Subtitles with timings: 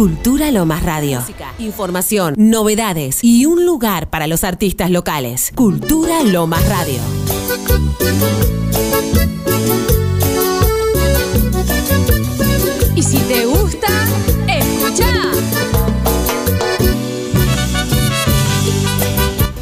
[0.00, 1.22] Cultura Lomas Radio.
[1.58, 5.52] Información, novedades y un lugar para los artistas locales.
[5.54, 7.02] Cultura Lomas Radio.
[12.94, 13.88] Y si te gusta,
[14.48, 15.12] escucha.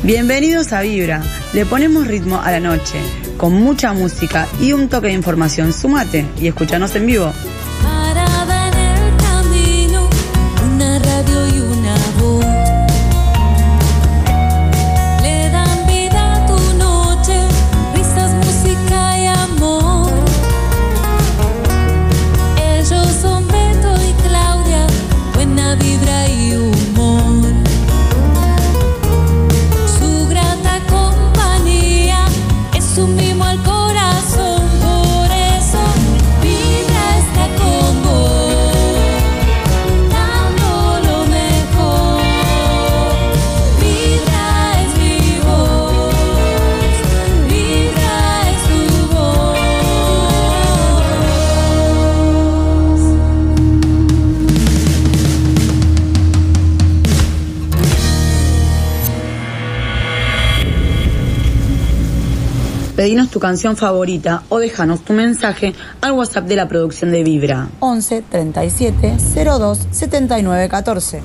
[0.04, 1.20] Bienvenidos a Vibra.
[1.52, 3.00] Le ponemos ritmo a la noche,
[3.36, 5.72] con mucha música y un toque de información.
[5.72, 7.32] Sumate y escúchanos en vivo.
[63.08, 67.68] Pedinos tu canción favorita o déjanos tu mensaje al WhatsApp de la producción de Vibra.
[67.80, 71.22] 11 37 02 79 14.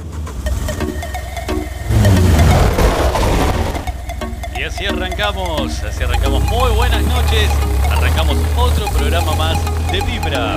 [4.58, 6.42] Y así arrancamos, así arrancamos.
[6.46, 7.50] Muy buenas noches.
[7.92, 9.58] Arrancamos otro programa más
[9.92, 10.56] de Vibra.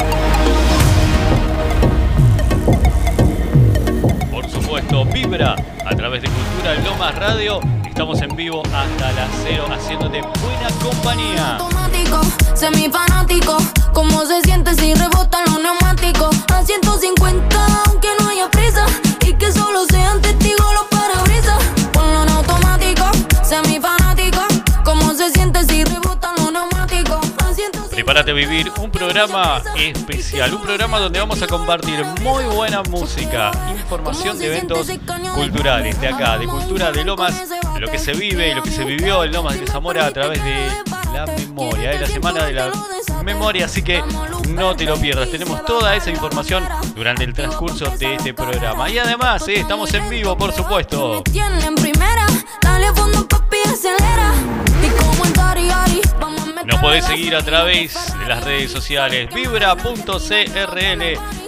[4.30, 7.75] Por supuesto, Vibra a través de Cultura Lomas Radio.
[7.96, 11.56] Estamos en vivo hasta las 0 haciéndote buena compañía.
[11.56, 12.20] automático,
[12.54, 13.56] semifanático.
[13.94, 16.36] ¿Cómo se siente si rebotan los neumáticos?
[16.52, 18.84] A 150, aunque no haya prisa.
[19.26, 21.64] Y que solo sean testigos los parabrisas.
[21.94, 23.06] Ponlo en automático,
[23.42, 24.05] semifanático.
[27.96, 33.50] Prepárate a vivir un programa especial, un programa donde vamos a compartir muy buena música,
[33.70, 34.86] información de eventos
[35.34, 38.70] culturales de acá, de cultura de Lomas, de lo que se vive y lo que
[38.70, 40.68] se vivió en Lomas de Zamora a través de
[41.14, 42.70] la memoria, de la semana de la
[43.24, 44.02] memoria, así que
[44.50, 45.30] no te lo pierdas.
[45.30, 46.64] Tenemos toda esa información
[46.94, 48.90] durante el transcurso de este programa.
[48.90, 51.24] Y además, eh, estamos en vivo, por supuesto.
[56.64, 60.92] Nos podés seguir a través de las redes sociales vibra.crl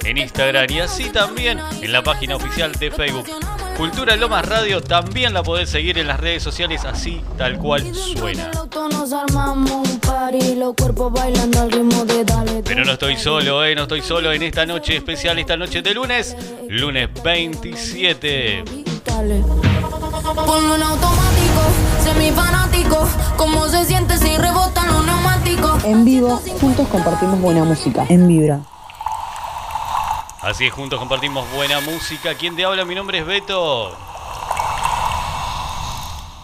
[0.05, 3.27] en Instagram y así también en la página oficial de Facebook.
[3.77, 8.51] Cultura Lomas Radio también la podés seguir en las redes sociales así tal cual suena.
[12.65, 15.95] Pero no estoy solo, eh, no estoy solo en esta noche especial, esta noche de
[15.95, 16.37] lunes,
[16.69, 18.65] lunes 27.
[19.05, 19.43] Dale.
[20.35, 21.63] Ponlo en automático,
[22.13, 23.09] semifanático.
[23.37, 25.85] ¿Cómo se siente si rebotan los neumáticos?
[25.85, 28.07] En vivo, juntos compartimos buena música.
[28.09, 28.61] En Vibra.
[30.41, 32.35] Así es, juntos compartimos buena música.
[32.35, 32.85] ¿Quién te habla?
[32.85, 33.97] Mi nombre es Beto.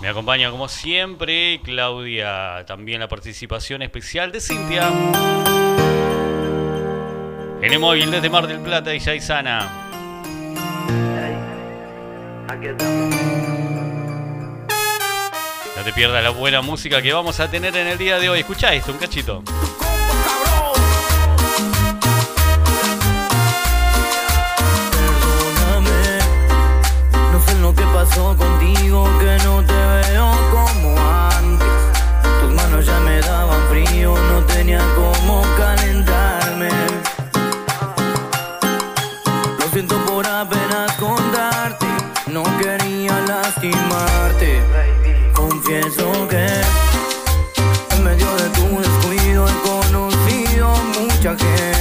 [0.01, 4.89] Me acompaña como siempre Claudia, también la participación especial de Cintia.
[7.63, 9.81] En el móvil desde Mar del Plata y Yaisana.
[12.79, 13.53] No
[15.84, 18.41] te pierdas la buena música que vamos a tener en el día de hoy.
[18.41, 19.43] Escucha esto, un cachito.
[24.91, 26.19] Perdóname,
[27.33, 30.97] no sé lo que pasó contigo, que no te veo como
[31.37, 31.69] antes.
[32.41, 36.71] Tus manos ya me daban frío, no tenía cómo calentarme.
[39.59, 40.53] Lo siento por apenas
[51.24, 51.73] mucha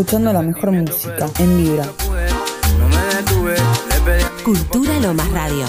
[0.00, 1.28] escuchando la mejor música.
[1.38, 1.84] En Vibra.
[4.42, 5.66] Cultura Lomas Radio.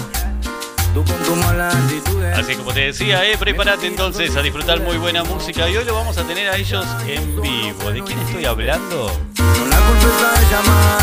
[2.34, 5.94] Así como te decía, eh, prepárate entonces a disfrutar muy buena música y hoy lo
[5.94, 7.90] vamos a tener a ellos en vivo.
[7.90, 9.12] ¿De quién estoy hablando?
[9.38, 11.00] No la culpa de llamar.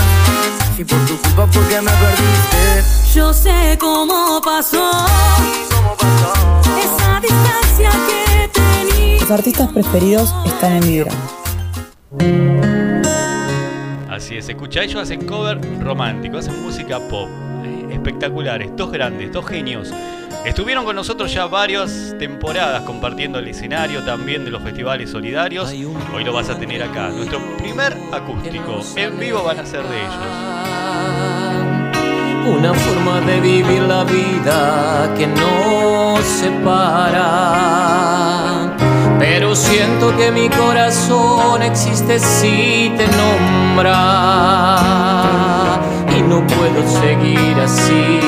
[0.75, 3.13] Si por tu culpa porque me perdiste.
[3.13, 4.91] Yo sé cómo pasó
[5.75, 6.33] ¿Cómo pasó?
[6.79, 9.21] esa distancia que tenía.
[9.21, 11.11] Los artistas preferidos están en Vibra.
[14.19, 17.29] Así es, escucha, ellos hacen cover romántico, hacen música pop.
[17.63, 19.93] eh, espectaculares, dos grandes, dos genios.
[20.45, 25.73] Estuvieron con nosotros ya varias temporadas compartiendo el escenario también de los festivales solidarios.
[26.13, 28.81] Hoy lo vas a tener acá, nuestro primer acústico.
[28.97, 30.13] En vivo van a ser de ellos.
[32.57, 38.09] Una forma de vivir la vida que no se para.
[39.19, 43.99] Pero siento que mi corazón existe si te nombra.
[46.17, 48.19] Y no puedo seguir así.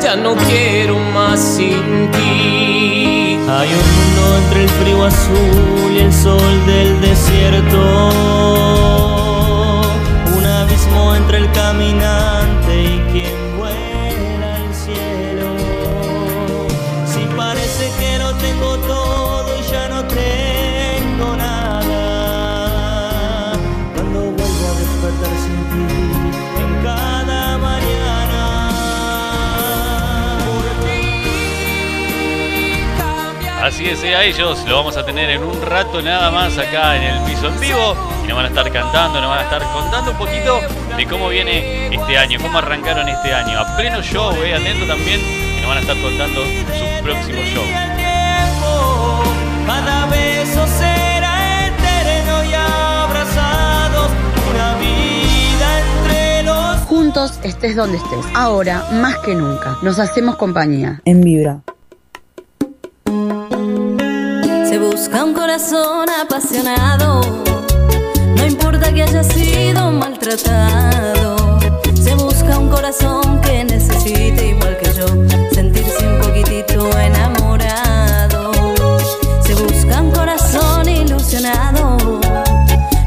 [0.00, 3.40] Ya no quiero más sin ti.
[3.48, 8.10] Hay un mundo entre el frío azul y el sol del desierto.
[10.36, 12.65] Un abismo entre el caminante
[33.76, 36.96] Así es, eh, a ellos lo vamos a tener en un rato nada más acá
[36.96, 37.94] en el piso en vivo.
[38.24, 40.60] Y nos van a estar cantando, nos van a estar contando un poquito
[40.96, 43.60] de cómo viene este año, cómo arrancaron este año.
[43.60, 47.64] A pleno show, eh, atento también, y nos van a estar contando su próximo show.
[47.98, 49.22] tiempo,
[49.66, 54.10] cada beso será eterno y abrazados,
[54.54, 58.24] una vida entre los Juntos estés donde estés.
[58.34, 61.02] Ahora, más que nunca, nos hacemos compañía.
[61.04, 61.60] En Vibra.
[64.96, 67.20] Busca un corazón apasionado,
[68.34, 71.58] no importa que haya sido maltratado.
[72.02, 75.06] Se busca un corazón que necesite, igual que yo,
[75.52, 78.52] sentirse un poquitito enamorado.
[79.46, 81.98] Se busca un corazón ilusionado,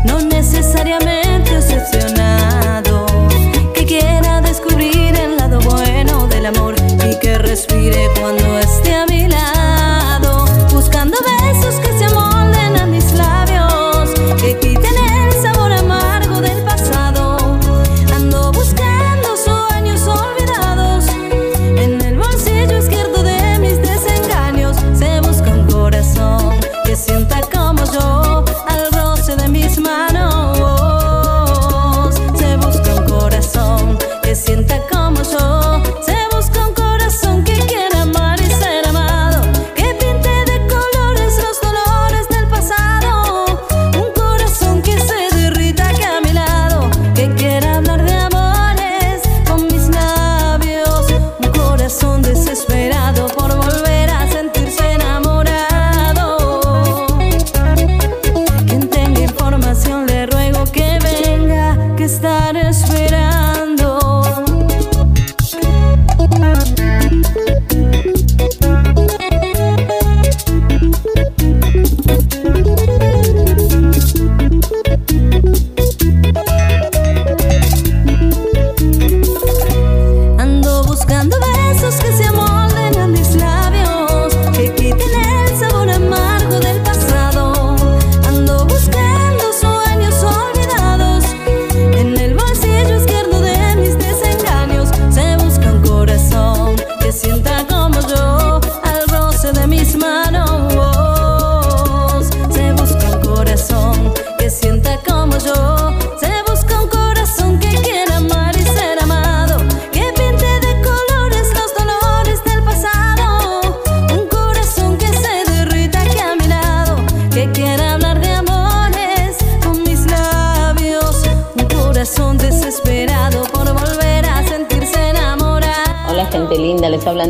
[0.06, 3.08] no necesariamente obsesionado,
[3.74, 6.76] que quiera descubrir el lado bueno del amor
[7.10, 8.49] y que respire cuando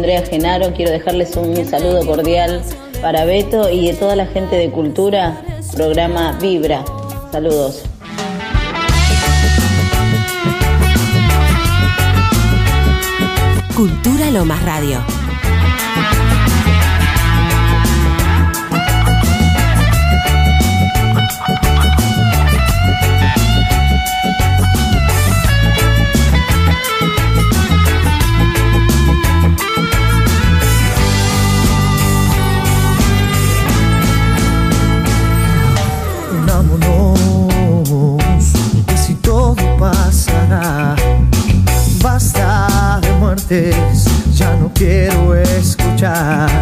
[0.09, 2.63] Andrea Genaro, quiero dejarles un saludo cordial
[2.99, 5.39] para Beto y de toda la gente de Cultura,
[5.75, 6.83] programa Vibra.
[7.31, 7.83] Saludos.
[13.75, 15.18] Cultura Lomas Radio.
[44.79, 46.58] Quiero escuchar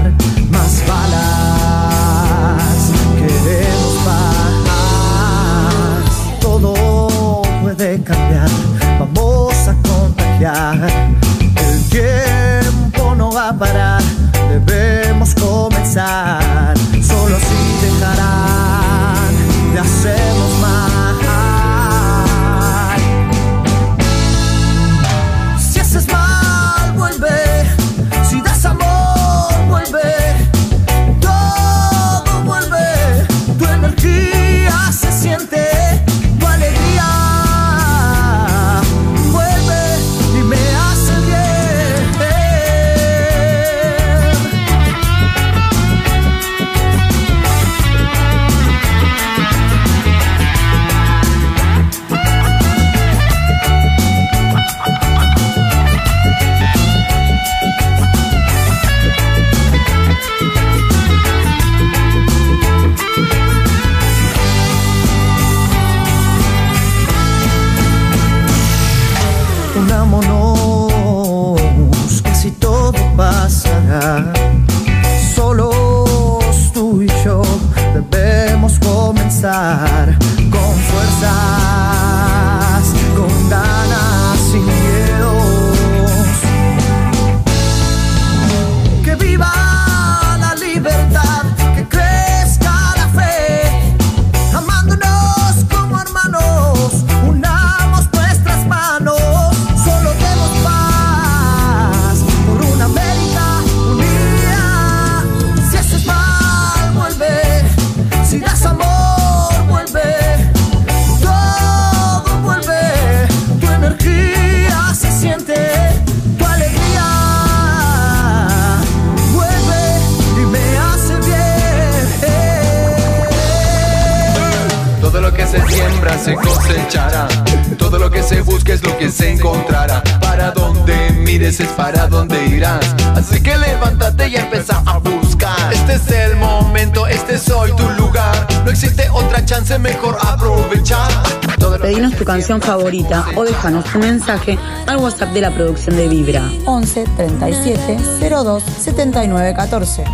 [142.48, 146.50] canción favorita o déjanos tu mensaje al WhatsApp de la producción de Vibra.
[146.66, 147.98] 11 37
[148.30, 150.06] 02 79 14.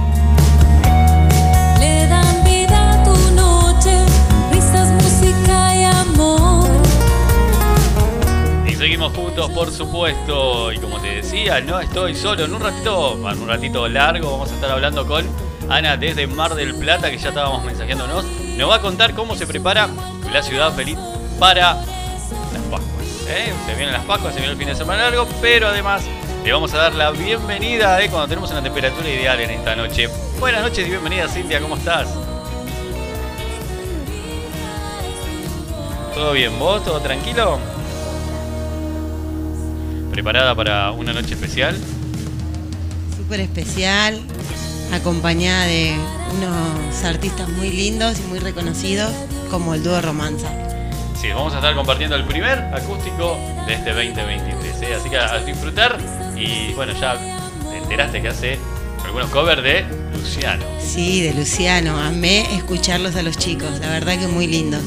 [1.80, 3.96] Le dan vida a tu noche,
[4.52, 6.72] risas, música y amor.
[8.68, 10.72] Y seguimos juntos, por supuesto.
[10.72, 12.46] Y como te decía, no estoy solo.
[12.46, 15.24] En un ratito, en un ratito largo, vamos a estar hablando con
[15.70, 18.26] Ana desde Mar del Plata, que ya estábamos mensajeándonos.
[18.58, 19.88] Nos va a contar cómo se prepara
[20.32, 20.98] la ciudad feliz
[21.38, 21.93] para.
[23.34, 23.54] ¿Eh?
[23.66, 26.04] Se vienen las Pascuas, se viene el fin de semana largo, pero además
[26.44, 28.10] le vamos a dar la bienvenida ¿eh?
[28.10, 30.10] cuando tenemos una temperatura ideal en esta noche.
[30.40, 32.08] Buenas noches y bienvenida, Cintia, ¿cómo estás?
[36.14, 36.58] ¿Todo bien?
[36.60, 36.84] ¿Vos?
[36.84, 37.60] ¿Todo tranquilo?
[40.12, 41.76] ¿Preparada para una noche especial?
[43.24, 44.20] súper especial,
[44.92, 45.96] acompañada de
[46.38, 49.12] unos artistas muy lindos y muy reconocidos,
[49.50, 50.63] como el dúo Romanza.
[51.34, 54.82] Vamos a estar compartiendo el primer acústico de este 2023.
[54.82, 54.96] ¿eh?
[54.96, 55.98] Así que a disfrutar.
[56.36, 57.18] Y bueno, ya
[57.70, 58.60] te enteraste que hace
[59.04, 60.64] algunos covers de Luciano.
[60.80, 64.78] Sí, de Luciano, amé escucharlos a los chicos, la verdad que muy lindo.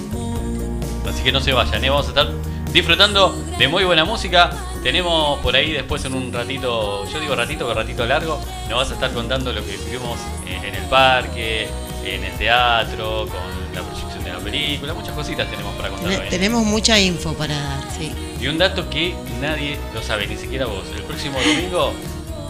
[1.08, 1.90] Así que no se vayan, ¿eh?
[1.90, 2.28] vamos a estar
[2.72, 4.50] disfrutando de muy buena música.
[4.82, 8.90] Tenemos por ahí después en un ratito, yo digo ratito, pero ratito largo, nos vas
[8.90, 11.68] a estar contando lo que vivimos en el parque,
[12.04, 14.15] en el teatro, con la proyección
[14.50, 16.28] película, muchas cositas tenemos para contar hoy.
[16.30, 18.12] Tenemos mucha info para dar, sí.
[18.40, 20.84] Y un dato que nadie lo sabe, ni siquiera vos.
[20.96, 21.92] El próximo domingo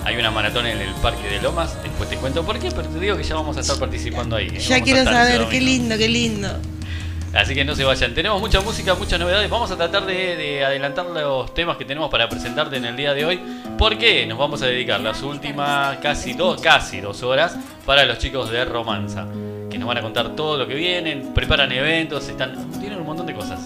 [0.05, 1.83] hay una maratón en el Parque de Lomas.
[1.83, 4.49] Después te cuento por qué, pero te digo que ya vamos a estar participando ahí.
[4.49, 4.59] ¿eh?
[4.59, 6.49] Ya Vamos quiero saber, qué lindo, qué lindo.
[7.33, 8.15] Así que no se vayan.
[8.15, 9.49] Tenemos mucha música, muchas novedades.
[9.49, 13.15] Vamos a tratar de, de adelantar los temas que tenemos para presentarte en el día
[13.15, 13.41] de hoy.
[13.79, 18.51] Porque nos vamos a dedicar las últimas casi dos, casi dos horas para los chicos
[18.51, 19.27] de Romanza.
[19.77, 23.27] Que nos van a contar todo lo que vienen, preparan eventos, están, tienen un montón
[23.27, 23.61] de cosas.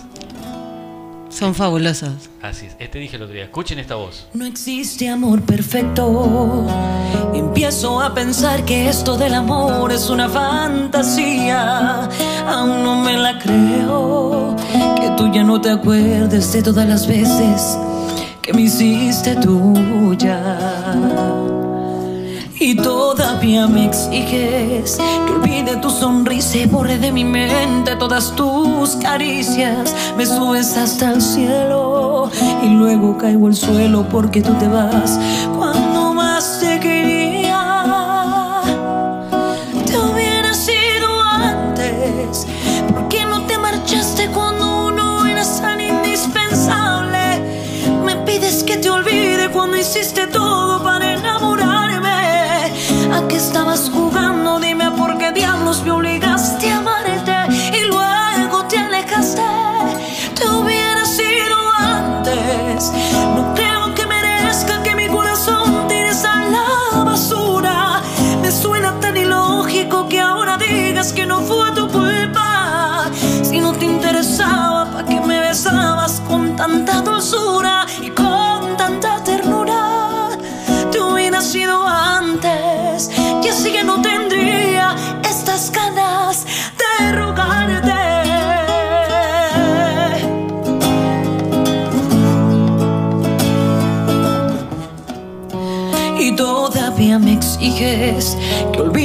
[1.28, 2.28] Son fabulosos.
[2.42, 3.44] Así es, este dije el otro día.
[3.44, 4.26] Escuchen esta voz.
[4.34, 6.66] No existe amor perfecto.
[7.32, 12.08] Empiezo a pensar que esto del amor es una fantasía.
[12.44, 14.56] Aún no me la creo.
[15.00, 17.78] Que tú ya no te acuerdes de todas las veces
[18.42, 20.40] que me hiciste tuya.
[22.62, 28.96] Y todavía me exiges que olvide tu sonrisa y borre de mi mente todas tus
[28.96, 29.96] caricias.
[30.18, 32.30] Me subes hasta el cielo
[32.62, 35.18] y luego caigo al suelo porque tú te vas
[35.56, 35.89] cuando
[71.12, 73.10] que no fue tu culpa.
[73.42, 80.28] Si no te interesaba, ¿para qué me besabas con tanta dulzura y con tanta ternura?
[80.92, 83.10] Te hubiera sido antes,
[83.42, 86.46] y así que no tendría estas ganas
[86.80, 87.90] de rogarte.
[96.18, 98.36] Y todavía me exiges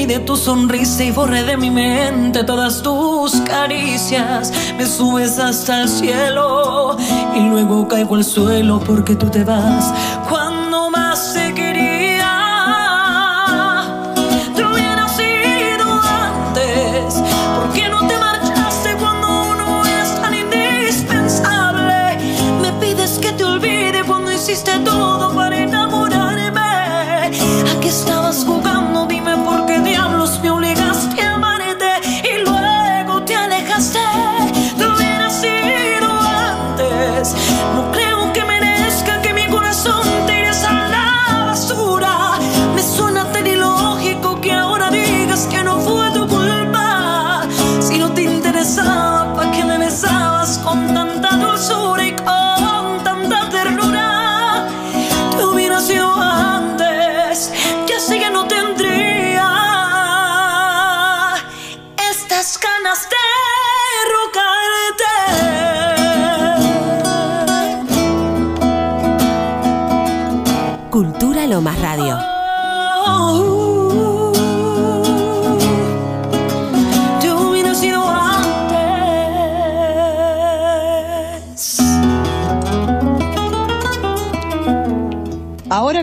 [0.07, 4.51] que olvide tu sonrisa y borre de mi mente todas tus caricias.
[4.77, 6.95] Me subes hasta el cielo
[7.35, 9.93] y luego caigo al suelo porque tú te vas
[10.29, 12.31] cuando más te quería.
[14.55, 17.15] Te hubiera sido antes.
[17.55, 22.17] ¿Por qué no te marchaste cuando uno es tan indispensable?
[22.61, 25.14] Me pides que te olvide cuando hiciste todo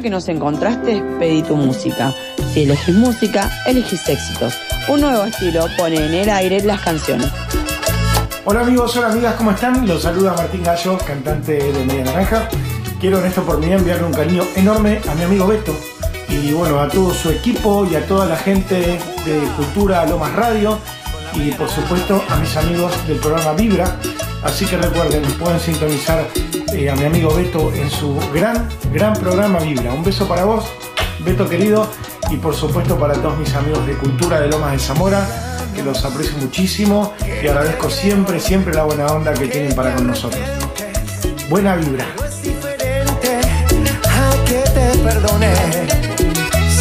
[0.02, 2.12] que nos encontraste, pedí tu música.
[2.52, 4.54] Si elegís música, elegís éxitos.
[4.88, 7.28] Un nuevo estilo pone en el aire las canciones.
[8.44, 9.86] Hola amigos, hola amigas, ¿cómo están?
[9.86, 12.48] Los saluda Martín Gallo, cantante de Media Naranja.
[13.00, 15.74] Quiero en esta oportunidad enviarle un cariño enorme a mi amigo Beto
[16.28, 20.78] y bueno, a todo su equipo y a toda la gente de Cultura Lomas Radio
[21.34, 23.96] y por supuesto a mis amigos del programa Vibra.
[24.42, 26.26] Así que recuerden, pueden sintonizar
[26.72, 29.92] eh, a mi amigo Beto en su gran, gran programa Vibra.
[29.92, 30.64] Un beso para vos,
[31.20, 31.88] Beto querido,
[32.30, 35.26] y por supuesto para todos mis amigos de Cultura de Lomas de Zamora,
[35.74, 40.08] que los aprecio muchísimo y agradezco siempre, siempre la buena onda que tienen para con
[40.08, 40.42] nosotros.
[41.48, 42.06] Buena vibra.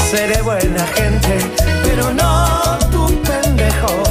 [0.10, 1.38] Seré buena gente,
[1.84, 4.04] pero no tu pendejo.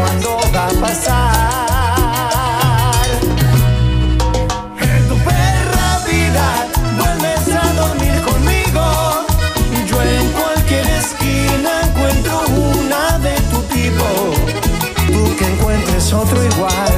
[0.00, 1.40] Cuándo va a pasar.
[4.80, 6.46] En tu perra vida
[6.98, 8.82] vuelves a dormir conmigo.
[9.86, 14.06] Yo en cualquier esquina encuentro una de tu tipo.
[15.12, 16.92] Tú que encuentres otro igual,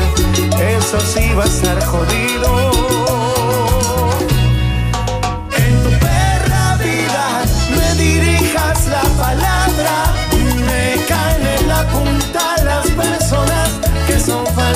[0.58, 3.11] eso sí va a estar jodido.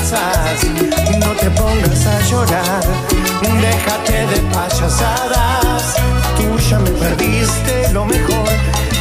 [0.06, 2.80] No te pongas a llorar,
[3.60, 5.96] déjate de payasadas.
[6.36, 8.48] Tú ya me perdiste, lo mejor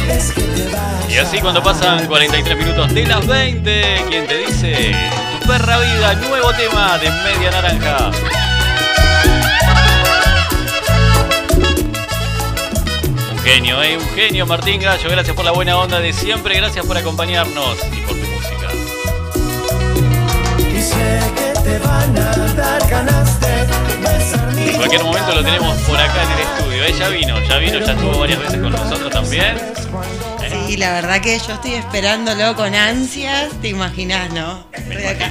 [0.08, 1.08] es que te vas.
[1.08, 4.96] Y así cuando pasan 43 minutos de las 20, quien te dice
[5.40, 8.10] tu perra vida, nuevo tema de Media Naranja.
[13.30, 16.84] Un genio, eh, un genio Martín Gallo, gracias por la buena onda de siempre, gracias
[16.84, 17.78] por acompañarnos
[24.58, 27.78] En cualquier momento lo tenemos por acá en el estudio, eh, ya vino, ya vino,
[27.80, 29.56] ya estuvo varias veces con nosotros también.
[29.56, 29.72] Eh,
[30.68, 34.64] Sí, la verdad que yo estoy esperándolo con ansias, te imaginas, ¿no?
[34.72, 35.30] Estoy acá.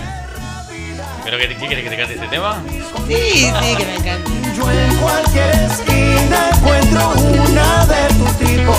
[1.26, 2.62] ¿Pero qué, qué querés que te cante este tema?
[3.08, 4.30] Sí, sí, que me encanta.
[4.56, 7.10] Yo en cualquier esquina encuentro
[7.44, 8.74] una de tu tipo.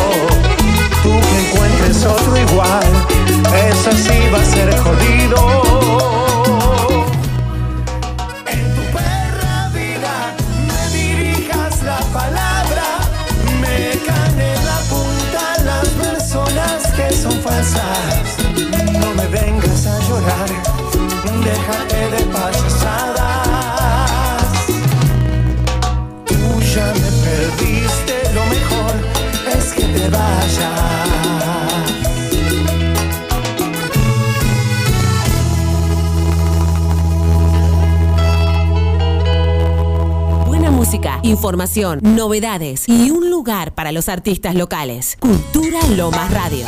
[1.02, 2.86] Tú que encuentres otro igual,
[3.68, 5.36] eso sí va a ser jodido.
[17.74, 20.48] No me vengas a llorar,
[21.42, 23.66] déjate de payasadas.
[26.26, 28.94] Tú ya me perdiste, lo mejor
[29.58, 30.86] es que te vayas.
[40.46, 45.16] Buena música, información, novedades y un lugar para los artistas locales.
[45.18, 46.64] Cultura Lomas Radio.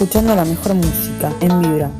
[0.00, 1.90] Escuchando la mejor música en Vibra.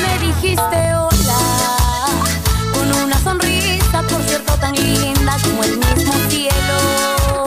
[0.00, 1.38] Me dijiste hola
[2.72, 7.44] con una sonrisa, por cierto, tan linda como el mismo cielo.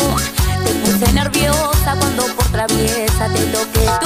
[0.64, 4.05] Te puse nerviosa cuando por traviesa te toqué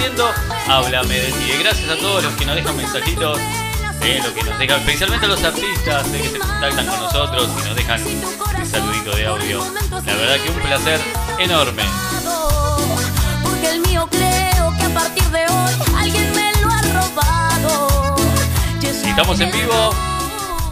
[0.00, 0.32] haciendo
[0.66, 1.52] Háblame de ti.
[1.52, 3.38] Y gracias a todos los que nos dejan mensajitos,
[4.02, 7.48] eh, los que nos dejan, especialmente a los artistas eh, que se contactan con nosotros
[7.60, 9.64] y nos dejan un saludito de audio.
[9.90, 11.00] La verdad que un placer
[11.38, 11.82] enorme.
[13.42, 18.16] Porque el mío creo que a partir de hoy alguien me lo ha robado.
[18.82, 19.94] Estamos en vivo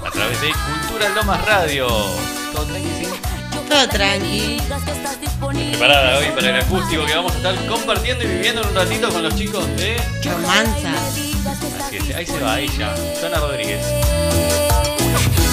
[0.06, 1.88] a través de Cultura Lomas Radio.
[3.68, 4.59] Todo tranqui.
[5.70, 9.09] Preparada hoy para el acústico que vamos a estar compartiendo y viviendo en un ratito
[9.11, 10.92] con los chicos de Romanza.
[11.81, 13.81] Así es, ahí se va ella, Joana Rodríguez.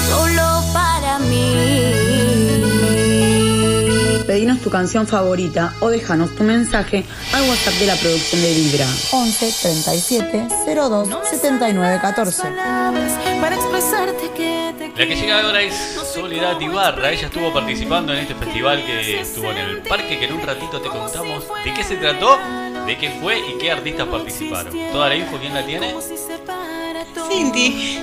[0.10, 2.16] Solo para mí.
[4.26, 8.88] pedinos tu canción favorita o déjanos tu mensaje al WhatsApp de la producción de Vibra.
[9.12, 12.44] 11 37 02 79 14.
[13.40, 15.74] Para expresarte que te La que llega ahora es
[16.16, 17.12] Soledad Ibarra.
[17.12, 20.80] Ella estuvo participando en este festival que estuvo en el parque, que en un ratito
[20.80, 22.38] te contamos de qué se trató,
[22.86, 24.74] de qué fue y qué artistas participaron.
[24.94, 25.94] Toda la info, ¿quién la tiene?
[27.30, 28.00] Cindy.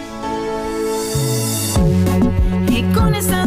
[2.69, 3.42] Y con esa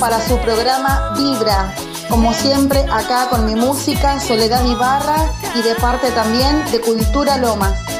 [0.00, 1.74] para su programa Vibra.
[2.08, 7.91] Como siempre, acá con mi música, Soledad Ibarra y de parte también de Cultura Lomas.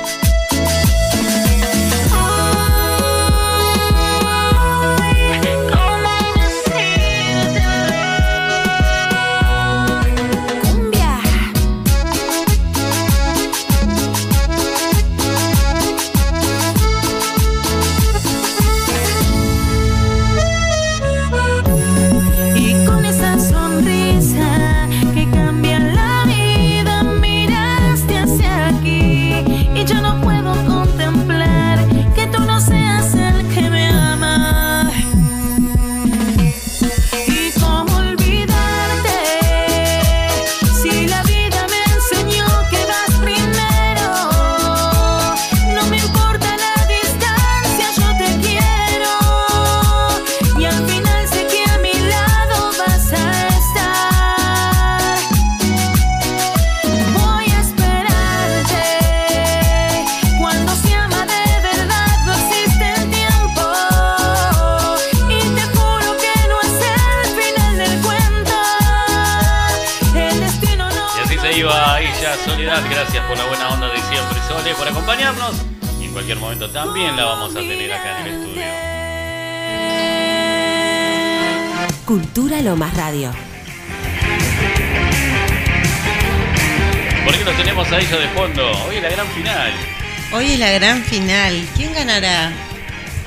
[90.83, 91.64] Gran final.
[91.77, 92.51] ¿Quién ganará?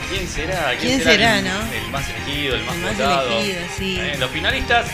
[0.10, 0.74] ¿Quién será?
[0.78, 1.52] ¿Quién será, el, no?
[1.72, 3.32] el más elegido, el más, El más votado?
[3.40, 3.98] elegido, sí.
[3.98, 4.86] Eh, Los finalistas.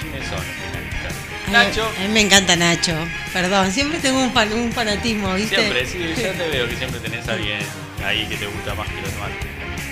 [0.00, 1.12] ¿Quiénes son los finalistas?
[1.46, 1.86] Ay, Nacho.
[1.86, 2.96] A mí me encanta Nacho.
[3.32, 5.54] Perdón, siempre tengo un, fan- un fanatismo, ¿viste?
[5.54, 7.60] Siempre, sí, yo te veo que siempre tenés a alguien
[8.04, 9.30] ahí que te gusta más que los demás.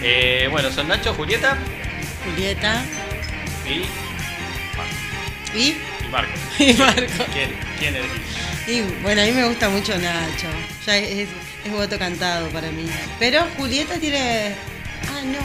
[0.02, 1.56] Eh, bueno, son Nacho, Julieta
[2.24, 2.82] Julieta
[3.64, 3.84] y,
[5.56, 6.40] y, y Marcos.
[6.58, 7.24] y Marco.
[7.32, 8.20] ¿Quién, quién elegís?
[8.66, 10.48] Y bueno, a mí me gusta mucho Nacho.
[10.86, 11.28] Ya es,
[11.64, 12.86] es voto cantado para mí.
[13.18, 14.54] Pero Julieta tiene.
[15.08, 15.38] Ah, no.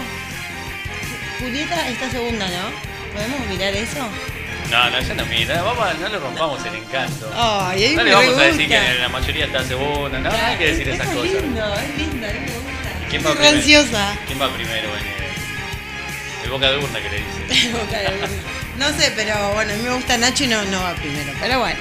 [1.40, 3.14] Julieta está segunda, ¿no?
[3.14, 4.00] ¿Podemos mirar eso?
[4.72, 7.30] No, no, yo no mira, vamos, no le rompamos el encanto.
[7.30, 10.90] No le vamos a decir que la mayoría está segunda, no, no hay que decir
[10.90, 11.32] esas es cosas.
[11.34, 13.10] lindo, es lindo, a mí me gusta.
[13.10, 13.58] ¿Quién va Estoy primero?
[13.58, 14.18] ansiosa.
[14.26, 17.72] ¿Quién va primero en el, el boca de urna que le dice?
[17.78, 18.28] Boca de urna.
[18.80, 21.32] No sé, pero bueno, a mí me gusta Nacho y no, no va primero.
[21.40, 21.80] Pero bueno,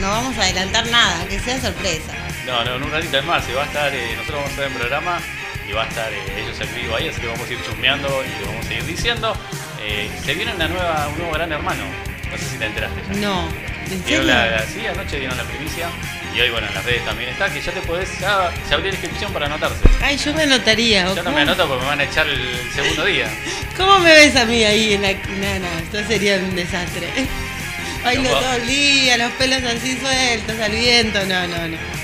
[0.00, 2.12] no vamos a adelantar nada, que sea sorpresa.
[2.48, 4.52] No, no, en un ratito es más, se va a estar, eh, nosotros vamos a
[4.52, 5.20] estar en programa
[5.68, 8.08] y va a estar eh, ellos en vivo ahí, así que vamos a ir chusmeando
[8.24, 9.36] y lo vamos a ir diciendo.
[9.82, 11.84] Eh, se viene una nueva, un nuevo gran hermano,
[12.30, 13.20] no sé si te enteraste ya.
[13.20, 13.46] No.
[13.90, 14.22] ¿En serio?
[14.22, 15.88] la, sí, anoche dieron la primicia.
[16.34, 18.92] Y hoy, bueno, en las redes también está, que ya te podés, ya se abrió
[18.92, 19.76] la inscripción para anotarse.
[20.02, 21.04] Ay, yo me anotaría.
[21.10, 21.36] ¿o Yo no cómo?
[21.36, 23.28] me anoto porque me van a echar el segundo día.
[23.76, 27.08] ¿Cómo me ves a mí ahí en la no, no, esto sería un desastre.
[28.04, 31.97] Bailo No, todo el día, los pelos así sueltos al viento, no, no, no.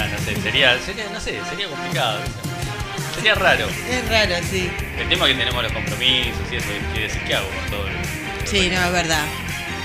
[0.00, 2.32] No, no sé, sería, sería, no sé, sería complicado eso.
[3.14, 3.66] Sería raro.
[3.90, 4.70] Es raro, sí.
[4.98, 7.70] El tema es que tenemos los compromisos y eso, y quiere decir, ¿qué hago con
[7.70, 9.24] todo el- Sí, no, es verdad.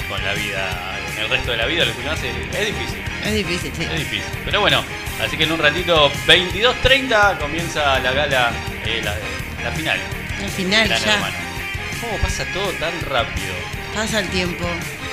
[0.09, 3.01] con la vida, en el resto de la vida, lo que uno hace es difícil.
[3.25, 3.83] Es difícil, sí.
[3.83, 4.31] Es difícil.
[4.45, 4.83] Pero bueno,
[5.23, 8.51] así que en un ratito, 22.30, comienza la gala,
[8.85, 9.15] eh, la,
[9.63, 9.97] la final.
[10.43, 11.35] Al final ya Hermano.
[12.01, 13.53] ¿Cómo pasa todo tan rápido?
[13.95, 14.65] pasa el tiempo.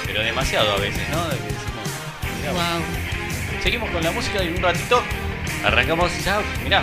[0.05, 1.25] Pero demasiado a veces, ¿no?
[1.29, 1.53] Decimos,
[2.53, 2.83] Wow.
[3.63, 5.03] Seguimos con la música y en un ratito
[5.65, 6.83] arrancamos ya, mirá,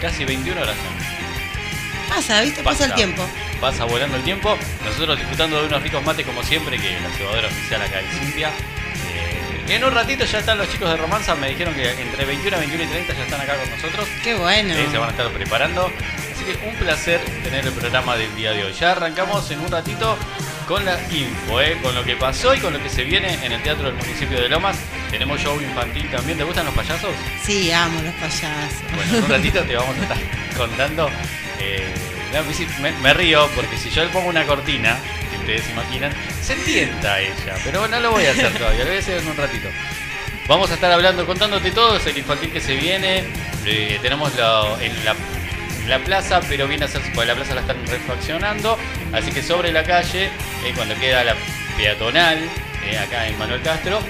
[0.00, 2.14] casi 21 horas ya.
[2.14, 2.62] Pasa, ¿viste?
[2.62, 3.22] Pasa, el tiempo.
[3.60, 4.56] Pasa volando el tiempo.
[4.84, 8.48] Nosotros disfrutando de unos ricos mates como siempre, que la cebadora oficial acá de Cintia.
[8.48, 12.58] Eh, en un ratito ya están los chicos de Romanza, me dijeron que entre 21,
[12.58, 14.08] 21 y 30 ya están acá con nosotros.
[14.24, 14.74] Qué bueno.
[14.74, 15.92] Sí, se van a estar preparando.
[16.32, 18.72] Así que un placer tener el programa del día de hoy.
[18.72, 20.16] Ya arrancamos en un ratito
[20.66, 21.78] con la info, ¿eh?
[21.82, 24.40] con lo que pasó y con lo que se viene en el Teatro del Municipio
[24.40, 24.76] de Lomas.
[25.10, 26.38] Tenemos show infantil también.
[26.38, 27.10] ¿Te gustan los payasos?
[27.44, 28.82] Sí, amo los payasos.
[28.94, 30.18] Bueno, en un ratito te vamos a estar
[30.56, 31.10] contando.
[31.60, 31.86] eh,
[32.82, 34.98] me, me río porque si yo le pongo una cortina,
[35.30, 37.54] que ustedes imaginan, se tienta ella.
[37.64, 39.68] Pero no lo voy a hacer todavía, lo voy a hacer en un ratito.
[40.48, 43.24] Vamos a estar hablando, contándote todo, es el infantil que se viene.
[43.64, 45.14] eh, tenemos la- en la,
[45.88, 48.78] la plaza, pero viene a ser, porque la plaza la están refaccionando.
[49.12, 50.24] Así que sobre la calle,
[50.64, 51.34] eh, cuando queda la
[51.76, 52.38] peatonal,
[52.84, 54.00] eh, acá en Manuel Castro,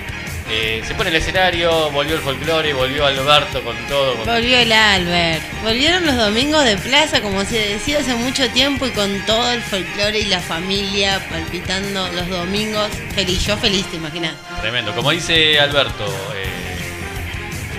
[0.49, 4.15] eh, se pone el escenario, volvió el folclore, volvió Alberto con todo.
[4.15, 5.43] con- Volvió el Albert.
[5.65, 9.61] Volvieron los domingos de plaza, como se decía hace mucho tiempo, y con todo el
[9.61, 12.89] folclore y la familia palpitando los domingos.
[13.15, 14.35] Feliz, yo feliz, te imaginas.
[14.61, 14.95] Tremendo.
[14.95, 16.47] Como dice Alberto, eh,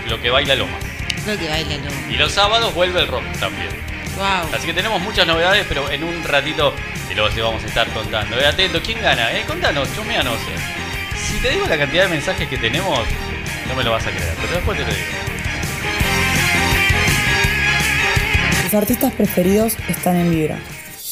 [0.10, 0.78] lo que baila Loma.
[1.24, 2.14] Creo que baila lo.
[2.14, 3.70] Y los sábados vuelve el rock también.
[4.18, 4.50] Wow.
[4.56, 6.74] Así que tenemos muchas novedades, pero en un ratito
[7.08, 8.40] te lo te vamos a estar contando.
[8.40, 9.32] Eh, atento, ¿quién gana?
[9.32, 9.44] Eh?
[9.48, 10.36] Contanos, chumeanos.
[10.36, 11.16] eh.
[11.16, 13.00] Si te digo la cantidad de mensajes que tenemos,
[13.68, 15.08] no me lo vas a creer, pero después te lo digo.
[18.64, 20.58] Tus artistas preferidos están en Vibra.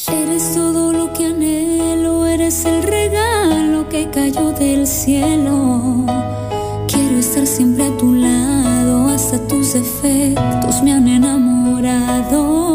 [0.08, 6.04] Eres todo lo que anhelo, eres el regalo que cayó del cielo.
[6.88, 12.65] Quiero estar siempre a tu lado, hasta tus efectos me han enamorado.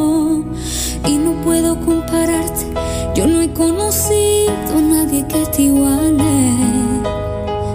[1.52, 2.66] Puedo compararte,
[3.14, 6.56] yo no he conocido a nadie que te iguale.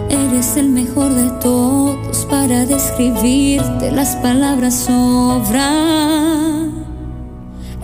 [0.09, 6.87] Eres el mejor de todos para describirte, las palabras sobran.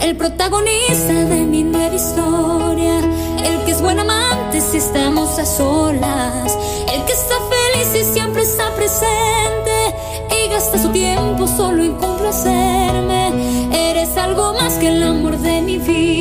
[0.00, 2.98] El protagonista de mi nueva historia.
[3.44, 6.56] El que es buen amante si estamos a solas.
[6.90, 9.94] El que está feliz y siempre está presente.
[10.30, 13.90] Y gasta su tiempo solo en complacerme.
[13.90, 15.02] Eres algo más que el
[15.42, 16.11] amor de mi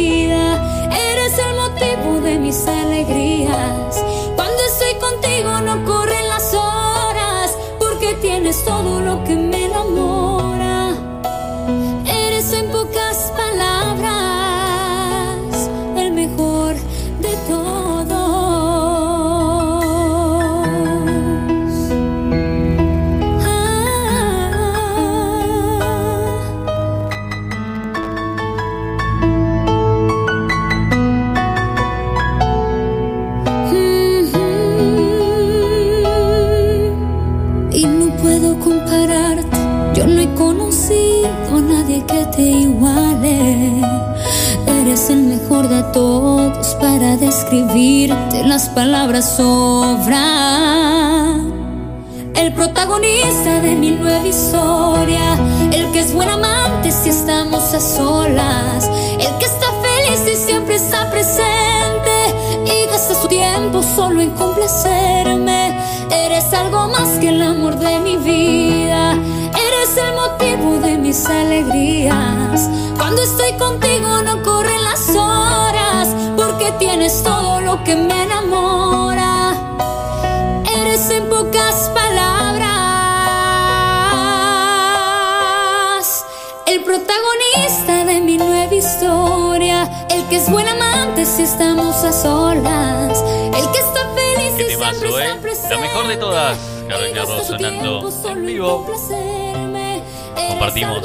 [45.83, 50.21] todos para describirte, las palabras sobran.
[52.35, 55.37] El protagonista de mi nueva historia,
[55.71, 60.75] el que es buen amante si estamos a solas, el que está feliz y siempre
[60.75, 62.11] está presente
[62.65, 65.77] y gasta su tiempo solo en complacerme.
[66.09, 69.15] Eres algo más que el amor de mi vida,
[69.91, 72.69] eres el motivo de mis alegrías.
[72.97, 79.55] Cuando estoy contigo no corren las horas, porque tienes todo lo que me enamora.
[80.77, 82.81] Eres en pocas palabras
[86.67, 93.23] el protagonista de mi nueva historia, el que es buen amante si estamos a solas,
[93.47, 95.35] el que está feliz y siempre ¿eh?
[95.41, 95.75] presente.
[95.75, 98.85] La mejor de todas, Carolina Ross sonando en vivo.
[100.51, 101.01] Compartimos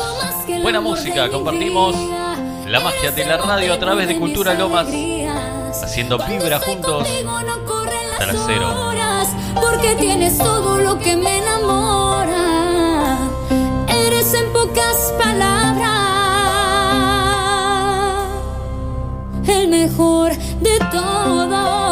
[0.61, 1.95] buena música, compartimos
[2.67, 4.89] la magia de la radio a través de Cultura Lomas,
[5.83, 7.07] haciendo vibra juntos
[8.13, 8.93] hasta las cero.
[9.55, 13.19] Porque tienes todo lo que me enamora.
[13.89, 15.91] Eres en pocas palabras
[19.47, 21.86] el mejor de todos.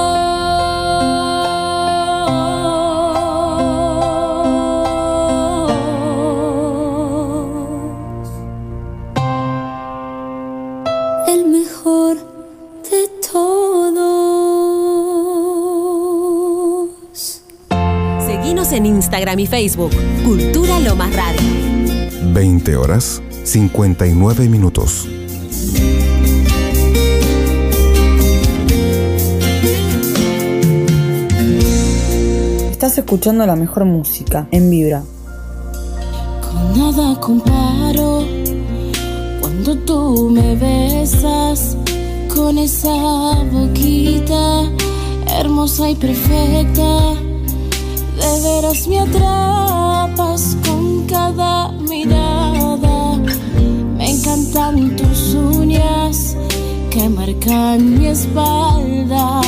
[19.14, 19.92] Instagram y Facebook.
[20.24, 21.40] Cultura Lomas Radio.
[22.32, 25.08] 20 horas 59 minutos.
[32.72, 35.04] Estás escuchando la mejor música en Vibra.
[36.42, 38.26] Con nada comparo
[39.40, 41.76] cuando tú me besas
[42.34, 42.90] con esa
[43.52, 44.68] boquita
[45.38, 47.23] hermosa y perfecta.
[48.42, 53.16] Veras me atrapas con cada mirada.
[53.96, 56.36] Me encantan tus uñas
[56.90, 59.40] que marcan mi espalda.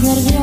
[0.00, 0.35] Pones nerviosa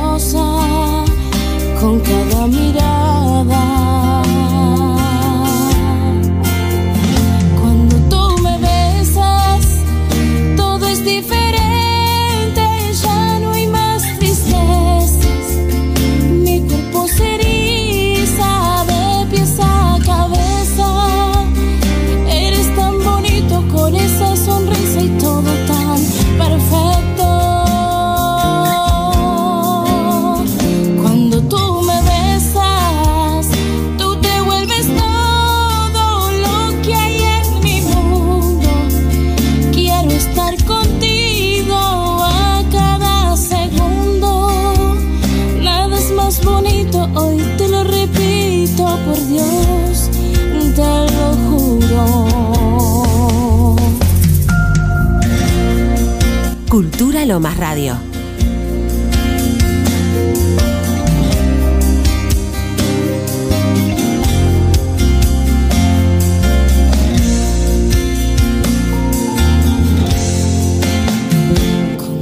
[57.42, 57.98] Radio.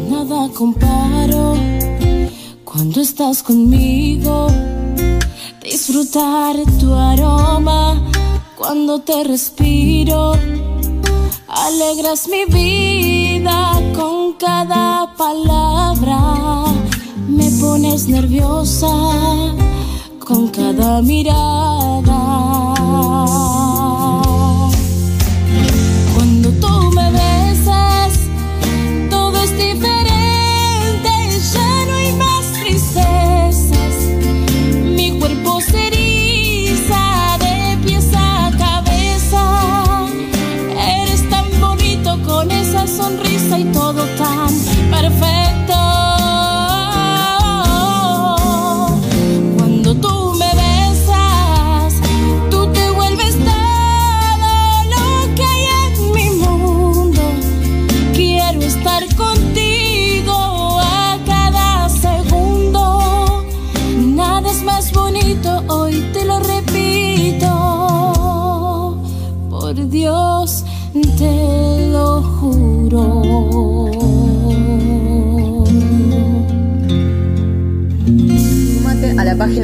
[0.09, 1.57] Nada comparo
[2.63, 4.47] cuando estás conmigo.
[5.61, 8.01] Disfrutar tu aroma
[8.57, 10.31] cuando te respiro.
[11.49, 13.80] Alegras mi vida con
[14.41, 16.19] cada palabra.
[17.29, 18.91] Me pones nerviosa
[20.19, 21.80] con cada mirada.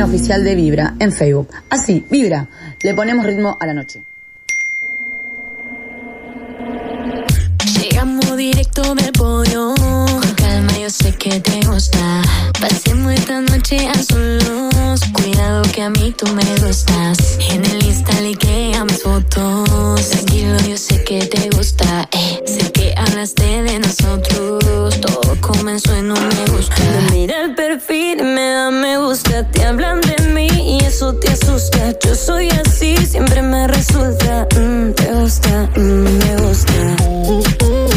[0.06, 1.50] Oficial de Vibra en Facebook.
[1.70, 2.48] Así, Vibra.
[2.82, 4.02] Le ponemos ritmo a la noche.
[7.82, 8.68] Llegamos directo.
[10.88, 12.22] Yo sé que te gusta.
[12.62, 15.02] Pasemos esta noche a solos.
[15.12, 17.38] Cuidado que a mí tú me gustas.
[17.50, 20.10] En el Insta likea mis fotos.
[20.10, 22.08] Tranquilo, yo sé que te gusta.
[22.14, 22.42] Eh.
[22.46, 25.02] Sé que hablaste de nosotros.
[25.02, 26.76] Todo comenzó en un me gusta.
[26.80, 29.46] Me mira el perfil me da me gusta.
[29.52, 32.00] Te hablan de mí y eso te asusta.
[32.00, 34.48] Yo soy así, siempre me resulta.
[34.56, 37.97] Mm, te gusta, mm, me gusta.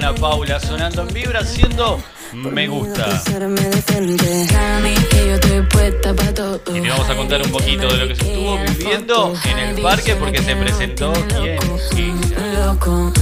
[0.00, 3.22] Ana Paula sonando en vibra, haciendo me gusta.
[6.74, 9.82] Y te vamos a contar un poquito de lo que se estuvo viviendo en el
[9.82, 11.58] parque porque se presentó quién
[12.54, 13.12] Loco.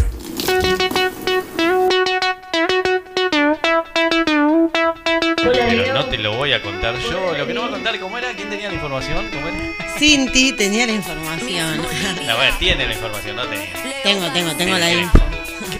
[5.42, 7.36] Pero no te lo voy a contar yo.
[7.36, 8.32] Lo que no voy a contar, ¿cómo era?
[8.34, 9.28] ¿Quién tenía la información?
[9.32, 9.58] ¿Cómo era?
[9.98, 11.82] Cinti tenía la información.
[12.24, 13.66] La bueno, tiene la información, no tenía.
[14.04, 15.37] Tengo, tengo, tengo la info.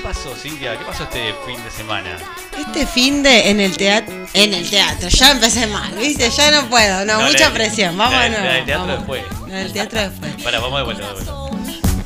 [0.08, 0.78] ¿Qué pasó, Cintia?
[0.78, 2.16] ¿Qué pasó este fin de semana?
[2.58, 6.30] Este fin de en el teatro, en el teatro, ya empecé mal, ¿viste?
[6.30, 8.44] Ya no puedo, no, No, mucha la- presión, vamos la nuevo.
[8.54, 8.96] del teatro vamos.
[8.98, 9.22] después.
[9.48, 10.32] La del teatro después.
[10.42, 11.32] Para, vamos de vuelta, de vuelta.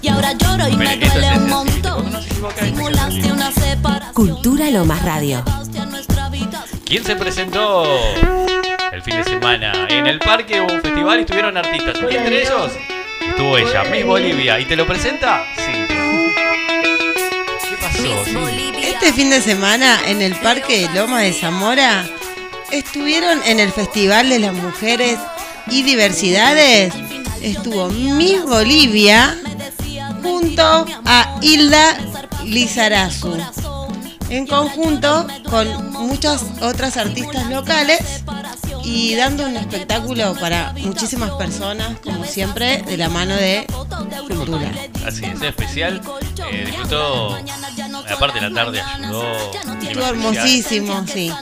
[0.02, 2.12] Y ahora lloro y me duele un montón.
[2.60, 4.14] Simulaste una separación.
[4.14, 5.44] Cultura Lomas Radio.
[6.84, 7.84] ¿Quién se presentó
[8.90, 9.86] el fin de semana?
[9.88, 11.96] En el parque hubo un festival y estuvieron artistas.
[12.10, 12.72] Y entre ellos
[13.28, 14.58] estuvo ella, Miss Bolivia.
[14.58, 15.44] ¿Y te lo presenta?
[18.04, 22.04] Este fin de semana en el Parque de Loma de Zamora
[22.72, 25.18] estuvieron en el Festival de las Mujeres
[25.68, 26.92] y Diversidades.
[27.40, 29.38] Estuvo Miss Bolivia
[30.22, 31.98] junto a Hilda
[32.44, 33.36] Lizarazu.
[34.30, 38.00] En conjunto con muchas otras artistas locales
[38.84, 43.66] y dando un espectáculo para muchísimas personas, como siempre, de la mano de
[44.28, 44.72] Cultura.
[45.06, 46.00] Así es, especial.
[46.50, 47.38] Eh, disfrutó.
[48.12, 49.32] Aparte, la tarde ayudó.
[49.82, 51.32] Estuvo hermosísimo, sí.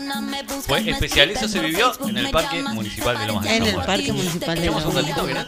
[0.66, 1.31] Fue especial.
[1.31, 3.75] Eso se vivió en el Parque Municipal de Lomas de En el.
[3.77, 5.16] Parque Municipal de Escuchamos un Lomas.
[5.16, 5.47] ratito, ¿verdad?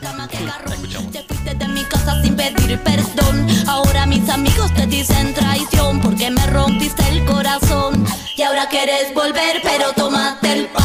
[0.67, 1.13] La escuchamos.
[1.13, 3.47] de mi casa sin pedir perdón.
[3.67, 8.05] Ahora mis amigos te dicen traición porque me rompiste el corazón.
[8.37, 10.82] Y ahora quieres volver, pero tómate el palo.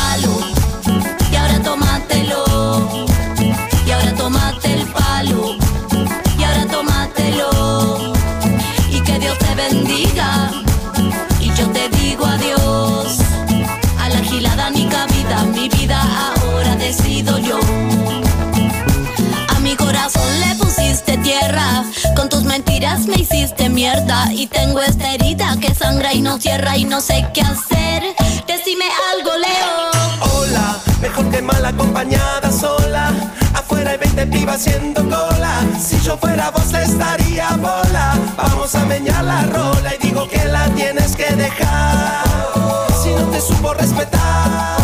[22.79, 27.01] Mentiras me hiciste mierda y tengo esta herida que sangra y no cierra y no
[27.01, 28.03] sé qué hacer.
[28.45, 30.35] Decime algo, Leo.
[30.35, 33.11] Hola, mejor que mal acompañada sola.
[33.55, 35.65] Afuera hay 20 pibas haciendo cola.
[35.79, 38.15] Si yo fuera vos estaría bola.
[38.37, 42.25] Vamos a meñar la rola y digo que la tienes que dejar.
[43.01, 44.77] Si no te supo respetar,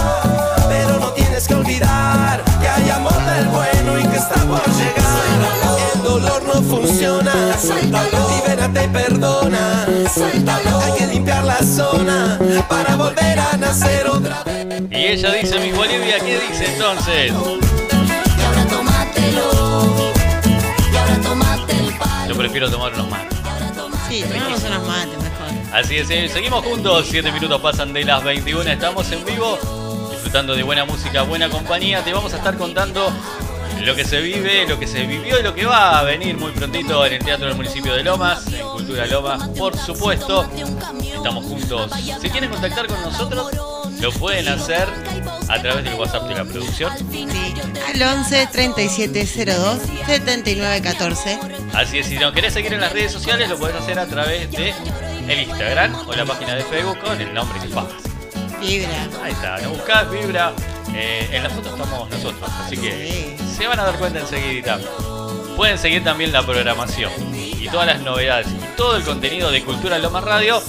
[0.68, 5.03] pero no tienes que olvidar que hay amor del bueno y que está por llegar.
[6.14, 7.34] Dolor no funciona.
[8.30, 9.86] Libérate y perdona.
[9.86, 12.38] Hay que limpiar la zona
[12.70, 14.84] para volver a nacer otra vez.
[14.91, 17.32] Y ella dice, Miss Bolivia, ¿qué dice entonces?
[17.32, 20.11] Y ahora tómatelo.
[20.91, 22.30] Y ahora tómate el palo.
[22.30, 23.39] Yo prefiero tomar unos mates.
[24.07, 25.74] Sí, tomamos unos mates mejor.
[25.74, 29.57] Así es, eh, seguimos juntos, 7 minutos pasan de las 21, estamos en vivo,
[30.11, 33.11] disfrutando de buena música, buena compañía, te vamos a estar contando
[33.84, 36.51] lo que se vive, lo que se vivió y lo que va a venir muy
[36.51, 40.49] prontito en el Teatro del Municipio de Lomas, en Cultura Lomas, por supuesto,
[41.13, 41.91] estamos juntos.
[42.21, 43.51] Si quieren contactar con nosotros,
[43.99, 44.88] lo pueden hacer
[45.49, 46.91] a través del WhatsApp de la producción.
[46.93, 51.39] Al 11 3702 7914.
[51.73, 54.49] Así es, si nos querés seguir en las redes sociales, lo podés hacer a través
[54.51, 54.73] de
[55.27, 58.12] el Instagram o la página de Facebook con el nombre que pagas.
[58.64, 59.09] Vibra.
[59.22, 60.53] Ahí está, nos buscás, vibra.
[60.95, 64.80] Eh, en la foto estamos nosotros, así que se van a dar cuenta enseguidita.
[65.57, 69.97] Pueden seguir también la programación y todas las novedades y todo el contenido de Cultura
[69.99, 70.61] Loma Radio,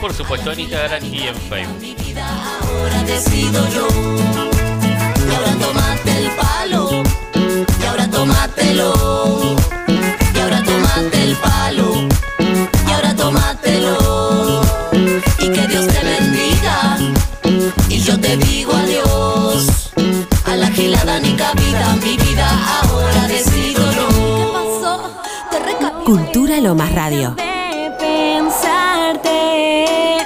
[0.00, 1.96] por supuesto en Instagram y en Facebook.
[2.16, 3.88] Ahora decido yo.
[3.88, 7.02] Y ahora tómate el palo.
[7.80, 8.08] Y ahora.
[10.34, 12.08] Y ahora tómate el palo.
[26.12, 27.30] Cultura Lomas Radio.
[27.36, 30.18] de pensar olvidarte.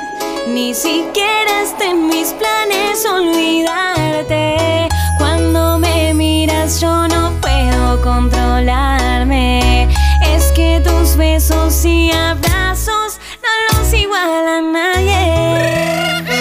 [0.48, 4.88] Ni siquiera está en mis planes olvidarte.
[5.16, 9.88] Cuando me miras yo no puedo controlarme.
[10.24, 16.35] Es que tus besos y abrazos no los iguala nadie.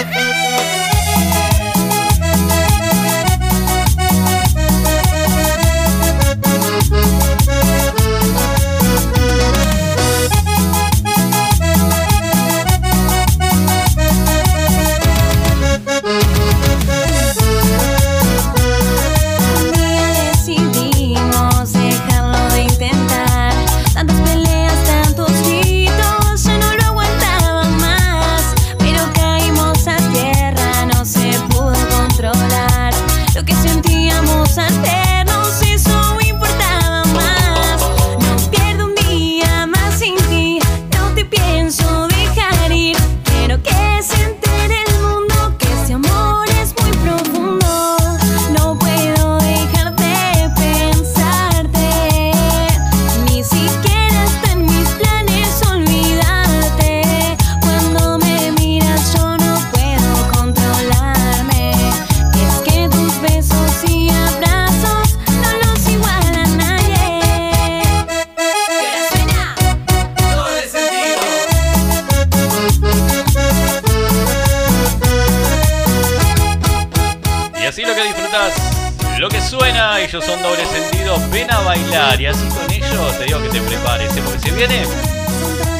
[80.16, 82.18] Ellos son doble sentido, ven a bailar.
[82.20, 84.22] Y así con ellos te digo que te prepares, ¿eh?
[84.24, 84.84] porque se viene,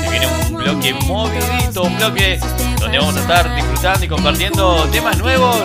[0.03, 2.39] se viene un bloque movidito, un bloque
[2.79, 5.57] donde vamos a estar disfrutando y compartiendo temas nuevos,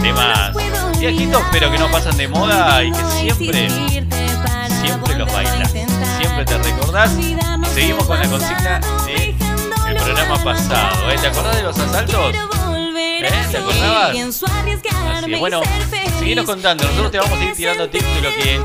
[0.00, 0.56] temas
[0.98, 3.68] viejitos pero que no pasan de moda y que siempre,
[4.80, 7.10] siempre los bailas, siempre te recordás.
[7.18, 7.36] Y
[7.74, 11.16] seguimos con la consigna del programa pasado, ¿eh?
[11.20, 12.34] ¿te acordás de los asaltos?
[12.34, 13.30] ¿Eh?
[13.50, 14.10] ¿Te acordabas?
[14.10, 15.62] Así bueno.
[16.22, 16.84] Seguinos contando.
[16.84, 18.60] Nosotros te vamos a ir tirando tips de lo que,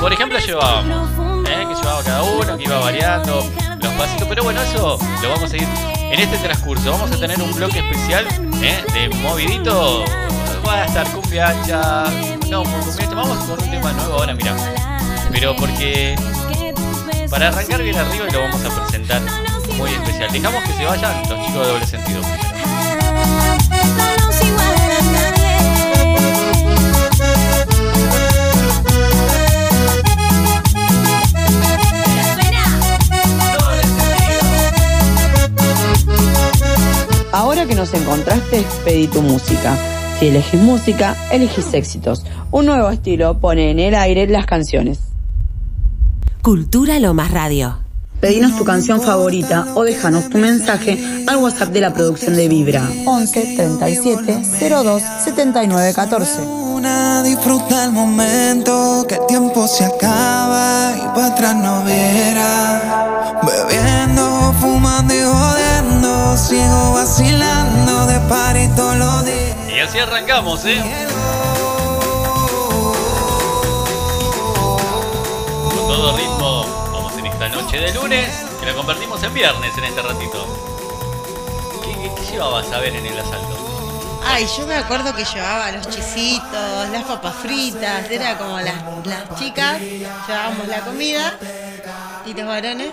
[0.00, 1.48] por ejemplo, llevábamos.
[1.48, 1.64] ¿eh?
[1.66, 3.50] Que llevaba cada uno, que iba variando
[3.80, 4.28] los pasitos.
[4.28, 5.66] Pero bueno, eso lo vamos a ir
[6.10, 6.90] en este transcurso.
[6.90, 8.26] Vamos a tener un bloque especial
[8.62, 8.84] ¿eh?
[8.92, 10.04] de movidito.
[10.66, 12.04] Va a estar cumbia ancha.
[12.50, 13.14] No, muy cumbia ancha.
[13.14, 14.54] Vamos con un tema nuevo ahora, mira.
[15.32, 16.14] Pero porque
[17.30, 19.22] para arrancar bien arriba lo vamos a presentar
[19.78, 20.30] muy especial.
[20.30, 22.20] Dejamos que se vayan los chicos de doble sentido.
[24.20, 24.32] No
[37.32, 39.74] Ahora que nos encontraste, pedí tu música.
[40.18, 42.24] Si elegís música, elegís éxitos.
[42.50, 44.98] Un nuevo estilo pone en el aire las canciones.
[46.42, 47.78] Cultura Lomas Radio.
[48.20, 52.86] Pedinos tu canción favorita o déjanos tu mensaje al WhatsApp de la producción de Vibra.
[53.06, 56.42] 11 37 02 79 14.
[56.42, 63.40] Una disfruta el momento, que el tiempo se acaba y para atrás no viera.
[63.42, 65.22] Bebiendo, fumando y
[66.32, 69.56] jodiendo, sigo vacilando de party todos los días.
[69.68, 70.82] Y así arrancamos, ¿eh?
[75.64, 78.28] Con todo ritmo, vamos en esta noche de lunes,
[78.60, 80.46] que la convertimos en viernes en este ratito.
[81.84, 83.58] ¿Qué, qué- qué llevabas a ver en el asalto?
[84.24, 89.36] Ay, yo me acuerdo que llevaba los chisitos, las papas fritas, era como las, las
[89.38, 91.34] chicas, llevábamos la comida
[92.24, 92.92] y los varones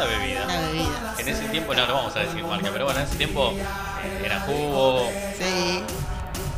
[0.00, 0.46] La bebida.
[0.46, 1.14] la bebida.
[1.18, 4.22] En ese tiempo, no, no vamos a decir marca, pero bueno, en ese tiempo eh,
[4.24, 5.10] era jugo.
[5.38, 5.82] Sí.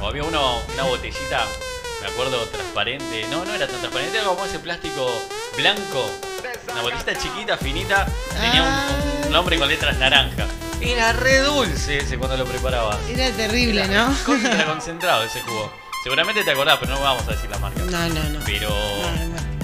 [0.00, 1.44] O había uno, una botellita,
[2.00, 3.26] me acuerdo, transparente.
[3.30, 5.10] No, no era tan transparente, era como ese plástico
[5.56, 6.10] blanco.
[6.72, 8.06] Una botellita chiquita, finita,
[8.40, 10.46] tenía un, un nombre con letras naranja.
[10.80, 12.98] Era re dulce ese cuando lo preparaba.
[13.08, 14.12] Era terrible, ¿no?
[14.66, 15.72] Concentrado ese jugo.
[16.02, 17.80] Seguramente te acordás, pero no vamos a decir la marca.
[17.82, 18.40] No, no, no.
[18.44, 18.74] Pero.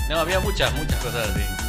[0.08, 1.67] No, había muchas, muchas cosas así.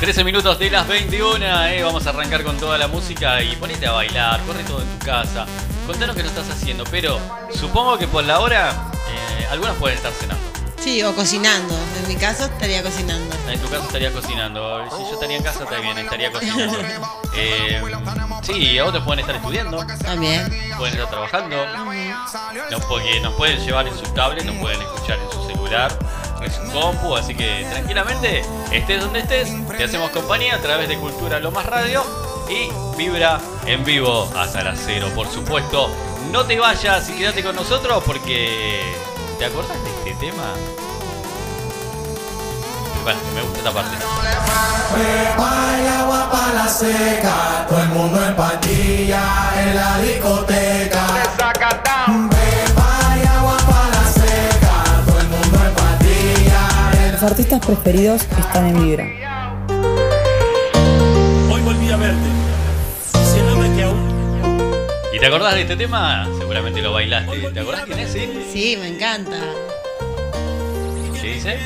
[0.00, 3.86] ...13 minutos de las 21, eh, vamos a arrancar con toda la música y ponete
[3.86, 5.44] a bailar, corre todo en tu casa,
[5.88, 7.18] contanos qué lo estás haciendo, pero
[7.52, 8.70] supongo que por la hora
[9.08, 10.48] eh, algunos pueden estar cenando.
[10.78, 11.74] Sí, o cocinando.
[12.00, 13.34] En mi caso estaría cocinando.
[13.48, 14.88] En tu caso estaría cocinando.
[14.96, 16.78] Si yo estaría en casa también estaría cocinando.
[17.36, 17.82] Eh,
[18.42, 19.84] sí, otros pueden estar estudiando.
[20.02, 20.48] También.
[20.76, 21.56] Pueden estar trabajando.
[22.70, 25.98] No, porque nos pueden llevar en su tablet, nos pueden escuchar en su celular,
[26.42, 27.16] en su compu.
[27.16, 31.66] Así que tranquilamente, estés donde estés, te hacemos compañía a través de Cultura Lo Más
[31.66, 32.02] Radio
[32.48, 35.10] y vibra en vivo hasta las cero.
[35.14, 35.90] Por supuesto,
[36.32, 38.82] no te vayas y quédate con nosotros porque
[39.38, 40.54] ¿te acordás de este tema?
[43.02, 43.96] Bueno, me gusta esta parte.
[46.54, 49.20] La seca, todo el mundo en pandilla
[49.54, 51.06] en la discoteca.
[57.20, 59.04] Los artistas preferidos están en Vibra.
[61.50, 62.28] Hoy volví a verte.
[65.12, 66.28] ¿Y te acordás de este tema?
[66.38, 67.50] Seguramente lo bailaste.
[67.52, 68.12] ¿Te acordás quién es?
[68.12, 68.46] Sí.
[68.52, 69.36] Sí, me encanta.
[71.20, 71.58] ¿Qué dice?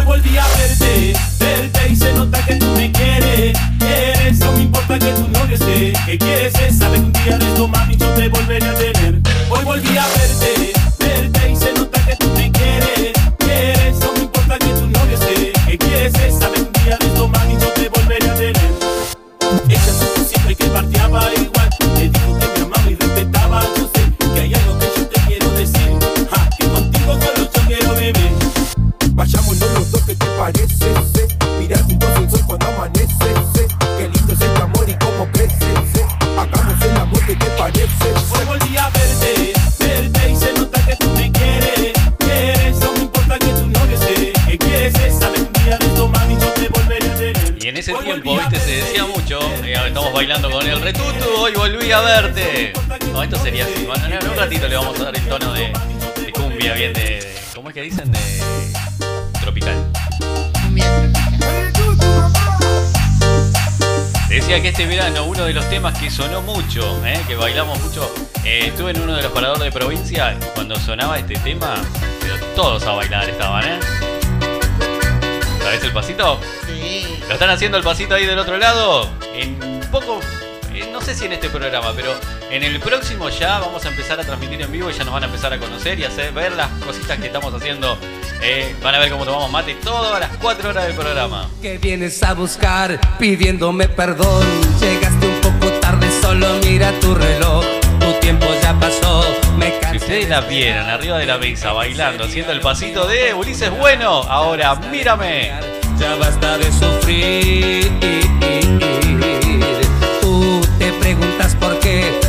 [0.00, 3.54] Hoy volví a verte, verte y se nota que tú me quieres.
[3.78, 5.92] Quieres, no me importa que tu novio esté.
[6.06, 9.20] Que quieres es saber que un día de esto, mami, yo te volveré a tener.
[9.50, 13.12] Hoy volví a verte, verte y se nota que tú me quieres.
[13.40, 15.52] Quieres, no me importa que tu novio esté.
[15.66, 18.56] Que quieres es que un día de esto, mami, yo te volveré a tener.
[19.68, 21.68] Ella supo siempre que parteaba igual.
[21.96, 23.62] Le dijo que me amaba y respetaba.
[23.76, 25.90] Yo sé que hay algo que yo te quiero decir.
[26.30, 28.30] Ja, que contigo solo yo quiero beber.
[29.12, 29.79] Vayámonos los dos,
[30.10, 30.94] ¿qué te parece?
[31.14, 31.28] sé?
[31.58, 33.14] Mirar juntos el sol cuando amanece.
[33.54, 33.66] sé.
[33.98, 35.56] Qué lindo es este amor y cómo crece.
[35.94, 36.04] sé.
[36.38, 38.06] Hagamos el amor, ¿qué te parece?
[38.32, 41.92] Hoy volví a verte, verte y se nota que tú me quieres.
[42.18, 44.32] Quieres, no me importa que tu novio esté.
[44.46, 47.58] Que quieres es saber un día de esto, mami, yo te volveré a tener.
[47.64, 51.52] Y en ese tiempo, viste, se decía mucho, eh, estamos bailando con el retutu, hoy
[51.54, 52.72] volví a verte.
[53.12, 53.84] No, esto sería así.
[53.86, 55.72] Bueno, en un ratito le vamos a dar el tono de,
[56.24, 58.10] de cumbia, bien de, de- ¿Cómo es que dicen?
[58.10, 58.18] De
[59.40, 59.90] tropical.
[64.28, 68.08] Decía que este verano uno de los temas que sonó mucho, eh, que bailamos mucho,
[68.44, 71.74] eh, estuve en uno de los paradores de provincia y cuando sonaba este tema,
[72.20, 73.80] pero todos a bailar estaban, ¿eh?
[75.62, 76.40] ¿Sabes el pasito?
[76.66, 77.18] Sí.
[77.26, 79.10] ¿Lo están haciendo el pasito ahí del otro lado?
[79.34, 80.20] En poco,
[80.92, 82.12] no sé si en este programa, pero
[82.50, 85.24] en el próximo ya vamos a empezar a transmitir en vivo y ya nos van
[85.24, 87.98] a empezar a conocer y hacer ver las cositas que estamos haciendo.
[88.42, 91.48] Eh, van a ver cómo tomamos mate todas las 4 horas del programa.
[91.60, 94.44] Que vienes a buscar pidiéndome perdón.
[94.80, 97.64] Llegaste un poco tarde, solo mira tu reloj.
[98.00, 99.24] Tu tiempo ya pasó,
[99.56, 103.70] me Si ustedes la vieran arriba de la mesa bailando, haciendo el pasito de Ulises
[103.70, 105.52] Bueno, ahora mírame.
[105.98, 107.90] Ya basta de sufrir.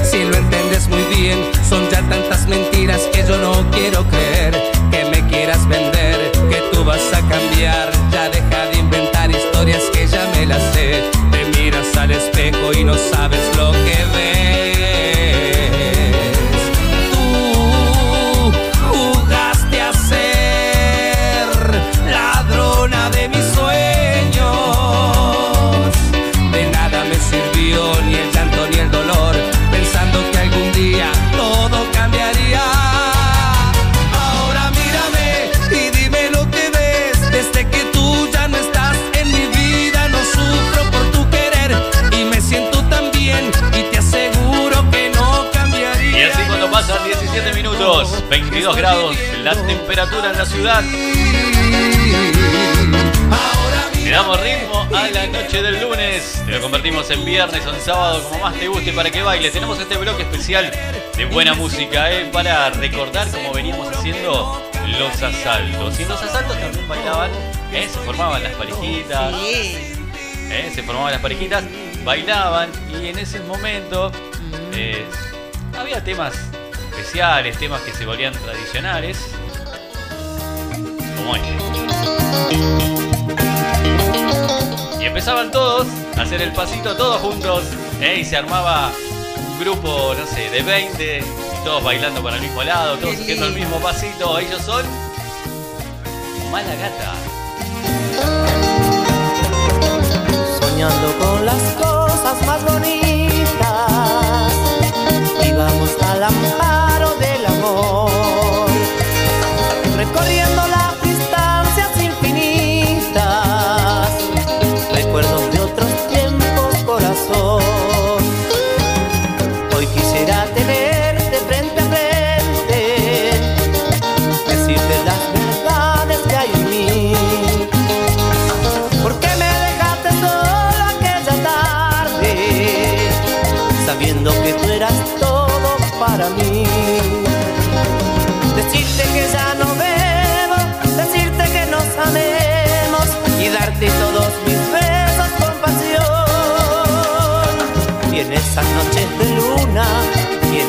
[0.04, 1.40] Si lo entiendes muy bien.
[1.68, 4.54] Son ya tantas mentiras que yo no quiero creer.
[4.92, 7.92] Que me quieras vender, que tú vas a cambiar.
[8.12, 11.04] Ya deja de inventar historias que ya me las sé.
[11.32, 13.51] Te miras al espejo y no sabes
[48.62, 50.84] 22 grados la temperatura en la ciudad.
[54.04, 56.44] Le damos ritmo a la noche del lunes.
[56.46, 59.52] Te lo convertimos en viernes o en sábado, como más te guste, para que bailes.
[59.52, 60.72] Tenemos este bloque especial
[61.18, 62.30] de buena música, ¿eh?
[62.32, 64.62] para recordar cómo veníamos haciendo
[65.00, 66.00] los asaltos.
[66.00, 67.32] Y en los asaltos también bailaban,
[67.74, 67.90] ¿eh?
[67.92, 69.34] se formaban las parejitas.
[69.42, 70.72] ¿eh?
[70.76, 71.64] Se formaban las parejitas,
[72.06, 74.12] bailaban y en ese momento
[75.76, 76.36] había temas
[77.12, 79.18] especiales, temas que se volvían tradicionales.
[81.18, 81.58] Como este.
[84.98, 85.88] Y empezaban todos
[86.18, 87.66] a hacer el pasito todos juntos.
[88.00, 88.20] ¿eh?
[88.22, 88.94] Y se armaba
[89.50, 91.20] un grupo, no sé, de 20.
[91.20, 94.40] Y todos bailando para el mismo lado, todos haciendo el mismo pasito.
[94.40, 94.86] Ellos son
[96.50, 97.14] Mala Gata.
[100.62, 104.54] soñando con las cosas más bonitas
[105.44, 106.91] y vamos al amparo del
[109.98, 110.81] recorriendo las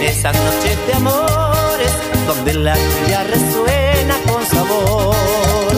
[0.02, 1.92] Esas noches de amores
[2.26, 5.74] donde la lluvia resuena con sabor.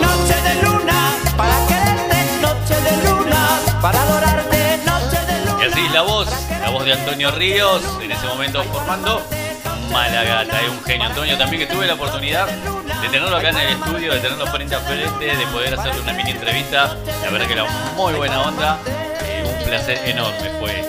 [0.00, 5.64] Noche de luna para quererte, noche de luna para adorarte, noche de luna.
[5.64, 6.28] Y así la voz,
[6.60, 9.20] la voz de Antonio Ríos, en ese momento formando
[9.90, 11.08] Malagata, es un genio.
[11.08, 14.76] Antonio también que tuve la oportunidad de tenerlo acá en el estudio, de tenerlo frente
[14.76, 16.96] a frente, de poder hacerle una mini entrevista.
[17.24, 17.64] La verdad que era
[17.96, 18.78] muy buena onda,
[19.24, 20.85] eh, un placer enorme fue que.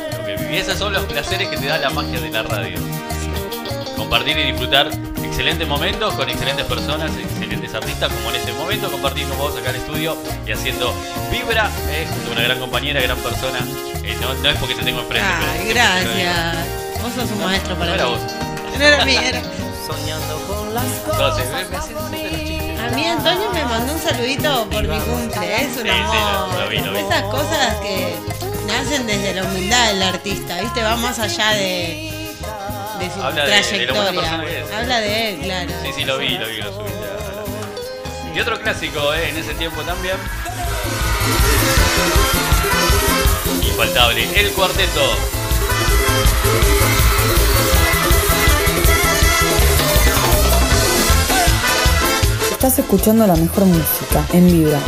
[0.52, 2.78] Esos son los placeres que te da la magia de la radio.
[3.96, 4.90] Compartir y disfrutar
[5.24, 9.70] excelentes momentos con excelentes personas, excelentes artistas, como en ese momento, compartir con vos acá
[9.70, 10.94] en el estudio y haciendo
[11.32, 13.60] Vibra, eh, junto a una gran compañera, gran persona.
[14.04, 15.28] Eh, no, no es porque te tengo enfrente.
[15.28, 16.56] Ay, gracias.
[17.04, 18.12] Vos sos un maestro para No era mí.
[18.12, 18.22] vos.
[18.80, 19.42] No era mí, era.
[19.86, 21.90] Soñando con las Entonces, cosas.
[21.92, 26.54] A mí Antonio me mandó un saludito por mi cumple, es un Sí, sí, amor.
[26.54, 27.00] lo- lo vi, lo vi.
[27.00, 28.16] Esas cosas que
[28.84, 30.84] nacen desde la humildad del artista, ¿viste?
[30.84, 32.12] Va más allá de,
[33.00, 34.78] de su Habla de- de lo buena trayectoria.
[34.78, 35.72] Habla de él, claro.
[35.84, 39.82] Sí, sí, lo vi, lo vi, lo la- Y otro clásico, eh, en ese tiempo
[39.82, 40.16] también.
[43.64, 45.02] Infaltable, el cuarteto.
[52.52, 54.80] Estás escuchando la mejor música en Vibra.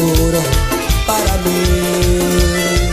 [0.00, 0.40] Duro
[1.06, 2.90] para mí.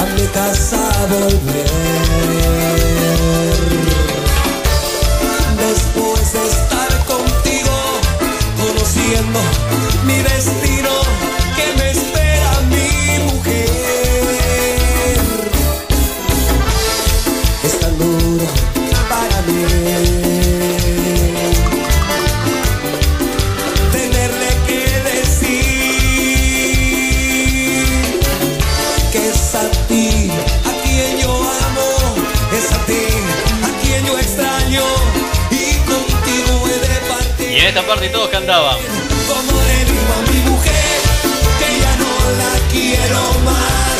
[0.00, 1.65] A mi casa volver.
[37.86, 38.06] Partir.
[38.06, 38.76] Y en esta parte todos cantaban.
[39.28, 41.00] Como le digo a mi mujer
[41.58, 43.98] que ya no la quiero más,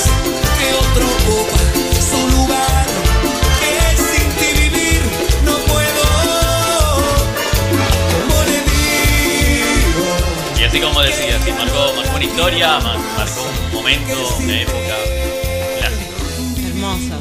[0.58, 1.58] que otro ocupa
[2.10, 2.86] su lugar,
[3.60, 5.02] que sin ti vivir
[5.44, 6.04] no puedo.
[8.12, 10.04] Como le digo.
[10.60, 14.96] Y así como decía, sí, marcó, marcó una historia, mar- marcó un momento, una época
[15.78, 16.16] clásico.
[16.68, 17.16] Hermoso.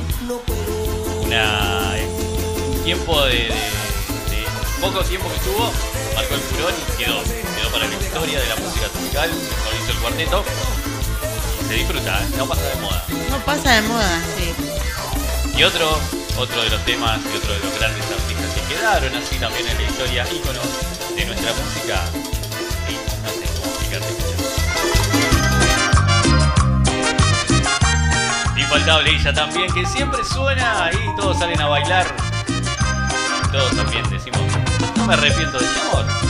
[1.24, 2.08] Una, eh,
[2.76, 4.46] un tiempo de, de- de
[4.80, 5.72] poco tiempo que estuvo,
[6.56, 10.46] y quedó, quedó para la historia de la música tropical, lo hizo el cuarteto.
[11.62, 13.04] Y se disfruta, no pasa de moda.
[13.30, 14.54] No pasa de moda, sí.
[15.58, 16.00] Y otro,
[16.38, 19.78] otro de los temas y otro de los grandes artistas que quedaron así también en
[19.78, 20.64] la historia, íconos
[21.16, 22.04] de nuestra música.
[22.88, 22.94] Y
[23.24, 24.16] no sé cómo explicarte.
[28.58, 32.08] Infaltable ella también, que siempre suena y todos salen a bailar.
[33.52, 34.42] Todos también decimos,
[34.96, 36.25] no me arrepiento de este amor.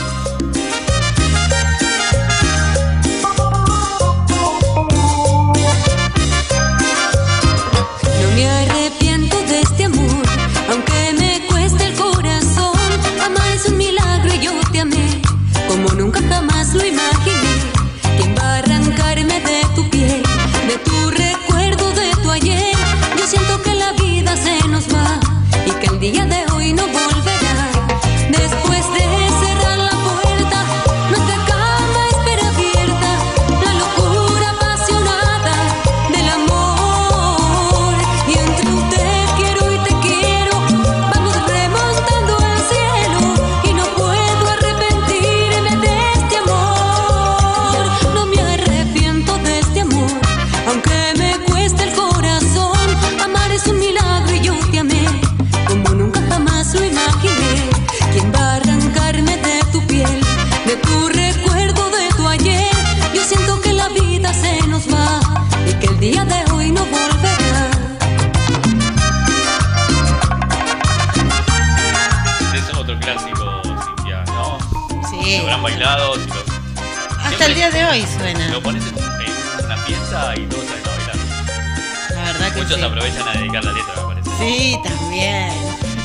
[82.75, 82.97] Muchos sí.
[82.97, 84.29] aprovechan a dedicar la letra, me parece.
[84.37, 85.49] Sí, también.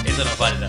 [0.04, 0.68] Eso nos falta.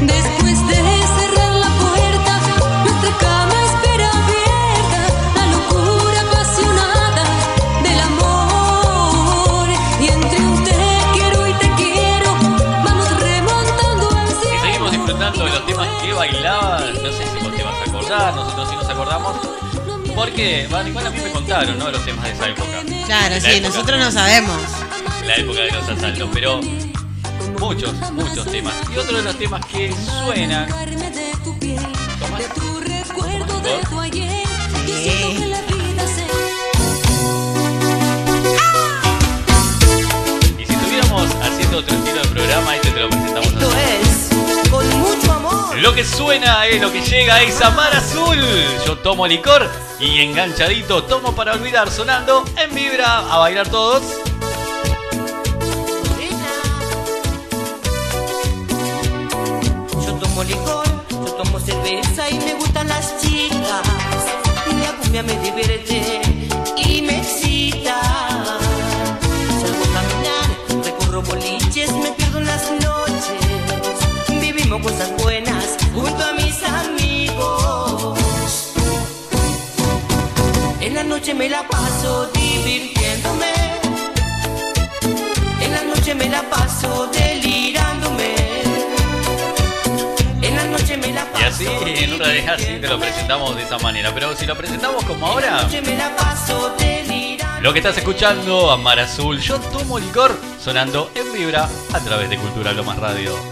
[0.00, 2.40] Después de cerrar la puerta,
[2.82, 5.00] nuestra cama espera abierta,
[5.36, 7.24] la locura apasionada
[7.84, 9.68] del amor.
[10.00, 10.76] Y entre un te
[11.12, 12.32] quiero y te quiero,
[12.84, 17.54] vamos remontando al Y seguimos disfrutando de los temas que bailaba, no sé si vos
[17.54, 19.36] te vas a acordar, nosotros sí nos acordamos,
[20.14, 21.90] porque, bueno, igual a mí me contaron, ¿no?
[21.90, 22.79] Los temas de esa época.
[23.10, 24.56] Claro, La sí, época- nosotros no sabemos.
[25.26, 26.60] La época de los asaltos, pero
[27.58, 28.72] muchos, muchos temas.
[28.94, 29.92] Y otro de los temas que
[30.24, 30.68] suenan.
[30.68, 30.94] Tomás.
[32.20, 32.42] Tomás,
[40.58, 43.09] Y si estuviéramos haciendo otro estilo de programa, este te lo
[45.80, 48.38] Lo que suena es lo que llega es Amar Azul.
[48.86, 49.66] Yo tomo licor
[49.98, 54.02] y enganchadito tomo para olvidar sonando en vibra a bailar todos.
[60.04, 63.82] Yo tomo licor, yo tomo cerveza y me gustan las chicas.
[64.70, 66.20] Y la cumbia me divierte
[66.76, 67.49] y me.
[81.30, 83.52] Noche me la paso divirtiéndome.
[85.60, 88.34] En la noche me la paso delirándome.
[90.42, 93.62] En la noche me la Y así, en una de así te lo presentamos de
[93.62, 94.12] esa manera.
[94.12, 97.62] Pero si lo presentamos como ahora, noche me la paso delirando.
[97.62, 102.38] lo que estás escuchando, Amar Azul, yo tomo licor, sonando en vibra a través de
[102.38, 103.49] Cultura Lo Más Radio.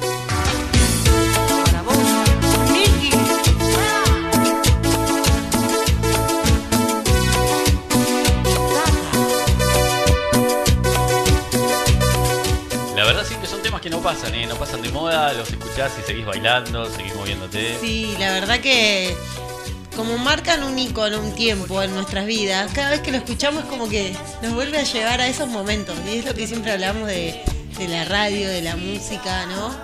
[14.09, 14.47] Pasan, ¿eh?
[14.47, 17.77] No pasan de moda, los escuchás y seguís bailando, seguís moviéndote.
[17.79, 19.15] Sí, la verdad que
[19.95, 23.69] como marcan un icono, un tiempo en nuestras vidas, cada vez que lo escuchamos es
[23.69, 25.95] como que nos vuelve a llevar a esos momentos.
[26.07, 27.39] Y es lo que siempre hablamos de,
[27.77, 29.77] de la radio, de la música, ¿no?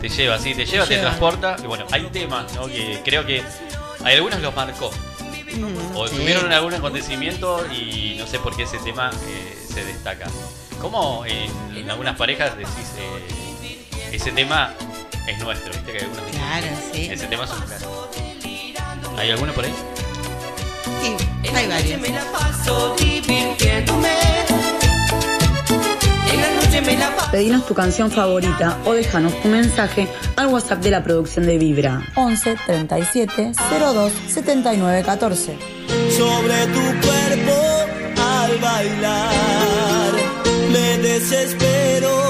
[0.00, 1.54] Te lleva, sí, te lleva, te transporta.
[1.62, 2.66] Y bueno, hay temas, ¿no?
[2.66, 3.40] Que creo que
[4.02, 4.90] hay algunos los marcó.
[5.54, 6.16] Mm, O sí.
[6.16, 10.26] tuvieron algún acontecimiento y no sé por qué ese tema eh, se destaca.
[10.80, 13.49] Como en, en algunas parejas decís, eh,
[14.12, 14.72] ese tema
[15.26, 15.92] es nuestro, ¿viste?
[15.92, 17.08] Que algunos dicen, Claro, sí.
[17.10, 18.10] ese tema es un clásico.
[19.18, 19.72] ¿Hay alguno por ahí?
[21.02, 21.16] Sí,
[21.54, 22.00] hay varios.
[22.00, 24.08] me la paso divirtiéndome.
[26.32, 27.30] En la noche me la paso.
[27.30, 32.02] Pedinos tu canción favorita o déjanos tu mensaje al WhatsApp de la producción de Vibra.
[32.16, 35.56] 11 37 02 79 14.
[36.16, 37.60] sobre tu cuerpo
[38.22, 40.12] al bailar.
[40.72, 42.29] Me desespero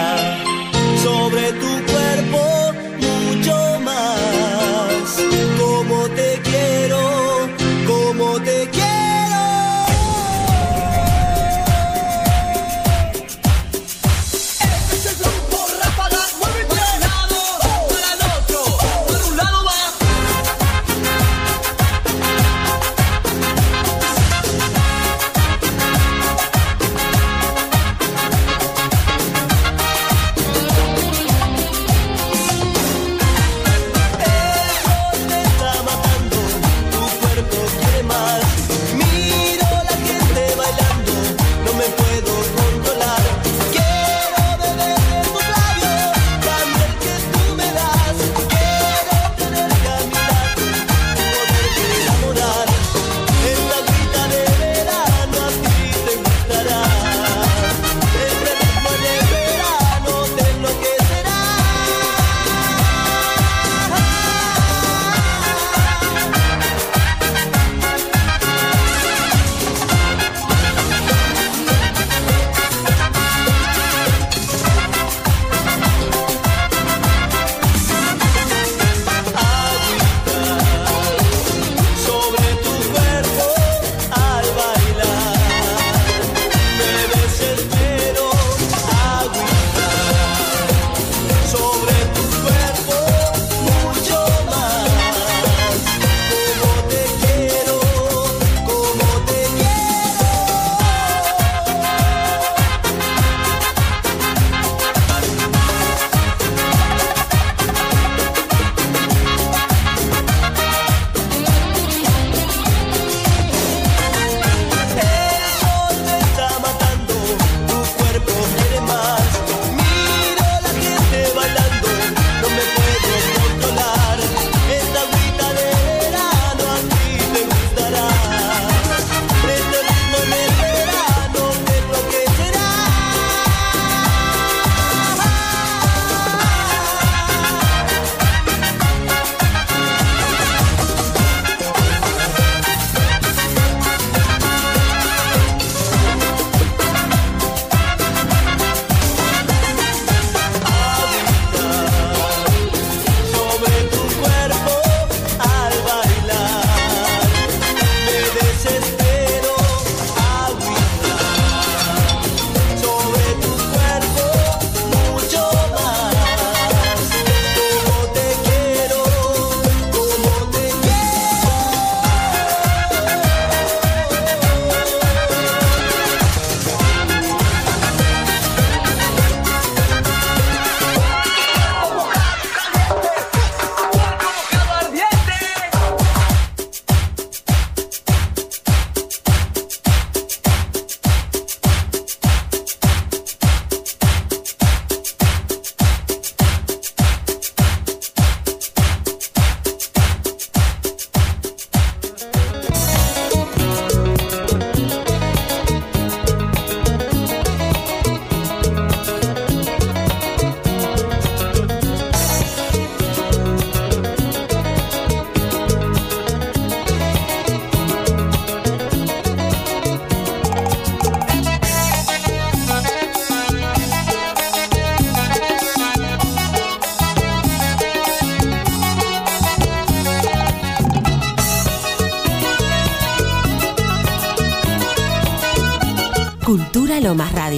[237.01, 237.50] lo más radio.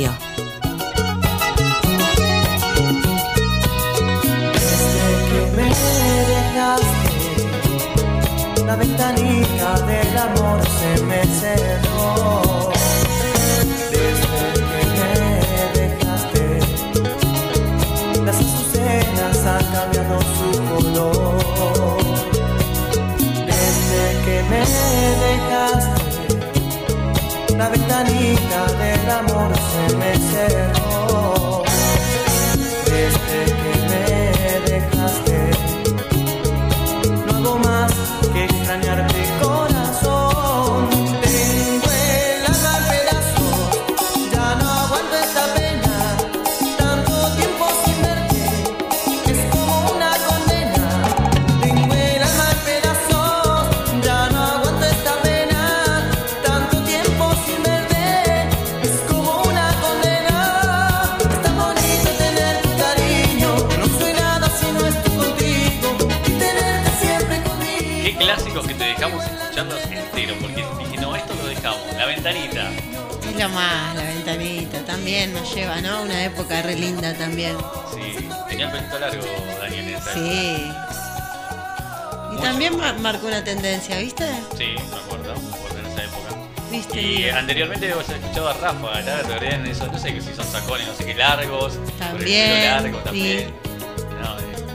[92.24, 92.65] también.
[92.65, 93.39] Largo también.
[93.39, 93.63] Eh,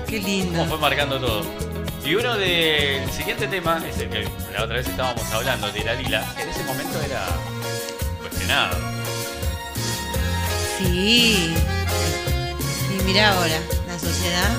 [0.08, 0.58] Qué lindo.
[0.60, 1.44] Cómo fue marcando todo.
[2.04, 5.84] Y uno del de, siguiente tema es el que la otra vez estábamos hablando, de
[5.84, 6.34] la lila.
[6.38, 7.26] En ese momento era
[8.20, 8.78] cuestionado.
[10.78, 11.54] Sí.
[12.90, 14.50] Y mira ahora, la sociedad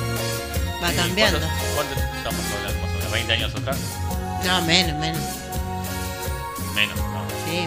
[0.84, 1.40] va cambiando.
[1.40, 2.82] ¿cuánto, ¿Cuánto estamos hablando?
[2.82, 3.78] ¿Más o menos 20 años atrás?
[4.46, 5.22] No, menos, menos.
[6.76, 7.26] Menos, no.
[7.46, 7.66] Sí.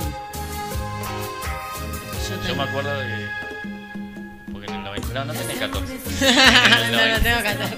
[2.30, 3.41] Yo, Yo me acuerdo de
[5.12, 5.92] no, no tenés 14.
[6.22, 7.20] Eh, no, no, eh.
[7.22, 7.76] tengo 14.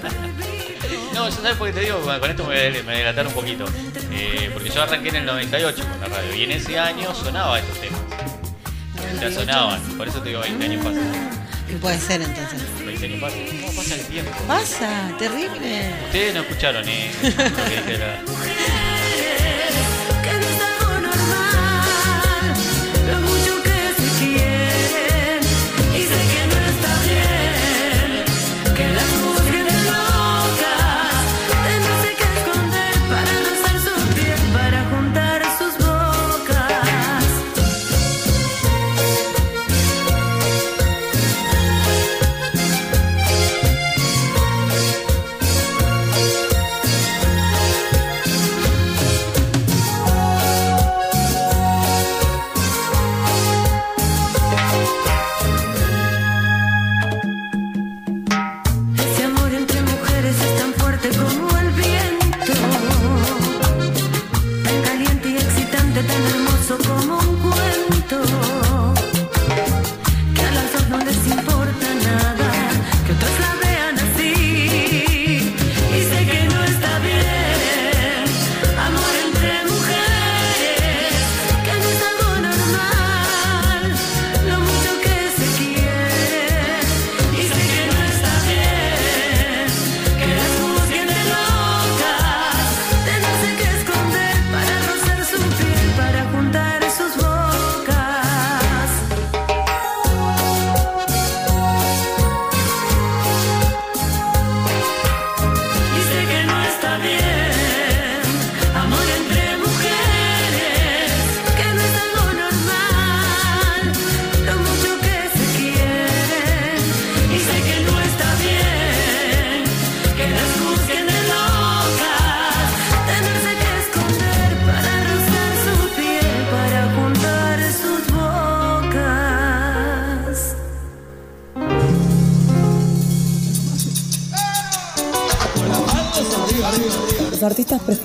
[1.13, 3.65] No, yo sabes por qué te digo, con esto me voy a delatar un poquito.
[4.11, 7.59] Eh, porque yo arranqué en el 98 con la radio y en ese año sonaba
[7.59, 8.01] estos temas.
[9.19, 11.45] Ya sonaban, por eso te digo 20 años pasan.
[11.81, 12.61] Puede ser entonces.
[12.85, 13.39] 20 años pasan.
[13.61, 14.31] ¿Cómo pasa el tiempo?
[14.47, 15.93] Pasa, terrible.
[16.05, 17.11] Ustedes no escucharon, ¿eh?
[17.23, 18.19] Lo que dije la...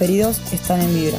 [0.00, 1.18] preferidos están en Vibra.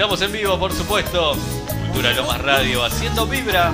[0.00, 1.36] Estamos en vivo, por supuesto.
[1.88, 3.70] Cultura Lomas Radio, haciendo vibra.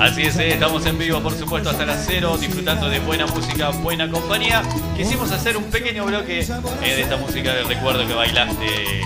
[0.00, 3.68] Así es, eh, estamos en vivo, por supuesto, hasta las cero, disfrutando de buena música,
[3.68, 4.62] buena compañía.
[4.96, 6.46] Quisimos hacer un pequeño bloque eh,
[6.82, 9.00] de esta música del recuerdo que bailaste.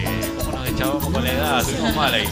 [0.44, 1.58] ¿Cómo nos echábamos con la edad?
[1.58, 2.28] Estuvimos mal ahí,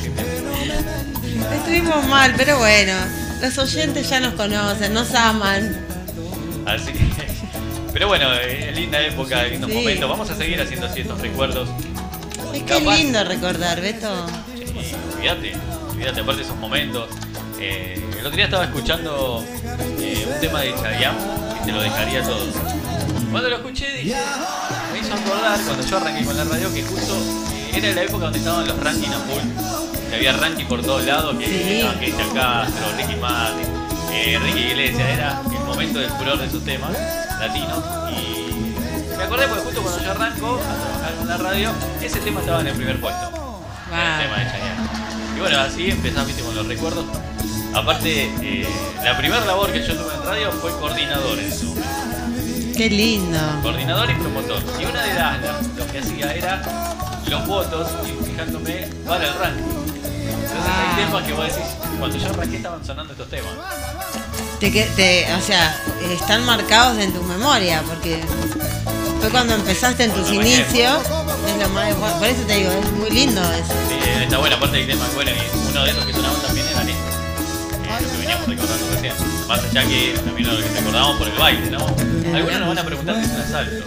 [1.52, 2.92] Estuvimos mal, pero bueno,
[3.42, 5.84] los oyentes ya nos conocen, nos aman.
[6.64, 7.12] Así que.
[7.94, 9.76] Pero bueno, eh, linda época, lindos Sí.
[9.76, 10.08] momentos.
[10.10, 11.68] Vamos a seguir haciendo así estos recuerdos.
[12.52, 14.10] Es que es lindo recordar, Beto.
[15.16, 15.54] Olvídate,
[15.90, 17.08] olvídate, aparte de esos momentos.
[17.60, 19.44] Eh, el otro día estaba escuchando
[19.98, 21.18] eh, un tema de Chayanne
[21.62, 22.46] y te lo dejaría todo.
[23.30, 24.14] Cuando lo escuché dije,
[24.92, 27.14] me hizo acordar cuando yo arranqué con la radio que justo
[27.52, 30.08] eh, era la época donde estaban los rankings a full.
[30.10, 31.72] Que había ranking por todos lados, que Sí.
[31.74, 33.66] estaban Cristian Castro, Ricky Martin,
[34.44, 36.90] Ricky Iglesias, era el momento del furor de esos temas
[37.40, 37.82] latinos.
[39.34, 42.68] Acordé porque justo cuando yo arranco a trabajar en la radio, ese tema estaba en
[42.68, 43.26] el primer puesto.
[43.90, 45.36] El tema de Chayanne.
[45.36, 47.04] Y bueno, así empezamos ¿viste, con los recuerdos.
[47.74, 48.68] Aparte, eh,
[49.02, 52.76] la primera labor que yo tuve en radio fue coordinador en momento.
[52.76, 53.38] Qué lindo.
[53.62, 54.62] Coordinador y promotor.
[54.80, 56.62] Y una de las, las- lo que hacía era
[57.28, 59.64] los votos y fijándome para el ranking.
[59.64, 60.94] Entonces Ah.
[60.96, 61.66] hay temas que vos decís,
[61.98, 63.50] cuando yo arranqué estaban sonando estos temas.
[64.60, 65.76] Te, te- o sea,
[66.12, 68.22] están marcados en tu memoria, porque
[69.24, 70.98] fue cuando empezaste en tus inicios.
[71.48, 73.72] Es lo más, por eso te digo, es muy lindo eso.
[73.88, 75.04] Sí, está buena parte del tema.
[75.14, 76.92] Bueno, y uno de esos que sonaban también era este.
[76.92, 79.12] eh, lo que veníamos recordando recién.
[79.48, 81.78] Más allá que también lo que recordamos por el baile, ¿no?
[82.36, 83.84] Algunos nos van a preguntar qué es un asalto.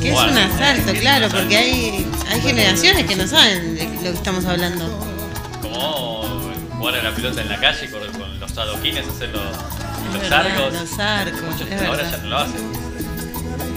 [0.00, 3.74] Que es Bueno, un asalto, ¿qué un claro, porque hay, hay generaciones que no saben
[3.76, 4.86] de lo que estamos hablando.
[5.60, 9.42] Como jugar a la pelota en la calle con, con los adoquines, hacer los,
[10.12, 10.72] los verdad, arcos.
[10.80, 12.10] los arcos, Muchos ahora verdad.
[12.12, 12.73] ya no lo hacen.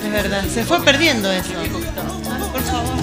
[0.07, 1.51] Es verdad, se fue perdiendo eso.
[2.53, 2.95] Por favor.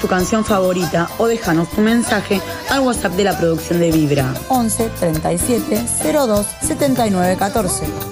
[0.00, 2.40] Tu canción favorita o déjanos tu mensaje
[2.70, 4.34] al WhatsApp de la producción de Vibra.
[4.48, 8.09] 11 37 02 79 14.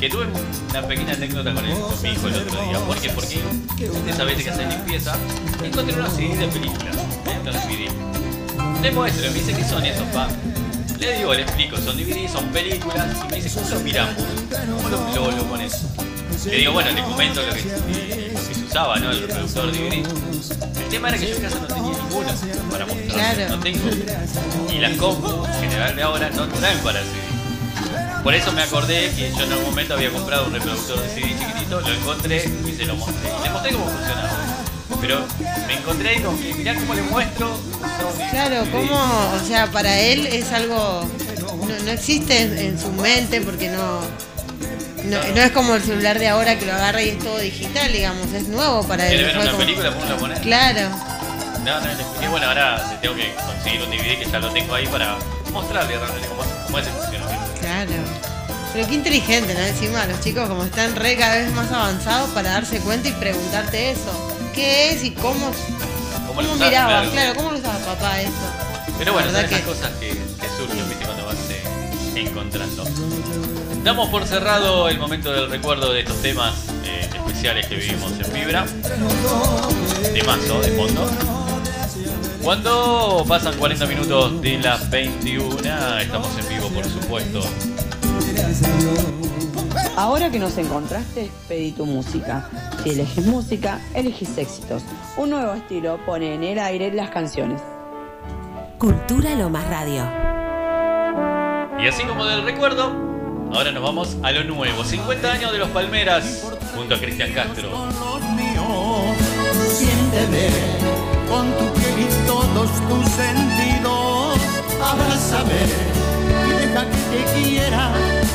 [0.00, 0.26] Que tuve
[0.70, 2.78] una pequeña anécdota con, el- con mi hijo el otro día.
[2.80, 3.08] ¿Por qué?
[3.10, 3.40] Porque
[4.10, 5.14] esa vez que hace limpieza,
[5.64, 6.96] encontré unos CD de películas.
[6.96, 7.38] ¿eh?
[7.42, 8.82] Unos DVD.
[8.82, 10.28] Le muestro, me dice que son esos, pa.
[10.98, 13.06] Le digo, le explico, son DVD, son películas.
[13.26, 14.14] Y me dice, ¿cómo los miramos?
[14.76, 15.82] ¿Cómo lo, lo, lo pones?
[16.46, 19.10] Le digo, bueno, le comento lo que, eh, que se usaba, ¿no?
[19.10, 20.04] El reproductor DVD.
[20.82, 22.28] El tema era que yo en casa no tenía ninguno
[22.70, 23.08] para mostrar.
[23.34, 23.56] Claro.
[23.56, 23.80] No tengo.
[24.72, 27.25] Y las compu, en general de ahora, no traen para CD.
[28.26, 31.36] Por eso me acordé que yo en algún momento había comprado un reproductor de CD
[31.38, 33.28] chiquitito, lo encontré y se lo mostré.
[33.38, 34.30] Y le mostré cómo funcionaba.
[35.00, 35.26] Pero
[35.68, 37.56] me encontré ahí con que mirá cómo le muestro.
[38.32, 41.08] Claro, como, o sea, para él es algo,
[41.68, 44.00] no, no existe en, en su mente porque no,
[45.04, 47.92] no, no es como el celular de ahora que lo agarra y es todo digital,
[47.92, 49.10] digamos, es nuevo para él.
[49.18, 49.90] ¿Quiere ver una como- película?
[49.92, 50.40] ¿Cómo la poner?
[50.40, 50.80] Claro,
[51.64, 52.26] No, no, le expliqué.
[52.28, 55.16] Bueno, ahora tengo que conseguir un DVD que ya lo tengo ahí para
[55.52, 57.35] mostrarle realmente cómo, cómo es el funcionamiento.
[57.66, 58.02] Claro.
[58.72, 59.60] Pero qué inteligente, ¿no?
[59.60, 63.90] Encima los chicos como están re cada vez más avanzados para darse cuenta y preguntarte
[63.90, 64.34] eso.
[64.54, 65.50] ¿Qué es y cómo,
[66.26, 66.68] ¿Cómo lo cómo usás?
[66.68, 66.88] miraba?
[66.88, 67.10] Claro.
[67.12, 67.34] Claro.
[67.36, 68.30] ¿cómo lo usaba papá eso?
[68.98, 71.04] Pero bueno, son esas que- cosas que, que surgen, ¿viste?
[71.04, 72.84] Cuando vas eh, encontrando.
[73.84, 78.32] Damos por cerrado el momento del recuerdo de estos temas eh, especiales que vivimos en
[78.32, 78.66] Vibra.
[80.12, 81.10] Temazo de fondo.
[82.46, 87.40] Cuando pasan 40 minutos de las 21, estamos en vivo por supuesto.
[89.96, 92.48] Ahora que nos encontraste, pedí tu música.
[92.84, 94.84] Si elegís música, elegís éxitos.
[95.16, 97.60] Un nuevo estilo pone en el aire las canciones.
[98.78, 100.04] Cultura Lomas Radio.
[101.82, 102.92] Y así como del recuerdo,
[103.52, 104.84] ahora nos vamos a lo nuevo.
[104.84, 106.46] 50 años de los Palmeras,
[106.76, 107.70] junto a Cristian Castro.
[109.68, 110.50] Siénteme
[111.28, 114.38] con tu y todos tus sentidos.
[114.82, 115.62] Abrázame
[116.46, 117.92] y deja que te quiera,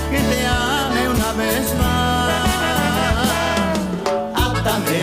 [0.09, 2.31] que te ame una vez más.
[4.35, 5.01] Átame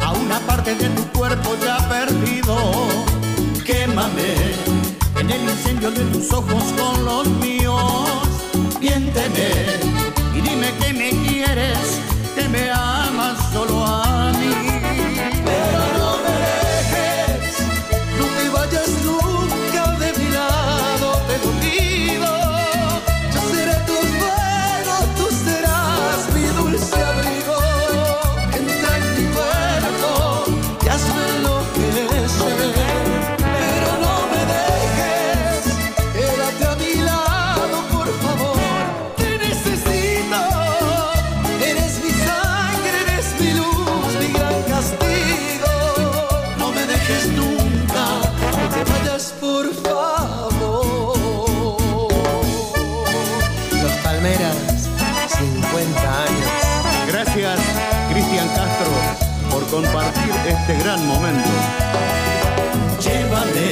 [0.00, 2.56] a una parte de tu cuerpo ya perdido.
[3.64, 4.34] Quémame
[5.20, 8.08] en el incendio de tus ojos con los míos.
[8.80, 9.50] Miénteme
[10.34, 12.00] y dime que me quieres,
[12.34, 14.07] que me amas solo a
[60.68, 61.48] este gran momento.
[63.00, 63.70] Llévame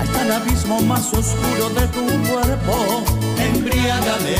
[0.00, 3.04] hasta el abismo más oscuro de tu cuerpo.
[3.38, 4.36] Embriágame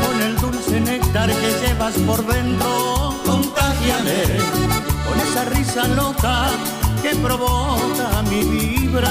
[0.00, 3.14] con el dulce néctar que llevas por dentro.
[3.26, 4.22] Contágiame
[5.06, 6.48] con esa risa loca
[7.02, 9.10] que provoca mi vibra.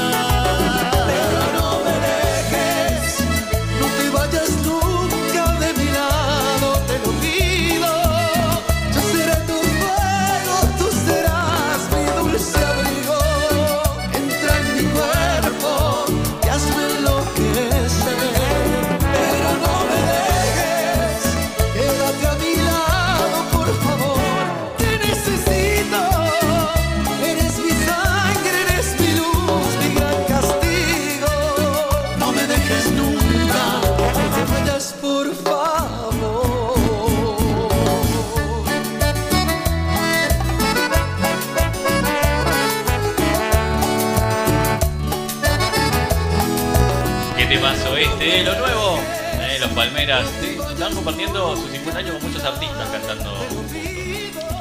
[51.34, 53.34] Sus 50 años con muchos artistas cantando.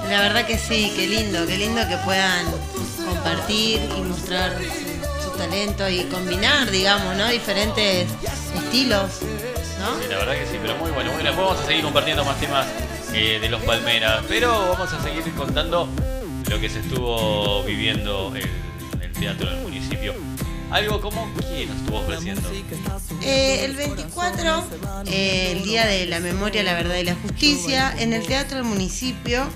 [0.08, 2.46] La verdad que sí, qué lindo, qué lindo que puedan
[3.06, 7.28] compartir y mostrar su, su talento y combinar, digamos, ¿no?
[7.28, 8.08] Diferentes
[8.54, 9.22] estilos,
[9.80, 10.00] ¿no?
[10.00, 11.10] Sí, la verdad que sí, pero muy bueno.
[11.12, 11.30] Muy bueno.
[11.30, 12.66] Después vamos a seguir compartiendo más temas
[13.12, 15.88] eh, de los Palmeras, pero vamos a seguir contando
[16.48, 20.14] lo que se estuvo viviendo en el teatro del municipio.
[20.70, 22.42] Algo como quién nos estuvo ofreciendo.
[23.22, 24.64] Eh, el 24,
[25.06, 28.66] eh, el Día de la Memoria, la Verdad y la Justicia, en el Teatro del
[28.66, 29.48] Municipio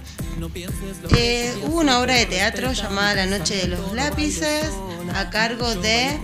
[1.17, 4.71] eh, hubo una obra de teatro llamada La Noche de los Lápices
[5.15, 6.19] a cargo de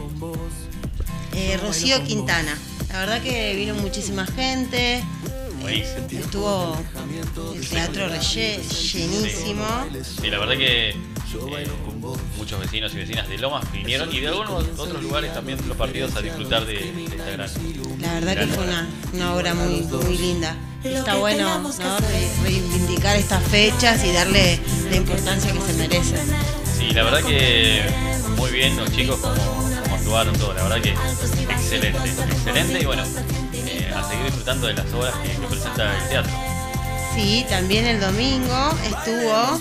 [1.34, 2.56] eh, Rocío Quintana.
[2.92, 5.02] La verdad que vino muchísima gente,
[6.20, 6.76] estuvo
[7.54, 8.60] el teatro relle-
[8.92, 9.66] llenísimo.
[10.22, 10.96] Sí, la verdad que eh,
[12.47, 16.14] muchos vecinos y vecinas de Lomas vinieron y de algunos otros lugares también los partidos
[16.14, 17.51] a disfrutar de, de esta gran.
[18.01, 20.55] La verdad que fue una, una obra muy, muy linda.
[20.85, 21.68] Está bueno ¿no?
[21.98, 26.20] Re- reivindicar estas fechas y darle la importancia que se merecen.
[26.78, 27.82] Sí, la verdad que
[28.36, 30.90] muy bien los chicos como, como actuaron todo, la verdad que
[31.52, 31.98] excelente,
[32.31, 33.02] excelente y bueno,
[33.55, 36.32] eh, a seguir disfrutando de las obras que, que presenta el teatro.
[37.12, 39.60] Sí, también el domingo estuvo,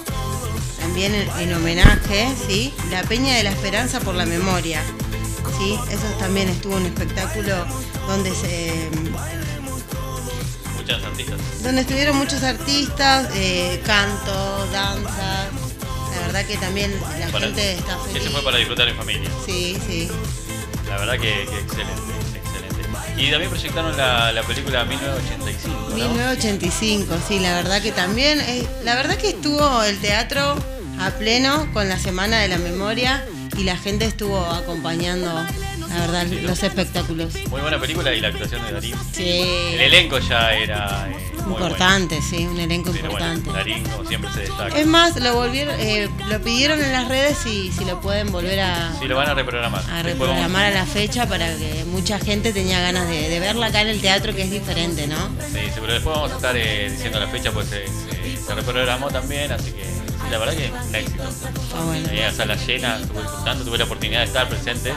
[0.85, 2.71] también en, en homenaje, ¿sí?
[2.91, 4.81] La Peña de la Esperanza por la Memoria.
[5.57, 5.75] ¿sí?
[5.89, 7.65] Eso también estuvo un espectáculo
[8.07, 8.89] donde se
[10.75, 11.39] Muchas artistas.
[11.63, 15.47] donde estuvieron muchos artistas, eh, canto, danza.
[16.13, 18.23] La verdad que también la Para- gente está que feliz.
[18.23, 19.29] se fue para disfrutar en familia.
[19.45, 20.07] Sí, sí.
[20.87, 23.21] La verdad que, que excelente, excelente.
[23.21, 25.95] Y también proyectaron la, la película 1985, ¿no?
[25.95, 30.55] 1985, sí, la verdad que también, eh, la verdad que estuvo el teatro
[30.99, 33.25] a pleno con la Semana de la Memoria
[33.57, 35.33] y la gente estuvo acompañando
[35.89, 37.33] la verdad, los espectáculos.
[37.49, 38.95] Muy buena película y la actuación de Darín.
[39.13, 39.39] Sí.
[39.75, 41.15] El elenco ya era eh,
[41.47, 42.91] Importante, sí, un elenco.
[42.91, 43.51] Pero bueno, importante.
[43.57, 44.77] Darín, como siempre, se destaca.
[44.77, 48.59] Es más, lo volvieron, eh, lo pidieron en las redes y si lo pueden volver
[48.61, 49.83] a, Sí, lo van a reprogramar.
[49.89, 53.81] a reprogramar a la fecha para que mucha gente tenía ganas de, de verla acá
[53.81, 55.29] en el teatro, que es diferente, ¿no?
[55.53, 58.53] Sí, sí, pero después vamos a estar eh, diciendo la fecha, pues se, se- se
[58.55, 59.84] reprogramó también, así que
[60.31, 61.23] la verdad que un éxito.
[61.75, 62.07] Ah, bueno.
[62.09, 64.93] Ahí a sala llena, estuve disfrutando, tuve la oportunidad de estar presente.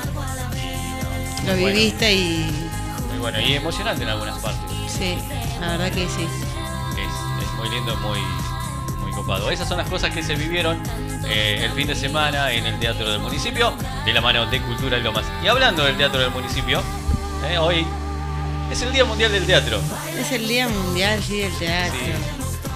[1.46, 1.66] Lo bueno.
[1.66, 2.50] viviste y
[3.10, 4.76] Muy bueno, y emocionante en algunas partes.
[4.90, 5.16] sí,
[5.60, 6.26] la verdad que sí.
[6.96, 8.18] Es, es muy lindo, muy,
[9.02, 9.50] muy copado.
[9.50, 10.80] Esas son las cosas que se vivieron
[11.26, 13.72] eh, el fin de semana en el Teatro del Municipio,
[14.04, 15.24] de la mano de Cultura Lomas.
[15.42, 16.82] Y hablando del Teatro del Municipio,
[17.48, 17.86] eh, hoy
[18.70, 19.80] es el Día Mundial del Teatro.
[20.18, 21.98] Es el Día Mundial, sí, del teatro.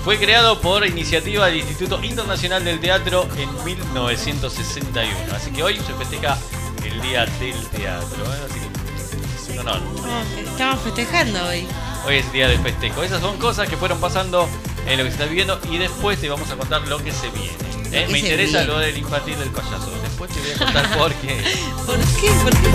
[0.05, 5.15] Fue creado por iniciativa del Instituto Internacional del Teatro en 1961.
[5.35, 6.37] Así que hoy se festeja
[6.85, 8.25] el Día del Teatro.
[8.25, 8.39] ¿eh?
[8.51, 8.67] Así que
[9.37, 9.81] es un honor.
[10.45, 11.67] Estamos festejando hoy.
[12.05, 13.05] Hoy es día de festejo.
[13.05, 14.49] Esas son cosas que fueron pasando
[14.89, 17.31] en lo que se está viviendo y después te vamos a contar lo que se
[17.31, 17.53] viene.
[17.93, 18.07] ¿eh?
[18.07, 18.73] Que Me se interesa viene.
[18.73, 19.89] lo del infantil del payaso.
[20.03, 21.45] Después te voy a contar por qué.
[21.87, 22.31] ¿Por qué?
[22.43, 22.69] ¿Por qué?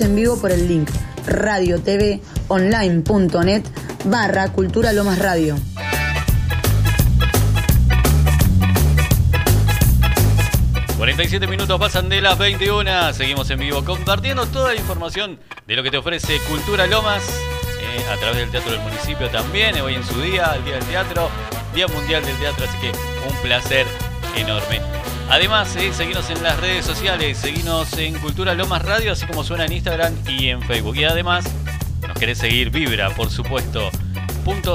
[0.00, 0.88] En vivo por el link
[1.26, 3.64] radiotvonline.net
[4.04, 5.56] barra Cultura Lomas Radio.
[5.56, 5.60] ¿eh?
[10.96, 13.12] 47 minutos pasan de las 21.
[13.12, 17.24] Seguimos en vivo compartiendo toda la información de lo que te ofrece Cultura Lomas
[17.80, 19.80] eh, a través del Teatro del Municipio también.
[19.80, 21.30] Hoy en su día, el Día del Teatro,
[21.74, 22.66] Día Mundial del Teatro.
[22.66, 22.92] Así que
[23.28, 23.84] un placer
[24.36, 24.97] enorme.
[25.30, 29.66] Además, eh, seguinos en las redes sociales, seguinos en Cultura Lomas Radio, así como suena
[29.66, 30.96] en Instagram y en Facebook.
[30.96, 31.44] Y además,
[32.06, 33.90] nos querés seguir, Vibra, por supuesto.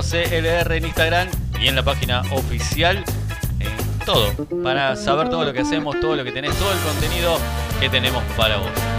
[0.02, 1.28] CLR en Instagram
[1.60, 3.04] y en la página oficial.
[3.60, 3.68] eh,
[4.06, 4.32] todo,
[4.64, 7.40] para saber todo lo que hacemos, todo lo que tenés, todo el contenido
[7.80, 8.93] que tenemos para vos.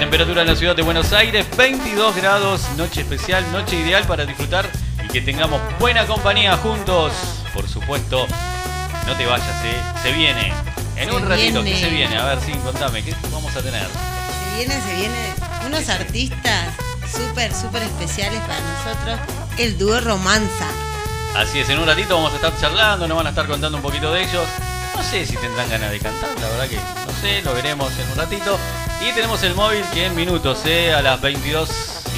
[0.00, 4.66] Temperatura en la ciudad de Buenos Aires, 22 grados, noche especial, noche ideal para disfrutar
[5.04, 7.12] y que tengamos buena compañía juntos.
[7.52, 8.26] Por supuesto,
[9.06, 9.82] no te vayas, ¿eh?
[10.02, 10.54] se viene.
[10.96, 11.80] En Se un ratito, ¿qué viene.
[11.80, 12.16] se viene?
[12.16, 13.86] A ver, sí, contame, ¿qué vamos a tener?
[13.86, 15.34] Se viene, se viene
[15.66, 16.68] unos artistas
[17.14, 19.20] súper, súper especiales para nosotros.
[19.58, 20.66] El dúo Romanza.
[21.36, 23.82] Así es, en un ratito vamos a estar charlando, nos van a estar contando un
[23.82, 24.48] poquito de ellos.
[24.96, 28.10] No sé si tendrán ganas de cantar, la verdad que no sé, lo veremos en
[28.12, 28.58] un ratito.
[29.02, 30.92] Y tenemos el móvil que en minutos, ¿eh?
[30.92, 31.70] a las 22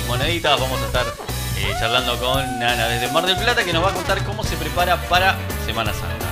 [0.05, 1.07] y moneditas, vamos a estar
[1.57, 4.57] eh, charlando con Nana desde Mar del Plata que nos va a contar cómo se
[4.57, 6.27] prepara para Semana Santa.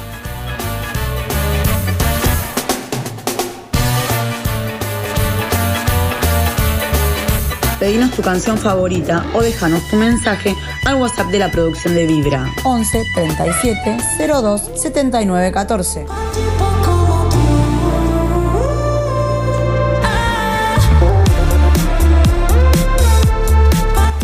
[7.78, 10.54] Pedinos tu canción favorita o déjanos tu mensaje
[10.84, 12.46] al WhatsApp de la producción de Vibra.
[12.64, 13.98] 11 37
[14.28, 16.06] 02 79 14.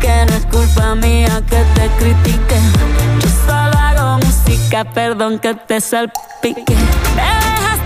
[0.00, 2.58] que no es culpa mía que te critique.
[3.20, 6.74] Yo solo hago música, perdón que te salpique.
[7.14, 7.85] Me dejaste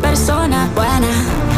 [0.00, 1.51] persona buena.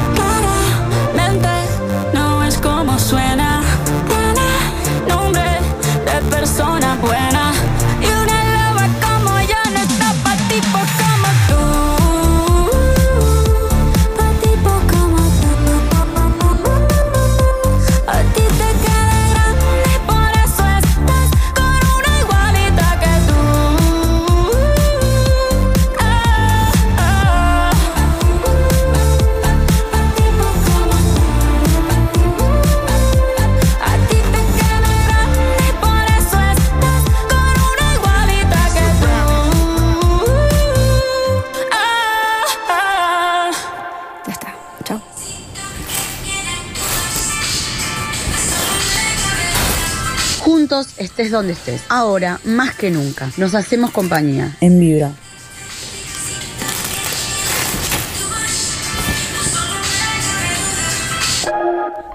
[51.04, 51.82] estés donde estés.
[51.88, 54.56] Ahora, más que nunca, nos hacemos compañía.
[54.60, 55.12] En Vibra.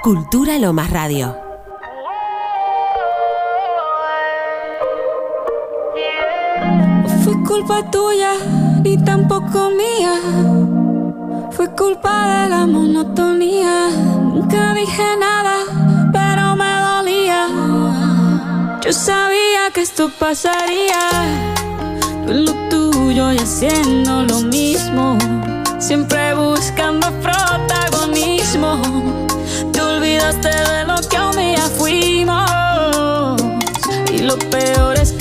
[0.01, 1.37] Cultura Lomas Radio.
[7.23, 8.33] Fue culpa tuya
[8.83, 10.13] y tampoco mía.
[11.51, 13.89] Fue culpa de la monotonía.
[14.33, 15.58] Nunca dije nada
[18.89, 20.97] Yo sabía que esto pasaría.
[22.25, 25.15] Tú lo tuyo y haciendo lo mismo.
[25.77, 28.81] Siempre buscando protagonismo.
[29.71, 33.39] Te olvidaste de lo que un día fuimos.
[34.11, 35.18] Y lo peor es que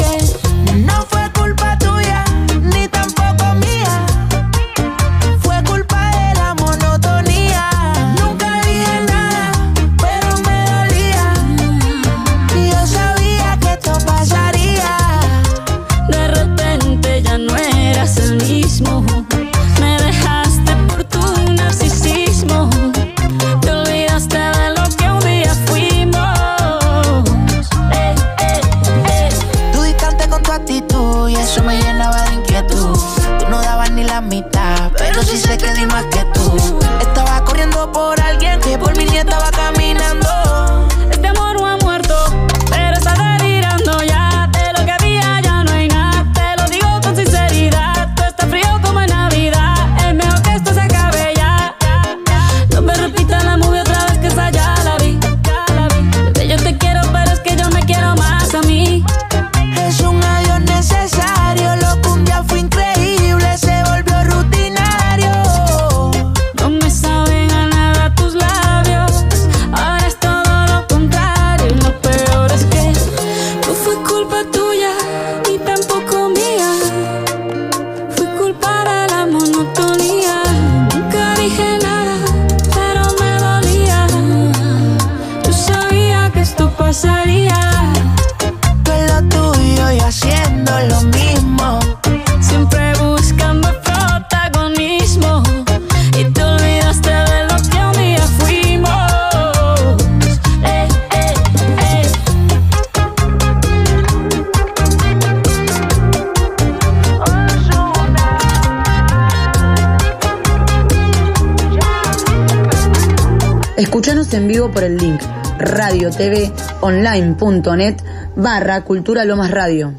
[116.89, 118.03] betonline.net
[118.35, 119.93] barra Cultura Lomas Radio.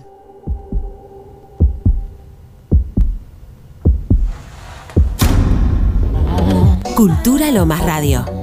[6.96, 8.39] Cultura Lomas Radio.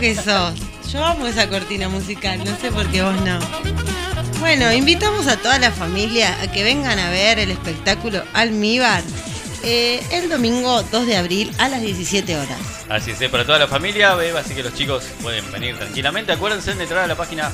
[0.00, 0.54] Que sos.
[0.92, 3.38] Yo amo esa cortina musical, no sé por qué vos no.
[4.38, 9.02] Bueno, invitamos a toda la familia a que vengan a ver el espectáculo Almíbar
[9.64, 12.58] eh, el domingo 2 de abril a las 17 horas.
[12.88, 16.32] Así es, eh, para toda la familia, eh, así que los chicos pueden venir tranquilamente.
[16.32, 17.50] Acuérdense de entrar a la página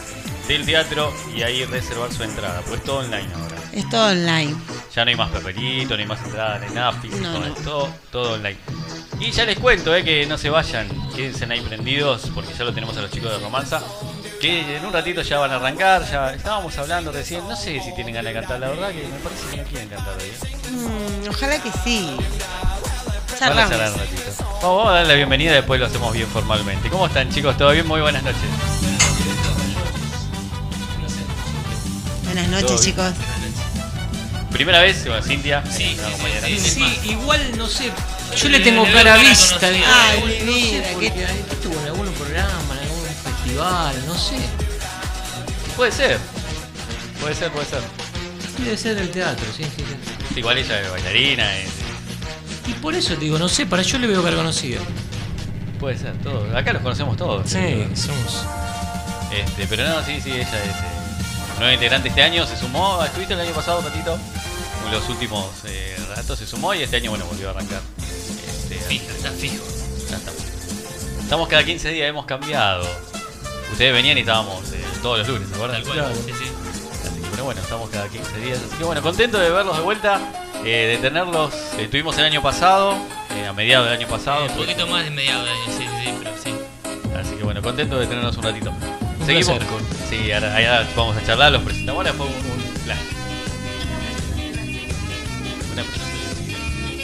[0.47, 3.57] del teatro y ahí reservar su entrada, pues es todo online ahora.
[3.73, 4.55] Es todo online.
[4.95, 7.47] Ya no hay más papelito, no hay más entrada, no hay nada físico, No, no.
[7.47, 8.59] es todo, todo online.
[9.19, 12.73] Y ya les cuento, eh, que no se vayan, quédense ahí prendidos, porque ya lo
[12.73, 13.83] tenemos a los chicos de Romanza,
[14.41, 17.95] que en un ratito ya van a arrancar, ya estábamos hablando recién, no sé si
[17.95, 20.33] tienen ganas de cantar, la verdad que me parece que no quieren cantar hoy.
[20.71, 22.17] Mm, ojalá que sí.
[22.17, 23.71] Vamos a Charlamos.
[23.71, 24.23] charlar un ratito.
[24.39, 26.89] Vamos, vamos a darle la bienvenida y después lo hacemos bien formalmente.
[26.89, 27.57] ¿Cómo están chicos?
[27.57, 27.87] ¿Todo bien?
[27.87, 28.39] Muy buenas noches.
[32.25, 33.13] Buenas noches, chicos.
[34.53, 35.97] Primera vez, Cintia, sí.
[36.59, 37.91] Sí, igual no sé.
[38.37, 39.59] Yo le tengo cara vista.
[39.67, 44.37] Ay, no sé, qué- estuvo en algún programa, en algún festival, no sé.
[45.77, 46.19] Puede ser.
[47.21, 47.81] Puede ser, puede ser.
[48.57, 50.39] Sí, debe ser del teatro, sí, sí, sí.
[50.39, 51.57] Igual ella es bailarina.
[51.59, 51.71] es-
[52.67, 54.83] Y por eso te digo, no sé, para yo le veo cara conocido.
[55.81, 56.57] puede ser todo.
[56.57, 57.49] Acá los conocemos todos.
[57.51, 57.59] Sí,
[57.95, 58.01] ¿sí?
[58.07, 58.45] somos.
[59.33, 63.35] Este, pero no, sí, sí, ella es eh, nueva integrante este año, se sumó, estuviste
[63.35, 64.17] el año pasado, Patito,
[64.87, 67.81] en los últimos eh, ratos se sumó y este año, bueno, volvió a arrancar.
[68.89, 69.65] Fijo, está fijo.
[70.11, 70.41] ya estamos.
[71.21, 72.87] Estamos cada 15 días, hemos cambiado.
[73.73, 75.83] Ustedes venían y estábamos eh, todos los lunes, ¿se acuerdan?
[75.83, 76.45] Tal cual, sí, sí.
[77.07, 78.59] Así que, pero bueno, estamos cada 15 días.
[78.67, 80.21] Así que bueno, contento de verlos de vuelta,
[80.65, 81.53] eh, de tenerlos.
[81.79, 82.97] eh, Estuvimos el año pasado,
[83.37, 84.45] eh, a mediados del año pasado.
[84.47, 86.55] Un poquito más de mediado de año, sí, sí, sí, pero sí.
[87.19, 88.73] Así que bueno, contento de tenernos un ratito.
[89.25, 89.67] Seguimos placer.
[89.67, 89.83] con.
[90.11, 91.99] Sí, ahora, ahora vamos a charlar, los presentamos.
[92.07, 92.33] Ahora fue un,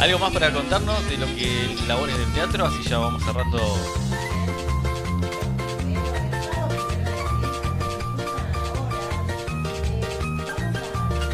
[0.00, 2.64] ¿Algo más para contarnos de lo que labores del teatro?
[2.64, 3.58] Así ya vamos cerrando.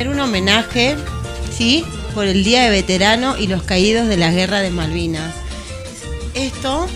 [0.01, 0.97] Era un homenaje,
[1.57, 1.87] ¿sí?
[2.13, 5.33] Por el Día de Veterano y los caídos de la Guerra de Malvinas.
[6.35, 6.89] Esto,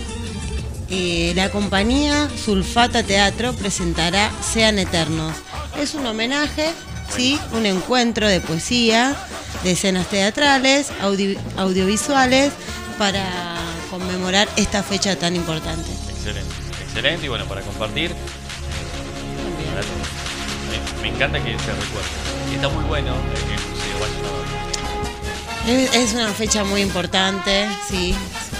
[0.89, 5.37] eh, la compañía Sulfata Teatro presentará Sean Eternos.
[5.79, 6.69] Es un homenaje,
[7.15, 7.39] ¿sí?
[7.53, 9.15] Un encuentro de poesía,
[9.63, 12.51] de escenas teatrales, audi- audiovisuales,
[12.97, 13.25] para
[13.89, 15.89] conmemorar esta fecha tan importante.
[16.09, 17.25] Excelente, excelente.
[17.25, 18.13] Y bueno, para compartir.
[21.01, 22.09] Me, me encanta que se recuerde.
[22.51, 23.99] Y está muy bueno eh, el museo.
[23.99, 24.31] vayan a
[25.73, 25.91] verlo.
[25.93, 28.15] Es, es una fecha muy importante, sí.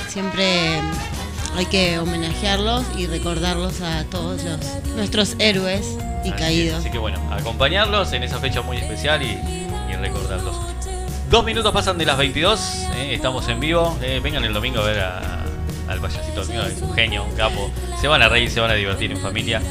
[0.10, 0.80] Siempre
[1.56, 4.60] hay que homenajearlos y recordarlos a todos los,
[4.96, 5.86] nuestros héroes
[6.24, 6.74] y Así caídos.
[6.80, 9.32] es, Así que bueno, acompañarlos en esa fecha muy especial y,
[9.92, 10.56] y recordarlos.
[11.32, 13.98] Dos minutos pasan de las 22, eh, estamos en vivo.
[14.02, 17.72] eh, vengan el domingo a ver al payasito mío, es un genio, un capo.
[18.02, 19.62] Se van a reír, se van a divertir en familia.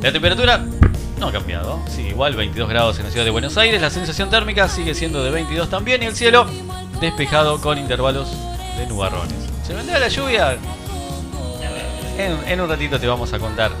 [0.00, 0.64] La temperatura
[1.18, 3.82] no ha cambiado, sigue igual, 22 grados en la ciudad de Buenos Aires.
[3.82, 6.46] La sensación térmica sigue siendo de 22 también y el cielo
[7.00, 8.28] despejado con intervalos
[8.76, 9.34] de nubarrones.
[9.66, 10.56] ¿Se vendrá la lluvia?
[12.46, 13.72] En un ratito te vamos a contar.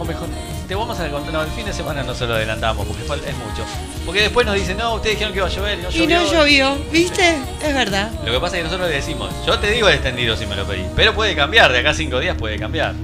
[0.00, 0.26] O mejor,
[0.66, 1.32] te vamos a contar.
[1.32, 3.64] No, el fin de semana no se lo adelantamos porque es mucho.
[4.04, 6.32] Porque después nos dicen, no, ustedes dijeron que iba a llover y no Y no
[6.32, 7.36] llovió, ¿viste?
[7.62, 8.10] Es verdad.
[8.24, 10.56] Lo que pasa es que nosotros le decimos, yo te digo el extendido si me
[10.56, 10.86] lo pedís.
[10.96, 12.94] Pero puede cambiar, de acá a cinco días puede cambiar.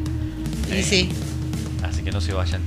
[0.71, 1.11] Y sí.
[1.83, 2.63] Así que no se vayan.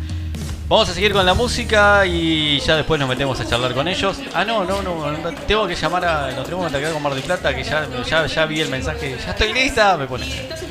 [0.73, 4.19] Vamos a seguir con la música y ya después nos metemos a charlar con ellos.
[4.33, 5.11] Ah, no, no, no.
[5.11, 6.31] no, Tengo que llamar a.
[6.31, 9.15] Nos tenemos que contactar con Mar del Plata, que ya, ya, ya vi el mensaje.
[9.23, 10.25] Ya estoy lista, me pone.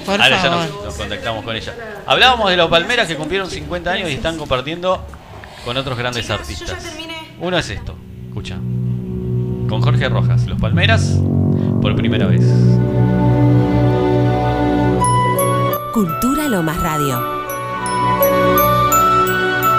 [0.04, 1.72] Por Ahora ya nos contactamos con ella.
[2.04, 5.06] Hablábamos de los Palmeras que cumplieron 50 años y están compartiendo
[5.64, 6.84] con otros grandes artistas.
[7.38, 7.94] Uno es esto,
[8.26, 8.56] escucha.
[8.56, 11.16] Con Jorge Rojas, Los Palmeras,
[11.80, 12.42] por primera vez.
[15.94, 17.41] Cultura Lomas Radio.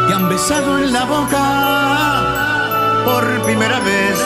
[0.07, 4.17] Te han besado en la boca por primera vez.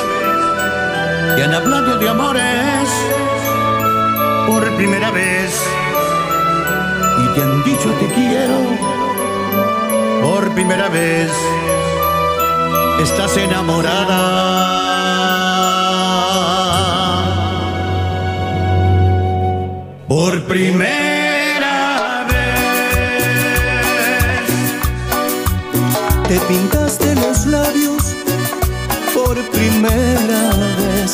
[1.36, 2.90] Te han hablado de amores
[4.48, 5.62] por primera vez.
[7.24, 8.58] Y te han dicho te quiero
[10.22, 11.32] por primera vez.
[13.02, 14.78] Estás enamorada.
[20.08, 21.17] Por primera
[26.28, 28.04] Te pintaste los labios
[29.14, 31.14] por primera vez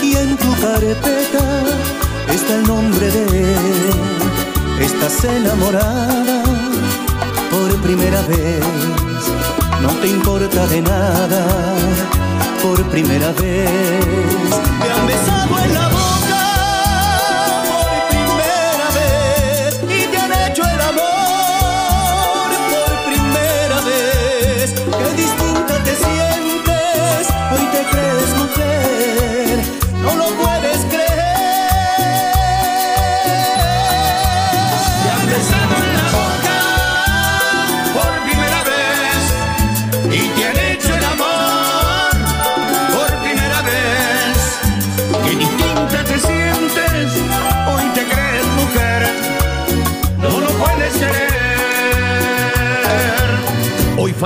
[0.00, 1.62] y en tu carpeta
[2.32, 3.92] está el nombre de él.
[4.80, 6.44] Estás enamorada
[7.50, 8.64] por primera vez,
[9.82, 11.44] no te importa de nada
[12.62, 13.68] por primera vez.
[14.80, 16.11] Te han besado en la boca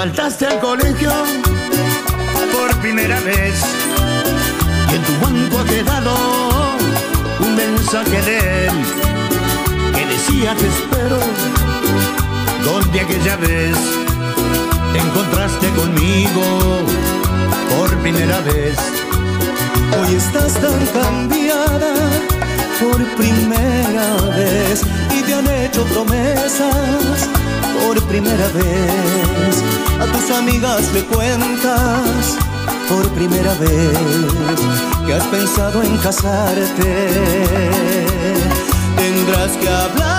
[0.07, 1.11] faltaste al colegio
[2.53, 3.61] por primera vez
[4.89, 6.15] y en tu banco ha quedado
[7.41, 8.73] un mensaje de él
[9.95, 11.19] que decía te espero
[12.65, 13.77] donde aquella vez
[14.93, 16.45] te encontraste conmigo
[17.71, 18.77] por primera vez.
[19.99, 21.95] Hoy estás tan cambiada
[22.81, 24.85] por primera vez
[25.19, 27.29] y te han hecho promesas
[27.81, 29.76] por primera vez.
[30.01, 32.37] A tus amigas le cuentas
[32.89, 33.99] por primera vez
[35.07, 37.09] que has pensado en casarte,
[38.97, 40.16] tendrás que hablar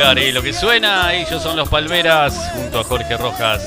[0.00, 3.62] Espectacular, y lo que suena, ellos son los Palmeras, junto a Jorge Rojas.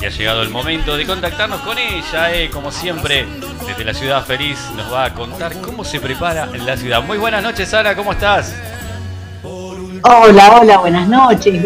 [0.00, 3.26] Y ha llegado el momento de contactarnos con ella, eh, como siempre,
[3.66, 7.02] desde la ciudad feliz, nos va a contar cómo se prepara la ciudad.
[7.02, 8.54] Muy buenas noches, Sara, ¿cómo estás?
[9.42, 11.60] Hola, hola, buenas noches.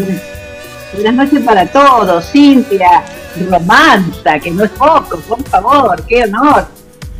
[0.94, 2.24] Buenas, noches para todos.
[2.30, 3.04] Cintia,
[3.50, 6.66] Romanza, que no es poco, por favor, qué honor.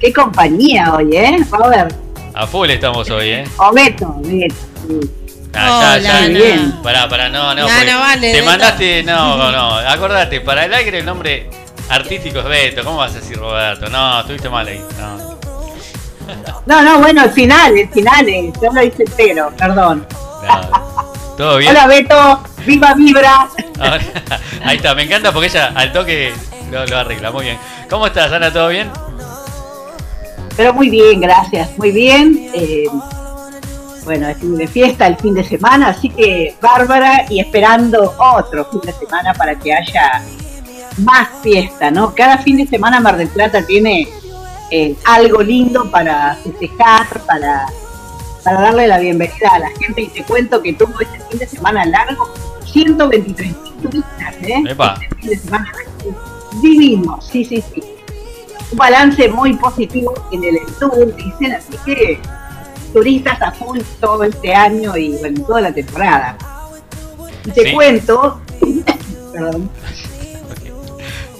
[0.00, 1.44] Qué compañía hoy, ¿eh?
[1.50, 1.94] Robert.
[2.32, 3.44] A full estamos hoy, ¿eh?
[3.58, 4.54] O Beto, Beto.
[4.88, 5.25] sí.
[5.58, 6.72] Ah, ya, bien.
[6.82, 7.64] Pará, pará, no, no.
[7.66, 8.44] Vale, Te Beto.
[8.44, 9.76] mandaste, no, no, no.
[9.88, 11.48] Acordate, para el aire el nombre
[11.88, 12.84] artístico es Beto.
[12.84, 13.88] ¿Cómo vas a decir Roberto?
[13.88, 14.80] No, estuviste mal ahí.
[14.98, 15.36] No.
[16.66, 20.04] No, no, bueno, el final, el final, eh, yo lo hice entero, perdón.
[21.36, 21.70] ¿Todo bien?
[21.70, 23.48] Hola Beto, viva Vibra.
[23.78, 24.00] Ahora-
[24.64, 26.32] ahí está, me encanta porque ella al toque
[26.72, 27.30] lo, lo arregla.
[27.30, 27.58] Muy bien.
[27.88, 28.52] ¿Cómo estás, Ana?
[28.52, 28.90] ¿Todo bien?
[30.56, 32.50] Pero muy bien, gracias, muy bien.
[32.52, 32.84] Eh,
[34.06, 38.80] bueno, estuve de fiesta el fin de semana, así que bárbara y esperando otro fin
[38.82, 40.22] de semana para que haya
[40.98, 42.14] más fiesta, ¿no?
[42.14, 44.08] Cada fin de semana Mar del Plata tiene
[44.70, 47.66] eh, algo lindo para festejar, para,
[48.44, 51.48] para darle la bienvenida a la gente y te cuento que tuvo este fin de
[51.48, 52.32] semana largo
[52.64, 54.62] 123 turistas, ¿eh?
[54.68, 54.98] Epa.
[55.02, 55.72] Este fin de semana
[56.62, 57.82] divino, sí, sí, sí.
[58.70, 62.20] Un balance muy positivo en el tour, dicen, así que
[62.96, 66.34] turistas a full todo este año y bueno, toda la temporada.
[67.44, 67.74] Y te Sí.
[67.74, 68.40] cuento,
[69.34, 69.68] perdón,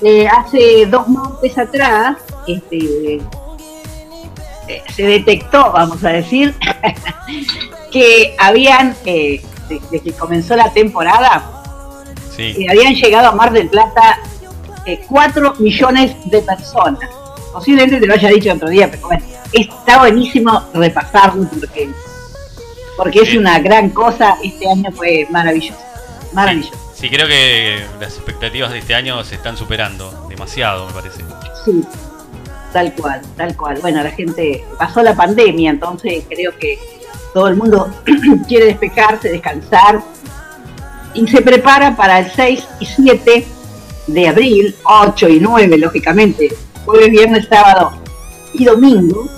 [0.02, 3.14] eh, hace dos meses atrás, este,
[4.68, 6.54] eh, se detectó, vamos a decir,
[7.90, 11.50] que habían, eh, desde que comenzó la temporada,
[12.36, 12.54] Sí.
[12.58, 14.18] eh, habían llegado a Mar del Plata
[15.08, 17.08] 4 millones de personas.
[17.50, 21.89] Posiblemente te lo haya dicho otro día, pero bueno, está buenísimo repasarlo porque,
[22.97, 24.36] porque es una gran cosa.
[24.43, 25.78] Este año fue maravilloso.
[26.32, 26.74] Maravilloso.
[26.94, 31.23] Sí, creo que las expectativas de este año se están superando demasiado, me parece.
[31.64, 31.85] Sí,
[32.73, 33.78] tal cual, tal cual.
[33.82, 36.78] Bueno, la gente pasó la pandemia, entonces creo que
[37.35, 37.90] todo el mundo
[38.48, 40.01] quiere despejarse, descansar
[41.12, 43.47] y se prepara para el 6 y 7
[44.06, 46.55] de abril, 8 y 9, lógicamente,
[46.85, 48.05] jueves, viernes, sábado
[48.58, 49.28] y domingo.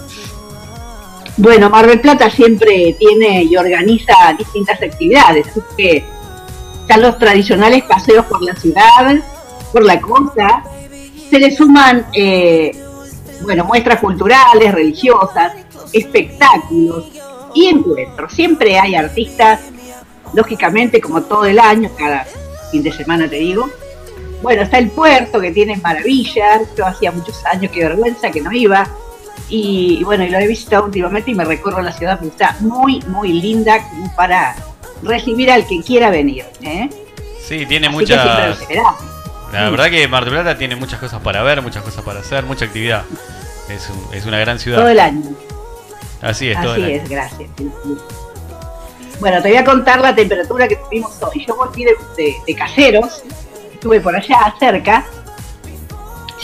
[1.36, 6.05] Bueno, Mar del Plata siempre tiene y organiza distintas actividades, así que
[6.81, 9.16] están los tradicionales paseos por la ciudad,
[9.73, 10.65] por la costa,
[11.31, 12.73] se le suman eh,
[13.43, 15.53] bueno, muestras culturales, religiosas,
[15.93, 17.07] espectáculos
[17.55, 18.32] y encuentros.
[18.32, 19.61] Siempre hay artistas,
[20.35, 22.27] lógicamente, como todo el año, cada
[22.70, 23.69] fin de semana te digo.
[24.43, 28.53] Bueno, está el puerto que tiene maravillas, yo hacía muchos años, qué vergüenza que no
[28.53, 28.89] iba.
[29.49, 33.01] Y bueno, y lo he visitado últimamente y me recorro la ciudad, porque está muy,
[33.09, 33.79] muy linda
[34.16, 34.55] para
[35.03, 36.45] recibir al que quiera venir.
[36.62, 36.89] ¿eh?
[37.47, 38.59] Sí, tiene Así muchas.
[39.53, 42.45] La verdad que Mar del Plata tiene muchas cosas para ver, muchas cosas para hacer,
[42.45, 43.05] mucha actividad.
[43.70, 44.79] Es, un- es una gran ciudad.
[44.79, 45.23] Todo el año.
[46.20, 47.03] Así es, todo Así el año.
[47.03, 47.51] es, gracias.
[49.20, 51.45] Bueno, te voy a contar la temperatura que tuvimos hoy.
[51.47, 53.23] Yo volví de, de- de Caseros,
[53.73, 55.05] estuve por allá cerca,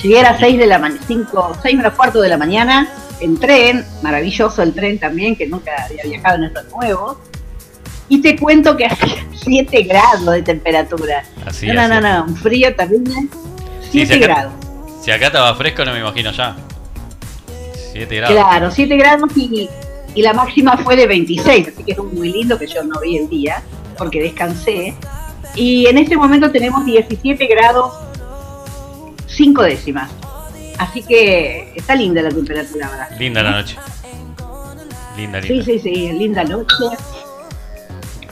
[0.04, 2.88] llegué a las 6 de la mañana, 5, 6 menos cuarto de la mañana,
[3.20, 7.16] en tren, maravilloso el tren también, que nunca había viajado en estos nuevos,
[8.08, 11.24] y te cuento que hacía 7 grados de temperatura.
[11.46, 11.90] Así, no, no, así.
[11.90, 13.14] no, no, un frío terrible,
[13.80, 14.52] Sí, 7 si grados.
[15.02, 16.56] Si acá estaba fresco, no me imagino ya.
[17.92, 18.36] 7 grados.
[18.36, 19.68] Claro, 7 grados y,
[20.14, 23.16] y la máxima fue de 26, así que es muy lindo que yo no vi
[23.18, 23.62] el día
[23.96, 24.94] porque descansé.
[25.54, 27.92] Y en este momento tenemos 17 grados
[29.34, 30.10] 5 décimas.
[30.78, 33.08] Así que está linda la temperatura ahora.
[33.18, 33.76] Linda la noche.
[35.16, 35.64] Linda, Sí, linda.
[35.64, 36.74] sí, sí, linda noche.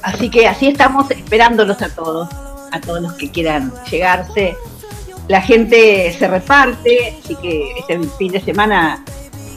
[0.02, 2.28] Así que así estamos esperándolos a todos,
[2.72, 4.56] a todos los que quieran llegarse.
[5.28, 9.04] la gente se reparte, así que este fin de semana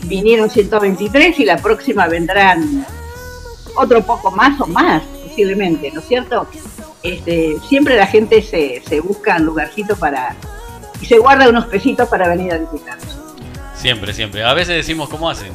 [0.04, 2.86] vinieron 123 y la próxima vendrán
[3.76, 6.48] otro poco más o más, posiblemente, ¿no es cierto?
[7.02, 10.36] Este, siempre la gente se, se busca un lugarcito para
[11.06, 13.18] y se guarda unos pesitos para venir a visitarnos.
[13.76, 14.44] Siempre, siempre.
[14.44, 15.52] A veces decimos cómo hacen.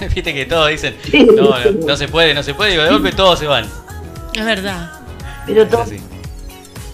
[0.14, 2.88] Viste que todos dicen, Sí, no, no, no se puede, no se puede, y de
[2.90, 3.66] golpe todos se van.
[4.34, 4.92] Es verdad.
[5.46, 5.84] Pero to-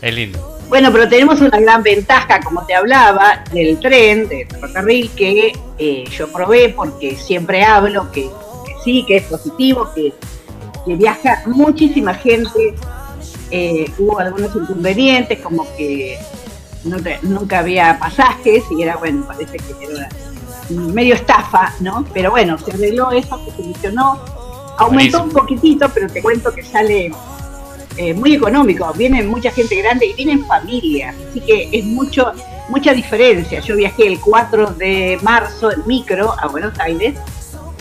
[0.00, 0.50] Es lindo.
[0.68, 6.04] Bueno, pero tenemos una gran ventaja, como te hablaba, del tren, del ferrocarril, que eh,
[6.10, 10.12] yo probé porque siempre hablo que, que sí, que es positivo, que,
[10.86, 12.74] que viaja muchísima gente.
[13.50, 16.18] Eh, hubo algunos inconvenientes, como que
[16.85, 20.09] no te- nunca había pasajes y era, bueno, parece que era
[20.70, 22.05] medio estafa, ¿no?
[22.15, 24.19] Pero bueno, se arregló eso, se solucionó.
[24.78, 27.12] Aumentó un poquitito, pero te cuento que sale
[27.97, 32.32] eh, muy económico, viene mucha gente grande y vienen familias, así que es mucho
[32.70, 33.61] mucha diferencia.
[33.61, 37.15] Yo viajé el 4 de marzo en micro a Buenos Aires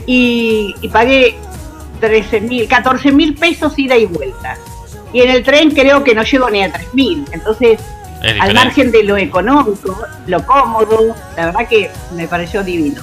[0.06, 1.36] y, y pagué
[2.02, 4.58] 13 mil, 14 mil pesos ida y vuelta.
[5.14, 7.26] Y en el tren creo que no llego ni a 3 mil.
[7.32, 9.98] Entonces, Es al margen de lo económico,
[10.28, 13.02] lo cómodo, la verdad que me pareció divino.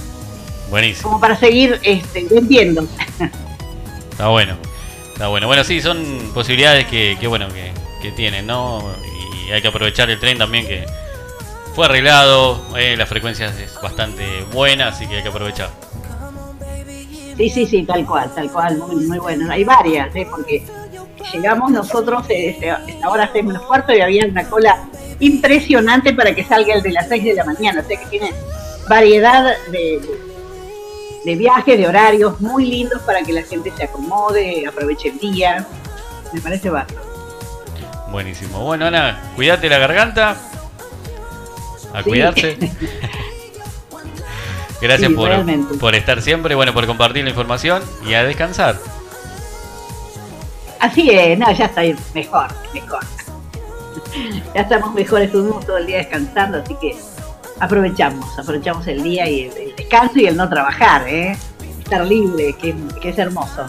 [0.70, 1.08] Buenísimo.
[1.08, 2.86] Como para seguir este, vendiendo.
[4.10, 4.56] Está bueno.
[5.12, 5.46] Está bueno.
[5.46, 8.82] Bueno, sí, son posibilidades que, que bueno, que, que tienen, ¿no?
[9.46, 10.86] Y hay que aprovechar el tren también que
[11.74, 15.70] fue arreglado, eh, la frecuencia es bastante buena, así que hay que aprovechar.
[17.36, 19.50] Sí, sí, sí, tal cual, tal cual, muy, muy bueno.
[19.50, 20.26] Hay varias, ¿eh?
[20.30, 20.62] porque
[21.32, 24.84] llegamos nosotros, eh, este, esta hora seis menos cuarto, y había una cola
[25.20, 27.82] impresionante para que salga el de las 6 de la mañana.
[27.84, 28.32] O sea que tiene
[28.88, 30.00] variedad de,
[31.24, 35.66] de viajes, de horarios muy lindos para que la gente se acomode, aproveche el día.
[36.32, 37.00] Me parece bárbaro.
[38.10, 38.64] Buenísimo.
[38.64, 40.36] Bueno, Ana, cuídate la garganta.
[41.92, 42.08] A Sí.
[42.08, 42.56] cuidarse.
[44.80, 48.78] Gracias Sí, por, por estar siempre, bueno, por compartir la información y a descansar.
[50.80, 53.00] Así es, no, ya estoy mejor, mejor.
[54.54, 56.96] ya estamos mejor, estuvimos todo el día descansando, así que
[57.60, 61.36] aprovechamos, aprovechamos el día y el, el descanso y el no trabajar, ¿eh?
[61.78, 63.66] Estar libre, que, que es hermoso.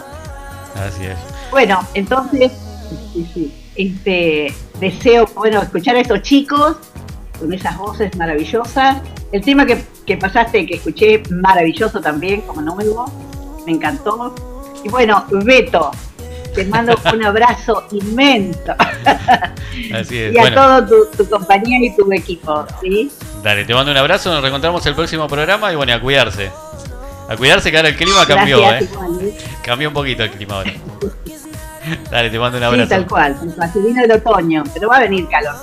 [0.76, 1.18] Así es.
[1.52, 2.52] Bueno, entonces,
[3.76, 6.78] este, deseo, bueno, escuchar a estos chicos
[7.40, 9.02] con esas voces maravillosas.
[9.32, 13.06] El tema que, que pasaste, que escuché, maravilloso también, como nuevo,
[13.66, 14.34] me encantó.
[14.84, 15.92] Y bueno, Beto,
[16.54, 18.74] te mando un abrazo inmenso.
[19.94, 20.34] Así es.
[20.34, 23.12] y a Bueno, todo tu, tu compañía y tu equipo, ¿sí?
[23.44, 26.52] dale, te mando un abrazo, nos reencontramos el próximo programa y bueno, a cuidarse.
[27.30, 28.94] A cuidarse que ahora el clima cambió, Gracias, ¿eh?
[28.94, 29.38] igual, ¿eh?
[29.64, 30.74] Cambió un poquito el clima ahora.
[32.12, 32.90] Dale, te mando un Sí, abrazo.
[32.90, 33.38] tal cual.
[33.74, 35.56] Se viene el otoño, pero va a venir calor.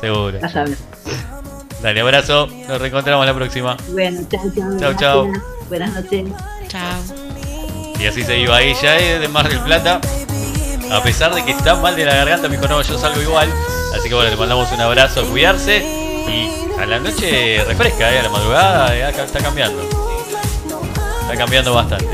[0.00, 0.38] Seguro.
[0.40, 0.76] Vas a ver.
[1.82, 2.46] Dale, abrazo.
[2.68, 3.76] Nos reencontramos la próxima.
[3.92, 4.78] Bueno, chao, chao.
[4.78, 5.32] Chao, chao.
[5.68, 6.26] Buenas noches.
[6.68, 7.23] Chao.
[8.04, 9.98] Y así se iba ella eh, de Mar del Plata.
[10.92, 13.48] A pesar de que está mal de la garganta, me dijo, no, yo salgo igual.
[13.98, 15.78] Así que bueno, le mandamos un abrazo, a cuidarse.
[16.28, 19.80] Y a la noche refresca, eh, a la madrugada eh, acá está cambiando.
[21.22, 22.10] Está cambiando bastante.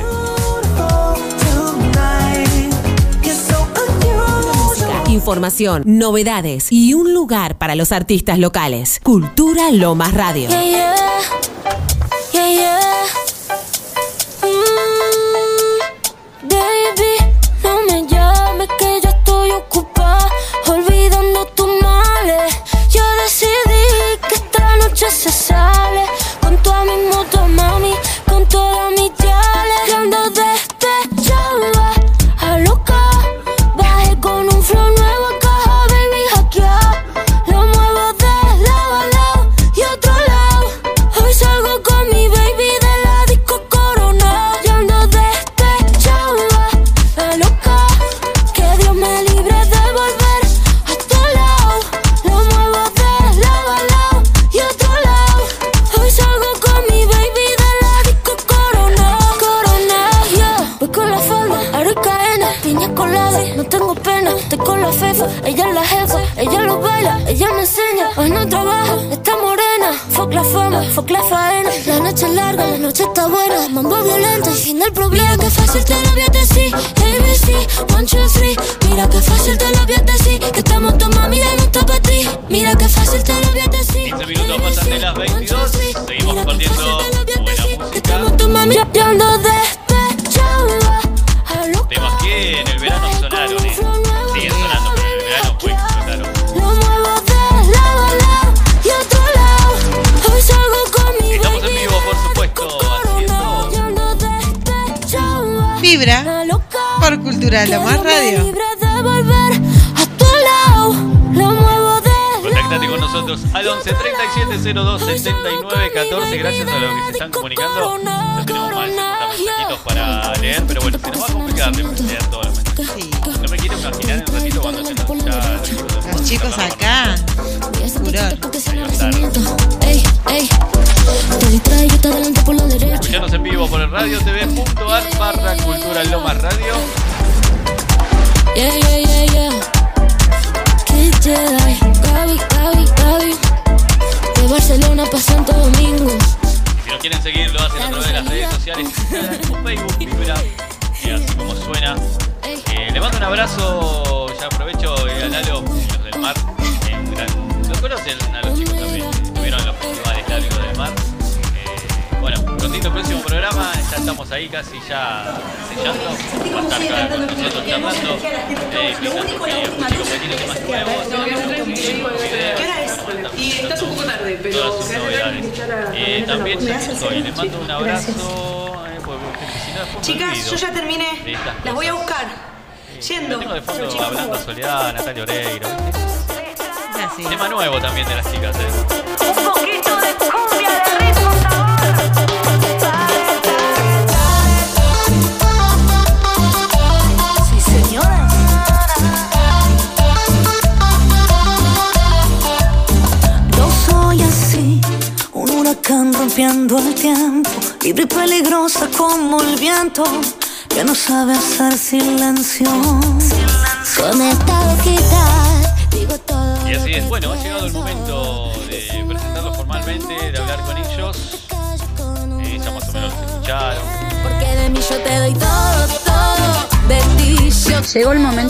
[5.09, 9.01] Información, novedades y un lugar para los artistas locales.
[9.03, 10.51] Cultura Lomas Radio.
[10.51, 10.91] Yeah, yeah.
[12.33, 12.81] Yeah,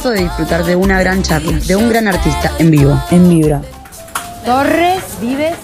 [0.02, 2.98] De disfrutar de una gran charla, de un gran artista en vivo.
[3.10, 3.60] En Vibra.
[4.47, 5.55] Torres, Vives.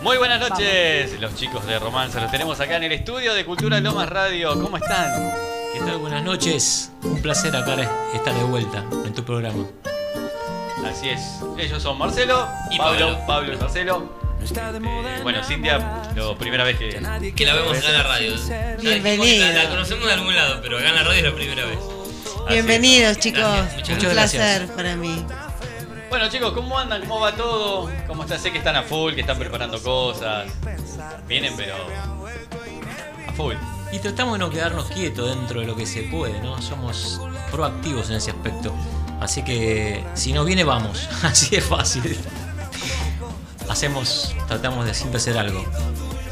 [0.00, 2.18] Muy buenas noches, los chicos de Romanza.
[2.22, 4.58] Los tenemos acá en el estudio de Cultura Lomas Radio.
[4.58, 5.30] ¿Cómo están?
[5.74, 5.98] ¿Qué tal?
[5.98, 6.92] Buenas noches.
[7.02, 7.76] Un placer acá
[8.14, 9.66] estar de vuelta en tu programa.
[10.86, 11.20] Así es.
[11.58, 13.18] Ellos son Marcelo y Pablo.
[13.26, 14.24] Pablo y Marcelo.
[14.42, 15.78] Eh, bueno, Cintia,
[16.16, 17.32] la primera vez que.
[17.36, 18.34] Que la vemos acá en la radio.
[18.80, 21.66] Que La, la conocemos de algún lado, pero acá en la radio es la primera
[21.66, 21.78] vez.
[22.48, 23.40] Bienvenidos, chicos.
[23.40, 24.42] Gracias, muchas un gracias.
[24.42, 25.24] placer para mí.
[26.10, 27.00] Bueno, chicos, ¿cómo andan?
[27.02, 27.90] ¿Cómo va todo?
[28.06, 28.38] ¿Cómo está?
[28.38, 30.46] Sé que están a full, que están preparando cosas.
[31.26, 31.74] Vienen, pero.
[33.28, 33.54] a full.
[33.92, 36.60] Y tratamos de no quedarnos quietos dentro de lo que se puede, ¿no?
[36.60, 38.74] Somos proactivos en ese aspecto.
[39.20, 41.08] Así que si no viene, vamos.
[41.22, 42.18] Así es fácil.
[43.68, 45.64] Hacemos, tratamos de siempre hacer algo.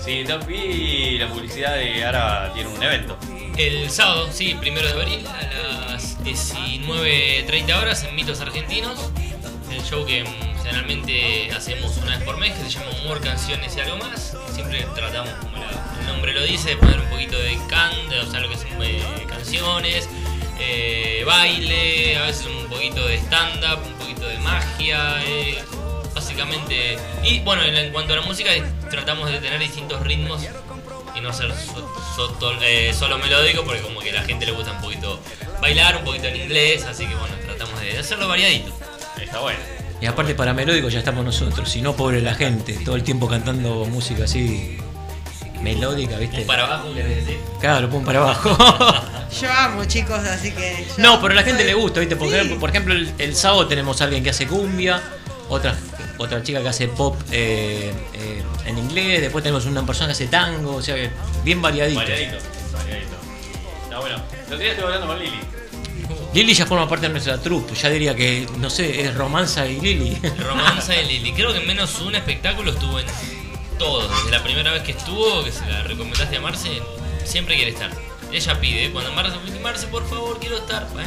[0.04, 3.16] Sí, vi la publicidad de ahora tiene un evento.
[3.56, 5.26] El sábado, sí, primero de abril,
[6.96, 8.98] 19.30 horas en Mitos Argentinos.
[9.70, 10.24] El show que
[10.62, 14.36] generalmente hacemos una vez por mes, que se llama Humor, Canciones y algo más.
[14.54, 15.56] Siempre tratamos, como
[16.00, 17.92] el nombre lo dice, de poner un poquito de can,
[18.26, 20.08] o sea, lo que son eh, canciones,
[20.60, 25.22] eh, baile, a veces un poquito de stand-up, un poquito de magia.
[25.24, 25.58] eh,
[26.14, 26.98] básicamente.
[27.24, 28.50] Y bueno, en, cuanto a la música,
[28.90, 30.42] tratamos de tener distintos ritmos
[31.16, 31.32] y no
[32.38, 34.91] to- eh, solo melódico porque como que a la gente le gusta un poquito
[35.62, 38.70] bailar, un poquito en inglés, así que bueno, tratamos de hacerlo variadito.
[39.20, 39.58] Está bueno.
[40.00, 43.28] Y aparte para melódico ya estamos nosotros, si no pobre la gente, todo el tiempo
[43.28, 44.76] cantando música así
[45.62, 46.42] melódica, ¿viste?
[46.42, 47.38] Para abajo, decir.
[47.60, 48.50] Claro, pum para abajo.
[49.40, 50.84] Yo amo, chicos, así que.
[50.98, 52.16] No, pero a la gente le gusta, ¿viste?
[52.16, 52.34] Por Sí.
[52.34, 55.00] ejemplo, por ejemplo, el, el sábado tenemos a alguien que hace cumbia,
[55.48, 55.76] otra,
[56.18, 60.26] otra chica que hace pop eh, eh, en inglés, después tenemos una persona que hace
[60.26, 61.10] tango, o sea que
[61.44, 62.00] bien variadito.
[62.00, 62.36] Variadito,
[62.72, 63.11] variadito.
[64.52, 65.40] El otro día estuve hablando con Lili.
[66.34, 69.80] Lili ya forma parte de nuestra troupe, ya diría que, no sé, es Romanza y
[69.80, 70.14] Lili.
[70.38, 71.32] Romanza de Lili.
[71.32, 73.06] Creo que menos un espectáculo estuvo en
[73.78, 74.10] todos.
[74.10, 76.82] Desde la primera vez que estuvo, que se la recomendaste a Marce,
[77.24, 77.90] siempre quiere estar.
[78.30, 80.82] Ella pide, cuando Marce Marce, por favor, quiero estar.
[80.82, 81.06] ¿eh?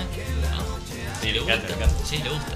[1.21, 1.61] Sí, le gusta.
[2.03, 2.53] Sí, le gusta.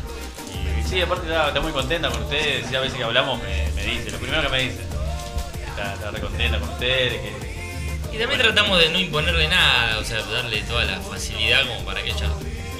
[0.80, 2.72] Y sí, aparte está, está muy contenta con ustedes.
[2.72, 4.82] Y a veces que hablamos me, me dice, lo primero que me dice.
[5.68, 7.14] Está, está re contenta con ustedes.
[7.22, 7.49] Que,
[8.12, 12.02] Y también tratamos de no imponerle nada, o sea, darle toda la facilidad como para
[12.02, 12.30] que ella.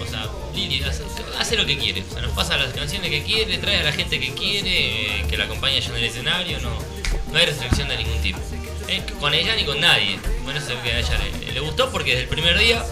[0.02, 0.84] O sea, Lili
[1.38, 2.04] hace, lo que quiere.
[2.10, 5.26] O sea, nos pasa las canciones que quiere, trae a la gente que quiere, eh,
[5.30, 6.72] que la acompaña ella en el escenario, no,
[7.32, 8.40] no hay restricción de ningún tipo.
[8.88, 10.20] Eh, con ella ni con nadie.
[10.44, 12.84] Bueno, eso es que a ella le, le gustó porque desde el primer día.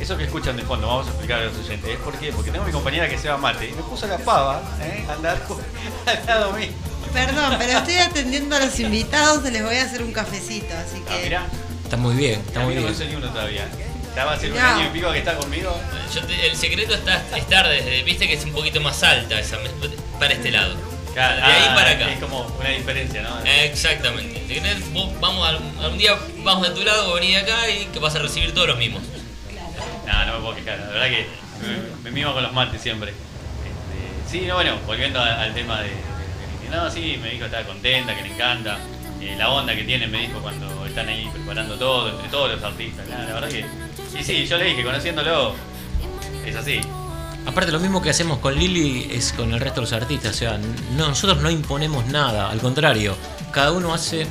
[0.00, 1.96] Eso que escuchan de fondo, vamos a explicar a los oyentes.
[1.98, 2.32] ¿Por qué?
[2.32, 5.04] Porque tengo mi compañera que se llama Mate y me puso la pava ¿eh?
[5.08, 5.60] al, lado,
[6.06, 6.68] al lado mío.
[7.12, 11.16] Perdón, pero estoy atendiendo a los invitados, les voy a hacer un cafecito, así Ah,
[11.16, 11.24] que.
[11.24, 11.46] mirá.
[11.84, 12.94] Está muy bien, está A muy mí no bien.
[13.00, 13.66] hizo ni uno todavía.
[14.08, 14.60] estaba hace un No.
[14.66, 15.78] año y pico que está conmigo.
[16.12, 19.58] Yo te- el secreto está estar desde, viste que es un poquito más alta esa,
[20.18, 20.74] para este lado.
[21.14, 22.10] Claro, de ahí ah, para acá.
[22.12, 23.38] Es como una diferencia, ¿no?
[23.44, 24.42] Exactamente.
[24.48, 25.50] Si querés, vos vamos a,
[25.84, 28.52] algún día vamos de tu lado, vos venís de acá y que vas a recibir
[28.54, 29.02] todos los mismos.
[30.06, 30.78] No, no me puedo quejar.
[30.80, 31.26] La verdad que
[31.66, 33.10] me, me mimo con los mates siempre.
[33.12, 35.94] Este, sí, no, bueno, volviendo a- al tema de, de-
[36.70, 38.78] No, sí, me dijo que estaba contenta, que le encanta.
[39.20, 42.62] eh, la onda que tienen, me dijo, cuando están ahí preparando todo, entre todos los
[42.62, 43.08] artistas.
[43.08, 43.64] La, verdad que...
[44.18, 45.54] Y sí, yo le dije, conociéndolo,
[46.46, 46.80] es así.
[47.46, 50.38] Aparte lo mismo que hacemos con Lili es con el resto de los artistas, o
[50.38, 50.58] sea,
[50.96, 53.16] no- nosotros no imponemos nada, al contrario,
[53.52, 54.26] cada uno hace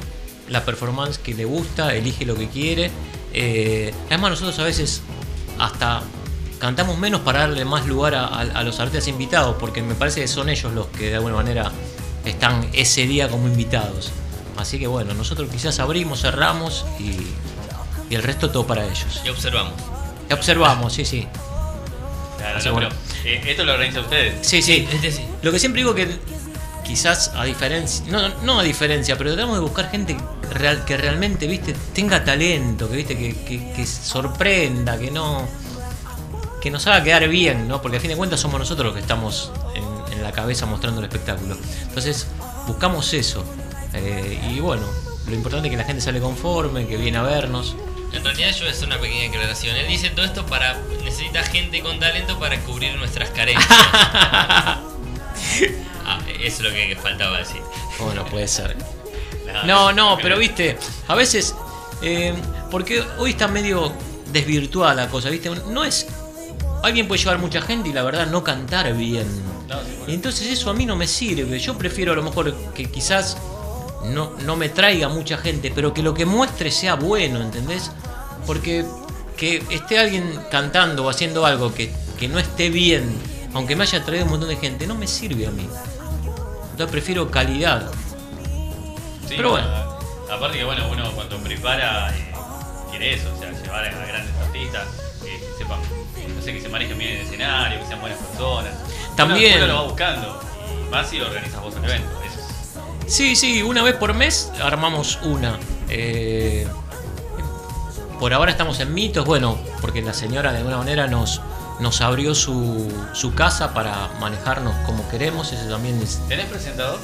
[0.50, 2.92] la performance que le gusta, elige lo que quiere.
[3.34, 5.02] eh, además nosotros a veces
[5.60, 6.02] hasta
[6.60, 10.28] cantamos menos para darle más lugar a- a los artistas invitados, porque me parece que
[10.28, 11.72] son ellos los que de alguna manera
[12.30, 14.12] están ese día como invitados.
[14.58, 17.12] Así que bueno, nosotros quizás abrimos, cerramos y,
[18.12, 19.22] y el resto todo para ellos.
[19.26, 19.74] Y observamos.
[20.30, 21.28] Y observamos, sí, sí.
[22.38, 22.90] Claro, no, bueno.
[23.24, 24.46] pero, eh, esto lo organiza ustedes.
[24.48, 24.88] Sí, sí.
[25.04, 26.08] Este Lo que siempre digo que
[26.86, 30.16] quizás a diferencia, no, no a diferencia, pero tratamos de buscar gente
[30.52, 35.48] real, que realmente, viste, tenga talento, que viste, que, que- que sorprenda, que no,
[36.62, 37.82] que nos haga quedar bien, ¿no?
[37.82, 39.84] Porque a fin de cuentas somos nosotros los que estamos en,
[40.18, 41.58] en la cabeza mostrando el espectáculo.
[41.84, 42.28] Entonces
[42.68, 43.44] buscamos eso.
[43.94, 44.86] Eh, y bueno,
[45.28, 47.76] lo importante es que la gente sale conforme, que viene a vernos.
[48.14, 49.76] En realidad yo hacer una pequeña aclaración.
[49.76, 50.78] Él dice todo esto para.
[51.04, 53.68] necesita gente con talento para cubrir nuestras carencias.
[56.10, 57.62] Ah, eso es lo que faltaba decir.
[58.00, 58.78] Bueno, puede ser.
[59.66, 60.78] No, no, pero viste,
[61.08, 61.56] a veces,
[62.02, 62.34] eh,
[62.70, 63.92] porque hoy está medio
[64.32, 66.08] desvirtuada la cosa, viste, no es...
[66.84, 69.28] Alguien puede llevar mucha gente y la verdad no cantar bien.
[70.08, 71.60] Y entonces eso a mí no me sirve.
[71.60, 73.38] Yo prefiero a lo mejor que quizás
[74.06, 77.92] no, no me traiga mucha gente, pero que lo que muestre sea bueno, ¿entendés?
[78.46, 78.86] Porque
[79.36, 83.16] que esté alguien cantando o haciendo algo que, que no esté bien,
[83.54, 85.68] aunque me haya traído un montón de gente, no me sirve a mí.
[86.72, 87.92] Entonces prefiero calidad.
[89.28, 89.68] Sí, Pero bueno.
[89.68, 89.94] a-
[90.30, 92.34] Aparte que bueno, uno cuando prepara eh,
[92.90, 94.86] quiere eso, o sea, llevar a grandes artistas
[95.24, 95.80] que sepan,
[96.36, 98.74] no sé, que se manejen bien en el escenario, que sean buenas personas.
[99.16, 99.58] También.
[99.58, 100.40] Uno, uno lo va buscando.
[101.02, 102.10] Y si lo organizas vos el evento.
[102.26, 102.40] Eso
[103.06, 105.58] es- Sí, sí, una vez por mes armamos una.
[105.90, 106.68] Eh,
[108.20, 111.42] por ahora estamos en mitos, bueno, porque la señora de alguna manera nos,
[111.80, 115.52] nos abrió su, su casa para manejarnos como queremos.
[115.54, 116.20] Eso también es.
[116.28, 117.00] ¿Tenés presentador?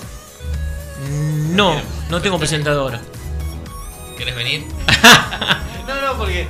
[1.51, 1.79] No,
[2.09, 2.99] no tengo presentadora.
[4.17, 4.65] ¿Querés venir?
[5.87, 6.47] No, no, porque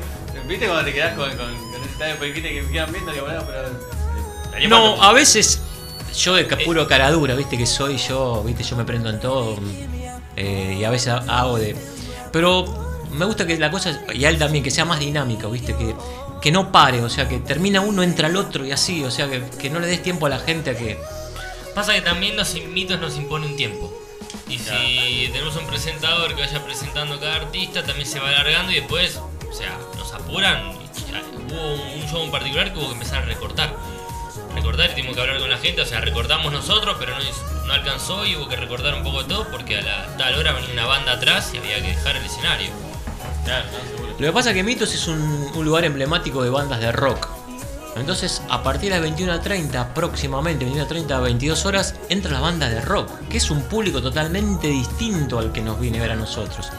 [0.48, 3.44] viste cuando te quedás con, con, con ese tal viste que quedan viendo, digo, bueno,
[3.46, 3.70] pero.
[4.46, 5.62] estaría No, a veces
[6.18, 9.58] yo de puro cara dura, viste que soy yo, viste, yo me prendo en todo.
[10.36, 11.76] eh, y a veces hago de.
[12.32, 12.66] Pero
[13.12, 15.96] me gusta que la cosa, y a él también, que sea más dinámica, viste, que,
[16.42, 19.30] que no pare, o sea, que termina uno, entra el otro y así, o sea,
[19.30, 21.00] que, que no le des tiempo a la gente a que.
[21.76, 23.92] Pasa que también los mitos nos impone un tiempo.
[24.48, 28.76] Y si tenemos un presentador que vaya presentando cada artista, también se va alargando y
[28.76, 30.83] después, o sea, nos apuran.
[31.54, 33.76] Hubo un show en particular que hubo que empezar a recortar.
[34.56, 37.74] Recortar y tuvimos que hablar con la gente, o sea, recortamos nosotros, pero no, no
[37.74, 40.86] alcanzó y hubo que recortar un poco todo porque a la tal hora venía una
[40.86, 42.72] banda atrás y había que dejar el escenario.
[43.46, 44.14] Claro, no, seguro.
[44.18, 47.28] Lo que pasa es que Mitos es un, un lugar emblemático de bandas de rock.
[47.96, 52.82] Entonces, a partir de las 21.30, próximamente, 21.30 a 22 horas, entra la banda de
[52.82, 56.70] rock, que es un público totalmente distinto al que nos viene a ver a nosotros.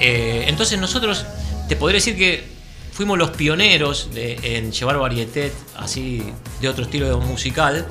[0.00, 1.24] Eh, entonces, nosotros,
[1.68, 2.57] te podría decir que
[2.98, 6.20] fuimos los pioneros de- en llevar varieté así
[6.60, 7.86] de otro estilo musical.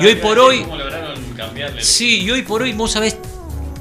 [0.00, 1.84] Y hoy por hoy, ¿Cómo lograron cambiarle?
[1.84, 3.18] Sí, y hoy por hoy, vos sabés,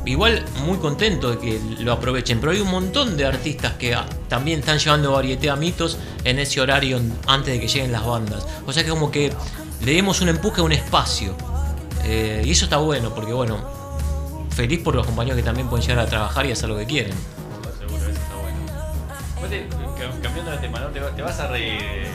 [0.06, 3.98] igual muy contento de que lo aprovechen, pero hay un montón de artistas que
[4.28, 8.46] también están llevando varieté a mitos en ese horario antes de que lleguen las bandas.
[8.66, 9.32] O sea que como que
[9.82, 11.38] le demos un empuje a un espacio.
[12.04, 13.64] Eh, y eso está bueno, porque bueno,
[14.54, 17.14] feliz por los compañeros que también pueden llegar a trabajar y hacer lo que quieren.
[19.50, 20.88] Te- ca- cambiando de tema, ¿no?
[20.88, 21.80] Te, va- te vas a reír.
[21.82, 22.08] eh,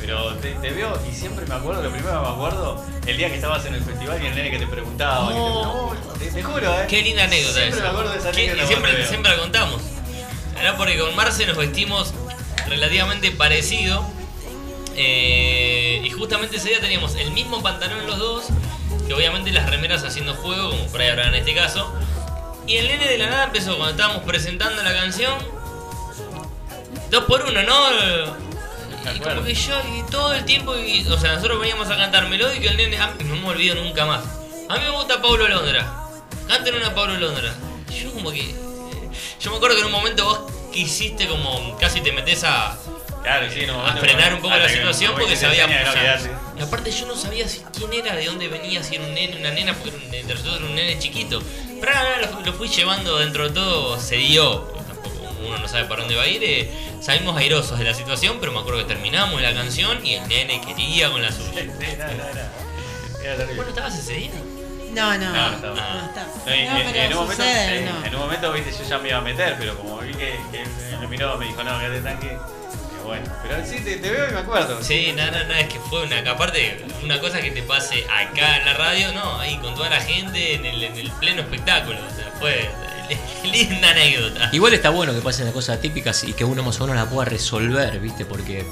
[0.00, 3.28] Pero te, te veo y siempre me acuerdo, lo primero que me acuerdo, el día
[3.28, 5.28] que estabas en el festival y el nene que te preguntaba.
[6.18, 6.86] que te- juro, ¿eh?
[6.88, 7.82] Qué linda anécdota Siempre esa.
[7.82, 9.82] me acuerdo de esa ¿Qué- anécdota siempre, siempre la contamos.
[10.58, 12.12] Era porque con Marce nos vestimos
[12.68, 14.04] relativamente parecido.
[14.96, 18.44] eh, y justamente ese día teníamos el mismo pantalón los dos.
[19.06, 21.92] Que obviamente las remeras haciendo juego, como por ahí habrá en este caso.
[22.66, 25.32] Y el nene de la nada empezó cuando estábamos presentando la canción.
[27.10, 27.90] Dos por uno, ¿no?
[29.14, 32.28] Y como que yo, y todo el tiempo, y- o sea, nosotros veníamos a cantar
[32.28, 34.22] melódico y el nene, ah, no me olvido nunca más.
[34.68, 35.90] A mí me gusta Pablo Londra.
[36.46, 37.52] Canten una Pablo Londra.
[37.90, 38.54] Yo como que.
[39.40, 40.40] Yo me acuerdo que en un momento vos
[40.72, 41.76] quisiste como.
[41.78, 42.76] casi te metes a.
[43.22, 45.76] Claro, sí, un a frenar un poco la situación porque momento te sabíamos.
[45.76, 46.58] enseña a o sea, olvidarte.
[46.58, 49.36] y aparte yo no sabía si- quién era, de dónde venía, si era un nene,
[49.36, 51.42] una nena, porque entre nosotros era un nene chiquito.
[51.80, 54.72] Pero ahora lo, lo fui llevando dentro de todo, se dio.
[55.46, 56.42] Uno no sabe para dónde va a ir.
[56.42, 60.28] eh, salimos airosos de la situación, pero me acuerdo que terminamos la canción y el
[60.28, 61.64] nene quería con la suya.
[63.56, 64.30] ¿Vos no estabas ese día?
[64.92, 65.32] No, no.
[65.32, 65.82] No, no
[66.44, 69.76] pero en, un momento, en un momento, viste, yo ya me iba a meter, pero
[69.76, 70.64] como vi que, que
[70.98, 72.26] me miró, me dijo, no, quédate tranqui.
[72.26, 74.82] Y bueno, pero sí, te, te veo y me acuerdo.
[74.82, 76.18] Sí, no, no, no, es que fue una.
[76.30, 80.00] Aparte, una cosa que te pase acá en la radio, no, ahí con toda la
[80.00, 81.98] gente en el, en el pleno espectáculo.
[81.98, 82.68] O sea, fue
[83.44, 84.50] linda anécdota.
[84.52, 87.08] Igual está bueno que pasen las cosas típicas y que uno más o menos la
[87.10, 88.24] pueda resolver, ¿viste?
[88.24, 88.64] Porque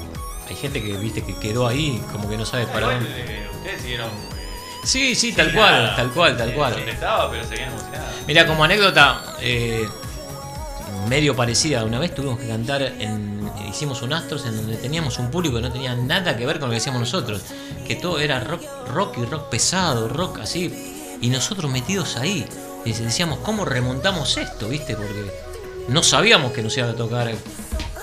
[0.47, 1.23] hay gente que, ¿viste?
[1.23, 3.09] Que quedó ahí como que no sabe para dónde.
[3.17, 4.09] eh, ustedes siguieron.
[4.83, 5.95] Sí, sí, sin tal cual, nada.
[5.95, 6.73] tal cual, tal Eh, cual.
[6.85, 7.69] Pero seguían.
[8.27, 9.87] Mira, como anécdota, eh,
[11.07, 15.29] medio parecida, una vez tuvimos que cantar, en, hicimos un Astros en donde teníamos un
[15.31, 17.41] público que no tenía nada que ver con lo que hacíamos nosotros,
[17.87, 22.45] que todo era rock, rock y rock pesado, rock así, y nosotros metidos ahí,
[22.89, 24.67] y decíamos, ¿cómo remontamos esto?
[24.69, 24.95] ¿Viste?
[24.95, 25.31] Porque
[25.87, 27.31] no sabíamos que nos iba a tocar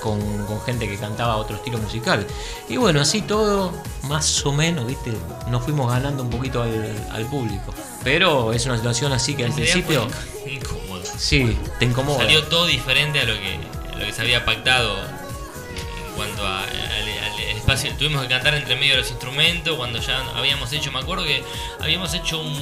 [0.03, 2.27] con, con gente que cantaba otro estilo musical.
[2.69, 3.73] Y bueno, así todo,
[4.05, 5.13] más o menos, ¿viste?
[5.49, 7.75] Nos fuimos ganando un poquito al, al público.
[8.05, 10.07] Pero es una situación así que al principio...
[10.47, 11.03] incómodo.
[11.19, 12.19] Sí, te incomoda.
[12.19, 13.59] Salió todo diferente a lo que,
[13.95, 17.93] a lo que se había pactado en cuanto a- al, al espacio.
[17.99, 21.43] Tuvimos que cantar entre medio de los instrumentos cuando ya habíamos hecho, me acuerdo que
[21.81, 22.55] habíamos hecho un...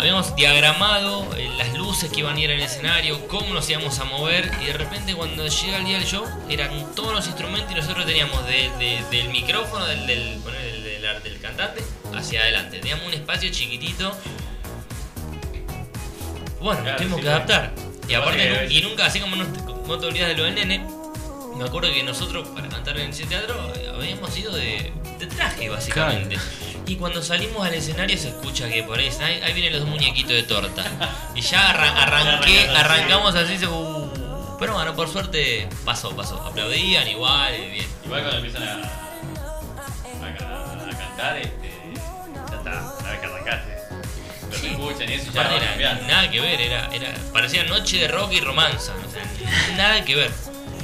[0.00, 4.04] Habíamos diagramado eh, las luces que iban a ir al escenario, cómo nos íbamos a
[4.04, 7.74] mover y de repente cuando llega el día del show eran todos los instrumentos y
[7.74, 11.82] nosotros teníamos de- de- del micrófono del, del, del- del cantante
[12.14, 12.78] hacia adelante.
[12.78, 14.16] Teníamos un espacio chiquitito
[16.62, 17.72] bueno, nos tuvimos sí, que adaptar.
[18.08, 20.78] Y aparte, y nunca, así como no, no te olvidas de lo del nene,
[21.56, 25.68] me acuerdo que nosotros para cantar en ese teatro eh, habíamos ido de, de traje,
[25.68, 26.36] básicamente.
[26.90, 29.88] Y cuando salimos al escenario se escucha que por ahí, dicen, ahí, ahí vienen los
[29.88, 30.84] muñequitos de torta.
[31.36, 36.42] Y ya arran- arranqué, arrancamos así, se- uh, pero bueno, por suerte pasó, pasó.
[36.42, 37.86] Aplaudían igual, bien.
[38.04, 41.70] Igual cuando empiezan a, a, ca- a cantar, este,
[42.50, 43.78] ya está, una vez que arrancaste.
[44.50, 48.32] Los escuchan y eso ya era nada que ver, era, era, parecía noche de rock
[48.32, 48.92] y romanza.
[49.06, 50.30] O sea, nada que ver.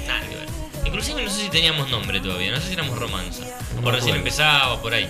[0.07, 0.47] Nada que ver.
[0.85, 3.43] Inclusive no sé si teníamos nombre todavía, no sé si éramos romanza.
[3.77, 5.09] O me recién empezaba, por ahí.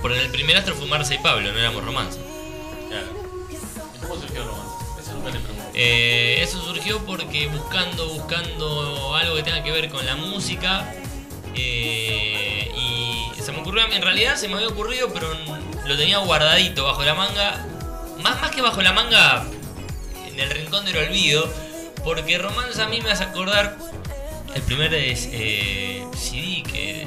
[0.00, 2.18] Porque en el primer astro fue Marce y Pablo, no éramos romanza.
[2.88, 3.06] Claro.
[4.00, 4.84] ¿Cómo surgió el romance?
[5.00, 5.70] Eso nunca te pregunté.
[5.74, 10.94] Eh, eso surgió porque buscando, buscando algo que tenga que ver con la música.
[11.54, 15.28] eh, y se me ocurrió, en realidad se me había ocurrido, pero
[15.86, 17.66] lo tenía guardadito bajo la manga.
[18.22, 19.44] Más, más que bajo la manga,
[20.26, 21.50] en el rincón del olvido.
[22.04, 23.76] Porque Romance a mí me hace acordar
[24.54, 27.06] el primer eh, CD que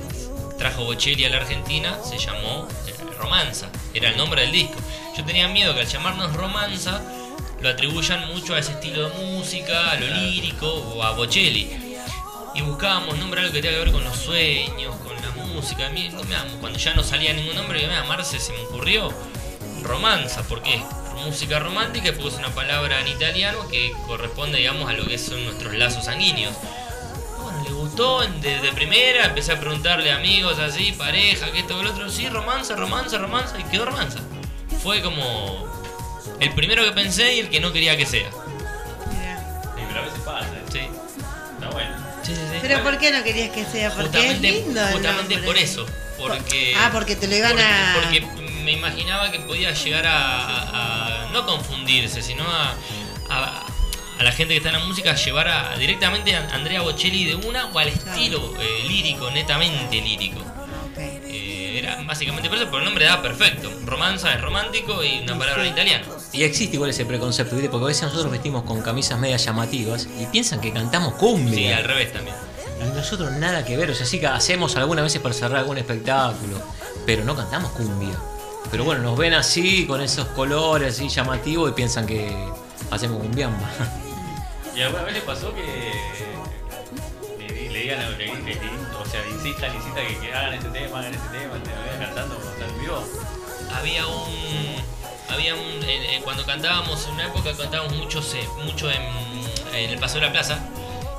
[0.61, 4.75] trajo Bocelli a la Argentina se llamó eh, Romanza, era el nombre del disco.
[5.17, 7.01] Yo tenía miedo que al llamarnos Romanza
[7.61, 11.95] lo atribuyan mucho a ese estilo de música, a lo lírico o a Bocelli.
[12.53, 15.88] Y buscábamos nombre algo que tenga que ver con los sueños, con la música.
[15.88, 16.11] A mí,
[16.59, 19.11] cuando ya no salía ningún nombre, mira, Marce se me ocurrió
[19.81, 20.83] romanza, porque es
[21.25, 25.43] música romántica porque es una palabra en italiano que corresponde, digamos, a lo que son
[25.43, 26.53] nuestros lazos sanguíneos.
[27.91, 32.09] Gustó desde primera, empecé a preguntarle a amigos así, pareja, que esto, que lo otro,
[32.09, 34.19] sí, romanza, romanza, romanza, y quedó romanza.
[34.81, 35.68] Fue como
[36.39, 38.30] el primero que pensé y el que no quería que sea.
[38.30, 40.47] Sí, pero a veces pasa.
[40.47, 40.63] ¿eh?
[40.72, 40.80] Sí.
[40.80, 41.91] Está bueno.
[42.23, 42.57] Sí, sí, sí.
[42.61, 43.89] Pero ¿por qué no querías que sea?
[43.93, 44.81] Porque es Justamente, lindo.
[44.88, 45.85] el justamente por eso.
[46.18, 48.22] Porque, Ah, porque te lo iban porque, a- Porque
[48.63, 52.73] me imaginaba que podía llegar a, a- a no confundirse, sino a,
[53.30, 53.65] a,
[54.22, 57.34] a la gente que está en la música, llevar a, directamente a Andrea Bocelli de
[57.34, 60.39] una o al estilo eh, lírico, netamente lírico.
[60.95, 63.72] Eh, era básicamente por eso, pero el nombre da perfecto.
[63.84, 66.06] Romanza es romántico y una palabra en italiano.
[66.34, 67.72] Y existe igual ese preconcepto, ¿viste?
[67.72, 71.56] Porque a veces nosotros vestimos con camisas medias llamativas y piensan que cantamos cumbia.
[71.56, 72.35] Sí, al revés también.
[72.80, 75.80] Y nosotros nada que ver, o sea, sí que hacemos algunas veces para cerrar algún
[75.80, 76.61] espectáculo,
[77.07, 78.19] pero no cantamos cumbia.
[78.69, 82.31] Pero bueno, nos ven así, con esos colores así llamativos y piensan que
[82.91, 83.68] hacemos cumbiamba.
[84.76, 85.91] ¿Y alguna vez les pasó que
[87.38, 90.69] le, le digan a- le, le- le- o sea, insistan, insistan que, que hagan ese
[90.69, 93.03] tema, hagan ese tema, te lo vean cantando cuando están en vivo?
[93.76, 94.76] había un
[95.30, 99.02] había un eh, eh, cuando cantábamos en una época cantábamos mucho se- mucho en,
[99.73, 100.60] el paso de la plaza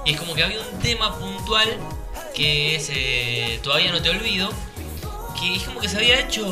[0.05, 1.69] y es como que había un tema puntual
[2.35, 4.51] que es eh, todavía no te olvido
[5.41, 6.45] que es como que se había hecho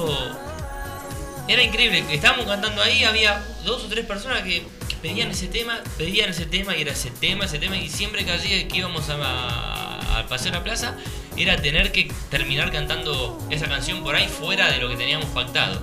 [1.48, 4.66] era increíble estábamos cantando ahí había dos o tres personas que
[5.02, 8.32] pedían ese tema pedían ese tema y era ese tema ese tema y siempre que,
[8.32, 10.94] allí- que íbamos a, a- a la plaza,
[11.36, 15.81] era tener que terminar cantando esa canción por ahí fuera de lo que teníamos pactado.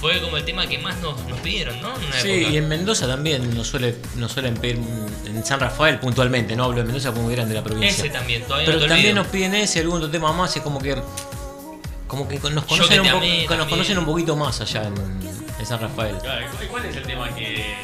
[0.00, 1.94] Fue como el tema que más nos, nos pidieron, ¿no?
[1.96, 2.52] En una Sí, época.
[2.52, 4.78] y en Mendoza también nos, suele, nos suelen pedir,
[5.26, 8.04] en San Rafael puntualmente, no hablo de Mendoza como eran de la provincia.
[8.04, 9.22] Ese también, todavía Pero no te también olvido.
[9.24, 10.96] nos piden ese, algún otro tema más, es como que
[12.06, 14.94] como que nos conocen, que un, amé nos conocen un poquito más allá en,
[15.58, 16.16] en San Rafael.
[16.18, 17.74] Claro, ¿y ¿cuál es el tema que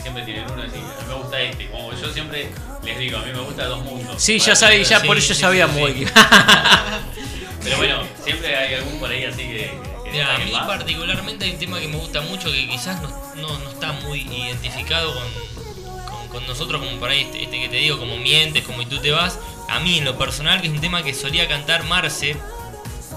[0.00, 0.76] siempre tienen uno así?
[0.76, 2.48] A mí me gusta este, como yo siempre
[2.84, 4.14] les digo, a mí me gusta dos mundos.
[4.22, 6.12] Sí, ya sabía, ya sí, por eso sí, sabíamos sí, que- sí.
[7.64, 9.70] Pero bueno, siempre hay algún por ahí así que,
[10.04, 10.66] que Mira, a mí más.
[10.66, 14.20] particularmente hay un tema que me gusta mucho que quizás no, no, no está muy
[14.22, 18.64] identificado con, con, con nosotros, como por ahí este, este que te digo, como mientes,
[18.64, 19.38] como y tú te vas.
[19.68, 22.36] A mí en lo personal, que es un tema que solía cantar Marce,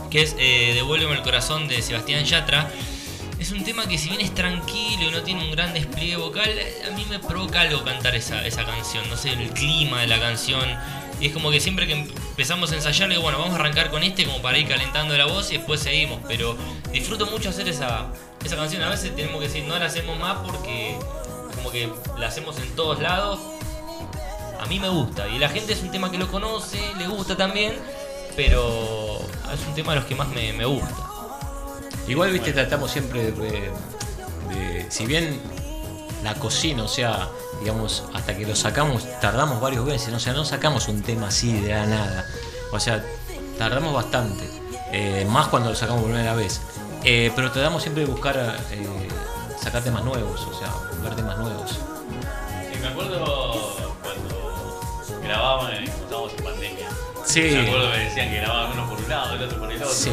[0.09, 2.69] que es eh, Devuélveme el corazón de Sebastián Yatra.
[3.41, 6.47] Es un tema que si bien es tranquilo y no tiene un gran despliegue vocal,
[6.87, 10.19] a mí me provoca algo cantar esa, esa canción, no sé, el clima de la
[10.19, 10.63] canción.
[11.19, 14.03] Y es como que siempre que empezamos a ensayar, digo, bueno, vamos a arrancar con
[14.03, 16.19] este como para ir calentando la voz y después seguimos.
[16.27, 16.55] Pero
[16.93, 18.13] disfruto mucho hacer esa,
[18.45, 18.83] esa canción.
[18.83, 20.95] A veces tenemos que decir, no la hacemos más porque
[21.55, 21.89] como que
[22.19, 23.39] la hacemos en todos lados.
[24.59, 25.27] A mí me gusta.
[25.27, 27.73] Y la gente es un tema que lo conoce, le gusta también.
[28.35, 29.19] Pero
[29.51, 31.10] es un tema de los que más me, me gusta.
[32.11, 33.71] Igual, viste, tratamos siempre de,
[34.89, 35.39] Si bien
[36.25, 37.29] la cocina, o sea,
[37.61, 41.53] digamos, hasta que lo sacamos, tardamos varios meses, o sea, no sacamos un tema así
[41.53, 42.25] de la nada.
[42.73, 43.01] O sea,
[43.57, 44.43] tardamos bastante.
[44.91, 46.59] eh, más cuando lo sacamos por primera vez.
[47.05, 48.35] Eh, pero tratamos siempre de buscar
[48.71, 49.07] eh,
[49.57, 50.67] sacar temas nuevos, o sea,
[51.01, 51.71] ver temas nuevos.
[51.71, 53.23] Sí, me acuerdo
[54.03, 54.59] cuando
[55.21, 56.89] cuando estábamos en pandemia.
[57.31, 57.41] Sí.
[57.41, 59.89] Me acuerdo que decían que grababan uno por un lado, el otro por el otro.
[59.89, 60.11] Sí.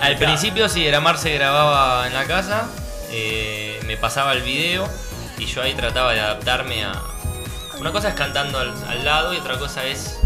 [0.00, 2.68] Al, principio sí, era Marce grababa en la casa,
[3.12, 4.88] eh, me pasaba el video
[5.38, 7.00] y yo ahí trataba de adaptarme a...
[7.78, 10.18] Una cosa es cantando al, al lado y otra cosa es...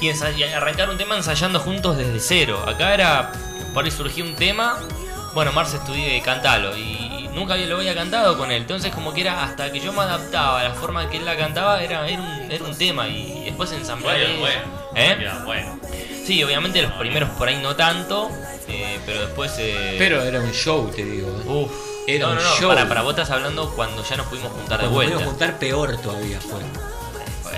[0.00, 0.10] Y
[0.52, 2.64] arrancar un tema ensayando juntos desde cero.
[2.66, 3.32] Acá era...
[3.74, 4.78] Por ahí surgió un tema,
[5.34, 6.76] bueno, Marce estudié, cantalo.
[6.76, 8.62] Y nunca lo había cantado con él.
[8.62, 11.36] Entonces como que era hasta que yo me adaptaba a la forma que él la
[11.36, 13.08] cantaba, era, era, un, era un tema.
[13.08, 14.60] Y después ensamblar Bueno, bueno.
[14.94, 15.16] ¿Eh?
[15.18, 15.78] Queda bueno.
[16.24, 18.30] Sí, obviamente los primeros por ahí no tanto,
[18.68, 19.52] eh, pero después...
[19.58, 21.28] eh, Pero era un show, te digo.
[21.28, 21.48] ¿eh?
[21.48, 21.72] Uf,
[22.06, 22.68] Era no, un no, show.
[22.68, 25.14] Para, para vos estás hablando cuando ya nos pudimos juntar de vuelta.
[25.14, 26.60] pudimos juntar peor todavía fue.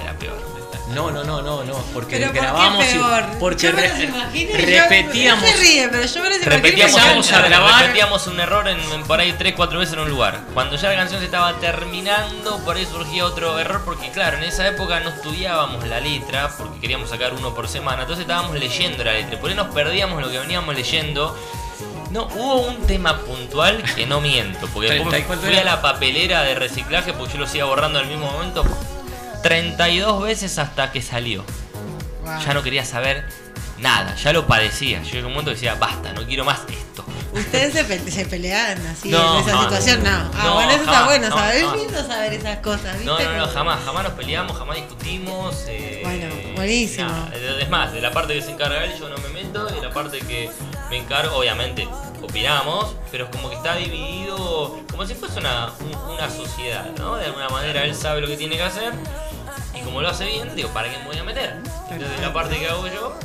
[0.00, 0.53] Era peor.
[0.88, 3.24] No, no, no, no, no, porque Pero ¿por qué grabamos peor?
[3.32, 4.10] y porque Yo me re-
[4.52, 7.80] repetíamos- ríe, pero yo me Repetíamos, empezamos a grabar.
[7.82, 10.40] repetíamos un error en, en por ahí 3, 4 veces en un lugar.
[10.52, 14.44] Cuando ya la canción se estaba terminando, por ahí surgía otro error, porque claro, en
[14.44, 19.02] esa época no estudiábamos la letra, porque queríamos sacar uno por semana, entonces estábamos leyendo
[19.04, 21.34] la letra, por ahí nos perdíamos lo que veníamos leyendo.
[22.10, 25.64] No, hubo un tema puntual que no miento, porque después ¿Treinta y cuánto fui a
[25.64, 28.64] la papelera de reciclaje, porque yo lo siga borrando al mismo momento,
[29.48, 31.44] 32 veces hasta que salió.
[32.24, 32.40] Wow.
[32.46, 33.26] Ya no quería saber
[33.78, 35.02] nada, ya lo padecía.
[35.02, 37.04] Yo en un momento decía, basta, no quiero más esto.
[37.30, 39.64] Ustedes se, pe- se pelean así No, en esa jamás.
[39.64, 40.10] situación, no.
[40.34, 41.66] Ah, No, bueno, eso está bueno no, saber.
[41.76, 43.04] lindo saber esas cosas, ¿viste?
[43.04, 45.64] No, no, no, jamás, jamás nos peleamos, jamás discutimos.
[45.68, 47.08] eh, Bueno, buenísimo.
[47.10, 47.30] nada.
[47.60, 49.82] Es más, de la parte que se encarga él yo no me meto, y de
[49.82, 50.48] la parte que
[50.88, 51.86] me encargo, obviamente,
[52.22, 57.16] opinamos, pero es como que está dividido, como si fuese una, un- una sociedad, ¿no?
[57.16, 58.92] De alguna manera él sabe lo que tiene que hacer,
[59.74, 61.56] y como lo hace bien, digo, ¿para qué me voy a meter?
[61.90, 63.16] Entonces la parte que hago yo,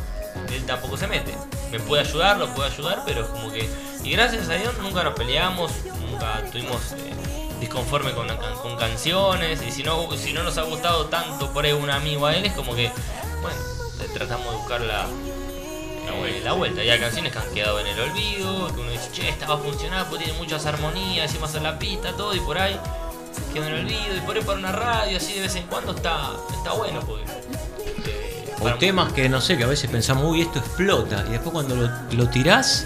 [0.54, 1.34] él tampoco se mete.
[1.72, 3.70] Me puede ayudar, lo puede ayudar, pero es como que...
[4.04, 5.72] Y gracias a Dios nunca nos peleamos,
[6.10, 7.14] nunca tuvimos eh,
[7.60, 8.28] disconforme con,
[8.62, 12.26] con canciones, y si no, si no nos ha gustado tanto por ahí un amigo
[12.26, 12.92] a él, es como que,
[13.42, 13.58] bueno,
[14.14, 15.06] tratamos de buscar la,
[16.44, 16.84] la vuelta.
[16.84, 19.56] Y hay canciones que han quedado en el olvido, que uno dice, che, esta va
[19.56, 22.80] a funcionar, porque tiene muchas armonías, encima hacer la pista, todo, y por ahí
[23.54, 25.94] quedó en el olvido, y por ahí para una radio, así de vez en cuando
[25.94, 27.24] está, está bueno, porque...
[27.24, 31.24] eh, O temas que no sé, que a veces pensamos, uy, esto explota.
[31.28, 32.86] Y después cuando lo, lo tirás,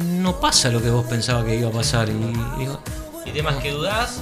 [0.00, 2.08] no pasa lo que vos pensabas que iba a pasar.
[2.08, 2.80] Y, y digo,
[3.24, 4.20] Y temas que dudás.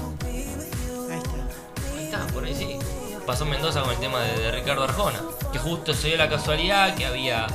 [1.97, 2.79] Ahí está, por ahí sí.
[3.27, 5.21] Pasó en Mendoza con el tema de, de Ricardo Arjona.
[5.53, 7.47] Que justo se dio la casualidad que había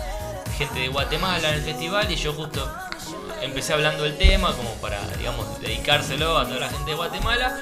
[0.57, 2.67] gente de Guatemala en el festival y yo justo
[3.41, 7.59] empecé hablando del tema como para, digamos, dedicárselo a toda la gente de Guatemala.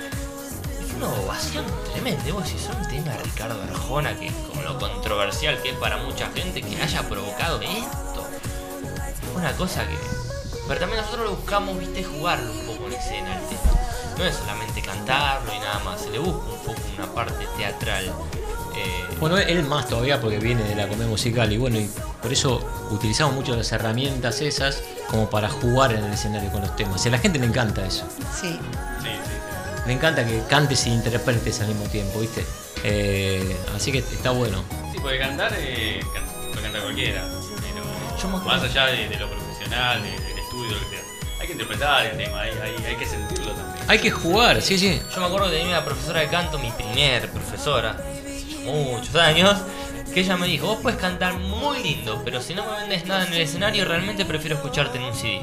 [0.87, 2.23] Fue una ovación tremenda.
[2.33, 6.29] Vos decís, un tema de Ricardo Arjona, que como lo controversial que es para mucha
[6.31, 8.27] gente, que haya provocado esto.
[9.35, 9.97] Una cosa que.
[10.67, 13.71] Pero también nosotros lo buscamos, viste, jugarlo un poco en escena el tema.
[14.17, 18.05] No es solamente cantarlo y nada más, se le busca un poco una parte teatral.
[18.75, 21.89] Eh, Bueno, él más todavía porque viene de la comedia musical y bueno, y
[22.21, 22.59] por eso
[22.91, 27.03] utilizamos mucho las herramientas esas como para jugar en el escenario con los temas.
[27.05, 28.05] Y a la gente le encanta eso.
[28.39, 28.59] Sí.
[29.85, 32.45] Le encanta que cantes e interpretes al mismo tiempo, ¿viste?
[32.83, 34.63] Eh, así que está bueno.
[34.91, 36.01] Sí, puede cantar, eh,
[36.51, 37.23] puede cantar cualquiera.
[38.21, 40.99] Pero más allá de, de lo profesional, de- del estudio, lo que sea.
[41.39, 43.85] Hay que interpretar el tema, hay, hay, hay que sentirlo también.
[43.87, 44.99] Hay que jugar, sí, sí.
[45.13, 49.55] Yo me acuerdo que tenía una profesora de canto, mi primer profesora, hace muchos años,
[50.13, 53.25] que ella me dijo, vos puedes cantar muy lindo, pero si no me vendes nada
[53.25, 55.41] en el escenario, realmente prefiero escucharte en un CD.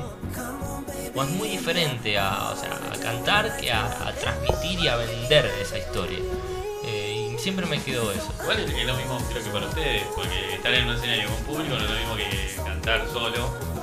[1.15, 5.47] O es muy diferente a, o sea, a cantar que a, transmitir y a vender
[5.61, 6.19] esa historia.
[6.85, 8.33] Eh, y siempre me quedó eso.
[8.43, 11.45] Igual es es lo mismo creo que para ustedes, porque estar en un escenario con
[11.45, 13.74] público no es lo mismo que cantar solo.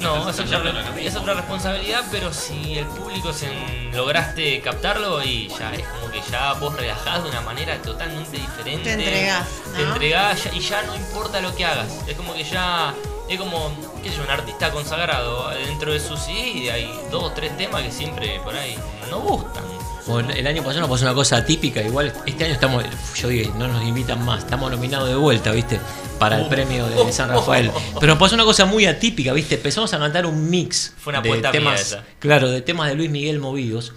[0.00, 3.48] No, estás es otra, ensayando no es otra responsabilidad, pero si el público se
[3.92, 8.84] lograste captarlo y ya es como que ya vos relajás de una manera totalmente diferente.
[8.84, 11.88] Te entregás, Te entregás ya- y ya no importa lo que hagas.
[12.06, 12.94] Es como que ya
[13.28, 13.70] es como,
[14.02, 17.82] qué sé yo, un artista consagrado dentro de su CD hay dos o tres temas
[17.82, 18.78] que siempre por ahí
[19.10, 19.64] no gustan.
[20.08, 22.82] Bueno, el año pasado nos pasó una cosa atípica, igual este año estamos,
[23.14, 25.78] yo digo, no nos invitan más, estamos nominados de vuelta, ¿viste?
[26.18, 26.48] Para el Uh.
[26.48, 27.70] premio de San Rafael.
[28.00, 29.56] Pero nos pasó una cosa muy atípica, ¿viste?
[29.56, 32.04] Empezamos a cantar un mix Fue una de temas, esa.
[32.18, 33.92] claro, de temas de Luis Miguel movidos.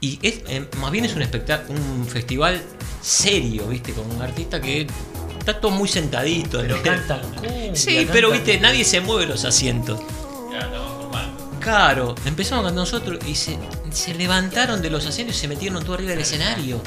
[0.00, 2.60] Y es, eh, más bien es un espectáculo, un festival
[3.00, 3.92] serio, ¿viste?
[3.92, 4.88] Con un artista que
[5.38, 6.58] está todo muy sentadito.
[6.60, 6.82] Pero ¿no?
[6.82, 10.00] cumbia, Sí, pero viste, nadie se mueve los asientos.
[10.50, 10.91] Ya, estamos
[11.62, 13.56] Claro, empezamos a cantar nosotros y se,
[13.92, 16.80] se levantaron de los asientos y se metieron todo arriba del escenario.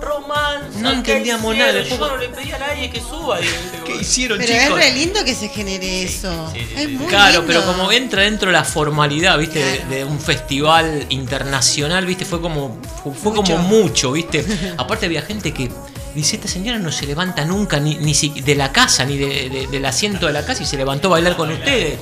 [0.00, 0.78] Romance.
[0.80, 3.38] No entendíamos nada, Yo no le pedí a nadie que suba.
[3.84, 4.78] ¿Qué hicieron, Pero es chicos?
[4.78, 6.52] re lindo que se genere eso.
[6.54, 7.46] es muy Claro, lindo.
[7.46, 9.58] pero como entra dentro de la formalidad, ¿viste?
[9.64, 12.24] De, de un festival internacional, ¿viste?
[12.24, 14.44] Fue como fue, fue como mucho, ¿viste?
[14.76, 15.70] Aparte había gente que
[16.14, 19.48] dice, esta señora no se levanta nunca ni, ni si- de la casa, ni de-
[19.48, 21.98] de- del asiento de la casa y se levantó a bailar con ustedes.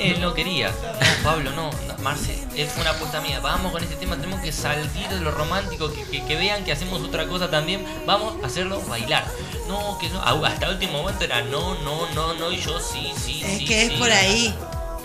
[0.00, 0.68] Él no quería.
[0.68, 1.70] No, Pablo, no.
[1.70, 3.40] no, Marce, él fue una apuesta mía.
[3.40, 6.72] Vamos con este tema, tenemos que salir de lo romántico, que, que- que vean que
[6.72, 7.84] hacemos otra cosa también.
[8.06, 9.24] Vamos a hacerlo bailar.
[9.68, 10.20] No, que no.
[10.22, 12.50] Hasta el último momento era no, no, no, no.
[12.52, 13.64] Y yo sí, sí, Es sí.
[13.66, 14.54] que es por ahí.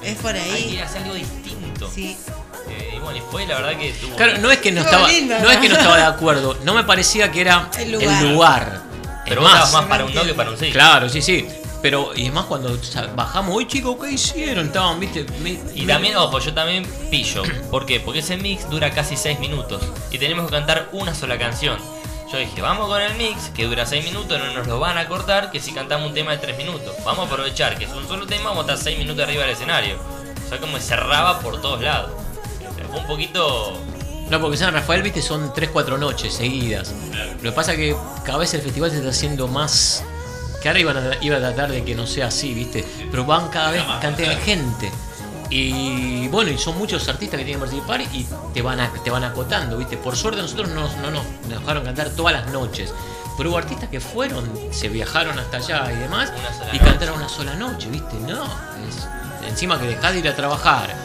[0.04, 0.72] Es por Hay ahí.
[0.76, 1.90] que hacer algo distinto.
[1.94, 2.18] Sí.
[2.70, 4.16] Eh, y bueno, y fue la verdad que tuvo.
[4.16, 5.52] Claro, no es que no estaba, lindo, no ¿no?
[5.52, 8.24] es que no estaba de acuerdo, no me parecía que era El el lugar.
[8.24, 8.82] lugar.
[9.26, 10.72] Pero estabas más para un no que para un sí.
[10.72, 11.48] Claro, sí, sí.
[11.86, 12.76] Pero, y es más cuando
[13.16, 14.66] bajamos, hoy chicos, ¿qué hicieron?
[14.66, 17.44] Estaban, viste, me- Y también, ojo, yo también pillo.
[17.70, 18.00] ¿Por qué?
[18.00, 21.78] Porque ese mix dura casi 6 minutos y tenemos que cantar una sola canción.
[22.32, 25.08] Yo dije, vamos con el mix, que dura 6 minutos, no nos lo van a
[25.08, 26.92] cortar, que si cantamos un tema de 3 minutos.
[27.06, 29.52] Vamos a aprovechar que es un solo tema, vamos a estar 6 minutos arriba del
[29.52, 29.98] escenario.
[30.44, 32.10] O sea, como cerraba por todos lados.
[32.90, 33.80] Fue un poquito...
[34.32, 36.92] No, porque San Rafael, viste, son 3-4 noches seguidas.
[37.44, 40.04] Lo que pasa es que cada vez el festival se está haciendo más.
[40.66, 42.84] Que ahora iban a, iba a tratar de que no sea así, viste.
[43.12, 44.92] Pero van cada vez cantidad de gente.
[45.52, 49.12] Y bueno, y son muchos artistas que tienen que participar y te van, a- te
[49.12, 49.96] van acotando, viste.
[49.96, 52.92] Por suerte nosotros no, no nos dejaron cantar todas las noches.
[53.38, 56.34] Pero hubo artistas que fueron, se viajaron hasta allá y demás,
[56.74, 56.80] y noche.
[56.84, 58.16] cantaron una sola noche, viste.
[58.28, 59.08] No, es-
[59.48, 60.96] encima que dejás de ir a trabajar,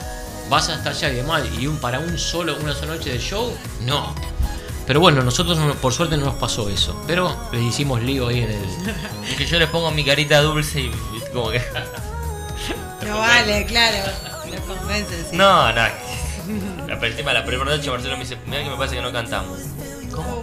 [0.48, 3.52] vas hasta allá y demás, y un para un solo, una sola noche de show,
[3.82, 4.14] no.
[4.86, 7.00] Pero bueno, nosotros no- por suerte no nos pasó eso.
[7.06, 8.64] Pero les hicimos lío ahí en el.
[9.32, 10.90] Y que yo les pongo mi carita dulce y
[11.32, 11.62] como que...
[13.06, 14.10] No vale, claro.
[15.30, 15.36] Sí.
[15.36, 15.72] No, no.
[15.72, 19.12] La, el tema, la primera noche Marcelo me dice, mira que me parece que no
[19.12, 19.58] cantamos.
[20.14, 20.42] ¿Cómo?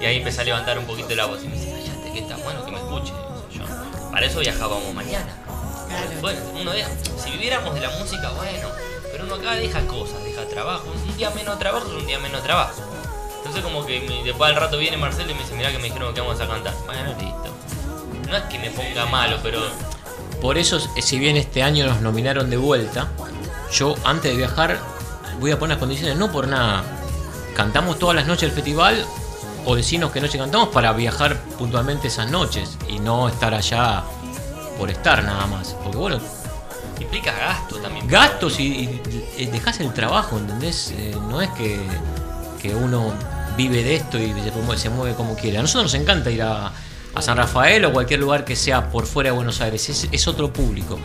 [0.00, 2.36] Y ahí empecé a levantar un poquito la voz y me dice, cállate que está
[2.38, 3.12] bueno que me escuche.
[3.52, 3.62] Yo,
[4.10, 5.32] para eso viajábamos mañana.
[6.20, 6.88] Bueno, uno deja,
[7.22, 8.68] si viviéramos de la música, bueno,
[9.12, 10.84] pero uno acá deja cosas, deja trabajo.
[11.06, 12.80] Un día menos trabajo es un día menos trabajo.
[13.50, 15.84] Entonces como que me- después al rato viene Marcelo y me dice, mira que me
[15.84, 16.72] dijeron que vamos a cantar.
[16.86, 17.54] Bueno, listo.
[18.28, 19.60] No es que me ponga malo, pero
[20.40, 23.08] Por eso, eh, si bien este año nos nominaron de vuelta,
[23.72, 24.78] yo antes de viajar
[25.40, 26.82] voy a poner las condiciones, no por nada.
[27.54, 29.04] Cantamos todas las noches del festival
[29.66, 34.02] o decirnos qué noche cantamos para viajar puntualmente esas noches y no estar allá
[34.78, 35.74] por estar nada más.
[35.82, 36.20] Porque bueno,
[37.00, 38.06] implica gasto también.
[38.06, 40.94] gastos y, y- y dejás el trabajo, ¿entendés?
[40.96, 41.80] Eh, no es que,
[42.62, 43.12] que uno
[43.56, 44.32] vive de esto y
[44.76, 45.58] se mueve, como quiere.
[45.58, 46.72] A nosotros nos encanta ir a,
[47.14, 50.28] a San Rafael o cualquier lugar que sea por fuera de Buenos Aires, es, es
[50.28, 50.98] otro público.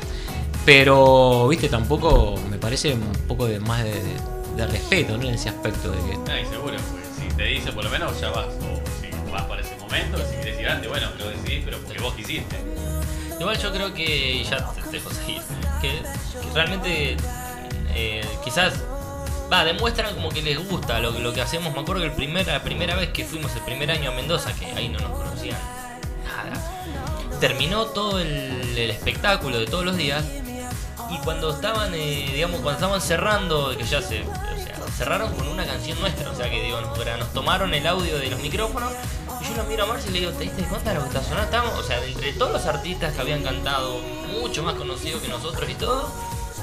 [0.65, 5.23] Pero, viste, tampoco me parece un poco de más de, de- de respeto ¿no?
[5.27, 6.31] en ese aspecto de que...
[6.31, 8.45] Ay, seguro, porque si te dice por lo menos ya vas.
[8.47, 11.99] O si vas para ese momento, si quieres ir antes, bueno, lo decidís, pero porque
[12.01, 12.55] vos quisiste.
[13.37, 15.41] Igual yo creo que, y ya te dejo seguir,
[15.81, 17.17] que, que realmente
[17.93, 18.73] eh, quizás
[19.51, 21.73] va, demuestran como que les gusta lo, que hacemos.
[21.73, 24.53] Me acuerdo que el primer, la primera vez que fuimos el primer año a Mendoza,
[24.53, 25.57] que ahí no nos conocían
[26.23, 30.23] nada, terminó todo el, espectáculo de todos los días
[31.09, 35.47] y cuando estaban, eh, digamos, cuando estaban cerrando, que ya se, o sea, cerraron con
[35.47, 38.91] una canción nuestra, o sea que digo, nos, tomaron el audio de los micrófonos
[39.41, 41.07] y yo lo miro a Marcio y le digo, ¿te diste cuenta de lo que
[41.09, 41.43] está sonando?
[41.43, 43.99] Estamos, o sea, de entre todos los artistas que habían cantado,
[44.41, 46.11] mucho más conocidos que nosotros y todo,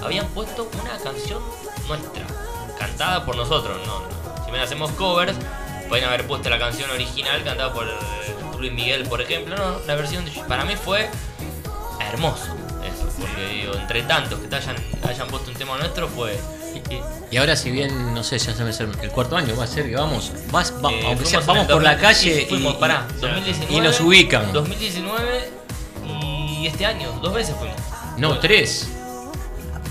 [0.02, 1.42] habían puesto una canción
[1.86, 2.26] nuestra,
[2.86, 4.44] cantada por nosotros, no, no.
[4.44, 5.34] Si bien hacemos covers,
[5.88, 7.92] pueden haber puesto la canción original cantada por eh,
[8.58, 11.08] Luis Miguel, por ejemplo, no, la versión de, para mí fue
[12.00, 12.44] hermoso
[12.84, 14.76] eso, porque digo, entre tantos que te hayan,
[15.08, 16.38] hayan puesto un tema nuestro fue...
[17.30, 19.66] Y ahora si bien, no sé, ya se me hace el cuarto año, va a
[19.66, 22.74] ser que vamos, vas, va- Eh, aunque sea, vamos por la 2000, calle sí, fuimos,
[22.74, 24.52] y, pará, y- 2019, y nos ubican.
[24.52, 25.50] 2019
[26.06, 27.76] y este año, dos veces fuimos.
[28.18, 28.88] No, tres.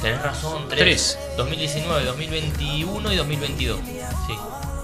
[0.01, 0.79] Tenés razón, tres.
[0.79, 1.19] Tres.
[1.37, 3.79] 2019, 2021 y 2022.
[4.27, 4.35] Sí.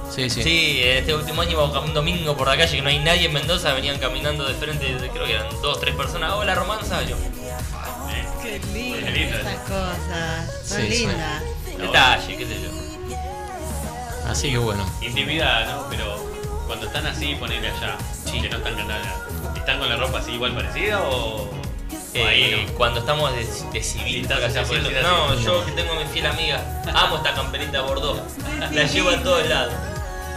[0.09, 0.43] Sí, sí.
[0.43, 3.33] Sí, este último año íbamos un domingo por la calle que no hay nadie en
[3.33, 6.33] Mendoza, venían caminando de frente, creo que eran dos, tres personas.
[6.33, 7.15] Hola, romanza, yo.
[8.41, 9.37] Qué lindo, Qué lindo.
[9.37, 10.51] esas cosas.
[10.65, 11.07] Son Sí, sí.
[11.07, 11.43] lindas.
[11.77, 12.69] Detalle, qué sé yo.
[14.29, 14.85] Así que bueno.
[15.01, 15.89] Intimidad, ¿no?
[15.89, 16.17] Pero
[16.67, 19.07] cuando están así, ponele allá, que no están cantando,
[19.55, 21.49] ¿están con la ropa así igual parecida o,
[22.17, 22.73] Eh, no?
[22.73, 25.01] Cuando estamos de, de civil, por así decirlo.
[25.01, 25.43] no, así.
[25.43, 28.21] yo que tengo a mi fiel amiga, amo esta camperita Bordeaux,
[28.71, 29.73] la llevo a todos lados.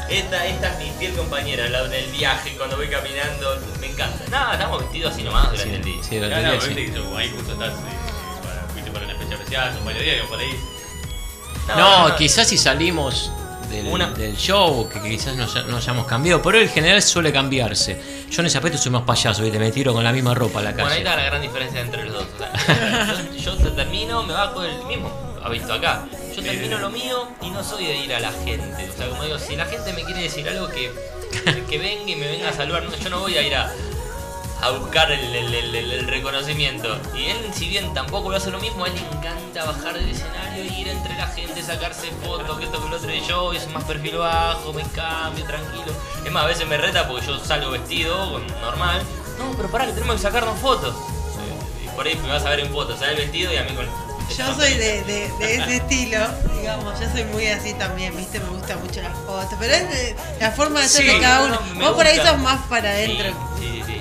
[0.09, 4.25] Esta, esta es mi fiel compañera, la del viaje, cuando voy caminando, me encanta.
[4.29, 6.03] Nada, estamos vestidos así nomás durante el día.
[6.03, 6.93] Sí, No, durante no, el día, viste sí.
[6.93, 10.27] que yo, ahí justo estás, eh, para, fuiste para una fecha especial, son varios días,
[10.27, 10.57] por ahí.
[11.77, 13.31] No, quizás si salimos
[13.71, 18.01] del, Una- del show, que quizás nos, nos hayamos cambiado, pero en general suele cambiarse.
[18.31, 19.59] Yo en ese aspecto soy más payaso, ¿viste?
[19.59, 21.03] me tiro con la misma ropa a la Bueno, ahí calle.
[21.05, 22.27] está la gran diferencia entre los dos.
[22.35, 25.11] o sea, yo, yo te termino, me bajo el mismo,
[25.43, 26.07] ha visto acá.
[26.37, 28.89] Yo termino lo mío y no soy de ir a la gente.
[28.89, 30.91] O sea, como digo, si la gente me quiere decir algo que,
[31.69, 33.73] que venga y me venga a saludar, no, yo no voy a ir a,
[34.63, 36.99] a buscar el, el- el- el- el reconocimiento.
[37.15, 40.09] Y él, si bien tampoco lo hace lo mismo, a él le encanta bajar del
[40.11, 43.57] escenario, ir entre la gente, sacarse fotos, que esto que lo otro y yo, y
[43.57, 45.93] es más perfil bajo, me cambio, tranquilo.
[46.25, 49.03] Es más, a veces me reta porque yo salgo vestido, normal.
[49.39, 50.95] No, pero pará, que tenemos que sacarnos fotos.
[51.85, 53.75] Y por ahí me vas a ver en fotos, sale el vestido y a mí
[53.75, 53.87] con.
[54.37, 56.19] Yo soy de, de- de ese estilo,
[56.57, 60.17] digamos, yo soy muy así también, viste, me gusta mucho las fotos, pero es de-
[60.39, 61.61] la forma de ser Sí, de cada uno.
[61.75, 63.27] no, Vos por ahí sos más para adentro.
[63.59, 63.93] Sí, sí.
[63.93, 64.00] Tenés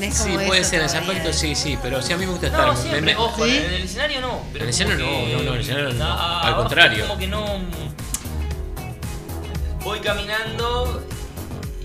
[0.00, 2.32] Sí, como puede eso ser en ese aspecto, sí, sí, pero sí a mí me
[2.32, 2.66] gusta estar.
[2.68, 3.56] No, siempre, me- ojo, ¿Sí?
[3.56, 4.40] en el escenario no.
[4.52, 6.04] Pero En el escenario no, que- no, no, en el escenario no.
[6.04, 7.06] Ah, Al abajo contrario.
[7.06, 7.44] Como que no.
[9.84, 11.02] Voy caminando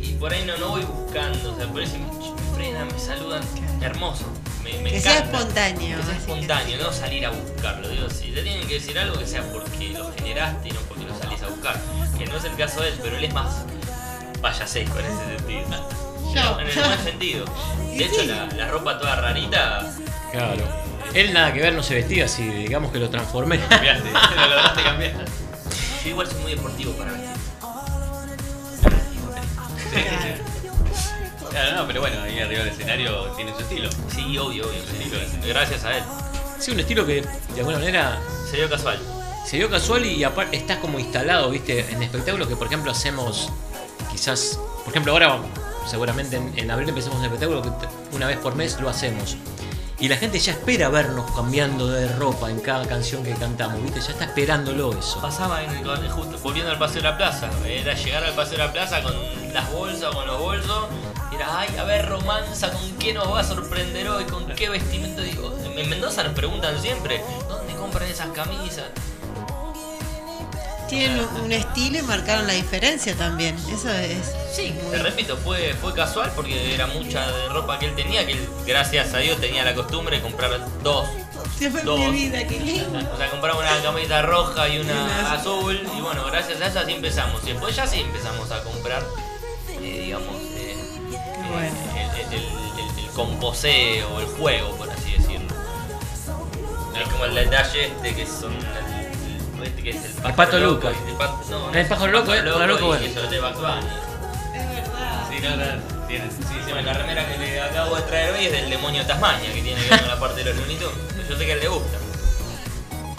[0.01, 1.53] y por ahí no, no voy buscando.
[1.53, 3.41] O sea, por eso me, me frenan, me saludan.
[3.81, 4.25] Hermoso.
[4.63, 5.37] Me, me Que sea encanta.
[5.37, 5.97] espontáneo.
[5.97, 7.87] Que sea que- espontáneo, no salir a buscarlo.
[7.87, 11.05] Digo, si te tienen que decir algo, que sea porque lo generaste y no porque
[11.05, 11.79] lo salís a buscar.
[12.17, 13.63] Que no es el caso de él, pero él es más
[14.41, 15.89] payasesco en ese sentido.
[16.35, 17.45] En el buen sentido.
[17.95, 19.89] De hecho, la, la ropa toda rarita.
[20.31, 20.63] Claro.
[21.13, 23.59] Él nada que ver, no se vestía así, digamos que lo transformé.
[23.69, 25.13] Cambiaste, lo lograste cambiar.
[26.03, 27.29] Yo igual soy muy deportivo para vestir.
[31.49, 33.89] Claro, no, pero bueno, ahí arriba del escenario tiene su estilo.
[34.13, 34.81] Sí, obvio, obvio.
[35.47, 36.03] Gracias a él.
[36.59, 38.19] Sí, un estilo que de alguna manera.
[38.51, 38.99] Se dio casual.
[39.45, 43.49] Se dio casual y aparte estás como instalado, viste, en espectáculos que por ejemplo hacemos
[44.11, 44.59] quizás.
[44.83, 45.39] Por ejemplo, ahora
[45.85, 47.69] seguramente en, en abril empecemos un espectáculo que
[48.15, 49.37] una vez por mes lo hacemos.
[49.97, 54.01] Y la gente ya espera vernos cambiando de ropa en cada canción que cantamos, viste,
[54.01, 55.21] ya está esperándolo eso.
[55.21, 57.49] Pasaba en el, justo volviendo al paseo de la plaza.
[57.65, 59.13] Era llegar al paseo de la plaza con
[59.53, 60.87] las bolsas, con los bolsos.
[61.33, 64.25] Era, ay, a ver, romanza, ¿con qué nos va a sorprender hoy?
[64.25, 65.21] ¿Con qué vestimenta?
[65.21, 68.85] Digo, en Mendoza nos preguntan siempre, ¿dónde compran esas camisas?
[70.89, 73.55] Tienen un- estilo y marcaron la diferencia también.
[73.71, 74.33] Eso es.
[74.53, 78.33] Sí, te repito, fue, fue casual porque era mucha de ropa que él tenía, que
[78.33, 80.51] él, gracias a Dios, tenía la costumbre de comprar
[80.83, 81.07] dos.
[81.57, 81.99] Siempre Dos.
[81.99, 82.99] mi vida, qué lindo.
[83.13, 85.81] O sea, compraba una camiseta roja y una Una azul.
[85.97, 87.41] Y bueno, gracias a eso así empezamos.
[87.45, 89.03] Y después ya sí empezamos a comprar,
[89.81, 90.75] eh, digamos, eh,
[91.13, 91.71] eh,
[92.29, 95.47] el, el, el- el composeo, el juego, por así decirlo.
[97.01, 98.53] Es como el detalle este que son
[99.65, 100.87] este que es el pájaro Pato loco.
[100.89, 103.03] El pato- no, no El es pájaro loco, eh, pájaro loco, y bueno.
[103.41, 103.87] Bugs Bunny.
[105.29, 108.51] Sí, no, no, tiene, sí, sí, la remera que le acabo de traer hoy es
[108.51, 111.27] del demonio de Tasmania, que tiene que ver con la parte de los Looney Tunes.
[111.29, 111.97] Yo sé que a él le gusta.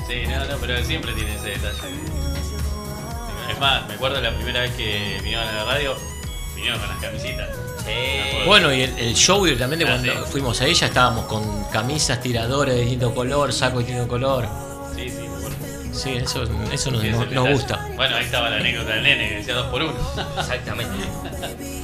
[0.08, 1.94] Sí, no, no, pero él siempre tiene ese detalle.
[3.50, 5.96] Es más, me acuerdo la primera vez que vinieron a la radio,
[6.54, 7.48] vinieron con las camisitas.
[8.46, 10.32] Bueno, y el, el show directamente Ah, cuando sí.
[10.32, 14.48] fuimos a ella estábamos con camisas, tiradores de distinto color, saco de distinto color.
[14.96, 15.25] Sí, sí.
[15.96, 16.42] Sí, eso,
[16.72, 17.10] eso nos, Sí,
[17.52, 17.88] gusta.
[17.96, 19.94] Bueno, ahí estaba la anécdota del nene que decía dos por uno.
[20.38, 20.94] Exactamente.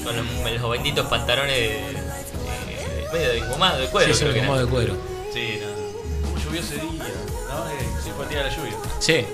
[0.04, 4.12] Con los, los benditos pantalones de, de- medio de engomado, de cuero.
[4.12, 4.96] Sí, sí, creo que de cuero.
[5.32, 6.28] Sí, no.
[6.28, 6.82] ¿Cómo llovió ese día?
[6.84, 7.68] ¿No?
[7.68, 8.72] Eh, sí, fue el día de la lluvia.
[9.00, 9.24] Sí,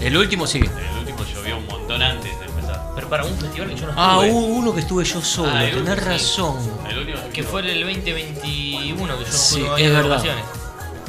[0.00, 0.58] el último sí.
[0.58, 2.90] El último llovió un montón antes de empezar.
[2.94, 3.94] Pero para un festival que yo no estuve.
[3.96, 6.70] Ah, hubo uno que estuve yo solo, Ah, tenés último, razón.
[6.88, 10.08] El último Que fue el 2021 que yo Sí, no fui es de verdad.
[10.10, 10.44] vacaciones.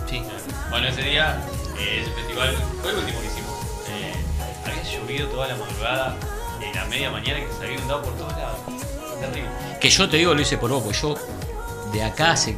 [0.09, 0.21] Sí.
[0.69, 1.41] Bueno, ese día,
[1.79, 3.53] eh, ese festival fue el último que hicimos.
[3.89, 4.13] Eh,
[4.65, 6.15] había llovido toda la madrugada,
[6.61, 8.59] en la media mañana que se había inundado por todos lados.
[9.19, 9.49] Terrible.
[9.81, 11.15] Que yo te digo, lo hice por vos, porque yo
[11.93, 12.55] de acá hace,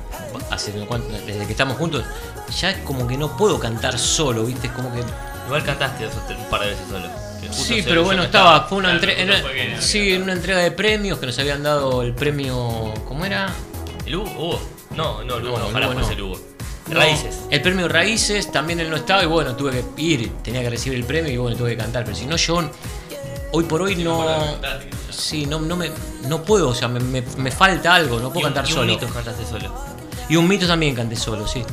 [0.75, 2.03] no desde que estamos juntos,
[2.59, 4.67] ya es como que no puedo cantar solo, ¿viste?
[4.67, 5.03] Es como que.
[5.47, 7.07] Igual cantaste un par de veces solo.
[7.51, 9.47] Sí, pero bueno, no estaba, fue una Claro,
[9.79, 12.93] Sí, en una entrega de premios que nos habían dado el premio.
[13.07, 13.49] ¿Cómo era?
[14.05, 14.31] ¿El Hugo?
[14.37, 14.61] Hugo?
[14.91, 16.15] No, no, el Hugo, No, no, el ojalá Hugo fuese no.
[16.17, 16.39] el Hugo.
[16.91, 17.39] No, Raíces.
[17.49, 20.97] El premio Raíces también él no estaba y bueno, tuve que ir, tenía que recibir
[20.99, 22.03] el premio y bueno, tuve que cantar.
[22.05, 22.61] Pero si no, yo
[23.53, 24.25] hoy por hoy no.
[25.09, 25.91] Sí, no, no me
[26.27, 28.73] no puedo, o sea, me, me- me falta algo, no puedo Y un- cantar y
[28.73, 28.93] un solo.
[28.93, 29.73] mito cantaste solo.
[30.29, 31.63] Y un mito también canté solo, sí.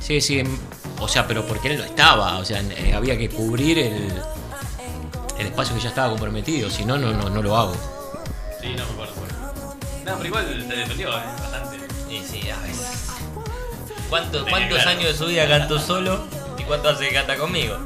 [0.00, 0.58] Sí, sí, em,
[0.98, 4.12] o sea, pero porque él no estaba, o sea, eh, había que cubrir el,
[5.38, 7.74] el espacio que ya estaba comprometido, si no, no, no, no lo hago.
[8.60, 9.12] Sí, no me acuerdo.
[9.16, 9.32] bueno.
[10.04, 11.22] No, pero igual te defendió, ¿eh?
[11.40, 11.76] Bastante.
[12.10, 13.11] Y sí, a veces.
[14.12, 14.90] ¿Cuántos, Tenía cuántos claro.
[14.90, 16.24] años de su vida cantó solo
[16.58, 17.76] y cuánto hace que canta conmigo?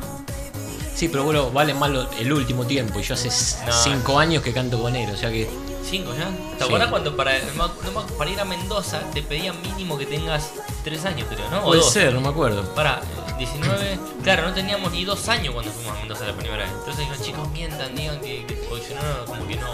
[0.93, 3.73] Sí, pero bueno, vale más el último tiempo, y yo hace s- No.
[3.73, 5.49] cinco años que canto con él, o sea que...
[5.89, 6.27] ¿Cinco ya?
[6.29, 6.37] Sí.
[6.59, 10.51] ¿Te acuerdas cuando para, ir a Mendoza te pedían mínimo que tengas
[10.83, 11.61] tres años, creo, ¿no?
[11.61, 11.93] O Puede dos.
[11.93, 12.75] ser, no me acuerdo.
[12.75, 13.03] Para,
[13.39, 13.99] 19.
[14.25, 16.73] Claro, no teníamos ni dos años cuando fuimos a Mendoza la primera vez.
[16.73, 18.47] Entonces dijeron, chicos, mientan, digan que.
[18.47, 19.69] que- porque si no, como que no,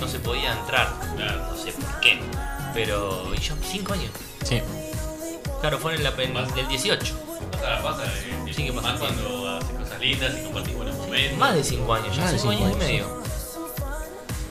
[0.00, 0.92] no se podía entrar.
[1.14, 2.18] Claro, no sé por qué.
[2.72, 3.32] Pero.
[3.36, 4.10] Y yo, cinco años.
[4.44, 4.60] Sí.
[5.64, 7.14] Claro, fue en la en el del 18.
[7.52, 11.38] Pasa, pasa, eh, Sí, que pasa más cuando haces cosas lindas y compartís buenos momentos.
[11.38, 13.22] Más de cinco años, ya Más de cinco cinco años y medio.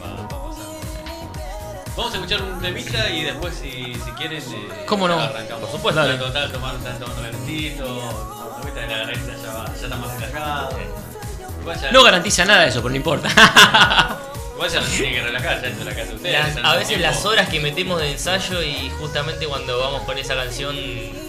[0.02, 0.80] Va, va pasando.
[1.96, 5.20] Vamos a escuchar un temita y después, si, si quieren, eh, ¿Cómo no?
[5.20, 5.62] arrancamos.
[5.70, 6.02] Por supuesto.
[6.02, 6.18] Dale.
[6.18, 10.20] Total, tomar, están tomando calentito, la vuelta de la garganta ya, va- ya está más
[10.20, 10.70] relajada.
[11.92, 13.30] No garantiza nada eso, pero no importa.
[14.56, 16.56] Igual ya no tiene que relajar, ya la casa de ustedes.
[16.56, 20.36] Las- a veces las horas que metemos de ensayo y justamente cuando vamos con esa
[20.36, 20.76] canción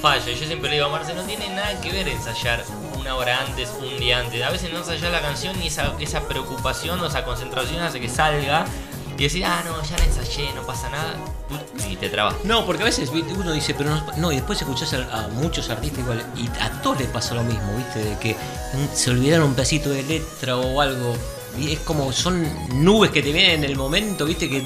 [0.02, 0.30] falla.
[0.30, 2.62] Y Yo siempre le digo a Marce, no tiene nada que ver ensayar
[2.98, 4.42] una hora antes, un día antes.
[4.42, 8.08] A veces no ensayar la canción y esa, esa preocupación o esa concentración hace que
[8.10, 8.66] salga
[9.16, 11.14] y decir, ah, no, ya la ensayé, no pasa nada.
[11.88, 12.34] Y te trabas.
[12.44, 15.70] No, porque a veces uno dice, pero no, no, y después escuchás a, a muchos
[15.70, 18.00] artistas igual, y a todos les pasa lo mismo, ¿viste?
[18.04, 18.36] De que
[18.92, 21.16] se olvidaron un pedacito de letra o algo,
[21.58, 22.46] y es como, son
[22.84, 24.48] nubes que te vienen en el momento, ¿viste?
[24.48, 24.64] Que,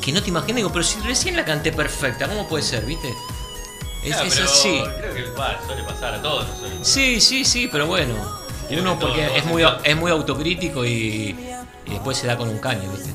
[0.00, 3.08] que no te imaginas, digo, pero si recién la canté perfecta, ¿cómo puede ser, ¿viste?
[4.02, 4.82] Es, Claro, es pero así.
[4.98, 6.48] Creo que suele pasar a todos.
[6.48, 6.72] nosotros.
[6.82, 8.14] Sí, sí, sí, pero bueno.
[8.68, 11.36] Creo Uno todo- porque todo es muy, es muy autocrítico y,
[11.86, 13.10] y después se da con un caño, ¿viste?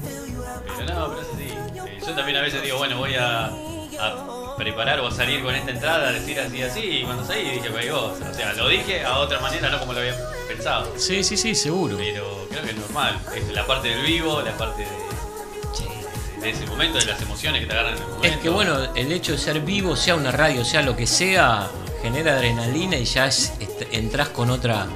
[0.78, 1.44] Pero no, pero es así.
[1.90, 4.16] Eh, Yo también a veces digo, bueno, voy a, a
[4.58, 8.14] preparar o salir con esta entrada, decir así, así, y cuando salí dije, pues vos.
[8.30, 10.16] O sea, lo dije a otra manera, no como lo había
[10.48, 10.94] pensado.
[10.98, 11.98] Sí, sí, sí, seguro.
[11.98, 13.20] Pero creo que es normal.
[13.36, 17.68] Es la parte del vivo, la parte de, de ese momento, de las emociones que
[17.68, 18.28] te agarran en el momento.
[18.28, 21.70] Es que bueno, el hecho de ser vivo, sea una radio, sea lo que sea,
[22.02, 23.54] genera adrenalina y ya es,
[23.92, 24.88] entras con otra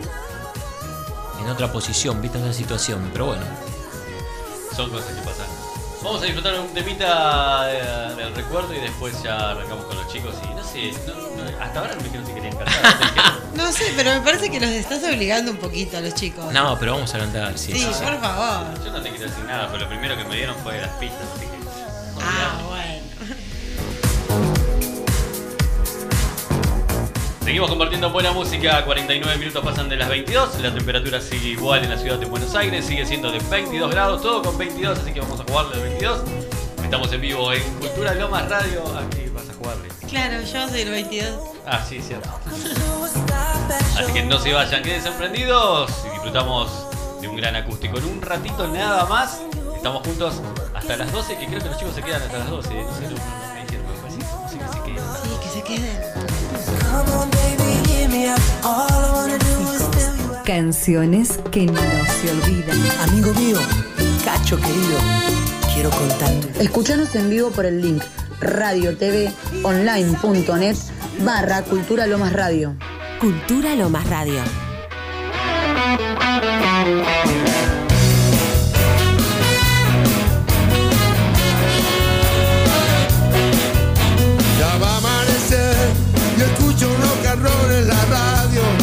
[1.42, 3.44] en otra posición, viste en otra situación, pero bueno.
[4.76, 5.59] Son cosas que pasan.
[6.02, 10.34] Vamos a disfrutar un temita de- del recuerdo y después ya arrancamos con los chicos
[10.50, 11.14] y no sé, no-
[11.44, 13.40] no- hasta ahora no me dijeron si querían cantar.
[13.54, 16.54] No sé, pero me parece que los estás obligando un poquito a los chicos.
[16.54, 17.74] No, pero vamos a cantar, sí.
[17.74, 18.04] Sí, sí, sí.
[18.06, 18.84] por favor.
[18.86, 21.24] Yo no te quiero decir nada, pero lo primero que me dieron fue las pistas,
[21.36, 21.60] así que.
[22.22, 22.58] Ah,
[27.50, 31.90] Seguimos compartiendo buena música, 49 minutos pasan de las 22, la temperatura sigue igual en
[31.90, 35.20] la ciudad de Buenos Aires, sigue siendo de 22 grados, todo con 22, así que
[35.20, 36.20] vamos a jugarle de 22.
[36.84, 39.88] Estamos en vivo en Cultura Lomas Radio, aquí vas a jugarle.
[40.08, 41.40] Claro, yo soy el 22.
[41.66, 42.30] Ah, sí, cierto.
[43.98, 46.70] Así que no se vayan, queden sorprendidos y disfrutamos
[47.20, 47.98] de un gran acústico.
[47.98, 49.42] En un ratito nada más,
[49.76, 50.36] estamos juntos
[50.76, 52.70] hasta las 12, que creo que los chicos se quedan hasta las 12.
[52.76, 53.18] No sé, lo-
[53.56, 55.04] me dijeron, me no sé que se queden.
[55.24, 56.19] Sí, que se queden.
[60.46, 62.78] Canciones que no se olvidan.
[63.10, 63.58] Amigo mío,
[64.26, 64.98] Cacho querido,
[65.74, 66.64] quiero contarte.
[66.64, 68.02] Escuchanos en vivo por el link
[68.42, 70.76] radiotvonline.net
[71.24, 72.76] barra Cultura Lomas Radio.
[73.20, 74.42] Cultura Lomas Radio.
[86.84, 88.79] Un rock and roll en la radio.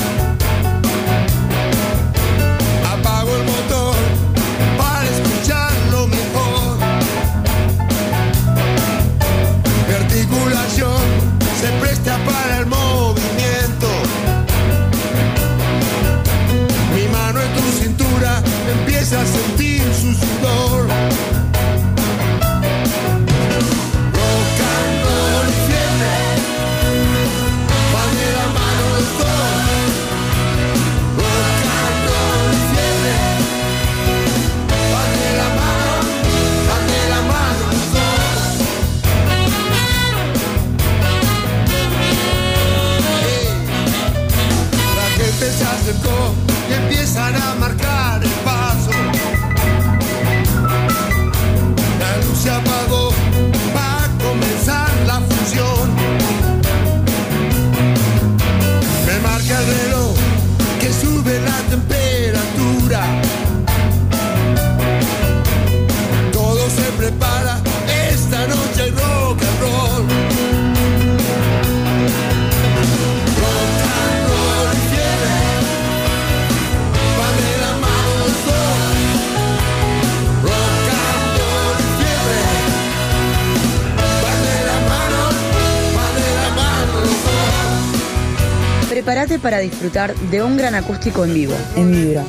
[89.07, 92.25] Prepárate para disfrutar de un gran acústico en vivo, en Vibra.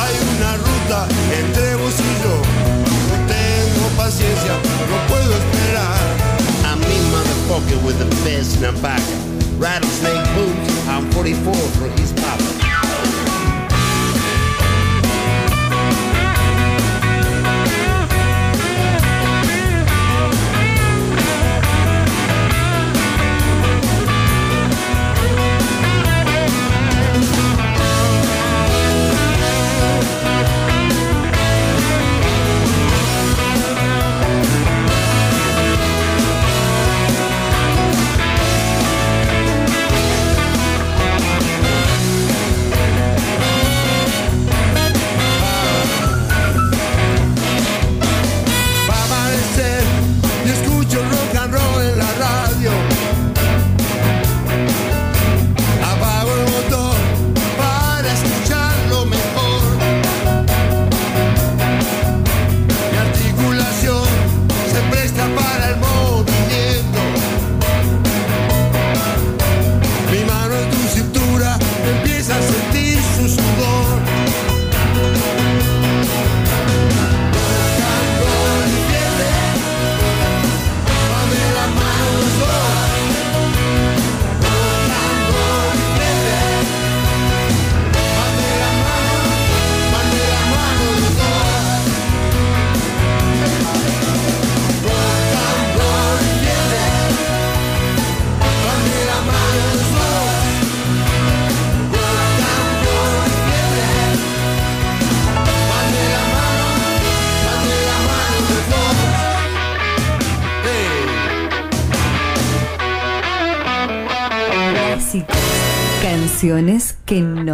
[0.00, 1.06] hay una ruta
[1.38, 2.40] entre vos y yo.
[3.28, 4.52] Tengo paciencia,
[4.88, 6.00] no puedo esperar.
[6.64, 9.02] I'm in motherfucker with the best in a back.
[9.58, 12.13] Rattlesnake boots, I'm 44 for his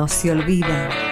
[0.01, 1.10] no se olvida.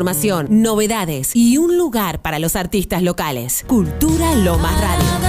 [0.00, 3.64] Información, novedades y un lugar para los artistas locales.
[3.66, 5.19] Cultura Lomas Radio.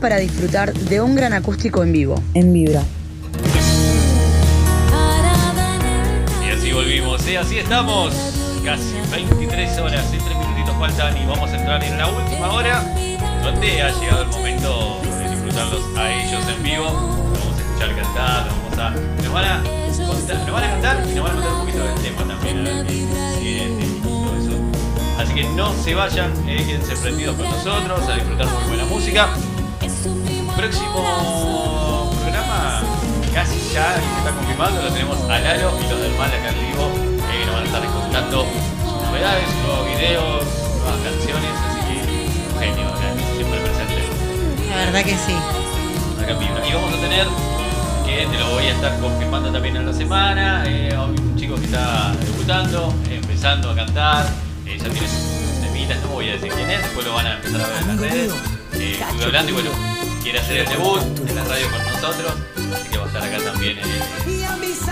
[0.00, 2.22] Para disfrutar de un gran acústico en vivo.
[2.34, 2.82] En Vibra.
[6.46, 7.38] Y así volvimos, ¿eh?
[7.38, 8.14] así estamos.
[8.64, 12.84] Casi 23 horas, en 3 minutitos faltan y vamos a entrar en la última hora
[13.42, 16.84] donde ha llegado el momento de disfrutarlos a ellos en vivo.
[16.84, 18.90] Vamos a escuchar cantar, los vamos a,
[19.22, 19.62] nos, van a
[20.06, 22.58] contar, nos van a cantar y nos van a contar un poquito del tema también,
[22.58, 23.88] a ver qué.
[25.18, 29.28] Así que no se vayan, eh, quédense prendidos con nosotros a disfrutar muy buena música.
[30.58, 32.82] Próximo programa,
[33.32, 36.90] casi ya está confirmado, lo tenemos a Lalo y los del mal acá en vivo,
[37.30, 38.44] eh, nos van a estar contando
[38.82, 41.94] sus novedades, sus nuevos videos, sus nuevas canciones, así que
[42.50, 44.02] un genio, Lalo, siempre presente
[44.68, 45.36] La verdad que sí.
[46.20, 46.66] acá en Vibra.
[46.66, 47.26] Y vamos a tener,
[48.04, 51.66] que te lo voy a estar confirmando también en la semana, eh, un chico que
[51.66, 54.26] está debutando, eh, empezando a cantar,
[54.66, 57.34] eh, ya tiene sus temitas, no voy a decir quién es, después lo van a
[57.36, 58.32] empezar a ver en las redes.
[58.74, 59.70] Eh, estuve hablando y bueno,
[60.22, 62.32] quiere hacer el debut en la radio con nosotros,
[62.74, 64.02] así que va a estar acá también eh,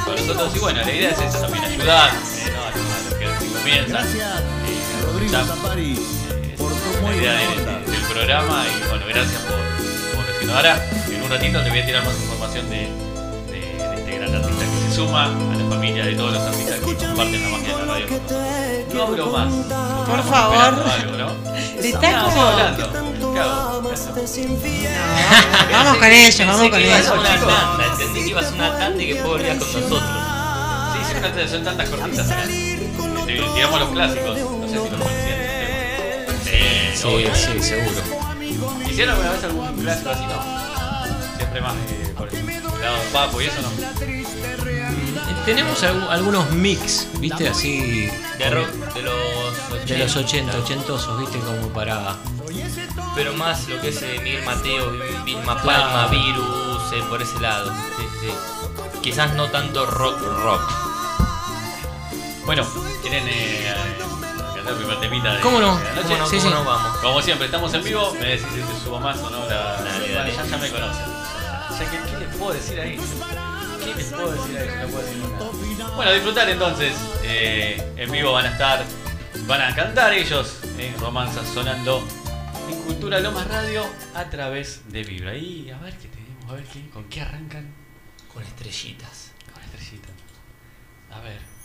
[0.05, 0.53] con nosotros.
[0.55, 2.65] Y bueno, la idea es eso también, ayudar eh, ¿no?
[2.65, 2.71] a
[3.11, 4.07] los que recién comienzan.
[4.07, 4.13] eh,
[4.97, 5.03] tu
[7.07, 9.57] la idea de- de- del programa y bueno, gracias por,
[10.17, 10.57] por decirnos.
[10.57, 10.73] Ahora,
[11.11, 12.89] en un ratito te voy a tirar más información de,
[13.51, 16.77] de, de este gran artista que se suma a la familia de todos los artistas
[16.81, 18.07] que comparten la magia de la radio.
[18.09, 18.95] con nosotros.
[18.95, 19.53] No hablo más.
[20.09, 20.57] Por favor.
[20.91, 21.29] algo, ¿no?
[21.81, 23.33] Te está como- hablando.
[23.35, 23.76] ¿Qué hago?
[25.73, 27.11] Vamos con ellos, vamos con ellos.
[27.13, 30.03] una tanda, entendí que iba a ser una tanda y que volvías con nosotros.
[30.93, 32.31] Sí, son tantas, son tantas cortitas.
[32.31, 34.39] Este, Digamos los clásicos.
[34.39, 35.37] No sé si los conocían.
[36.45, 37.35] Sí, Sí, obvio.
[37.35, 38.03] sí, seguro.
[38.89, 40.23] ¿Hicieron alguna vez algún clásico así?
[40.25, 41.37] No.
[41.37, 43.69] Siempre más eh, por el lado Papo y eso no.
[45.45, 47.49] Tenemos algu- algunos mix, ¿viste?
[47.49, 48.09] Así.
[48.39, 49.15] De rock de los
[49.73, 49.93] 80.
[49.95, 51.39] De los 80, ochentosos, ¿viste?
[51.41, 52.17] Como para.
[53.17, 54.93] Pero más lo que es eh, Miguel Mateo,
[55.25, 55.85] Vilma Claro.
[55.85, 57.73] Palma, Virus, eh, por ese lado.
[57.73, 59.01] Sí, sí, sí.
[59.01, 60.63] Quizás no tanto rock rock.
[62.45, 62.65] Bueno,
[63.01, 63.75] ¿quieren eh,
[64.55, 65.79] cantar el primer temita de, ¿Cómo no?
[65.79, 66.09] de la noche?
[66.09, 66.27] ¿Cómo no?
[66.27, 66.55] Sí, ¿Cómo sí.
[66.55, 66.65] no?
[66.65, 66.97] Vamos.
[66.99, 68.13] Como siempre, estamos en vivo.
[68.21, 69.47] Me decís si te subo más o no.
[69.49, 70.13] La, Dale.
[70.35, 71.07] Ya, ya me conocen.
[71.71, 73.01] Ya, ¿qué, ¿Qué les puedo decir ahí?
[73.83, 74.69] ¿Qué les puedo decir ahí?
[74.83, 75.97] No puedo decir nada.
[75.97, 76.95] Bueno, disfrutar entonces.
[77.23, 78.85] Eh, en vivo van a estar,
[79.47, 82.07] van a cantar ellos en romanzas sonando
[82.97, 83.85] Cultura Lomas Radio
[84.15, 85.37] a través de Vibra.
[85.37, 87.67] Y a ver qué tenemos, a ver qué, con qué arrancan.
[88.33, 89.33] Con estrellitas.
[89.53, 90.13] Con estrellitas.
[91.11, 91.56] A ver.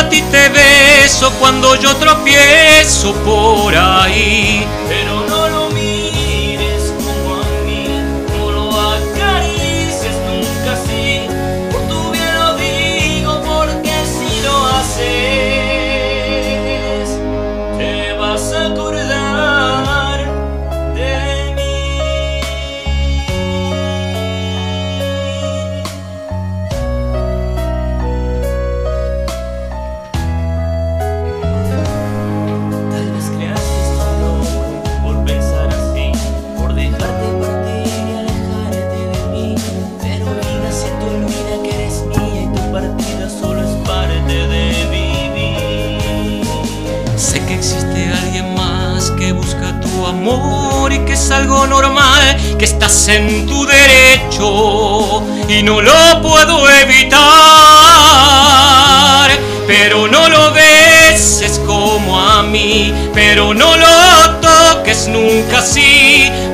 [0.00, 4.66] A ti te beso cuando yo tropiezo por ahí.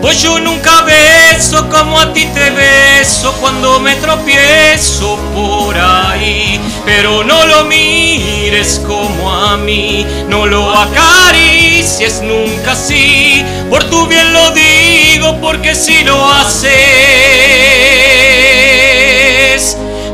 [0.00, 6.60] Pues yo nunca beso como a ti te beso cuando me tropiezo por ahí.
[6.84, 14.32] Pero no lo mires como a mí, no lo acaricies nunca así, por tu bien
[14.32, 16.70] lo digo, porque si lo haces,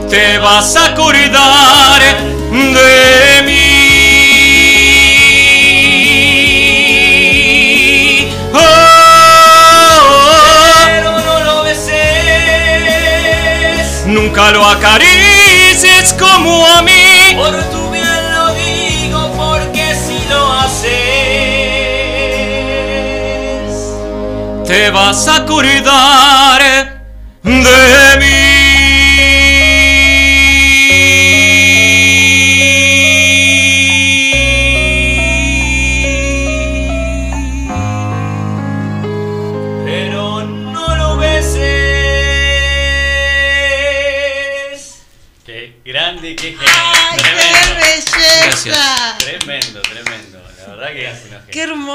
[0.08, 2.00] te vas a acordar
[2.50, 3.31] de
[14.32, 17.34] nunca lo acaricies como a mí.
[17.36, 20.88] Por tu bien lo digo, porque si lo haces,
[24.66, 26.62] te vas a acordar
[27.42, 28.31] de mí.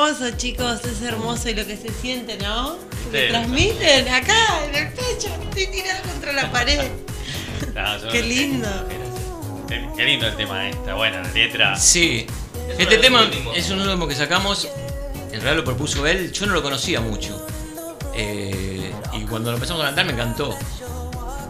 [0.08, 2.74] Hermoso, chicos, es hermoso y lo que se siente, ¿no?
[2.76, 3.12] Sí.
[3.12, 6.80] Se transmiten acá, en el pecho, estoy tirada contra la pared.
[7.74, 8.68] No, Qué lindo.
[9.68, 11.76] Qué, qué lindo el tema, está buena la letra.
[11.76, 12.26] Sí.
[12.78, 14.68] Este tema es un último que sacamos.
[15.32, 16.32] En realidad lo propuso él.
[16.32, 17.46] Yo no lo conocía mucho.
[18.16, 20.56] Eh, y cuando lo empezamos a cantar me encantó.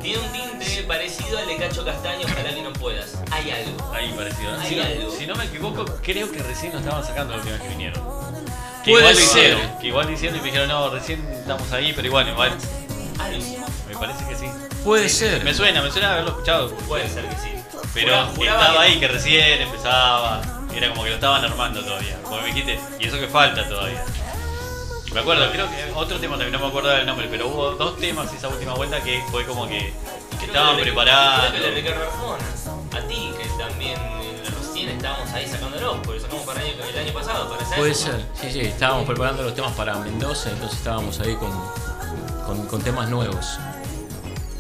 [0.02, 3.18] Tiene un tinte parecido al de Cacho Castaño, ojalá que no puedas.
[3.32, 3.94] Hay algo.
[3.94, 4.52] Ahí parecido.
[4.52, 4.60] ¿no?
[4.60, 5.12] Hay Si, no, algo.
[5.18, 8.04] si no me equivoco, creo que recién lo estaban sacando la última vez que vinieron.
[8.88, 9.40] Que Puede igual lo ser.
[9.54, 12.52] hicieron, Que igual lo hicieron y me dijeron, no, recién estamos ahí, pero igual, igual.
[13.90, 14.46] Me parece que sí.
[14.84, 15.44] Puede ser.
[15.44, 16.70] Me suena, me suena haberlo escuchado.
[16.88, 17.50] Puede ser que sí.
[17.94, 20.42] Pero Juraba- juraba estaba que- ahí que recién empezaba.
[20.74, 22.18] Era como que lo estaban armando todavía.
[22.24, 24.04] Como me dijiste, y eso que falta todavía.
[25.14, 27.98] Me acuerdo, creo que otro tema también, no me acuerdo del nombre, pero hubo dos
[27.98, 29.94] temas esa última vuelta que fue como que
[30.42, 31.50] estaban Creo que le- preparados.
[31.50, 32.46] Creo que le Ricardo Arjona.
[32.98, 33.98] A ti, que también
[34.78, 37.76] recién estábamos ahí sacándolo, porque lo sacamos para el año, el año pasado, para esa
[37.76, 38.26] Puede ser.
[38.40, 38.60] Sí, sí.
[38.62, 41.52] Estábamos preparando los temas para Mendoza, entonces estábamos ahí con,
[42.46, 43.58] con, con temas nuevos.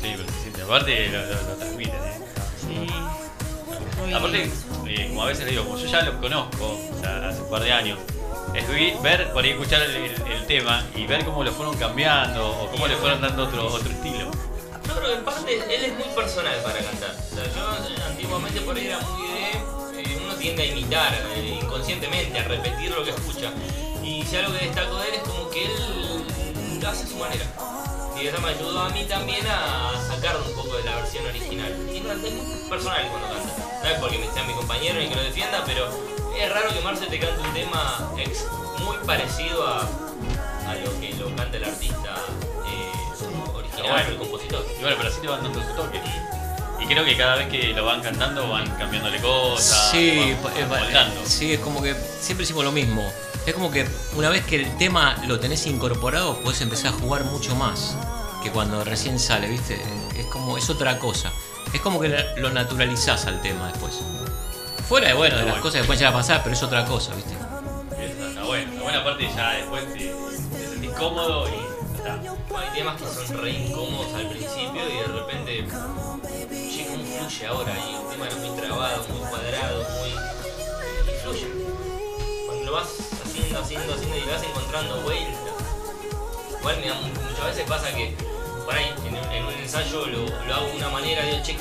[0.01, 0.61] Sí, pero siente.
[0.63, 2.87] Aparte lo, lo- lo transmiten, ¿eh?
[4.15, 4.49] Aparte,
[4.87, 7.49] eh, como a veces le digo, como yo ya lo conozco, o sea, hace un
[7.49, 7.99] par de años,
[8.53, 12.47] es ver, por ahí escuchar el, el- el tema y ver cómo lo fueron cambiando
[12.47, 14.31] o cómo le fueron dando otro, otro estilo.
[14.87, 17.11] Yo creo que en parte él es muy personal para cantar.
[17.11, 19.66] O sea, yo eh, antiguamente por ahí era muy de.
[20.55, 23.51] Tiende a imitar eh, inconscientemente, a repetir lo que escucha.
[24.03, 27.15] Y si algo que destaco de él es como que él lo hace a su
[27.17, 27.45] manera.
[28.21, 31.73] Y eso me ayudó a mí también a sacar un poco de la versión original.
[31.93, 33.79] Y no, es muy personal cuando canta.
[33.83, 35.87] No es porque sea mi compañero ni que lo defienda, pero
[36.39, 38.45] es raro que Marce te cante un tema ex-
[38.79, 42.15] muy parecido a, a lo que lo canta el artista
[42.65, 44.65] eh, original, el compositor.
[44.79, 46.01] Y bueno, pero así te van dando su toque.
[46.87, 51.07] Creo que cada vez que lo van cantando van cambiándole cosas, Sí, van pa- eh,
[51.25, 53.03] sí, es como que siempre decimos lo mismo.
[53.45, 57.23] Es como que una vez que el tema lo tenés incorporado, puedes empezar a jugar
[57.25, 57.95] mucho más
[58.43, 59.81] que cuando recién sale, ¿viste?
[60.17, 61.31] Es como, es otra cosa.
[61.73, 63.99] Es como que lo naturalizás al tema después.
[64.87, 65.63] Fuera de bueno, de las bueno.
[65.63, 67.33] cosas que pueden llegar a pasar, pero es otra cosa, ¿viste?
[67.33, 69.99] Está, está bueno, está buena parte ya después te,
[70.57, 71.51] te sentís cómodo y
[72.05, 72.59] ya está.
[72.59, 76.16] Hay temas que son re incómodos al principio y de repente, che, ¿cómo
[77.19, 77.73] fluye ahora?
[77.77, 80.09] Y el tema era muy trabado, muy cuadrado, muy.
[80.09, 81.47] y fluye.
[82.45, 82.87] Cuando lo vas
[83.25, 85.53] haciendo, haciendo, haciendo y le vas encontrando vueltas.
[86.59, 88.15] Igual me da mu- muchas veces pasa que
[88.65, 91.55] por ahí en, un- en un ensayo lo, lo hago de una manera, digo, che,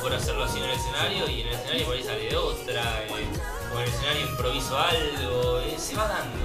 [0.00, 3.08] por hacerlo así en el escenario y en el escenario por ahí sale otra, eh,
[3.74, 6.44] o en el escenario improviso algo, eh, se va dando.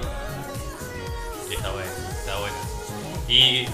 [1.50, 2.56] Está bueno, está bueno.
[3.28, 3.66] ¿Y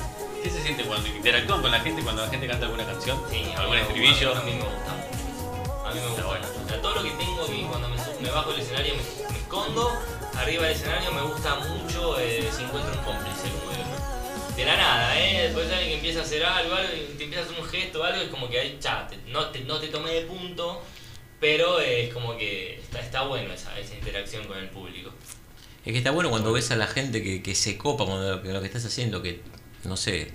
[0.47, 3.21] qué se siente cuando interactúan con la gente, cuando la gente canta alguna canción?
[3.57, 4.35] ¿Algún estribillo?
[4.37, 5.85] A mí me gusta mucho.
[5.85, 6.65] A mí me gusta mucho.
[6.65, 9.93] O sea, todo lo que tengo que cuando me, bajo del escenario me, me escondo,
[10.37, 14.57] arriba del escenario me gusta mucho eh, si encuentro un cómplice, como digo.
[14.57, 15.43] De la nada, ¿eh?
[15.45, 18.23] Después alguien que empieza a hacer algo, algo te empieza a hacer un gesto, algo,
[18.23, 20.81] es como que ahí, ya, te- no, te, no te tomé de punto,
[21.41, 25.11] pero eh, es como que está, está bueno esa, esa interacción con el público.
[25.85, 28.43] Es que está bueno cuando ves a la gente que, que se copa con lo,
[28.43, 29.43] que- lo que estás haciendo, que,
[29.87, 30.31] no sé,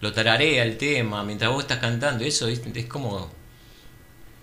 [0.00, 3.30] lo tararea el tema mientras vos estás cantando, eso es, es como,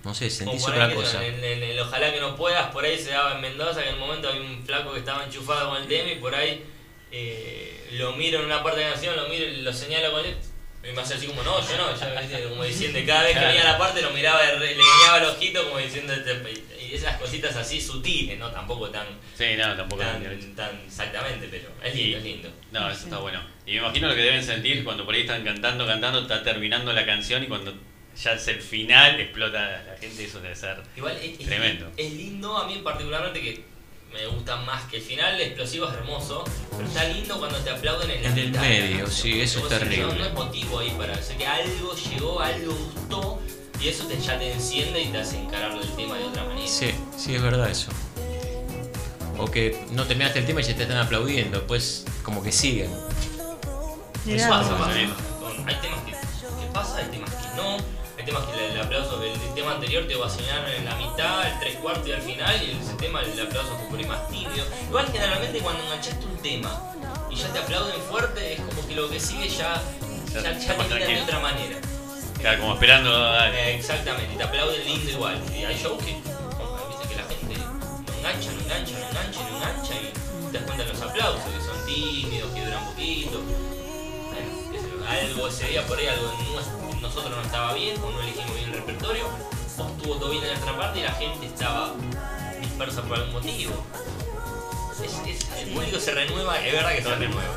[0.04, 1.26] no sé, sentís otra que cosa.
[1.26, 3.96] En, en el ojalá que no puedas, por ahí se daba en Mendoza, que en
[3.96, 6.64] el momento había un flaco que estaba enchufado con el tema y por ahí
[7.12, 10.26] eh, lo miro en una parte de la canción, lo miro y lo señalo con
[10.26, 10.36] él.
[10.84, 13.64] Y me hace así como, no, yo no, yo, como diciendo, cada vez que venía
[13.64, 16.34] la parte lo miraba, le guiñaba el ojito como diciendo, este-
[16.94, 18.52] y esas cositas así sutiles, ¿no?
[18.52, 22.50] Tampoco tan, Sí, no, tampoco tan, tan- tan exactamente, pero es lindo, es lindo.
[22.72, 23.42] No, eso está bueno.
[23.66, 26.94] Y me imagino lo que deben sentir cuando por ahí están cantando, cantando, está terminando
[26.94, 27.74] la canción y cuando
[28.22, 31.92] ya es el final explota la gente, eso debe ser Igual es, tremendo.
[31.98, 33.64] es lindo, a mí particularmente que
[34.14, 37.72] me gusta más que el final, el explosivo es hermoso, pero está lindo cuando te
[37.72, 40.04] aplauden en el medio, sí, eso es terrible.
[40.06, 43.42] No, no es motivo ahí para sé que algo llegó, algo gustó
[43.84, 46.68] y eso te, ya te enciende y te hace encararlo el tema de otra manera.
[46.68, 47.92] Sí, sí, es verdad eso.
[49.38, 52.92] O que no terminaste el tema y ya te están aplaudiendo, pues como que siguen.
[54.26, 54.92] Eso pasa, pasa.
[54.92, 57.78] Hay temas que, que pasa, hay temas que no,
[58.18, 61.46] hay temas que el, el aplauso del el tema anterior te ovacionaron en la mitad,
[61.46, 64.30] el tres cuartos y al final, y ese tema el aplauso fue por ahí más
[64.30, 64.64] tibio.
[64.88, 66.82] Igual generalmente cuando enganchaste un tema
[67.30, 69.82] y ya te aplauden fuerte, es como que lo que sigue ya,
[70.32, 71.78] Ya ya, ya te de otra manera.
[72.44, 73.10] Como esperando.
[73.10, 73.72] dale.
[73.72, 75.42] Eh, Exactamente, y te aplauden lindo igual.
[75.56, 77.54] Y hay shows que, viste que la gente
[78.18, 81.62] engancha, no engancha, no engancha, no engancha y te das cuenta de los aplausos, que
[81.66, 83.42] son tímidos, que duran poquito.
[85.10, 86.34] Algo ese día por ahí, algo
[86.92, 90.44] en nosotros no estaba bien, o no elegimos bien el repertorio, o estuvo todo bien
[90.44, 91.94] en otra parte y la gente estaba
[92.60, 93.86] dispersa por algún motivo.
[95.60, 97.56] El público se renueva, es verdad que se renueva.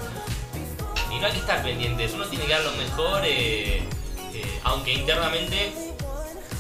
[1.11, 3.83] Y no hay que estar pendientes, uno tiene que dar lo mejor, eh,
[4.43, 5.73] eh, aunque internamente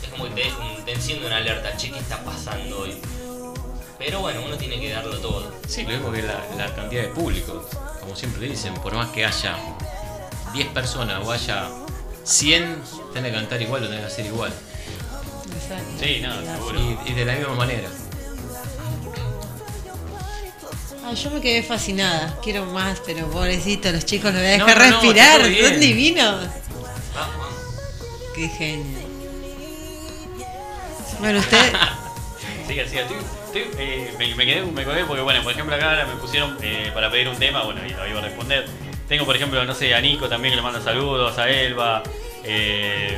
[0.02, 0.52] es como que te,
[0.84, 2.94] te enciende una alerta, che, ¿qué está pasando hoy?
[3.98, 5.52] Pero bueno, uno tiene que darlo todo.
[5.66, 7.66] Sí, lo mismo que la, la cantidad de público.
[8.00, 9.56] Como siempre dicen, por más que haya
[10.52, 11.68] 10 personas o haya
[12.24, 12.82] 100,
[13.14, 14.52] tenés que cantar igual o tenés que hacer igual.
[15.98, 16.78] Sí, no, seguro.
[17.06, 17.88] Y, y de la misma manera.
[21.04, 22.36] Ah, yo me quedé fascinada.
[22.42, 25.40] Quiero más, pero pobrecito, los chicos los voy a No, dejar no, no, respirar.
[25.40, 26.46] Son divinos.
[28.36, 28.98] Qué genio.
[31.18, 31.72] Bueno, usted.
[32.66, 33.02] Sigue, sigue.
[33.02, 33.16] Estoy-
[33.46, 37.10] estoy, eh, me, quedé, me quedé porque, bueno, por ejemplo, acá me pusieron eh, para
[37.12, 38.66] pedir un tema, bueno, y lo iba a responder.
[39.08, 42.02] Tengo, por ejemplo, no sé, a Nico también que le manda saludos, a Elba.
[42.42, 43.16] eh,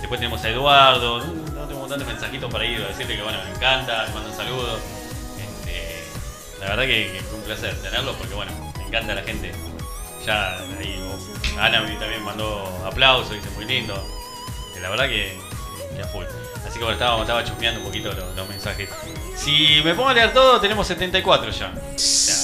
[0.00, 1.18] después tenemos a Eduardo.
[1.20, 4.14] No, tengo un montón de mensajitos para ir a decirle que, bueno, me encanta, le
[4.14, 4.80] mando saludos.
[5.38, 6.02] Este,
[6.60, 9.52] la verdad que, que fue un placer tenerlos porque, bueno, me encanta la gente.
[10.24, 10.98] Ya ahí,
[11.60, 13.94] Ana también mandó aplausos, dice muy lindo.
[14.76, 15.36] Eh, La verdad que,
[15.96, 16.24] que a full.
[16.66, 18.88] Así que bueno, estaba, estaba chusmeando un poquito los, los mensajes.
[19.36, 21.72] Si me pongo a leer todo, tenemos 74 ya.
[21.94, 22.34] O sea,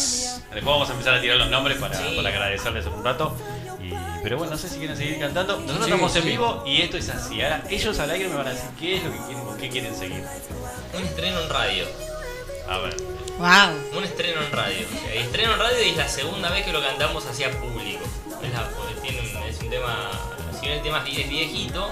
[0.54, 3.36] después vamos a empezar a tirar los nombres para, para agradecerles un rato.
[3.82, 5.54] Y- pero bueno, no sé si quieren seguir cantando.
[5.58, 6.28] Nosotros Sí, estamos en sí.
[6.28, 7.42] vivo y esto es así.
[7.42, 9.68] Ahora ellos al aire me van a decir qué es lo que quieren, con qué
[9.68, 10.24] quieren seguir.
[10.94, 11.84] Un estreno en radio.
[12.68, 12.96] A ver.
[13.38, 13.98] Wow.
[13.98, 14.86] Un estreno en radio.
[15.12, 18.04] Estreno en radio y es la segunda vez que lo cantamos hacia público.
[18.42, 18.68] Es, la-
[19.02, 20.10] tiene un, es un tema,
[20.54, 21.90] si bien el tema es viejito,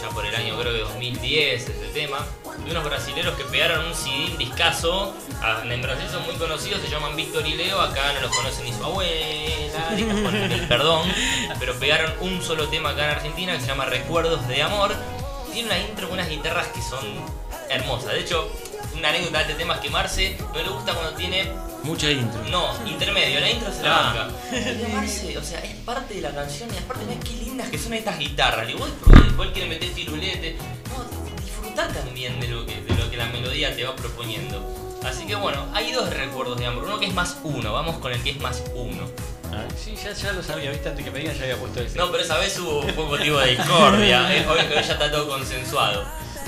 [0.00, 2.18] ya por el año creo que 2010 este tema,
[2.64, 5.14] de unos brasileros que pegaron un CD, un discazo,
[5.64, 8.72] en Brasil son muy conocidos, se llaman Víctor y Leo, acá no los conoce ni
[8.72, 11.08] su abuela, ni el perdón,
[11.58, 14.94] pero pegaron un solo tema acá en Argentina que se llama Recuerdos de Amor.
[15.52, 17.04] Tiene una intro con unas guitarras que son
[17.70, 18.12] hermosas.
[18.12, 18.50] De hecho,
[18.96, 21.50] una anécdota de este tema es que Marce no le gusta cuando tiene
[21.82, 22.40] Mucha intro.
[22.50, 24.14] no, intermedio, la intro se la Ah.
[24.14, 24.34] banca.
[24.94, 27.92] Marce, o sea, es parte de la canción y aparte ves qué lindas que son
[27.94, 28.68] estas guitarras.
[28.70, 28.88] Y vos
[29.24, 30.56] después quiere meter firulete.
[30.88, 34.98] No, disfrutá también de lo, que, de lo que la melodía te va proponiendo.
[35.04, 36.84] Así que bueno, hay dos recuerdos de amor.
[36.84, 39.02] Uno que es más uno, vamos con el que es más uno.
[39.52, 41.98] Ah, sí, ya, ya lo sabía, viste, antes que me digan ya había puesto ese.
[41.98, 44.26] No, pero esa vez hubo, fue motivo de discordia.
[44.32, 46.04] Que hoy ya está todo consensuado.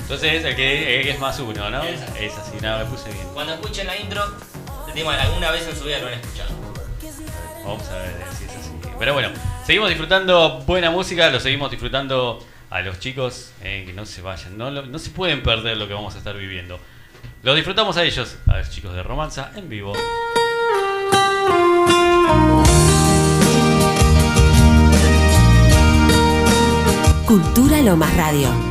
[0.07, 1.83] Entonces el que, el que es más uno, ¿no?
[1.83, 2.01] Es
[2.37, 3.27] así, nada, me puse bien.
[3.33, 4.23] Cuando escuchen la intro,
[4.87, 6.49] el tema alguna vez en su vida lo han escuchado.
[7.65, 8.71] Vamos a ver si es así.
[8.97, 9.29] Pero bueno,
[9.65, 14.57] seguimos disfrutando buena música, lo seguimos disfrutando a los chicos, eh, que no se vayan,
[14.57, 16.79] no, lo- no se pueden perder lo que vamos a estar viviendo.
[17.43, 19.93] Lo disfrutamos a ellos, a los chicos de Romanza, en vivo.
[27.25, 28.66] Cultura Lomas Radio.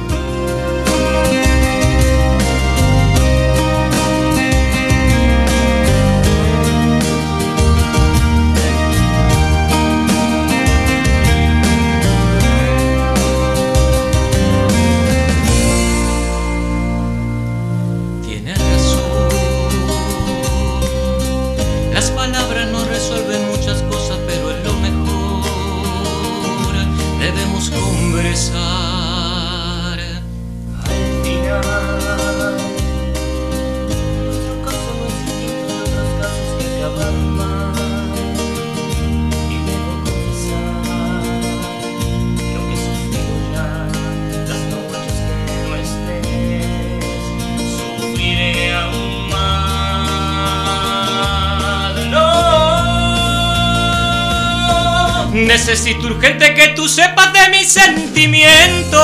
[55.77, 58.97] Necesito urgente que tú sepas de mis sentimientos.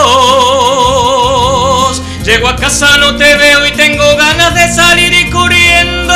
[2.25, 6.12] Llego a casa, no te veo y tengo ganas de salir y corriendo.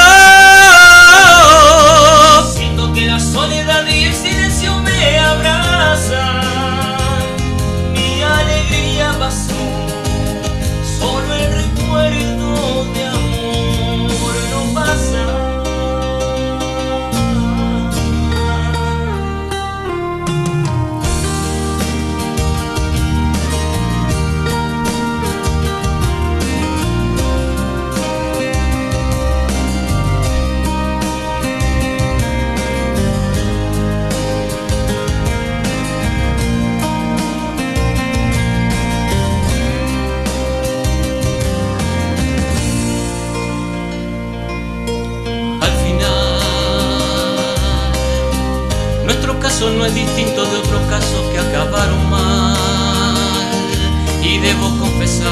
[54.47, 55.29] Debo confesar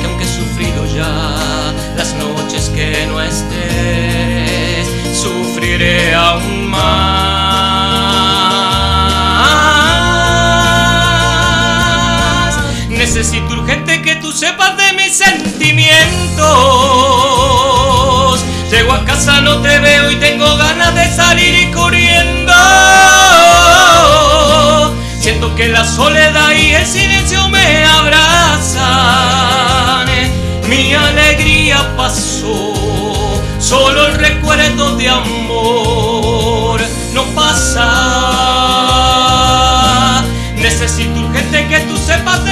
[0.00, 1.12] que aunque he sufrido ya
[1.96, 6.82] las noches que no estés, sufriré aún más.
[12.90, 15.94] Necesito urgente que tú sepas de mis sentimientos.
[18.70, 21.54] Llego a casa, no te veo y tengo ganas de salir
[25.38, 28.80] Siento que la soledad y el silencio me abrazan.
[30.66, 32.72] Mi alegría pasó,
[33.60, 36.80] solo el recuerdo de amor
[37.12, 37.82] no pasa.
[40.54, 42.42] Necesito urgente que tú sepas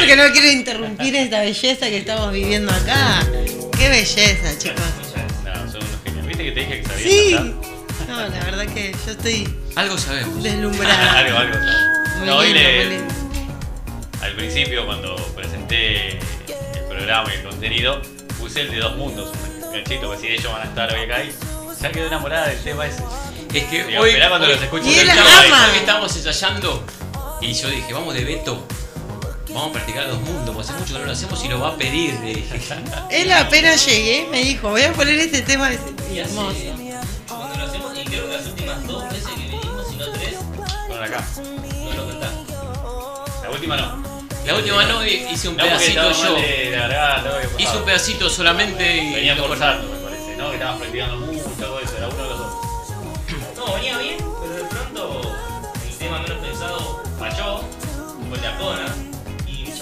[0.00, 3.20] porque no quiero interrumpir esta belleza que estamos viviendo acá.
[3.78, 4.80] Qué belleza, chicos.
[5.44, 6.26] No, son unos genios.
[6.26, 7.54] ¿Viste que te dije que sabías Sí.
[8.08, 10.42] No, la verdad que yo estoy Algo sabemos.
[10.42, 11.12] deslumbrada.
[11.18, 11.56] algo, algo.
[12.18, 13.00] Muy No, hoy le-
[14.22, 16.18] al principio, cuando presenté el
[16.88, 18.02] programa y el contenido,
[18.38, 19.30] puse el de dos mundos.
[19.62, 21.32] Un ganchito que si ellos van a estar hoy acá y
[21.80, 23.02] ya quedó enamorada del tema ese.
[23.54, 25.68] Es que Digo, hoy, esperá cuando hoy- los estábamos- tema.
[25.72, 26.84] hoy estábamos ensayando
[27.40, 28.66] y yo dije, vamos de Beto,
[29.52, 31.68] vamos a practicar dos mundos, porque hace mucho que no lo hacemos y lo va
[31.68, 32.20] a pedir.
[32.20, 32.60] dije.
[33.10, 36.56] Él apenas llegué, me dijo, voy a poner este tema hermoso.
[37.28, 40.34] Cuando lo hacemos, y creo que las últimas dos veces que vinimos, si no tres,
[40.88, 41.24] Con acá.
[41.36, 42.32] no lo cantás.
[43.42, 44.10] La última no.
[44.46, 46.34] La última no, hice un No, pedacito yo.
[46.36, 50.48] de algo que Hice un pedacito solamente y Venía forzando, me parece, ¿no?
[50.50, 51.96] Que estabas practicando mucho, todo eso.
[51.98, 52.52] Era uno de los dos.
[53.56, 55.20] No, venía bien, pero de pronto
[55.88, 57.60] el tema menos pensado falló,
[58.28, 58.86] fue la cona,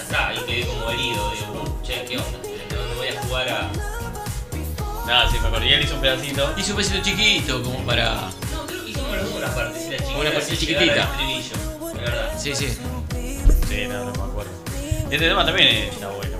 [0.09, 1.31] está, ahí quedé como herido.
[1.31, 2.39] Digo, "Uh, che, ¿qué onda?
[2.91, 3.71] No voy a jugar a.
[5.05, 6.53] Nada, sí, me acordé, él hizo un pedacito.
[6.57, 8.29] Hice un pedacito chiquito como para.
[8.51, 10.19] No, creo que hicimos las dos una parte, si la chiquita.
[10.19, 11.09] Una al chiquitita.
[11.93, 12.39] de verdad.
[12.39, 12.77] Sí, sí.
[13.67, 14.51] Sí, no, no me acuerdo.
[15.09, 16.37] Y este tema también está bueno.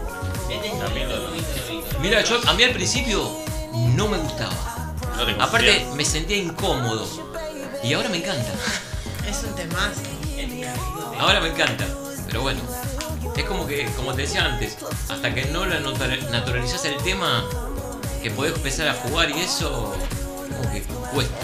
[0.80, 3.30] También lo Mira, yo a mí al principio
[3.74, 4.96] no me gustaba.
[5.18, 7.08] No te Aparte me sentía incómodo.
[7.84, 8.52] Y ahora me encanta.
[9.28, 10.02] Es un temazo.
[11.20, 11.86] Ahora me encanta.
[12.28, 12.62] Pero bueno.
[13.40, 14.78] Es como que, como te decía antes,
[15.10, 17.46] hasta que no la natura- naturalizás el tema,
[18.22, 19.96] que podés empezar a jugar y eso,
[20.58, 20.82] como que
[21.14, 21.38] cuesta.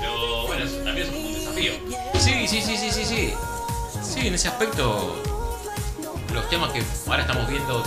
[0.00, 1.72] Pero bueno, eso también es como un desafío.
[2.18, 3.34] Sí, sí, sí, sí, sí, sí.
[4.02, 5.14] Sí, en ese aspecto,
[6.32, 7.82] los temas que ahora estamos viendo,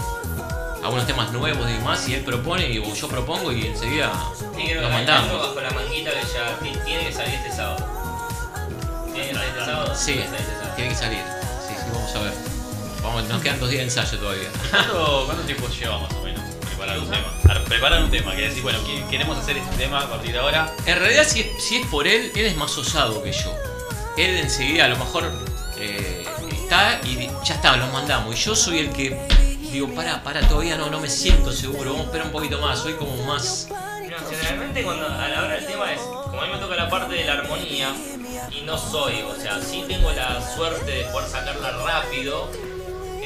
[0.83, 4.11] algunos temas nuevos y demás, y él propone, y o yo propongo, y enseguida
[4.55, 5.31] creo los mandamos.
[5.41, 7.83] bajo la manguita que ya ti- tiene que salir este sábado.
[9.11, 9.95] Tiene que salir este sábado.
[9.95, 10.75] Sí, tiene que salir este sábado.
[10.75, 11.23] tiene que salir.
[11.67, 12.54] Sí, sí, vamos a ver.
[13.05, 14.49] Vamos, nos quedan dos días de ensayo todavía.
[14.71, 17.33] ¿Cuánto, cuánto tiempo lleva más o menos preparar un tema?
[17.47, 18.79] A preparar un tema, quiere decir, bueno,
[19.11, 20.73] queremos hacer este tema a partir de ahora.
[20.87, 23.55] En realidad, si es, si es por él, él es más osado que yo.
[24.17, 25.31] Él enseguida a lo mejor
[25.77, 28.35] eh, está y ya está, los mandamos.
[28.35, 29.15] Y yo soy el que
[29.71, 32.79] digo, para, para, todavía no, no me siento seguro, vamos a esperar un poquito más,
[32.79, 33.67] soy como más...
[33.69, 36.89] No, generalmente cuando a la hora del tema es como a mí me toca la
[36.89, 37.93] parte de la armonía
[38.49, 42.49] y no soy, o sea, sí tengo la suerte de poder sacarla rápido,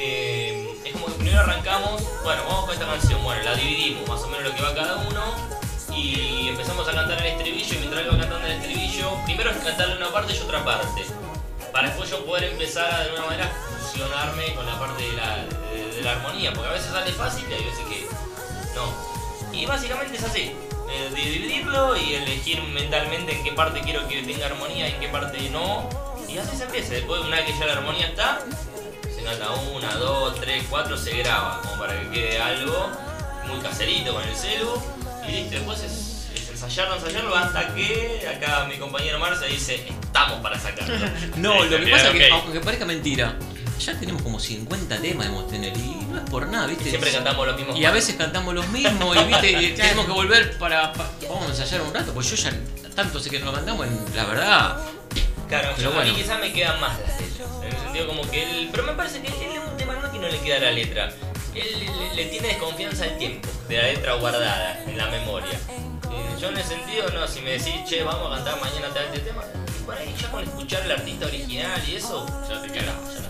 [0.02, 4.20] eh, es como que primero arrancamos, bueno, vamos con esta canción, bueno, la dividimos más
[4.22, 5.22] o menos lo que va cada uno
[5.94, 9.56] y empezamos a cantar el estribillo y mientras que va cantando el estribillo, primero es
[9.58, 11.04] cantarle una parte y otra parte,
[11.72, 15.36] para después yo poder empezar a de alguna manera fusionarme con la parte de la,
[15.36, 18.06] de- la armonía, porque a veces sale fácil y hay veces que
[18.74, 19.10] no.
[19.52, 20.52] Y básicamente es así,
[20.90, 25.08] eh, dividirlo y elegir mentalmente en qué parte quiero que tenga armonía y en qué
[25.08, 25.88] parte no.
[26.28, 26.94] Y así se empieza.
[26.94, 28.38] Después, una vez que ya la armonía está,
[29.20, 32.90] se canta una, dos, tres, cuatro, se graba, como para que quede algo
[33.46, 34.80] muy caserito con el celu.
[35.28, 40.40] Y listo, después es, es ensayarlo, ensayarlo hasta que acá mi compañero Marcia dice, estamos
[40.40, 40.94] para sacarlo.
[41.36, 43.36] No, lo que pasa es que, aunque parezca mentira,
[43.78, 46.84] ya tenemos como 50 temas debemos tener y no es por nada, ¿viste?
[46.84, 49.52] Y siempre cantamos los mismos Y a veces cantamos los mismos y, ¿viste?
[49.52, 52.52] y tenemos que volver para, pa- Vamos a ensayar un rato, pues yo ya
[52.94, 54.80] tanto sé que no lo cantamos, en, la verdad.
[55.50, 56.10] Claro, Pero yo- bueno.
[56.10, 57.48] a mí quizás me quedan más las letras.
[57.62, 58.68] En el sentido como que él.
[58.72, 61.12] Pero me parece que él es un tema no que no le queda la letra.
[61.54, 65.50] Él le, le tiene desconfianza al tiempo, de la letra guardada en la memoria.
[65.52, 69.04] Eh, yo en ese sentido, no, si me decís, che, vamos a cantar mañana tal
[69.06, 69.42] este tema,
[69.78, 72.68] y por ahí ya con escuchar el artista original y eso, ya te.
[72.68, 73.20] Ya la-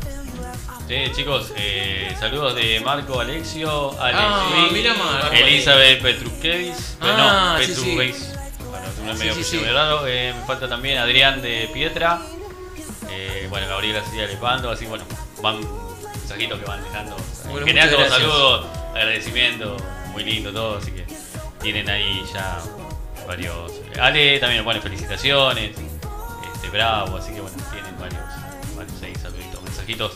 [0.86, 4.06] Sí, chicos, eh, saludos de Marco Alexio, Ah,
[4.52, 5.32] Alex mira, Marco.
[5.32, 8.14] Elizabeth Petruskevich, Ah, no, sí, sí.
[9.10, 9.60] Es medio sí,
[10.06, 12.20] eh, me falta también Adrián de Pietra,
[13.10, 15.04] eh, bueno, Gabriela Cecilia Lepando, así bueno,
[15.42, 15.60] van
[16.02, 19.76] mensajitos que van dejando, Bueno, en general todos saludos, agradecimiento,
[20.12, 21.04] muy lindo todo, así que
[21.60, 22.60] tienen ahí ya
[23.26, 25.76] varios, Ale también, bueno, felicitaciones,
[26.54, 28.22] este, bravo, así que bueno, tienen varios,
[28.76, 30.12] varios ahí saluditos, mensajitos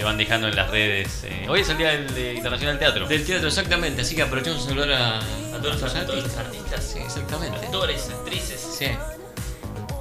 [0.00, 1.24] que van dejando en las redes.
[1.24, 1.44] eh.
[1.46, 3.06] hoy es el día del de Internacional Teatro.
[3.06, 6.36] Del teatro, exactamente, así que aprovechemos a saludar a, A todos los, a todos los
[6.38, 7.58] artistas, Sí, exactamente.
[7.66, 8.66] actores, actrices.
[8.78, 8.86] Sí.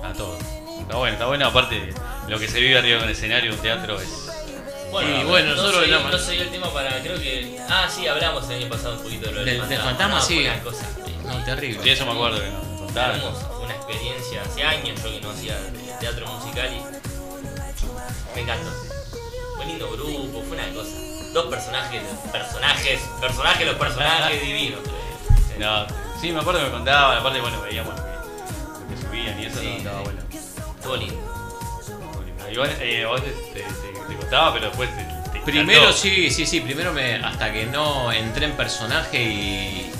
[0.01, 0.39] A todos.
[0.79, 1.93] Está bueno, está bueno, aparte
[2.29, 4.07] lo que se vive arriba del escenario, un teatro es.
[4.89, 7.59] Bueno, Y bueno, no nosotros sé, hablamos- no sé el tema para, creo que...
[7.67, 10.35] Ah, sí, hablamos el año pasado un poquito de lo Del, del fantasma, No, sí.
[10.35, 10.85] fue una cosa
[11.25, 11.83] No, terrible.
[11.83, 13.17] Sí, eso me acuerdo que nos contaron.
[13.17, 15.57] hermosa, fue una experiencia, hace años yo que no hacía
[15.99, 18.69] teatro musical y me encantó.
[19.59, 20.91] Fue un lindo grupo, fue una cosa.
[21.33, 24.79] Dos personajes, personajes, personajes, los personajes divinos.
[25.59, 25.85] No,
[26.21, 29.45] sí, me acuerdo que me contaban, aparte, bueno, veíamos lo que, lo que subían y
[29.45, 30.21] eso no, estaba bueno.
[30.81, 31.19] Todo lindo.
[31.81, 32.49] Estuvo lindo.
[32.51, 35.97] Igual eh, vos te, te, te- te contaba, pero después te, te Primero encantó.
[35.97, 39.91] sí, sí, sí, primero me hasta que no entré en personaje y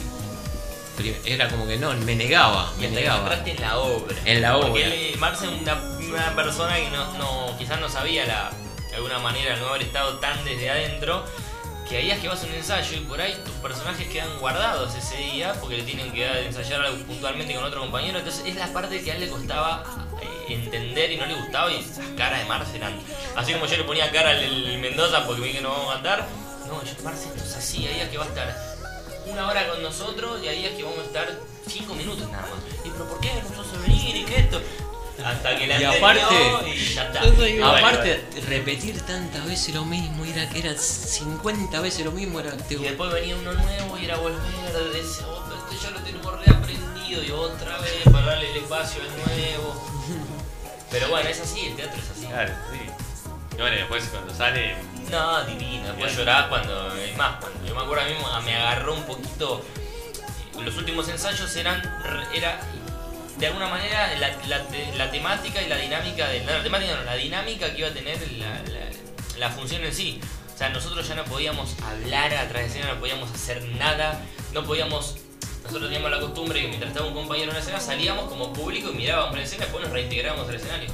[1.25, 3.19] era como que no, me negaba, Y me que negaba.
[3.19, 4.15] entraste en la obra.
[4.25, 4.95] En la Porque obra.
[4.95, 8.51] él, Marce es una, una persona que no, no, quizás no sabía la,
[8.89, 11.23] de alguna manera el no haber estado tan desde adentro.
[11.87, 14.93] Que ahí es que vas a un ensayo y por ahí tus personajes quedan guardados
[14.93, 18.19] ese día porque le tienen que ensayar algo puntualmente con otro compañero.
[18.19, 19.83] Entonces es la parte que a él le costaba
[20.21, 22.99] eh, entender y no le gustaba y esas caras de Marce eran.
[23.35, 25.93] Así como yo le ponía cara al al Mendoza porque me dije no vamos a
[25.95, 26.27] cantar.
[26.67, 28.55] No, yo Marce es así, ahí es que va a estar
[29.25, 32.85] una hora con nosotros y ahí es que vamos a estar cinco minutos nada más.
[32.85, 34.61] Y pero ¿por qué no sos venir y que esto?
[35.23, 36.35] Hasta que la Y aparte,
[36.75, 37.22] y ya está.
[37.64, 42.51] Ah, aparte repetir tantas veces lo mismo, era que era 50 veces lo mismo, era
[42.56, 44.39] te- Y después venía uno nuevo y era volver
[44.93, 49.01] de ese otro, este ya lo tenemos reaprendido y otra vez para darle el espacio
[49.01, 49.85] al nuevo.
[50.91, 52.25] Pero bueno, es así, el teatro es así.
[52.25, 52.80] Claro, sí.
[53.57, 54.75] Y bueno, y después cuando sale.
[55.11, 56.95] No, divino, después llorás cuando.
[56.95, 59.64] Es más, cuando yo me acuerdo a mí me agarró un poquito.
[60.64, 61.81] Los últimos ensayos eran.
[62.33, 62.59] Era
[63.39, 66.41] de alguna manera la, la te- la temática y la dinámica de.
[66.41, 68.61] No, la temática no, la dinámica que iba a tener la,
[69.37, 70.19] la- función en sí.
[70.53, 74.21] O sea, nosotros ya no podíamos hablar atrás de escena, no podíamos hacer nada,
[74.53, 75.15] no podíamos.
[75.63, 78.89] Nosotros teníamos la costumbre que mientras estaba un compañero en la escena salíamos como público
[78.91, 80.89] y mirábamos la escena y después nos reintegrábamos al escenario.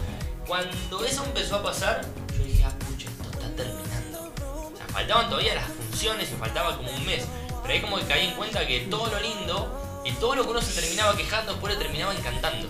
[0.46, 2.02] Cuando eso empezó a pasar,
[2.38, 4.34] yo dije, ah, pucha, esto está terminando.
[4.38, 7.26] O sea, faltaban todavía las funciones y faltaba como un mes.
[7.62, 10.50] Pero ahí como que caí en cuenta que todo lo lindo y todo lo que
[10.52, 12.68] uno se terminaba quejando después lo terminaba encantando.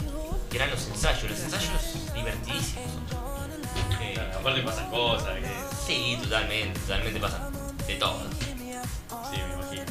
[0.49, 1.29] Que eran los ensayos.
[1.29, 1.69] Los ensayos
[2.13, 2.85] divertidísimos.
[4.01, 5.27] Eh, Claro, aparte pasan cosas.
[5.35, 5.85] Que...
[5.85, 7.51] sí, totalmente, totalmente pasan.
[7.85, 8.21] De todo.
[9.29, 9.83] Sí, me imagino.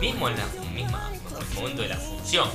[0.00, 2.48] Mismo en la misma, en el momento de la función.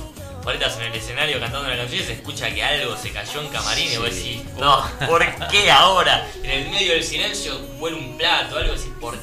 [0.44, 3.40] Ahorita estás en el escenario cantando una canción y se escucha que algo se cayó
[3.42, 6.28] en camarín y vos decís, no, ¿por qué ahora?
[6.42, 9.16] En el medio del silencio vuela un plato, algo así, ¿por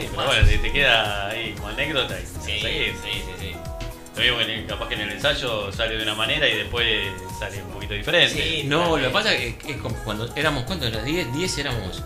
[0.00, 2.92] Sí, pero bueno, te, te queda ahí como anécdota y Sí, seguís.
[3.02, 3.52] sí, sí, sí.
[4.16, 6.86] Lo mismo que en- capaz que en el ensayo sale de una manera y después
[7.38, 8.62] sale un poquito diferente.
[8.64, 10.92] No, lo que pasa es que es como cuando éramos, ¿cuántos?
[10.92, 11.32] ¿Las 10?
[11.32, 12.02] 10 éramos.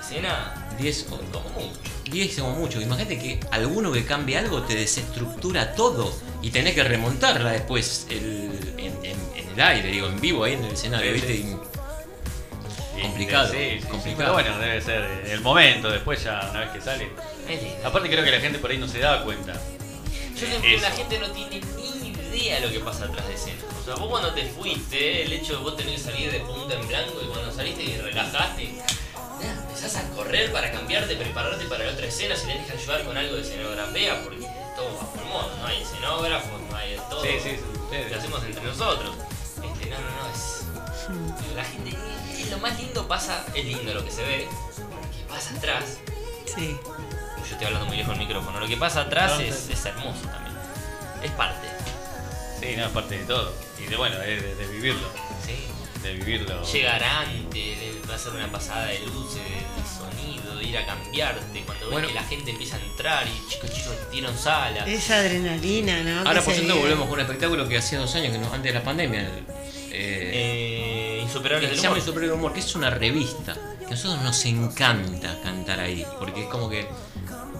[0.00, 1.80] escena, 10 o como mucho.
[2.10, 2.80] 10 como mucho.
[2.80, 8.74] Imagínate que alguno que cambie algo te desestructura todo y tenés que remontarla después el-
[8.78, 11.32] en, en- en el aire, digo, en vivo ahí en el escenario, Sí, ¿viste?
[11.34, 11.56] Y-
[13.02, 13.50] complicado.
[13.50, 14.16] Sí, sí, sí, complicado.
[14.16, 17.10] pero bueno, debe ser el momento, después ya una vez que sale.
[17.84, 19.52] Aparte creo que la gente por ahí no se da cuenta.
[19.52, 21.60] Yo creo que la gente no tiene
[22.02, 23.62] ni idea de lo que pasa atrás de escena.
[23.80, 26.74] O sea, vos cuando te fuiste, el hecho de vos tener que salir de punta
[26.74, 28.74] en blanco y cuando saliste y relajaste,
[29.40, 33.04] nada, empezás a correr para cambiarte, prepararte para la otra escena, si tenés que ayudar
[33.04, 37.22] con algo de escenografía, porque todo va pulmón, no hay escenógrafos, no hay de todo.
[37.22, 37.96] Sí, sí, sí.
[38.10, 39.14] Lo hacemos entre nosotros.
[39.56, 40.66] Este, no, no, no, es.
[41.54, 41.96] La gente,
[42.46, 44.46] y lo más lindo pasa, es lindo lo que se ve,
[44.78, 45.84] lo que pasa atrás.
[46.54, 46.76] Sí.
[47.38, 48.58] Yo estoy hablando muy lejos del micrófono.
[48.60, 50.56] Lo que pasa atrás No, es, es hermoso también.
[51.22, 51.68] Es parte.
[52.60, 53.52] Sí, no, es parte de todo.
[53.78, 55.08] Y de bueno, de, de- de vivirlo.
[55.44, 55.54] Sí.
[56.02, 56.62] De vivirlo.
[56.64, 60.86] Llegar antes, de- va a ser una pasada de luces, de sonido, de ir a
[60.86, 61.62] cambiarte.
[61.64, 62.08] Cuando Bueno.
[62.08, 64.86] ves que la gente empieza a entrar y chicos, chicos, tiran sala.
[64.86, 66.26] Esa adrenalina, ¿no?
[66.28, 68.78] Ahora por cierto volvemos con un espectáculo que hacía dos años, que no, antes de
[68.78, 69.20] la pandemia.
[69.20, 69.44] el-
[69.98, 70.55] Eh,
[71.36, 71.98] Insuperables que del se llama humor.
[71.98, 73.54] Insuperables del humor, que es una revista.
[73.80, 76.88] Que a nosotros nos encanta cantar ahí, porque es como que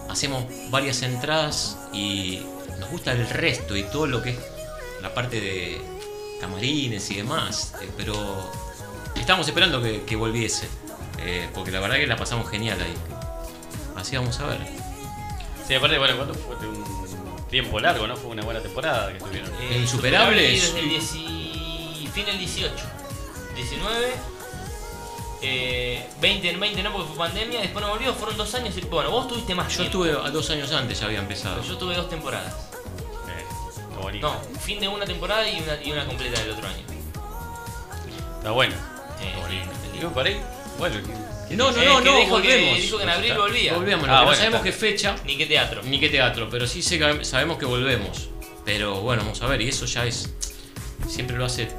[0.09, 2.41] hacemos varias entradas y
[2.79, 4.37] nos gusta el resto y todo lo que es
[5.01, 5.81] la parte de
[6.41, 7.73] camarines y demás.
[7.81, 8.13] eh, pero
[9.15, 10.67] estamos esperando que, que volviese,
[11.19, 12.93] eh, porque la verdad que la pasamos genial ahí.
[13.95, 14.59] Así vamos a ver.
[15.67, 16.55] Sí, aparte, bueno, ¿cuánto fue?
[16.67, 18.15] Un tiempo largo, ¿no?
[18.15, 19.49] Fue una buena temporada que estuvieron.
[19.61, 20.61] Eh, Insuperables.
[20.73, 21.03] Desde el 10
[22.17, 22.73] fin del 18.
[23.57, 24.13] 19.
[25.41, 28.81] Eh, 20 en 20 no porque fue pandemia, después no volvió, fueron dos años y
[28.81, 30.05] bueno, vos tuviste más Yo tiempo.
[30.05, 31.61] estuve a dos años antes, ya había empezado.
[31.63, 32.55] Yo tuve dos temporadas.
[34.01, 34.27] Bonito.
[34.31, 36.83] No, fin de una temporada y una, y una completa del otro año.
[38.37, 38.75] Está bueno.
[39.21, 39.65] Eh,
[39.99, 40.39] ¿Y vos por ahí?
[40.77, 40.95] Bueno,
[41.49, 42.41] No, no, Eh, no, no, dijo volvemos.
[42.75, 43.73] Que, dijo que en abril volvía.
[43.73, 44.63] Volvíamos, Ah, que no bueno, sabemos está.
[44.65, 45.81] qué fecha Ni qué teatro.
[45.83, 48.29] ni qué teatro, pero sí sé que sabemos que volvemos.
[48.65, 50.29] Pero bueno, vamos a ver, y eso ya es.
[51.07, 51.69] Siempre lo hace.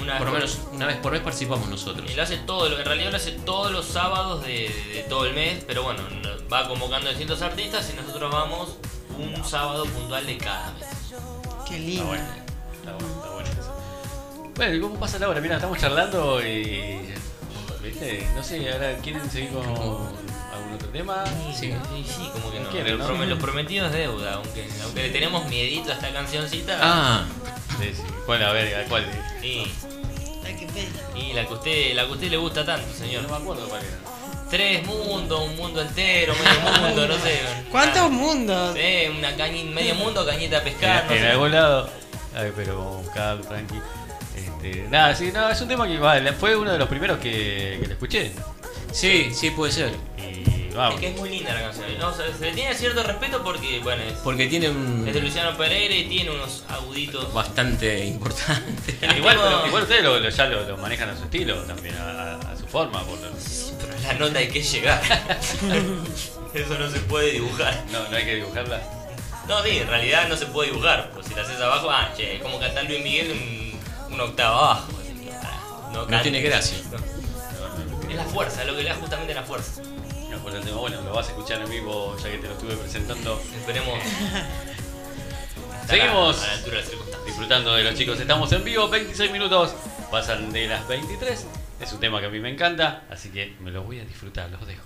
[0.00, 2.10] Una por lo vez menos una vez por mes participamos nosotros.
[2.10, 5.24] Y lo hace todo, en realidad lo hace todos los sábados de, de- de todo
[5.26, 8.76] el mes, pero bueno, no- va convocando a distintos artistas y nosotros vamos
[9.18, 10.84] un sábado puntual de cada mes.
[11.68, 12.04] Qué Está lindo.
[12.06, 12.24] bueno.
[12.74, 14.52] Está bueno, está bueno eso.
[14.56, 15.40] Bueno, ¿y cómo pasa la hora?
[15.40, 17.00] Mira, estamos charlando y.
[17.82, 18.26] ¿Viste?
[18.34, 19.64] No sé, ahora quieren seguir con
[20.54, 21.24] algún otro tema.
[21.54, 22.68] Sí, sí, sí, como que no.
[22.70, 23.14] quieren, Los ¿no?
[23.16, 26.78] prom- Los prometidos es deuda, aunque, aunque le tenemos miedito a esta cancioncita.
[26.80, 27.24] Ah,
[27.80, 28.02] Sí, sí.
[28.26, 28.42] ¿Cuál?
[28.44, 29.04] A ver, ¿a cuál?
[29.40, 29.64] Sí.
[30.46, 30.90] Ay, qué pena.
[31.20, 33.22] Y la que usted, la que a usted le gusta tanto, señor.
[33.24, 33.98] No me acuerdo cuál era.
[34.50, 37.40] Tres mundos, un mundo entero, medio mundo, no sé.
[37.72, 38.76] ¿Cuántos mundos?
[38.76, 41.28] Sí, una cañi, medio mundo, cañita a pescar, en, no en sé.
[41.30, 41.90] algún lado.
[42.36, 43.74] Ay, pero calma, tranqui.
[44.36, 47.78] Este, nada, sí, no, es un tema que vale, fue uno de los primeros que,
[47.80, 48.32] que le escuché.
[48.92, 49.92] sí, sí puede ser.
[50.74, 50.94] Vamos.
[50.96, 51.86] Es que es muy linda la canción.
[51.98, 52.08] ¿no?
[52.08, 55.06] O sea, se le tiene cierto respeto porque, bueno, es, Porque tiene un.
[55.06, 57.32] es de Luciano Pereira y tiene unos aguditos.
[57.32, 58.98] bastante importante.
[59.16, 62.56] Igual, pero, igual ustedes lo, lo- ya lo, lo manejan a su estilo también, a,
[62.58, 63.02] su forma.
[63.04, 65.00] Por lo- Pero la nota hay que llegar.
[66.54, 67.84] Eso no se puede dibujar.
[67.92, 68.80] no, no hay que dibujarla.
[69.48, 71.10] No, sí, en realidad no se puede dibujar.
[71.12, 74.56] Pues si la haces abajo, ah, che, es como cantar Luis Miguel un, un octavo
[74.56, 74.92] abajo.
[74.92, 75.60] Pará,
[75.92, 76.22] No cantes.
[76.22, 76.78] tiene gracia.
[78.08, 79.82] Es la fuerza, es lo que le da justamente la fuerza.
[80.34, 82.54] No, por el tema, bueno, lo vas a escuchar en vivo ya que te lo
[82.54, 83.40] estuve presentando.
[83.56, 84.00] Esperemos.
[85.86, 88.18] Seguimos A la altura de las disfrutando de los chicos.
[88.18, 89.74] Estamos en vivo, 26 minutos.
[90.10, 91.46] Pasan de las 23.
[91.80, 94.50] Es un tema que a mí me encanta, así que me lo voy a disfrutar,
[94.50, 94.82] los dejo.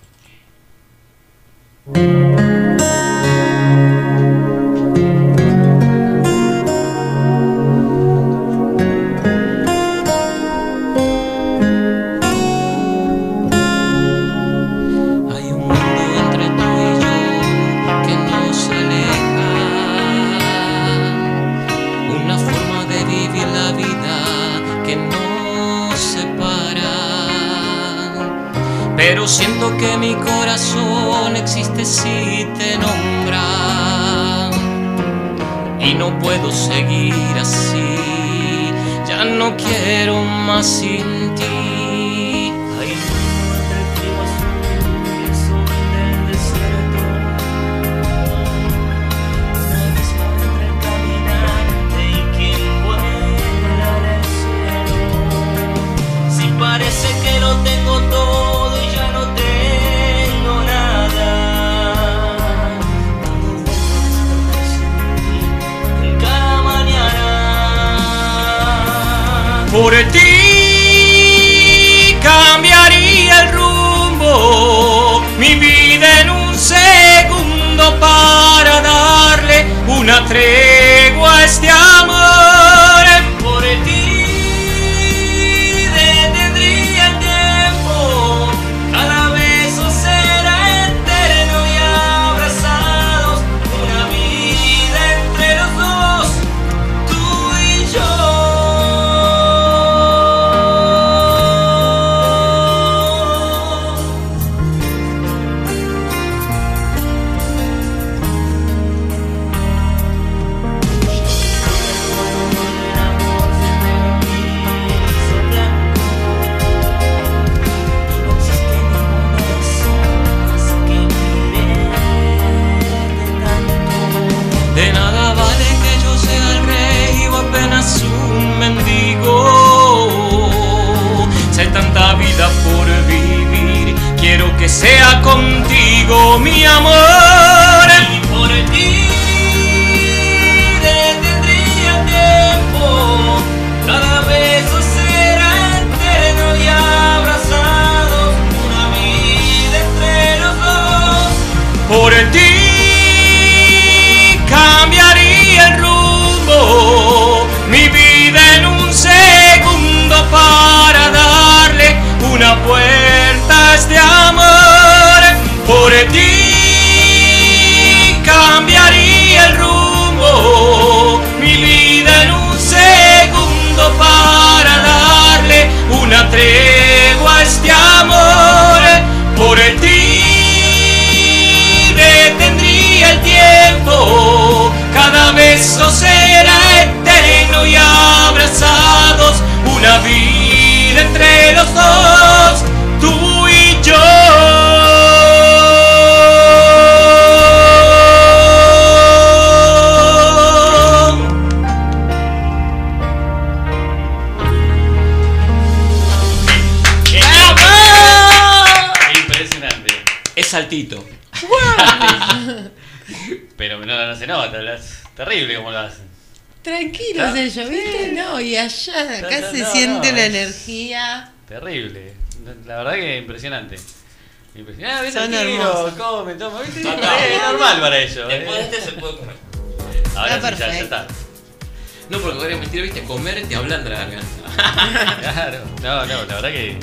[234.55, 235.59] Claro.
[235.81, 236.79] No, no, la verdad que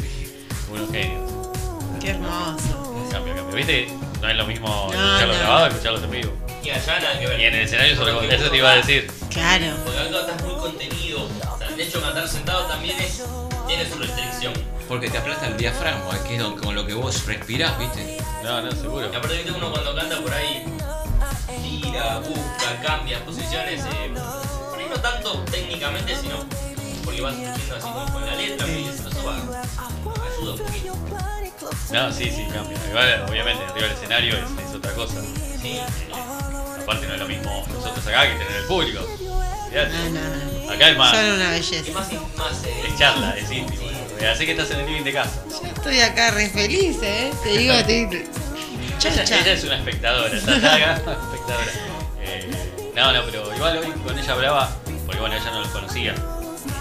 [0.70, 1.30] unos genios.
[2.00, 3.08] Qué hermoso.
[3.10, 3.56] Cambio, cambio.
[3.56, 3.88] ¿Viste?
[4.20, 5.38] No es lo mismo No, escucharlo no.
[5.38, 6.32] grabado que escucharlos en vivo.
[6.62, 7.40] Y allá nada que ver.
[7.40, 7.96] Y en el escenario.
[7.96, 9.10] Porque Eso te iba a decir.
[9.30, 9.66] Claro.
[9.84, 11.24] Porque acá estás muy contenido.
[11.24, 13.22] O sea, de hecho, cantar sentado también es,
[13.66, 14.52] tiene su restricción.
[14.88, 18.18] Porque te aplasta el diafragma, que es con lo que vos respirás, viste.
[18.42, 19.10] No, no, seguro.
[19.12, 20.64] Y aparte, viste, uno cuando canta por ahí
[21.62, 23.84] tira, busca, cambia posiciones.
[23.84, 24.10] eh,
[24.70, 26.36] por ahí no tanto técnicamente, sino
[27.22, 28.66] porque vas escuchando así como con la letra.
[28.68, 31.70] Y eso, eso va, ayuda un poquito.
[31.92, 32.78] No, sí, sí, cambia.
[32.88, 35.14] Igual, obviamente, arriba del escenario es, es otra cosa.
[35.60, 35.80] Sí.
[36.82, 39.00] Aparte no es lo mismo nosotros acá que tener el público.
[39.70, 39.90] Fíjate.
[39.92, 40.72] No, no, no.
[40.72, 41.92] Acá es más, Son una belleza.
[41.92, 43.82] más, más eh, es charla, es íntimo.
[44.32, 45.42] Así que estás en el living de casa.
[45.50, 47.32] Yo estoy acá re feliz, ¿eh?
[47.42, 48.26] Te digo, te...
[49.04, 51.72] Ella, ella es una espectadora, está acá, espectadora.
[52.20, 52.50] Eh,
[52.94, 56.14] no, no, pero igual hoy con ella hablaba, porque bueno, ella no los conocía.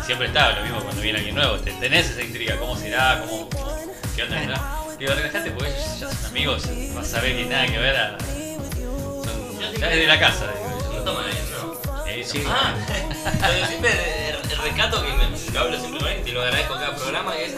[0.05, 1.57] Siempre estaba lo mismo cuando viene alguien nuevo.
[1.57, 3.21] Te- Tenés esa intriga, ¿cómo será?
[3.21, 4.39] ¿Cómo, cómo- qué onda?
[4.39, 4.61] ¿verdad?
[4.99, 8.17] Digo, relajate porque ellos ya son amigos, vas a ver que nada que ver a.
[8.19, 10.93] Son, ya es de la casa, digo.
[10.95, 12.05] No toman ahí, ¿no?
[12.05, 12.43] Eh, sí.
[12.47, 12.73] Ah,
[13.67, 17.53] siempre el, rescato que me, lo hablo él, y lo agradezco en cada programa, es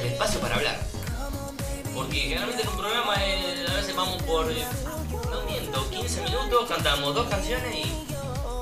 [0.00, 0.78] el espacio para hablar.
[1.94, 4.64] Porque generalmente en un programa eh, a veces vamos por, eh,
[5.30, 7.82] no miento, 15 minutos, cantamos dos canciones y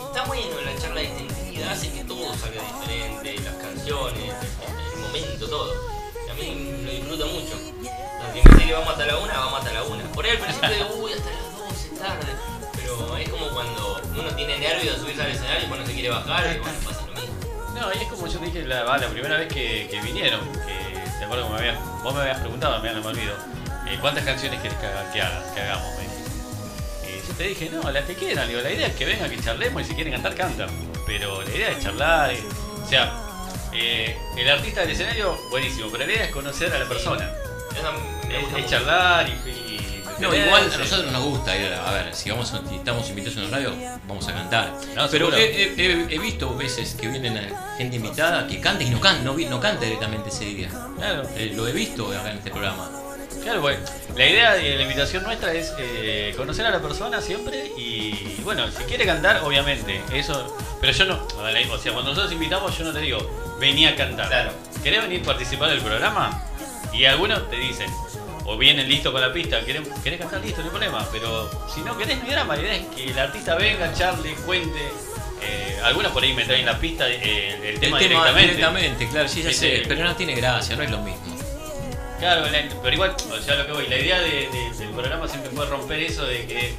[0.06, 4.24] está bueno la charla intimidad, hace que todo salga diferente, las canciones,
[4.94, 5.72] el, momento, todo.
[6.30, 7.54] A mí lo disfruto mucho.
[8.24, 10.04] Aunque me dice que vamos hasta la una, vamos hasta la una.
[10.12, 12.32] Por ahí al principio digo, uy, hasta las 12 es tarde.
[12.74, 16.10] Pero es como cuando uno tiene nervios de subirse al escenario y cuando se quiere
[16.10, 17.34] bajar, y bueno, pasa lo mismo.
[17.74, 21.46] No, y es como yo dije la, primera vez que, que vinieron, que te acuerdo
[21.46, 23.34] que me habías, vos me habías preguntado, mira, no me olvido,
[23.86, 25.88] eh, ¿cuántas canciones querés que, haga- que, haga- que hagamos?
[27.38, 29.84] Te dije, no, las que quieran, digo, la idea es que vengan, que charlemos y
[29.86, 30.68] si quieren cantar, cantan.
[31.06, 32.42] Pero la idea es charlar, eh,
[32.84, 33.12] o sea,
[33.72, 37.30] eh, el artista del escenario, buenísimo, pero la idea es conocer a la persona.
[38.28, 42.14] Es, es charlar y, y No, igual a nosotros nos gusta ir a, a ver,
[42.14, 43.72] si vamos a- si estamos invitados en la radio,
[44.08, 44.72] vamos a cantar.
[44.96, 48.82] No, Pero he, he- he- he visto veces que vienen eh, gente invitada que canta
[48.82, 50.68] y no canta, no, vi- no canta directamente ese día.
[50.96, 51.22] Claro.
[51.36, 52.90] Eh, lo he visto acá en este programa.
[53.42, 53.78] Claro, pues
[54.16, 58.70] la idea de la invitación nuestra es eh, conocer a la persona siempre y bueno,
[58.70, 62.92] si quiere cantar, obviamente, eso, pero yo no, o sea, cuando nosotros invitamos yo no
[62.92, 64.28] te digo, vení a cantar.
[64.28, 64.52] Claro.
[64.82, 66.42] ¿Querés venir a participar del programa?
[66.92, 67.90] Y algunos te dicen,
[68.44, 71.80] o vienen listos con la pista, ¿querés, querés cantar listo, no hay problema, pero si
[71.80, 74.90] no querés, no hay drama, la idea es que el artista venga, charle, cuente.
[75.40, 78.40] Eh, algunos por ahí me traen la pista, eh, el, El tema, directamente.
[78.40, 81.37] directamente, claro, sí, ya Viste, sé, pero no tiene gracia, no es lo mismo.
[82.18, 85.28] Claro, la- pero igual, o sea, lo que voy, la idea de- de- del programa
[85.28, 86.74] siempre fue romper eso de que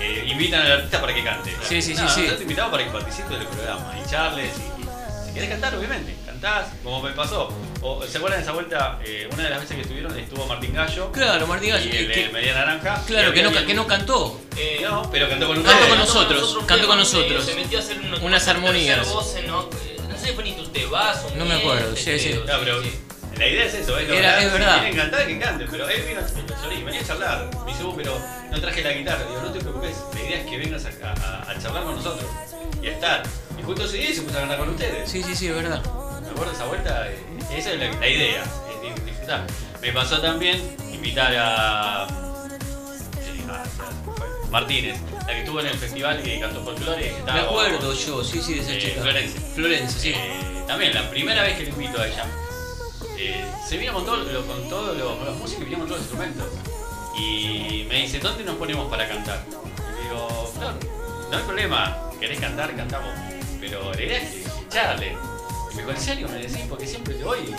[0.00, 1.50] eh, invitan al artista para que cante.
[1.68, 2.20] Sí, sí, sí, No, sí.
[2.20, 5.74] nosotros te invitamos para que participes del programa y charles y, y si querés cantar,
[5.74, 7.48] obviamente, cantás, como me pasó.
[7.80, 8.98] O, ¿Se acuerdan de esa vuelta?
[9.04, 11.12] Eh, una de las veces que estuvieron estuvo Martín Gallo.
[11.12, 13.02] Claro, Martín Gallo, Y el, que- el Media Naranja.
[13.06, 14.40] Claro, que no, que no cantó.
[14.56, 15.88] Eh, no, pero cantó con Cantó ustedes.
[15.90, 17.44] con nosotros, cantó con nosotros.
[17.44, 19.08] Se metió a hacer unos, Unas armonías.
[19.12, 19.68] voces, ¿no?
[20.08, 22.34] No sé si fue ni tú te vas o No me acuerdo, sí, sí.
[22.46, 22.80] No, pero
[23.38, 24.74] la idea es eso, es Era- lograr, es verdad.
[24.74, 25.68] Si quieren cantar, que canten.
[25.70, 26.20] Pero él vino,
[26.62, 27.50] Solí, venía a charlar.
[27.64, 28.18] Me dice, "Uh, pero
[28.50, 29.24] no traje la guitarra.
[29.28, 32.26] Digo, no te preocupes, la idea es que vengas a, a- a charlar con nosotros
[32.82, 33.22] y a estar.
[33.58, 35.10] Y justo ese día se puso a cantar con ustedes.
[35.10, 35.82] Sí, sí, sí, es verdad.
[36.22, 37.18] Me acuerdo esa vuelta, eh,
[37.56, 39.42] esa es la, la idea, es disfrutar.
[39.82, 42.06] Me pasó también invitar a.
[43.20, 44.96] sí, a- a- Martínez,
[45.26, 47.14] la que estuvo en el festival que cantó folclore.
[47.24, 49.02] que Me acuerdo yo, sí, sí, de esa eh, chica.
[49.02, 49.40] Florencia.
[49.54, 50.10] Florencia, sí.
[50.10, 52.24] Eh, también, la primera vez que le invito a ella,
[53.28, 56.10] eh, se vino con, todo, lo- con todos los, músicos y vino con todos los
[56.10, 56.46] instrumentos.
[57.16, 59.44] Y me dice, ¿dónde nos ponemos para cantar?
[59.48, 60.74] Y le digo, Flor,
[61.30, 63.10] no hay problema, querés cantar, cantamos.
[63.60, 65.16] Pero la idea es que charle.
[65.70, 66.66] Y me dijo, ¿en serio me decís?
[66.68, 67.38] Porque siempre te voy.
[67.38, 67.56] eh,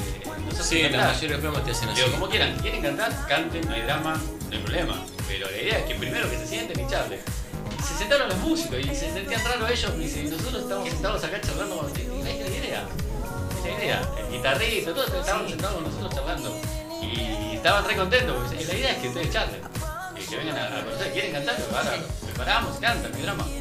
[0.61, 1.07] Sí, la cantar".
[1.13, 2.01] mayoría de los programas te hacen así.
[2.01, 5.05] Digo, como quieran, quieren cantar, canten, no hay drama, no hay problema.
[5.27, 7.19] Pero la idea es que primero que se sienten y charlen.
[7.79, 9.97] Y se sentaron los músicos y se sentían raros ellos.
[9.97, 12.09] Dicen, nosotros estamos sentados acá charlando con ustedes.
[12.09, 12.87] Digo, "Esa es la idea.
[13.77, 14.01] Idea.
[14.17, 16.57] El guitarrista, todos estaban sentados con nosotros charlando.
[17.01, 19.61] Y estaban re contentos porque la idea es que ustedes charlen.
[20.19, 23.45] Y que vengan a, a conocer, quieren cantar, pero ahora preparamos, cantan, hay drama.
[23.47, 23.55] Y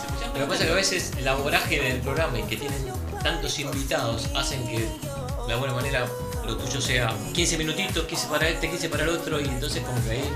[0.00, 2.56] se pusieron Lo que pasa es que a veces la vorágine del programa y que
[2.56, 4.78] tienen tantos invitados hacen que
[5.46, 6.06] de alguna manera
[6.46, 10.02] lo tuyo sea 15 minutitos, 15 para este, 15 para el otro y entonces como
[10.04, 10.30] que ahí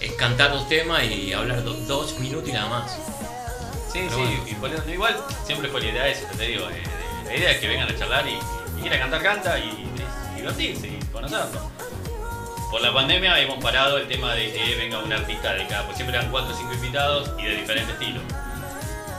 [0.00, 2.92] es cantar dos temas y hablar do- dos minutos y nada más.
[3.92, 4.74] Sí, Pero sí, bueno.
[4.76, 6.82] y eso, igual siempre fue la idea esa, te digo, eh,
[7.28, 8.38] la idea es que vengan a charlar y,
[8.78, 9.68] y quiera cantar, canta y,
[10.34, 11.62] y divertirse y conocernos.
[12.70, 15.96] Por la pandemia hemos parado el tema de que venga un artista de cada, pues
[15.96, 18.20] siempre eran 4 o 5 invitados y de diferente estilo.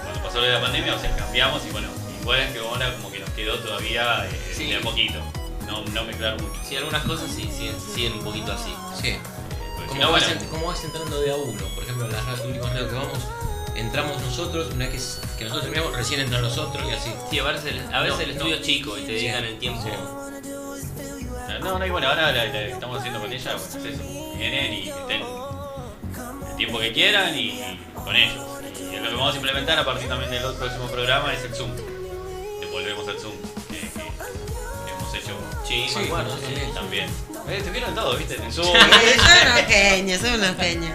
[0.03, 1.87] Cuando pasó lo de la pandemia, o sea, cambiamos y bueno,
[2.21, 4.65] igual es que ahora como que nos quedó todavía eh, Sí.
[4.69, 5.19] de a poquito,
[5.65, 6.59] no, no mezclar mucho.
[6.63, 8.73] Sí, algunas cosas sí, siguen, siguen un poquito así.
[9.01, 9.17] Sí.
[9.77, 12.11] Como, si no, vas, bueno, ent- como vas entrando de a uno, por ejemplo, en
[12.11, 13.17] las últimas radios que vamos,
[13.75, 17.11] entramos nosotros, una vez que, que nosotros terminamos, recién entran nosotros y así.
[17.29, 18.61] Sí, a veces el, a veces No, el estudio no.
[18.61, 19.13] es chico y te Sí.
[19.25, 19.81] dedican el tiempo.
[21.61, 24.03] No, no, y bueno, ahora la, la que estamos haciendo con ella, bueno, es eso.
[24.37, 25.21] Vienen y estén
[26.49, 28.35] el tiempo que quieran y con ellos.
[28.79, 31.53] Y lo que vamos a implementar a partir también del otro próximo programa es el
[31.53, 31.71] Zoom.
[32.61, 33.33] Le volvemos al Zoom,
[33.69, 35.37] que, que- que hemos hecho.
[35.67, 36.09] Sí, sí.
[36.73, 37.09] También.
[37.49, 38.35] Eh, te vieron todo, ¿viste?
[38.35, 38.67] En Zoom.
[38.67, 40.93] Son unos genios, son unos genios.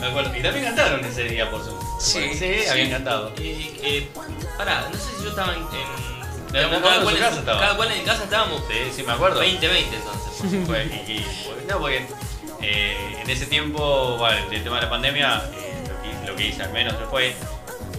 [0.00, 0.36] Me acuerdo.
[0.36, 1.78] Y también cantaron ese día por Zoom.
[1.98, 3.32] Sí, sí, habían cantado.
[3.38, 4.08] Eh, eh,
[4.56, 5.64] pará, no sé si yo estaba en.
[6.52, 7.60] cada, cual en su casa su- estaba.
[7.60, 8.62] cada cual en casa estábamos.
[8.68, 9.40] Sí, sí, me acuerdo.
[9.42, 10.66] 20-20 entonces.
[10.66, 11.26] Fue- y- y-
[11.68, 12.06] no, porque
[12.62, 16.46] eh, en ese tiempo, bueno, el tema de la pandemia, eh, lo, que, lo que
[16.48, 17.34] hice al menos fue.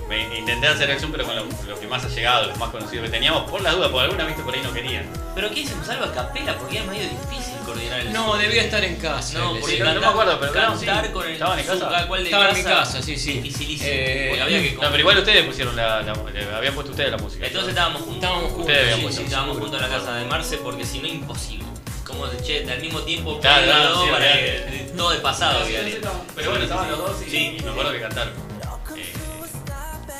[0.09, 2.69] Me- intenté hacer el Zoom, pero con lo, lo que más ha llegado, los más
[2.71, 5.05] conocidos que teníamos, por las dudas, por alguna viste por ahí no querían.
[5.35, 5.87] Pero ¿qué hicimos?
[5.87, 8.39] Algo a capela porque es medio difícil coordinar el No, Zoom.
[8.39, 9.37] debía estar en casa.
[9.39, 9.79] No, porque sí.
[9.81, 10.85] no, no me acuerdo, pero claro, sí.
[11.13, 11.79] con el ¿Estaban en casa?
[11.89, 13.33] cada cual de Estaba en mi casa, sí, sí.
[13.39, 13.89] Dificilísimo.
[13.91, 17.17] Eh, porque había que No, pero igual ustedes pusieron la, la- habían puesto ustedes la
[17.17, 17.45] música.
[17.45, 18.15] Entonces estábamos juntos.
[18.23, 19.21] Estábamos juntos, Ustedes Sí, puesto.
[19.21, 21.65] sí, estábamos juntos en la casa de Marce porque si no imposible.
[22.05, 25.59] Como de che, al mismo tiempo Claro, pégalo claro, sí, para que todo el pasado.
[25.59, 26.09] Sí, había sí, listo.
[26.09, 27.57] sí, Pero bueno, estaban los dos y, Sí.
[27.59, 28.48] y me acuerdo que cantaron.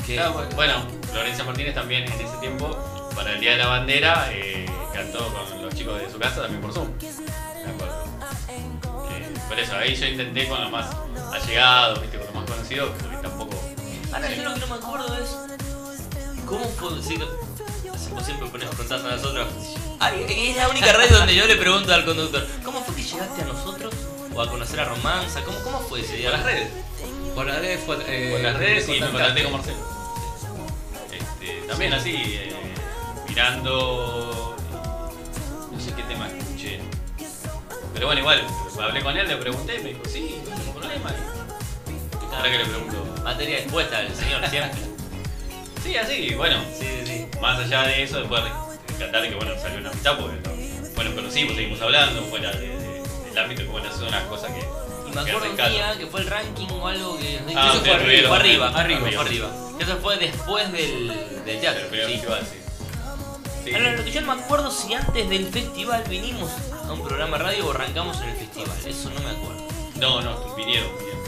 [0.10, 0.74] Que- bueno, bueno,
[1.12, 2.78] Florencia Martínez también en ese tiempo,
[3.16, 6.62] para el Día de la Bandera, eh, cantó con los chicos de su casa también
[6.62, 6.90] por Zoom.
[7.00, 8.04] Me acuerdo.
[9.12, 10.88] Eh, por eso, ahí yo intenté con los más
[11.32, 12.18] allegados, ¿viste?
[12.18, 13.56] con los más conocidos, porque tampoco.
[14.12, 15.30] Ahora, yo lo que no me acuerdo es.
[16.46, 17.24] ¿Cómo fue decir.?
[18.12, 19.48] Vos siempre pones contás a nosotros.
[20.00, 23.42] Ay, es la única radio donde yo le pregunto al conductor: ¿Cómo fue que llegaste
[23.44, 23.94] a nosotros?
[24.34, 25.44] ¿O a conocer a Romanza?
[25.44, 26.32] ¿Cómo, cómo fue ese día?
[26.32, 26.70] Por las redes.
[27.36, 27.98] Por las redes fue.
[28.08, 29.99] eh, Por las redes y me contacté con Marcelo.
[31.70, 32.54] También así, eh,
[33.28, 34.56] mirando.
[35.72, 36.80] No sé qué tema escuché.
[37.94, 38.44] Pero bueno, igual,
[38.82, 41.12] hablé con él, le pregunté, me dijo, sí, no tengo problema.
[42.36, 43.22] Ahora que le pregunto.
[43.24, 44.80] Materia expuesta el señor siempre.
[45.84, 46.62] Sí, así, bueno.
[46.78, 47.26] Sí, sí.
[47.42, 48.50] Más allá de eso, después de
[49.00, 53.02] cantar que bueno, salió una amistad, porque no- bueno, conocimos, seguimos hablando fuera de- de-
[53.34, 54.60] del te ponen a hacer unas cosas que.
[55.10, 57.40] Me que acuerdo un día que fue el ranking o algo que.
[57.56, 59.00] Ah, eso fue arriba, fue arriba, arriba, Arriba.
[59.22, 59.50] fue arriba.
[59.78, 61.84] Que Eso fue después del, del teatro.
[61.92, 61.96] sí.
[61.98, 62.58] festival, sí.
[63.66, 63.74] Sí.
[63.76, 66.50] Ahora, lo que yo no me acuerdo si antes del festival vinimos
[66.88, 68.78] a un programa de radio o arrancamos en el festival.
[68.86, 69.68] Eso no me acuerdo.
[69.96, 71.20] No, no, vinieron, vinieron.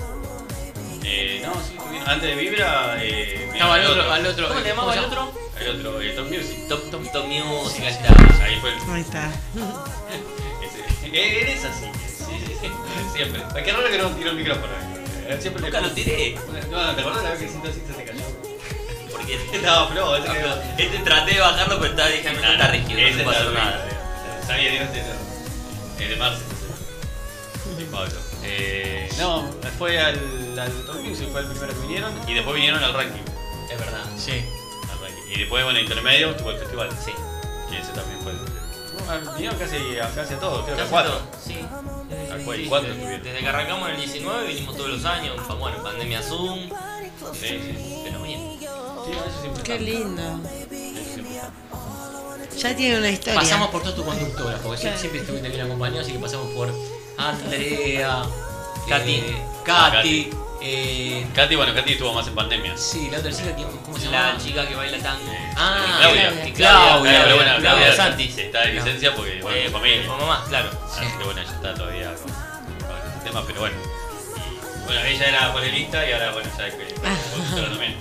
[1.03, 2.09] Eh, no, sí, vinieron.
[2.09, 5.31] Antes de Vibra, eh, Estaba al otro- al otro- ¿Cómo le llamaba el otro?
[5.59, 6.67] El otro, eh, Top Music.
[6.69, 8.43] Top, top, top Music, ahí está.
[8.43, 8.91] Ahí fue el.
[8.91, 9.31] Ahí está.
[10.63, 11.85] Ese- eh, Eres así.
[13.13, 13.41] Siempre.
[13.63, 14.73] Qué raro que no tiró el micrófono.
[15.27, 15.37] eh.
[15.41, 16.35] Siempre Nunca le- lo tiré.
[16.69, 18.23] No, ¿te acordás la vez que Cinto Cinto se cayó?
[19.11, 19.37] Porque
[19.95, 20.61] No, ese quedó.
[20.77, 23.85] este traté de bajarlo, pero estaba diciendo no está rígido, no puedo hacer nada.
[24.47, 26.15] Sabía, Dios te El de
[27.91, 28.11] Pablo.
[28.43, 29.45] Eh, no,
[29.77, 30.15] fue al,
[30.59, 33.21] al Top Music, fue el primero que vinieron y después vinieron al ranking.
[33.71, 34.03] Es verdad.
[34.17, 34.43] Sí.
[34.91, 35.31] Al ranking.
[35.33, 36.89] Y después, bueno, intermedio tuvo el festival.
[37.05, 37.11] Sí.
[37.69, 38.39] Que ese también fue el.
[39.35, 41.11] Vinieron casi, a, casi a todos, creo que a cuatro.
[41.13, 41.53] todo, Sí.
[41.53, 43.23] A Sí, cuatro, sí, cuatro desde, estuvieron.
[43.23, 46.69] desde que arrancamos en el 19 vinimos todos los años, bueno, en pandemia Zoom,
[47.33, 48.01] Sí, sí.
[48.03, 48.57] pero bien.
[48.59, 48.67] Sí,
[49.11, 49.83] eso siempre Qué está.
[49.85, 50.21] lindo.
[50.21, 52.57] Eso siempre está.
[52.57, 53.39] Ya tiene una historia.
[53.39, 54.97] Pasamos por todas tus conductoras, porque Claro.
[54.97, 56.71] siempre estuviste bien acompañado, así que pasamos por
[57.17, 58.23] Andrea,
[58.87, 59.11] Katy.
[59.15, 60.29] eh, Ah, Katy,
[60.61, 62.77] eh, Katy, bueno, Katy estuvo más en pandemia.
[62.77, 64.43] sí, la otra chica, ¿quién- ¿cómo se La llama?
[64.43, 65.31] chica que baila tango.
[65.57, 66.29] Ah, Claudia.
[66.29, 68.37] Claudia, Claudia, Claudia, pero bueno, Claudia Claudia Santis.
[68.37, 70.03] Está de licencia porque, bueno, Eh, familia.
[70.05, 70.69] fue mamá, claro.
[70.85, 73.75] Así que bueno, ella está todavía con, con este tema, pero bueno.
[74.35, 76.85] Y, bueno, ella era panelista y ahora, bueno, ya es que
[77.69, 77.95] también.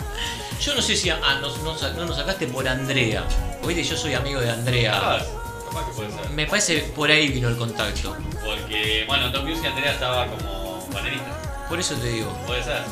[0.61, 3.25] Yo no sé si ah, no, no, no nos sacaste por Andrea.
[3.65, 4.93] Viste, yo soy amigo de Andrea.
[4.93, 5.25] Capaz,
[5.69, 6.31] capaz que puede ser.
[6.31, 8.15] Me parece por ahí vino el contacto.
[8.45, 11.50] Porque, bueno, Top Music Andrea estaba como panelista.
[11.71, 12.31] Por eso te digo.
[12.47, 12.83] Puede ser.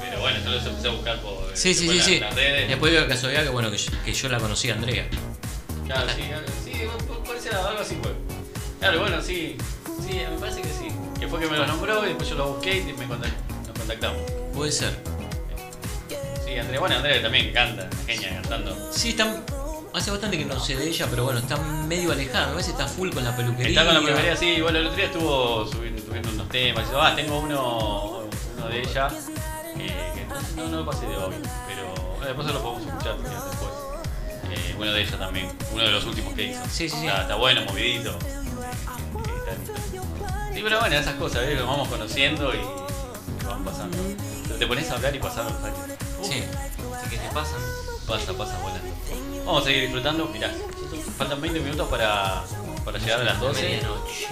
[0.00, 2.20] Pero bueno, yo los empecé a buscar por Sí, sí, sí, las- sí.
[2.20, 2.68] las redes.
[2.68, 5.06] Después veo la casualidad que bueno que yo, que yo la conocí a Andrea.
[5.86, 6.22] Claro, sí,
[6.64, 6.72] sí,
[7.24, 8.12] puede ser algo así fue.
[8.80, 9.56] Claro, bueno, sí,
[10.06, 10.88] sí, me parece que sí.
[11.18, 13.78] Que fue que me lo nombró y después yo lo busqué y me contact- nos
[13.78, 14.20] contactamos.
[14.54, 14.94] Puede ser.
[16.44, 18.92] Sí, Andrea, bueno, Andrea también canta, genia cantando.
[18.92, 19.40] Sí, está,
[19.94, 22.46] hace bastante que no sé de ella, pero bueno, está medio alejada.
[22.48, 23.68] Me parece que está full con la peluquería.
[23.80, 26.88] Está con la peluquería, sí, bueno, el otro día estuvo subiendo, subiendo unos temas.
[26.88, 28.22] Y yo, ah, tengo uno,
[28.56, 29.08] uno de ella,
[29.76, 31.34] eh, que no, no lo pasé de hoy,
[31.66, 33.70] pero bueno, después lo podemos escuchar después.
[34.50, 36.62] Eh, uno de ella también, uno de los últimos que hizo.
[36.66, 37.06] Sí, sí, sí.
[37.06, 38.10] Está, está bueno, movidito.
[38.10, 38.14] Eh,
[40.54, 41.58] Sí, pero bueno, esas cosas, ¿ves?
[41.58, 42.58] Nos vamos conociendo y
[43.44, 43.98] van pasando.
[44.44, 45.78] Pero te pones a hablar y pasan los años.
[46.22, 46.44] Sí.
[46.94, 47.60] Así que se pasan.
[48.06, 48.88] Pasa, pasa, volando.
[49.44, 50.26] Vamos a seguir disfrutando.
[50.26, 50.52] Mirá,
[51.18, 52.44] faltan 20 minutos para,
[52.84, 53.62] para llegar a las 12.
[53.62, 54.28] Medianoche.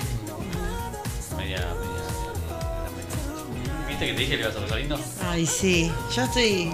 [1.37, 1.69] Media, media.
[3.89, 4.99] ¿Viste que te dije que ibas a pasar lindo?
[5.23, 5.93] Ay, sí.
[6.15, 6.73] Yo estoy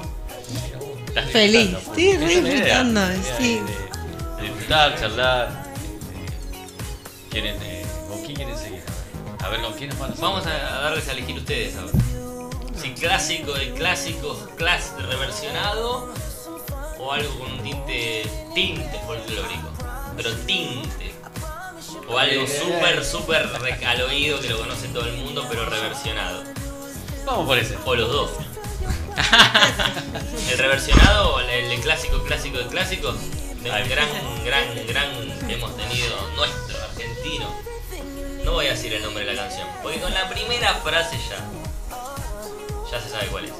[1.08, 1.70] Estás feliz.
[1.70, 3.00] disfrutando, Estoy re disfrutando,
[3.38, 3.60] sí.
[4.36, 5.48] De, disfrutar, charlar.
[5.66, 8.82] este, ¿Quieren, eh, ¿Con quién quieren seguir?
[9.42, 10.14] A ver, ¿con quién nos van a?
[10.18, 11.92] Vamos a, a darles a elegir ustedes ahora.
[12.80, 16.12] Si clásico de clásicos, clas reversionado
[16.98, 19.68] o algo con un tinte, tinte folclórico.
[20.16, 21.12] Pero tinte.
[22.08, 26.42] O algo súper, súper rec- al oído que lo conoce todo el mundo, pero reversionado.
[27.26, 27.76] Vamos por ese.
[27.84, 28.30] O los dos.
[30.50, 33.16] el reversionado o el, el clásico, clásico de clásicos
[33.62, 34.08] de un gran,
[34.44, 37.52] gran, gran que hemos tenido nuestro argentino.
[38.44, 41.44] No voy a decir el nombre de la canción, porque con la primera frase ya.
[42.90, 43.52] Ya se sabe cuál es.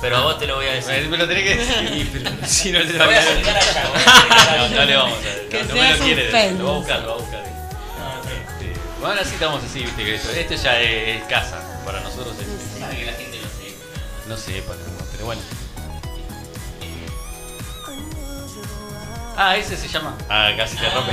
[0.00, 1.08] Pero a vos te lo voy a decir.
[1.08, 4.56] Me, lo tenés que decir, pero si no te Lo lo voy a allá.
[4.56, 5.48] No, no le vamos a ver.
[5.48, 7.44] Que no, me lo quiere decir, Lo va a buscar, lo va a buscar.
[7.44, 11.62] Este, bueno, ahora sí estamos así, viste que esto, este ya es, es casa.
[11.84, 12.80] Para nosotros es.
[12.80, 14.74] Para que la gente no se No sepa,
[15.12, 15.42] pero bueno.
[19.36, 20.16] Ah, ese se llama.
[20.28, 21.12] Ah, casi te rompe.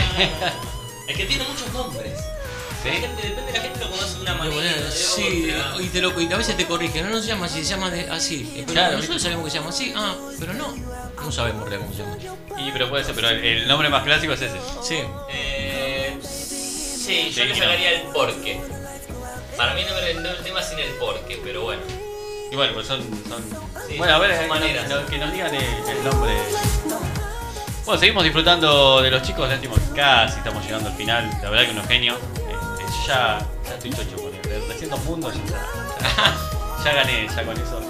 [1.08, 2.20] Es que tiene muchos nombres.
[2.84, 2.90] ¿Sí?
[2.90, 4.62] La gente, depende de la gente lo conoce de una manera.
[4.74, 5.84] de Sí, otra.
[5.84, 7.90] y, te lo, y a veces te corrigen, no, no se llama así, se llama
[7.90, 8.52] de- así.
[8.56, 10.76] Eh, Pero Claro, nosotros sabemos que se llama así, ah, pero no,
[11.22, 12.62] no sabemos realmente cómo se llama.
[12.62, 14.58] Y pero puede ser, pero el, el nombre más clásico es ese.
[14.84, 15.00] Sí.
[15.32, 17.56] Eh, sí, yo Sí, le no.
[17.56, 18.60] sacaría el porqué.
[19.56, 21.82] Para mí no me el tema sin el porqué, pero bueno.
[22.52, 23.02] Y bueno, pues son.
[23.28, 23.44] son...
[23.90, 24.84] Sí, bueno, a ver, son eh, maneras.
[24.88, 26.34] que nos- que nos digan el, el nombre.
[27.86, 31.30] Bueno, seguimos disfrutando de los chicos de Último Casi, estamos llegando al final.
[31.42, 32.18] La verdad que unos genios.
[33.02, 35.34] Yo ya, ya estoy chocho con el de 300 mundos.
[35.34, 35.56] Ya,
[36.00, 37.82] ya, ya gané, ya con eso.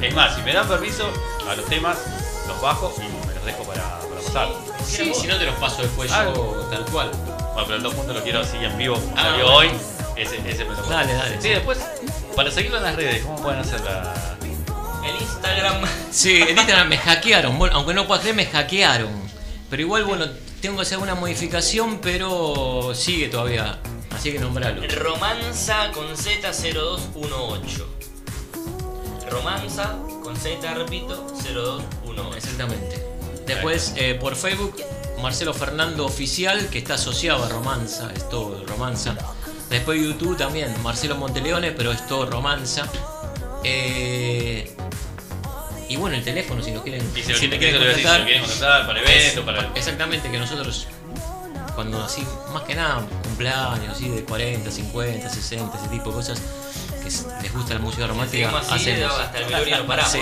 [0.00, 1.10] Es más, si me dan permiso
[1.48, 1.98] a los temas,
[2.46, 4.48] los bajo y me los dejo para, para pasar.
[4.84, 6.24] Sí, si no te los paso después Ah.
[6.24, 7.10] yo, tal cual.
[7.10, 9.56] Bueno, pero el dos mundos lo quiero así en vivo como Ah, salió bueno.
[9.56, 9.70] hoy.
[10.16, 10.88] Ese, ese me lo puedo.
[10.90, 11.40] Dale, dale.
[11.42, 11.78] Sí, después,
[12.36, 14.14] para seguirlo en las redes, ¿cómo pueden hacer la,
[15.04, 15.82] El Instagram.
[16.10, 19.10] Sí, en Instagram me hackearon, bueno, aunque no puedas creer, me hackearon.
[19.70, 20.26] Pero igual, bueno,
[20.60, 23.78] tengo que hacer una modificación, pero sigue todavía
[24.14, 24.82] Así que nombralo.
[24.96, 27.84] Romanza con Z0218.
[29.30, 32.36] Romanza con Z, repito, 0218.
[32.36, 33.04] Exactamente.
[33.46, 34.76] Después, eh, por Facebook,
[35.22, 39.14] Marcelo Fernando Oficial, que está asociado a Romanza, es todo Romanza.
[39.70, 42.88] Después YouTube también, Marcelo Monteleone, pero es todo Romanza.
[43.64, 44.74] Eh,
[45.88, 47.86] y bueno, el teléfono, si nos quieren, Y si lo si quieren- me quieren si
[48.02, 48.20] contactar.
[48.20, 50.86] lo quieren contactar para eventos, para- Exactamente, que nosotros,
[51.78, 56.42] cuando así, más que nada, cumpleaños, así de 40, 50, 60, ese tipo de cosas,
[57.00, 57.04] que
[57.40, 59.16] les gusta la música romántica, hacemos.
[59.16, 60.10] hasta el no paramos.
[60.10, 60.18] Sí.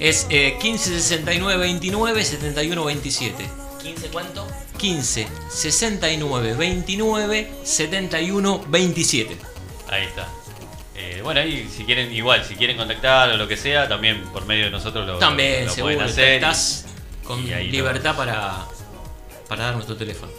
[0.00, 3.44] Es eh, 15 69 29 71 27.
[3.84, 4.48] ¿15 cuánto?
[4.78, 9.36] 15 69 29 71 27.
[9.88, 10.26] Ahí está.
[10.96, 14.44] Eh, bueno, ahí si quieren, igual, si quieren contactar o lo que sea, también por
[14.44, 16.34] medio de nosotros lo, También, lo seguro, pueden hacer.
[16.34, 16.84] estás
[17.22, 18.64] con y lo- libertad para,
[19.48, 20.32] para dar nuestro teléfono.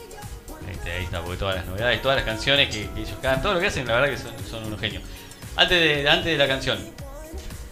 [0.88, 3.41] Ahí está, ahí está, porque todas las novedades, todas las canciones que, que ellos cantan,
[3.41, 5.03] todo lo que hacen, la verdad que son, son unos genios.
[5.56, 6.77] Antes de, antes de la canción,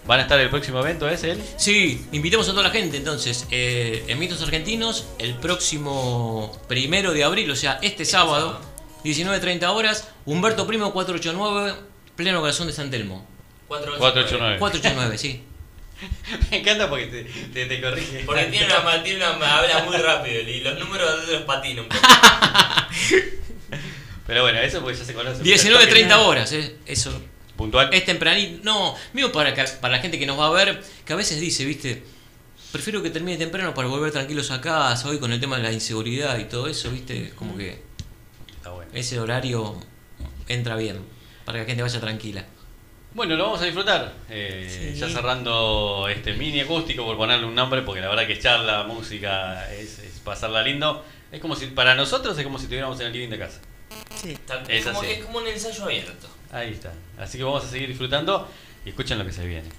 [0.06, 1.44] ¿van a estar el próximo evento ese él?
[1.58, 3.48] Sí, invitemos a toda la gente entonces.
[3.52, 8.60] Eh, en Mitos Argentinos, el próximo primero de abril, o sea, este sábado,
[9.03, 11.76] 19.30 horas, Humberto Primo 489,
[12.16, 13.26] pleno corazón de San Telmo.
[13.68, 14.60] 489.
[14.60, 15.44] 489, sí.
[16.51, 18.24] Me encanta porque te, te, te corrige.
[18.25, 21.88] Porque tiene una, tiene una habla muy rápido y los números de los patina un
[21.90, 22.01] poco.
[24.27, 25.43] Pero bueno, eso porque ya se conoce.
[25.43, 27.22] 19.30 horas, eh, eso.
[27.56, 27.93] ¿Puntual?
[27.93, 28.61] Es tempranito.
[28.64, 31.40] No, mismo para, que- para la gente que nos va a ver, que a veces
[31.40, 32.03] dice, viste,
[32.72, 35.72] prefiero que termine temprano para volver tranquilos a casa, hoy con el tema de la
[35.72, 37.82] inseguridad y todo eso, viste, como que
[38.93, 39.80] ese horario
[40.48, 41.00] entra bien,
[41.45, 42.45] para que la gente vaya tranquila.
[43.16, 44.14] Bueno, lo vamos a disfrutar.
[44.30, 45.00] Eh, Sí.
[45.00, 49.72] Ya cerrando este mini acústico, por ponerle un nombre, porque la verdad que charla, música,
[49.72, 51.02] es, es pasarla lindo.
[51.32, 53.61] Es como si, para nosotros es como si estuviéramos en el living de casa.
[54.16, 54.38] Sí.
[54.68, 55.11] Es como, así.
[55.11, 56.27] es como un ensayo abierto.
[56.52, 56.92] Ahí está.
[57.18, 58.50] Así que vamos a seguir disfrutando
[58.85, 59.69] y escuchen lo que se viene.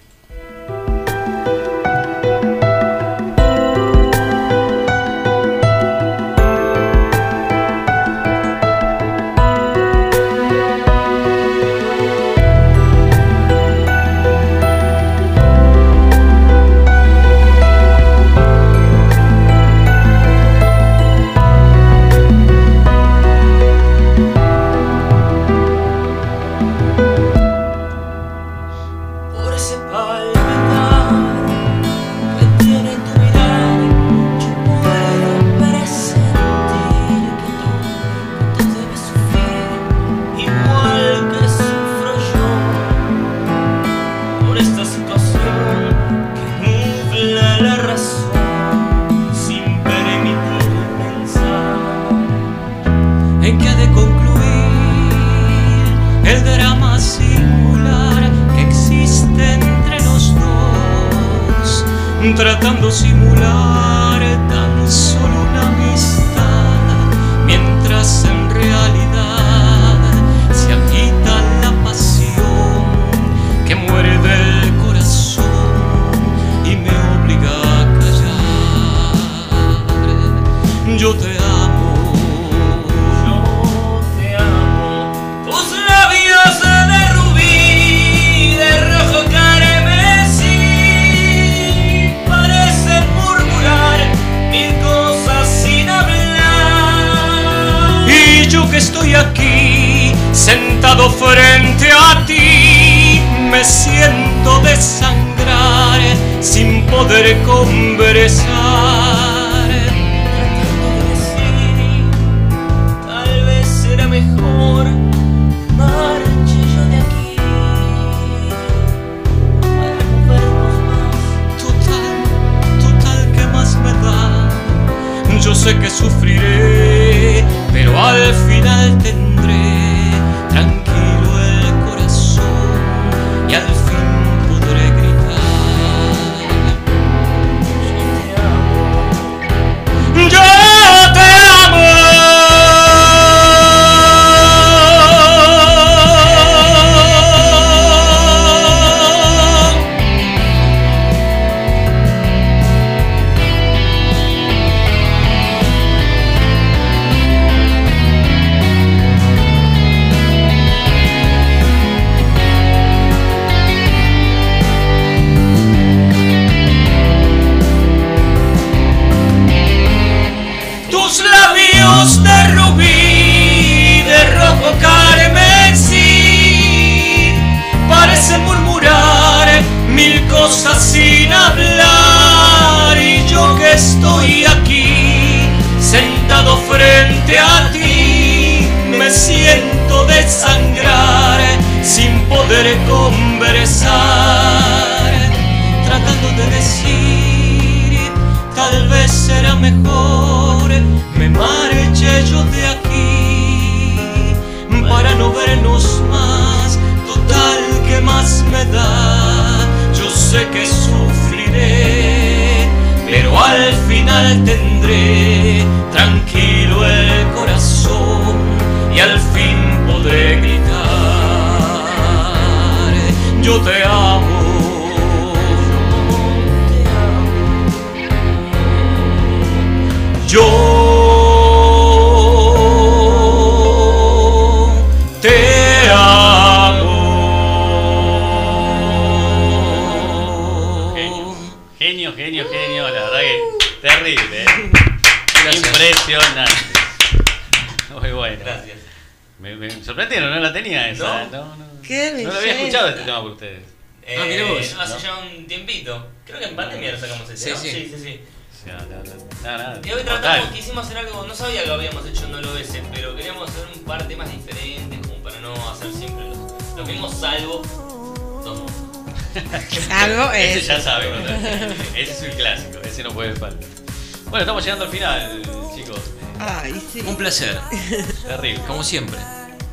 [273.34, 275.42] Bueno, estamos llegando al final,
[275.74, 276.00] chicos.
[276.38, 277.00] Ay, sí.
[277.00, 277.58] Un placer.
[278.26, 278.62] Terrible.
[278.66, 279.18] Como siempre.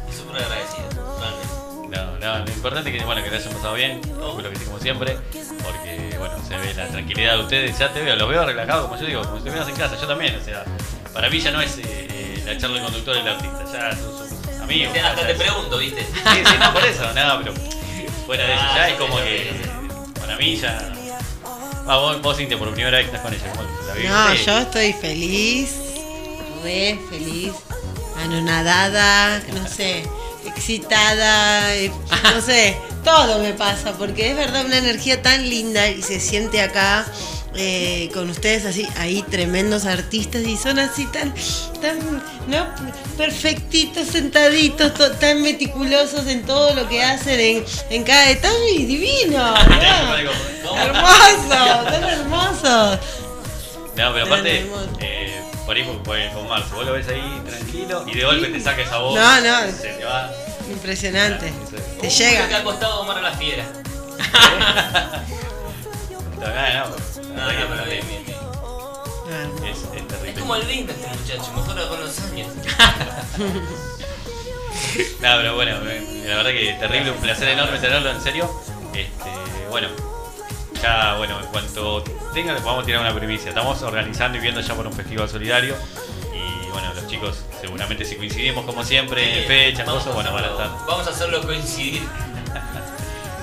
[0.10, 0.84] Y súper agradecido.
[1.90, 4.80] No, no, lo importante es que, bueno, que lo hayan pasado bien, lo que como
[4.80, 5.18] siempre,
[5.64, 9.00] porque, bueno, se ve la tranquilidad de ustedes, ya te veo, los veo relajados, como
[9.00, 10.64] yo digo, como si estuvieras en casa, yo también, o sea,
[11.14, 14.28] para mí ya no es eh, la charla del conductor y el artista, ya son,
[14.28, 14.98] son amigos.
[14.98, 16.02] Hasta ya te pregunto, ¿viste?
[16.02, 17.54] Sí, sí, no, por eso, nada, pero
[18.26, 20.73] fuera de eso, Ah, ya es como que, sí, para mí ya...
[21.94, 23.44] Ah, vos, vos Cintia, por primera vez estás con ella.
[24.10, 25.70] No, yo estoy feliz,
[26.64, 27.52] re feliz,
[28.24, 30.04] anonadada, no sé,
[30.46, 31.92] excitada, eh,
[32.36, 36.62] no sé, todo me pasa, porque es verdad una energía tan linda y se siente
[36.62, 37.06] acá
[37.56, 41.32] eh, con ustedes así, ahí tremendos artistas y son así tan,
[41.80, 42.00] tan,
[42.48, 42.66] ¿no?
[43.18, 48.86] Perfectitos, sentaditos, to- tan meticulosos en todo lo que hacen en, en cada detalle y
[48.86, 49.38] divino,
[49.70, 50.53] ¿no?
[50.76, 53.00] Hermoso, tan hermosos.
[53.96, 54.66] No, pero aparte,
[55.00, 58.60] eh, por ahí con, con Marzo, vos lo ves ahí tranquilo y de golpe te
[58.60, 59.16] saca esa voz.
[59.16, 59.72] No, no.
[59.72, 60.32] Se te va.
[60.70, 61.48] Impresionante.
[61.52, 62.58] Te Creo que llega.
[62.58, 63.66] ha costado domar a la fiera.
[66.40, 66.86] No, no, no.
[67.36, 68.38] No, no, pero bien, bien, bien.
[69.72, 70.32] Es, es terrible.
[70.32, 72.48] Es como el ritmo este muchacho, mejora con los años.
[75.22, 78.50] No, pero bueno, la verdad que terrible, un placer enorme tenerlo en serio.
[78.94, 79.30] Este,
[79.70, 79.88] bueno,
[80.84, 82.04] ya, bueno, en cuanto
[82.34, 83.50] tenga, vamos a tirar una primicia.
[83.50, 85.76] Estamos organizando y viendo ya por un festival solidario.
[86.34, 90.48] Y bueno, los chicos, seguramente si coincidimos como siempre en fechas, cosas, bueno, van a
[90.50, 90.68] estar.
[90.88, 92.04] Vamos a hacerlo coincidir.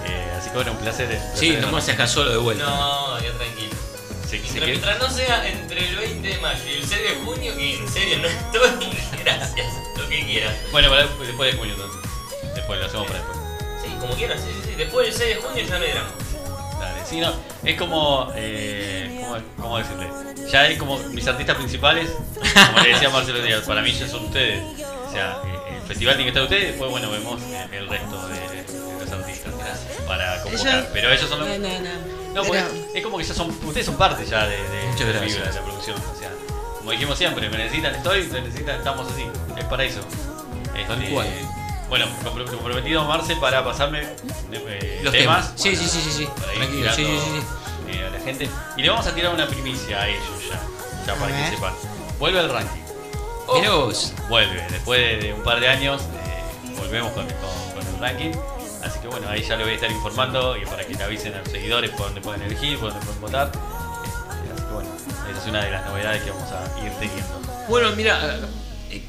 [0.07, 1.07] Eh, así que bueno, un placer.
[1.07, 1.73] un Sí, placer no enorme.
[1.73, 2.65] me haces caso de vuelta.
[2.65, 3.70] No, ya tranquilo.
[4.28, 7.02] Sí, sí Mientras, que- mientras no sea entre el 20 de mayo y el 6
[7.02, 8.89] de junio, que en serio no estoy,
[9.25, 10.55] gracias, lo que quieras.
[10.73, 12.01] Bueno, para- después de junio entonces.
[12.55, 13.39] Después lo hacemos para después.
[13.85, 14.75] Sí, como quieras, sí, sí, sí.
[14.77, 16.10] Después del 6 de junio ya no hay drama.
[16.81, 17.33] Dale, sí, no,
[17.65, 20.09] es como, eh, ¿cómo, cómo decirle?
[20.50, 22.10] Ya es como mis artistas principales,
[22.75, 24.62] como le decía Marcelo Díaz, para mí ya son ustedes.
[25.07, 27.41] O sea, eh, el festival tiene que estar ustedes, después, bueno, vemos
[27.73, 28.65] el resto de, de
[29.00, 29.52] los artistas
[30.07, 30.89] para convocar.
[30.92, 31.49] Pero ellos son los...
[31.49, 32.20] No, no, no.
[32.34, 35.07] No, Pero- porque es como que ya son, ustedes son parte ya de, de, Muchas
[35.07, 35.36] de la gracias.
[35.36, 35.97] vibra de la producción.
[35.97, 36.31] O sea,
[36.78, 39.25] como dijimos siempre, me necesitan, estoy, me necesitan, estamos así.
[39.59, 40.00] Es para eso.
[40.86, 41.26] Tal Este, cual.
[41.91, 44.01] Bueno, compro- comprometido Marce para pasarme
[44.52, 45.49] eh, Los temas.
[45.49, 45.52] temas.
[45.60, 46.28] Sí, sí, sí, sí, sí.
[46.41, 47.31] para ir Tranquilo, sí, tirando, sí,
[47.93, 47.99] sí.
[47.99, 48.49] eh, a la gente.
[48.78, 50.60] Y le vamos a tirar una primicia a ellos ya.
[51.07, 51.75] Ya para que sepan.
[52.19, 52.81] Vuelve al ranking.
[53.47, 54.12] Vos.
[54.28, 54.65] Vuelve.
[54.70, 58.31] Después de, de un par de años, eh, volvemos con, con- con el ranking.
[58.85, 61.35] Así que bueno, ahí ya lo voy a estar informando y para que le avisen
[61.35, 63.51] a los seguidores por dónde pueden elegir, por dónde pueden votar.
[63.51, 64.89] Este, así que bueno,
[65.31, 67.41] esa es una de las novedades que vamos a ir teniendo.
[67.69, 68.39] Bueno, mira,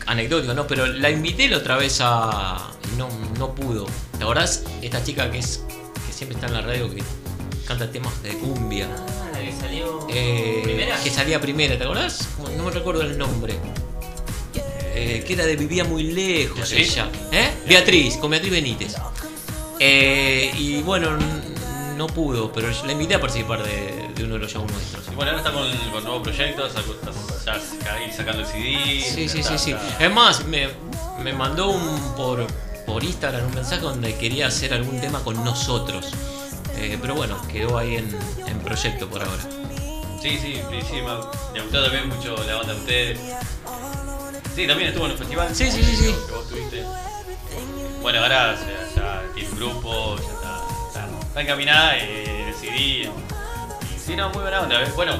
[0.05, 0.67] anecdótico, ¿no?
[0.67, 2.71] Pero la invité la otra vez a.
[2.97, 3.85] no, no pudo.
[4.17, 4.63] ¿Te acordás?
[4.81, 5.63] Esta chica que es.
[6.07, 7.03] que siempre está en la radio que
[7.67, 8.88] canta temas de cumbia.
[8.91, 10.07] Ah, la que salió.
[10.09, 11.01] Eh, ¿Primera?
[11.01, 12.27] Que salía primera, ¿te acordás?
[12.57, 13.55] No me recuerdo el nombre.
[14.93, 16.91] Eh, que era de Vivía muy lejos ¿Beatriz?
[16.91, 17.09] ella.
[17.31, 17.49] ¿Eh?
[17.67, 18.95] Beatriz, con Beatriz Benítez.
[19.80, 21.17] Eh, y bueno,
[21.97, 25.08] no pudo, pero yo la invité a participar de, uno de los shows nuestros.
[25.11, 26.74] Y bueno, ahora está con, con nuevos proyectos,
[27.45, 27.59] ya
[28.16, 29.03] sacando el CD.
[29.03, 29.75] Sí, sí, sí, sí.
[30.00, 30.69] Es más, me,
[31.24, 32.45] me mandó un por,
[32.85, 36.11] por Instagram un mensaje donde quería hacer algún tema con nosotros.
[36.77, 38.09] Eh, pero bueno, quedó ahí en,
[38.48, 39.43] en proyecto por ahora.
[40.22, 43.19] Sí, sí, sí, me, me gustó también mucho la banda de ustedes.
[44.56, 45.56] Sí, también estuvo en el festival.
[45.56, 46.16] Sí, sí, sí, sí.
[46.27, 46.83] Que vos tuviste.
[48.01, 53.09] Bueno, ahora ya, ya tiene un grupo, ya está, está, está encaminada, eh, decidí.
[54.05, 54.80] Sí, no, muy buena onda.
[54.80, 54.95] ¿ves?
[54.95, 55.13] Bueno,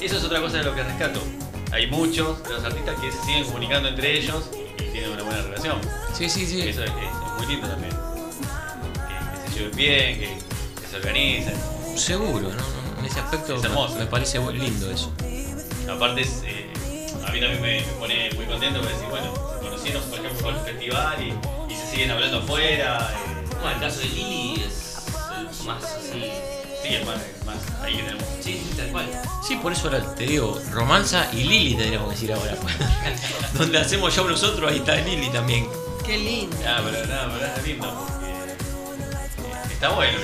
[0.00, 1.20] eso es otra cosa de lo que rescato.
[1.72, 5.42] Hay muchos de los artistas que se siguen comunicando entre ellos y tienen una buena
[5.42, 5.80] relación.
[6.14, 6.60] Sí, sí, sí.
[6.68, 7.92] Eso es, es muy lindo también.
[7.92, 10.38] Que, que se lleven bien, que,
[10.80, 11.54] que se organicen.
[11.96, 12.98] Seguro, ¿no?
[13.00, 13.94] En ese aspecto Es hermoso.
[13.96, 15.12] me parece lindo eso.
[15.90, 16.70] Aparte, es, eh,
[17.26, 20.42] a mí también me, me pone muy contento porque decir, bueno, se conocieron por ejemplo
[20.42, 23.10] por el festival y, y se siguen hablando afuera.
[23.12, 23.44] eh.
[23.60, 24.96] Bueno, el caso de Lili es
[25.38, 26.30] el más así.
[26.82, 28.24] Sí, el más, el más ahí tenemos.
[28.42, 29.06] Sí, tal cual.
[29.46, 32.56] Sí, por eso ahora te digo, Romanza y Lili tendríamos que decir ahora.
[33.54, 35.68] Donde hacemos show nosotros, ahí está Lili también.
[36.04, 36.56] Qué lindo.
[36.66, 40.18] Ah, pero nada, pero es lindo porque eh, está bueno.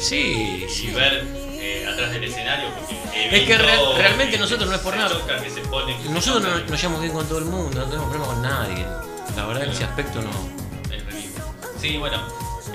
[0.00, 0.88] Sí, y sí.
[0.92, 2.96] ver eh, atrás del escenario porque
[3.36, 5.08] Es que real- realmente nosotros no es por nada.
[5.08, 8.42] se que Nosotros no- nos llevamos bien con todo el mundo, no tenemos problema con
[8.42, 8.84] nadie.
[9.34, 10.30] La verdad en ese aspecto no.
[10.94, 11.54] Es re lindo.
[11.80, 12.22] Sí, bueno,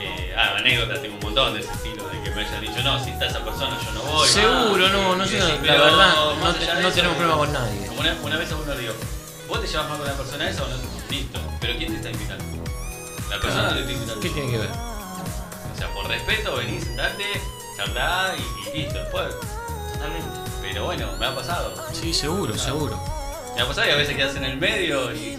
[0.06, 3.04] eh, ah, anécdotas tengo un montón de ese estilo, de que me hayan dicho, no,
[3.04, 4.28] si está esa persona yo no voy.
[4.28, 7.54] Seguro, Ah, no, nosotros, decís, la pero verdad, no, te- no eso, tenemos problema con
[7.54, 7.88] nadie.
[7.88, 8.94] Como una, una vez a uno le digo,
[9.48, 10.76] vos te llevas mal con la persona esa o no,
[11.10, 12.44] listo, pero ¿quién te está invitando?
[13.30, 13.74] La persona Claro.
[13.76, 14.22] te está invitando.
[14.22, 14.70] ¿Qué tiene que ver?
[14.70, 17.42] O sea, por respeto venís, sentate,
[17.78, 19.34] charlá y, y listo, después.
[19.94, 20.28] Totalmente.
[20.62, 21.74] Pero bueno, me ha pasado.
[21.94, 23.00] Sí, seguro, seguro.
[23.56, 25.38] Me ha pasado y a veces quedas en el medio y.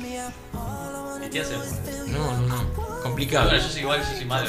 [1.25, 1.67] ¿Y qué hacemos?
[2.09, 2.82] No, no, no.
[3.03, 3.49] Complicado.
[3.51, 4.49] Bueno, yo soy igual, yo soy malo,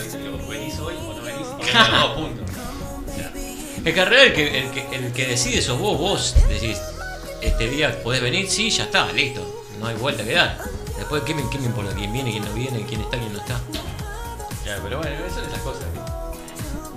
[0.49, 2.49] venís hoy o no venís y dos puntos.
[3.85, 6.77] El carrera el que, el, que, el que decide sos vos, vos decís,
[7.41, 9.65] este día podés venir, sí, ya está, listo.
[9.79, 10.57] No hay vuelta que dar.
[10.97, 11.93] Después, ¿qué me, qué me importa?
[11.95, 13.59] ¿Quién viene, quién no viene, quién está, quién no está?
[14.65, 15.83] Ya, pero bueno, eso son esas cosas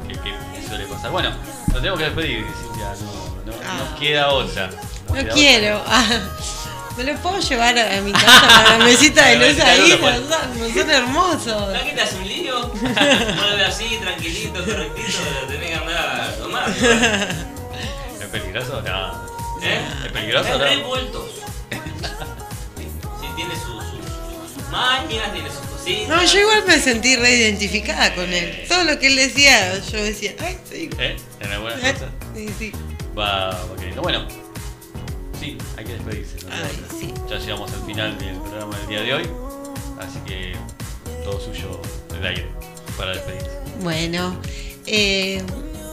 [0.06, 1.10] que, que, que suele pasar.
[1.10, 1.30] Bueno,
[1.68, 3.78] nos tenemos que despedir, Cintia, no, no, Ah.
[3.90, 4.66] nos queda otra.
[4.68, 5.82] Nos No queda quiero.
[6.96, 9.90] ¿Me lo puedo llevar a mi casa para la mesita de luz ahí?
[9.90, 11.44] luz, No son, son hermosos.
[11.66, 12.68] ¿Sabes que te hace un lío?
[12.82, 15.18] Mueve así, tranquilito, correctito,
[15.48, 16.70] tenés que andar a tomar.
[16.70, 18.80] ¿Es peligroso?
[18.82, 19.26] No.
[19.62, 19.80] ¿Eh?
[20.06, 20.44] ¿Es peligroso?
[20.48, 20.64] Están No.
[20.64, 21.30] revueltos.
[23.20, 26.08] Sí, tiene sus, sus, sus mañas, tiene sus cositas.
[26.08, 28.64] No, yo igual me sentí reidentificada con él.
[28.68, 30.88] Todo lo que él decía, yo decía, ay, sí.
[30.98, 31.16] ¿Eh?
[31.40, 31.92] ¿En algunas ¿Eh?
[31.92, 32.08] cosas?
[32.34, 32.72] Sí, sí.
[33.18, 34.00] Va, va queriendo.
[34.02, 34.26] Bueno,
[35.40, 36.36] sí, hay que despedirse.
[36.46, 36.52] ¿no?
[36.54, 37.14] Ay, sí.
[37.28, 39.30] Ya llegamos al final del programa del día de hoy.
[40.00, 40.54] Así que
[41.24, 41.80] todo suyo
[42.18, 42.46] el aire
[42.96, 43.50] para despedirse.
[43.82, 44.36] Bueno,
[44.86, 45.42] eh,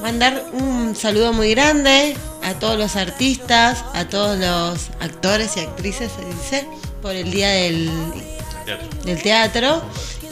[0.01, 6.11] mandar un saludo muy grande a todos los artistas, a todos los actores y actrices,
[6.11, 6.67] se dice,
[7.01, 7.89] por el día del,
[8.65, 8.88] Teatro.
[9.05, 9.81] del teatro.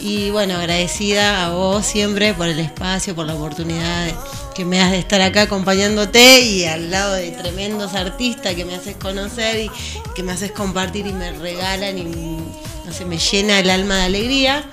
[0.00, 4.14] Y bueno, agradecida a vos siempre por el espacio, por la oportunidad de-
[4.52, 8.74] que me das de estar acá acompañándote y al lado de tremendos artistas que me
[8.74, 9.70] haces conocer y
[10.14, 14.04] que me haces compartir y me regalan y no sé, me llena el alma de
[14.04, 14.64] alegría.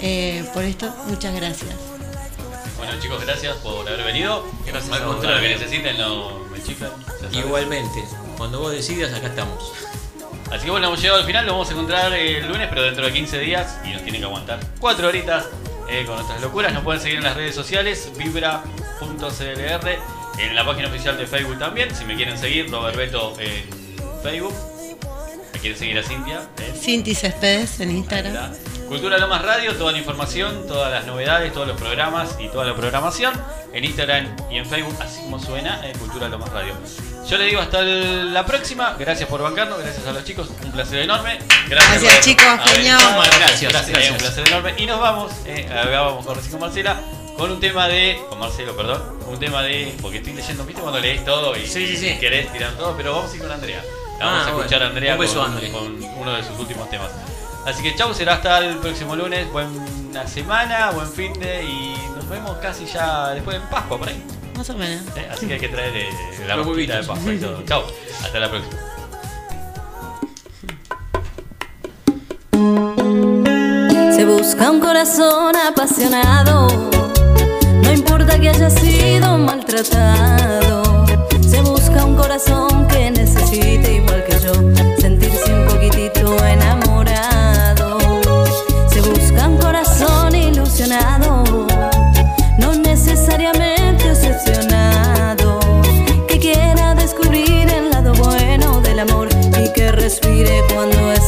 [0.00, 1.70] Eh, por esto, muchas gracias.
[2.76, 4.44] Bueno chicos, gracias por haber venido.
[4.66, 6.90] Gracias Al contrario, que necesiten, no me chiflan.
[7.30, 8.04] Igualmente,
[8.36, 9.72] cuando vos decidas, acá estamos.
[10.50, 13.06] Así que bueno, hemos llegado al final, nos vamos a encontrar el lunes, pero dentro
[13.06, 15.46] de 15 días y nos tienen que aguantar 4 horitas
[15.92, 16.72] eh, con nuestras locuras.
[16.72, 19.98] Nos pueden seguir en las redes sociales, vibra.clr,
[20.38, 21.94] en la página oficial de Facebook también.
[21.94, 23.64] Si me quieren seguir, Robert Beto en
[24.22, 24.54] Facebook.
[25.52, 26.48] Me quieren seguir a Cintia.
[26.66, 28.54] en Cinti Céspedes en Instagram.
[28.88, 32.74] Cultura Lomas Radio, toda la información, todas las novedades, todos los programas y toda la
[32.74, 33.32] programación
[33.72, 36.74] en Instagram y en Facebook, así como suena en Cultura Lomas Radio.
[37.28, 40.72] Yo le digo hasta el- la próxima, gracias por bancarnos, gracias a los chicos, un
[40.72, 41.38] placer enorme.
[41.68, 43.22] Gracias, chicos, estado.
[43.38, 44.10] Gracias, gracias, gracias.
[44.10, 44.74] un placer enorme.
[44.76, 47.00] Y nos vamos, eh, acá vamos con Recién con Marcela,
[47.36, 51.00] con un tema de, con Marcelo, perdón, un tema de, porque estoy leyendo, viste cuando
[51.00, 52.18] lees todo y Sí, sí, sí.
[52.18, 53.82] querés tirar todo, pero vamos a ir con Andrea.
[54.18, 54.84] La Vamos Ah, a escuchar bueno.
[54.84, 55.70] a Andrea Un beso, con, Andre.
[55.72, 57.08] con uno de sus últimos temas.
[57.64, 59.50] Así que chau, será hasta el próximo lunes.
[59.52, 64.22] Buena semana, buen fin de y nos vemos casi ya después de Pascua por ahí.
[64.62, 65.02] Más o menos.
[65.16, 65.28] ¿eh?
[65.28, 66.08] Así que hay que traer eh,
[66.46, 67.02] la rosquita de.
[67.02, 67.62] Pascua y todo.
[67.66, 67.82] Chau,
[68.22, 68.76] hasta la próxima.
[74.14, 76.68] Se busca un corazón apasionado,
[77.82, 81.06] no importa que haya sido maltratado.
[81.40, 83.71] Se busca un corazón que necesite,
[100.12, 101.21] respire cuando esté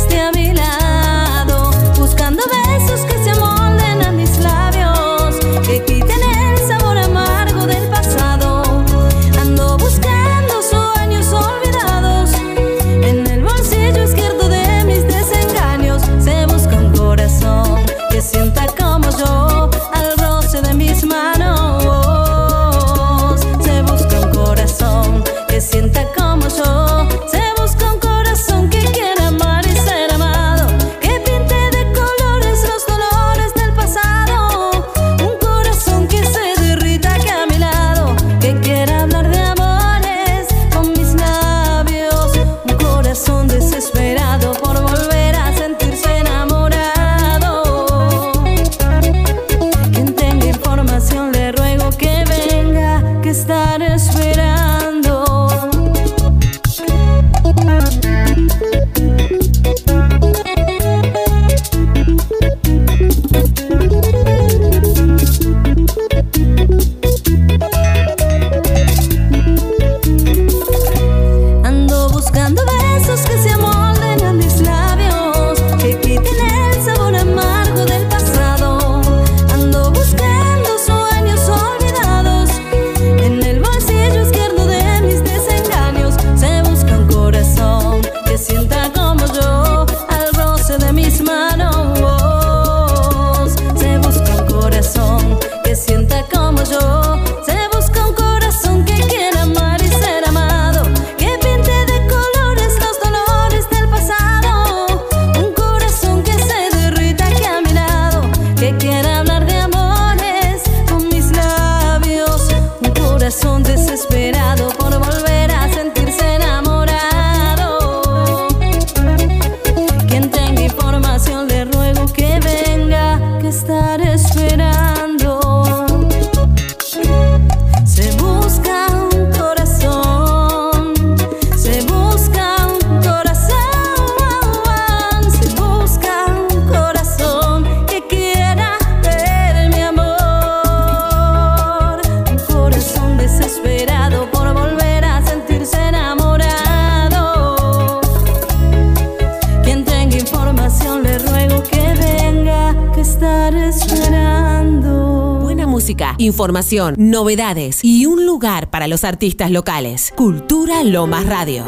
[156.96, 160.12] novedades y un lugar para los artistas locales.
[160.16, 161.64] Cultura Lomas Radio.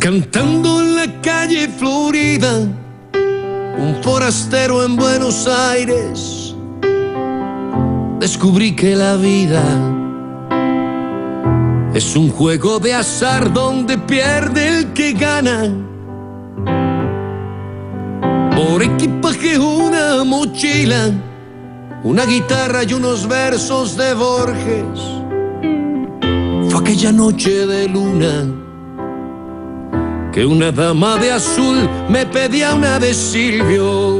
[0.00, 2.66] Cantando en la calle Florida,
[3.78, 6.56] un forastero en Buenos Aires,
[8.18, 9.91] descubrí que la vida
[12.12, 15.62] es un juego de azar donde pierde el que gana.
[18.54, 21.10] Por equipaje una mochila,
[22.04, 25.00] una guitarra y unos versos de Borges.
[26.68, 28.44] Fue aquella noche de luna
[30.34, 34.11] que una dama de azul me pedía una de Silvio.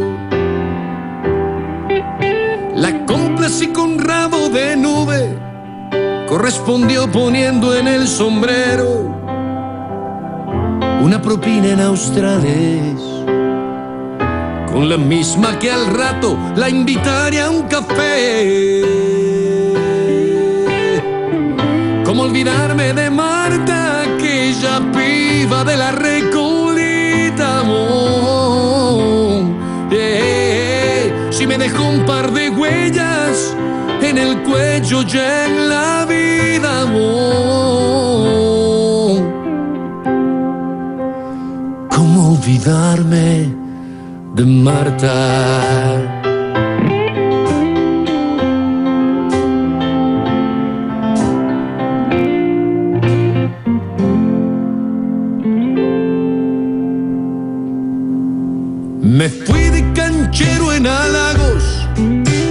[6.72, 9.14] Correspondió poniendo en el sombrero
[11.02, 12.98] una propina en australes,
[14.72, 18.82] con la misma que al rato la invitaría a un café.
[22.06, 29.44] ¿Cómo olvidarme de Marta, aquella piba de la recolita, amor?
[29.90, 33.54] Eh, si me dejó un par de huellas
[34.00, 35.06] en el cuello y
[42.62, 43.54] olvidarme
[44.34, 45.14] de Marta?
[59.02, 61.88] Me fui de canchero en halagos,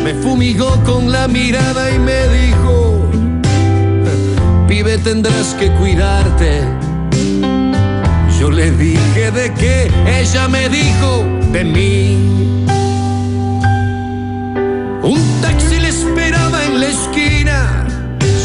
[0.04, 3.10] me fumigó con la mirada y me dijo,
[4.68, 6.71] pibe tendrás que cuidarte.
[8.52, 12.18] Le dije de qué, ella me dijo de mí.
[15.02, 17.88] Un taxi le esperaba en la esquina,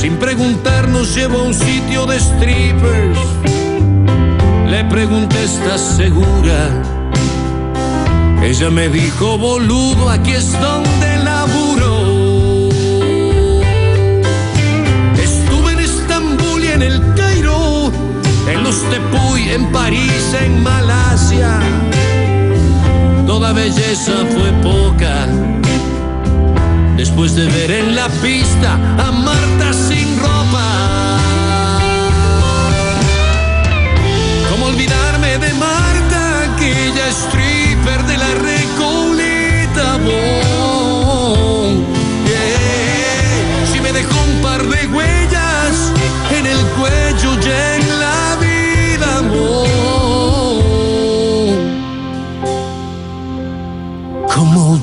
[0.00, 3.18] sin preguntar nos llevó a un sitio de strippers.
[4.70, 6.82] Le pregunté, ¿estás segura?
[8.42, 11.15] Ella me dijo, boludo, aquí es donde
[19.56, 21.58] en París, en Malasia.
[23.26, 25.26] Toda belleza fue poca.
[26.96, 30.35] Después de ver en la pista a Marta sin ropa.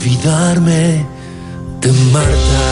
[0.04, 1.06] Olvidarme
[1.80, 2.64] de Marta?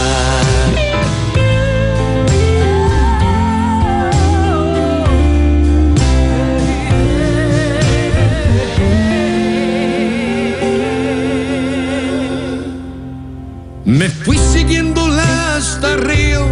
[13.85, 16.45] Me fui siguiéndola hasta Río,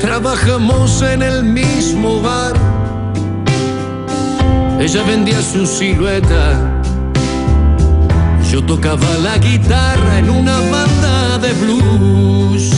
[0.00, 2.54] trabajamos en el mismo bar.
[4.80, 6.71] Ella vendía su silueta,
[8.66, 12.70] tocaba la guitarra en una banda de blues.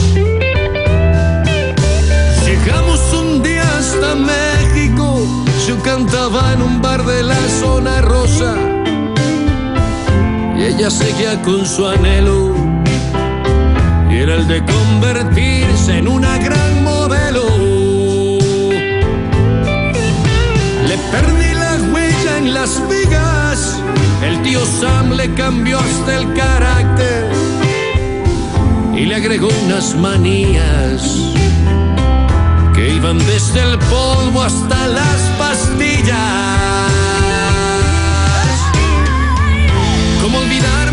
[2.44, 5.26] Llegamos un día hasta México,
[5.66, 8.54] yo cantaba en un bar de la zona rosa
[10.56, 12.54] y ella seguía con su anhelo
[14.10, 16.83] y era el de convertirse en una gran
[24.54, 27.32] tío Sam le cambió hasta el carácter
[28.94, 31.02] y le agregó unas manías
[32.72, 36.18] que iban desde el polvo hasta las pastillas.
[40.22, 40.83] ¿Cómo olvidar?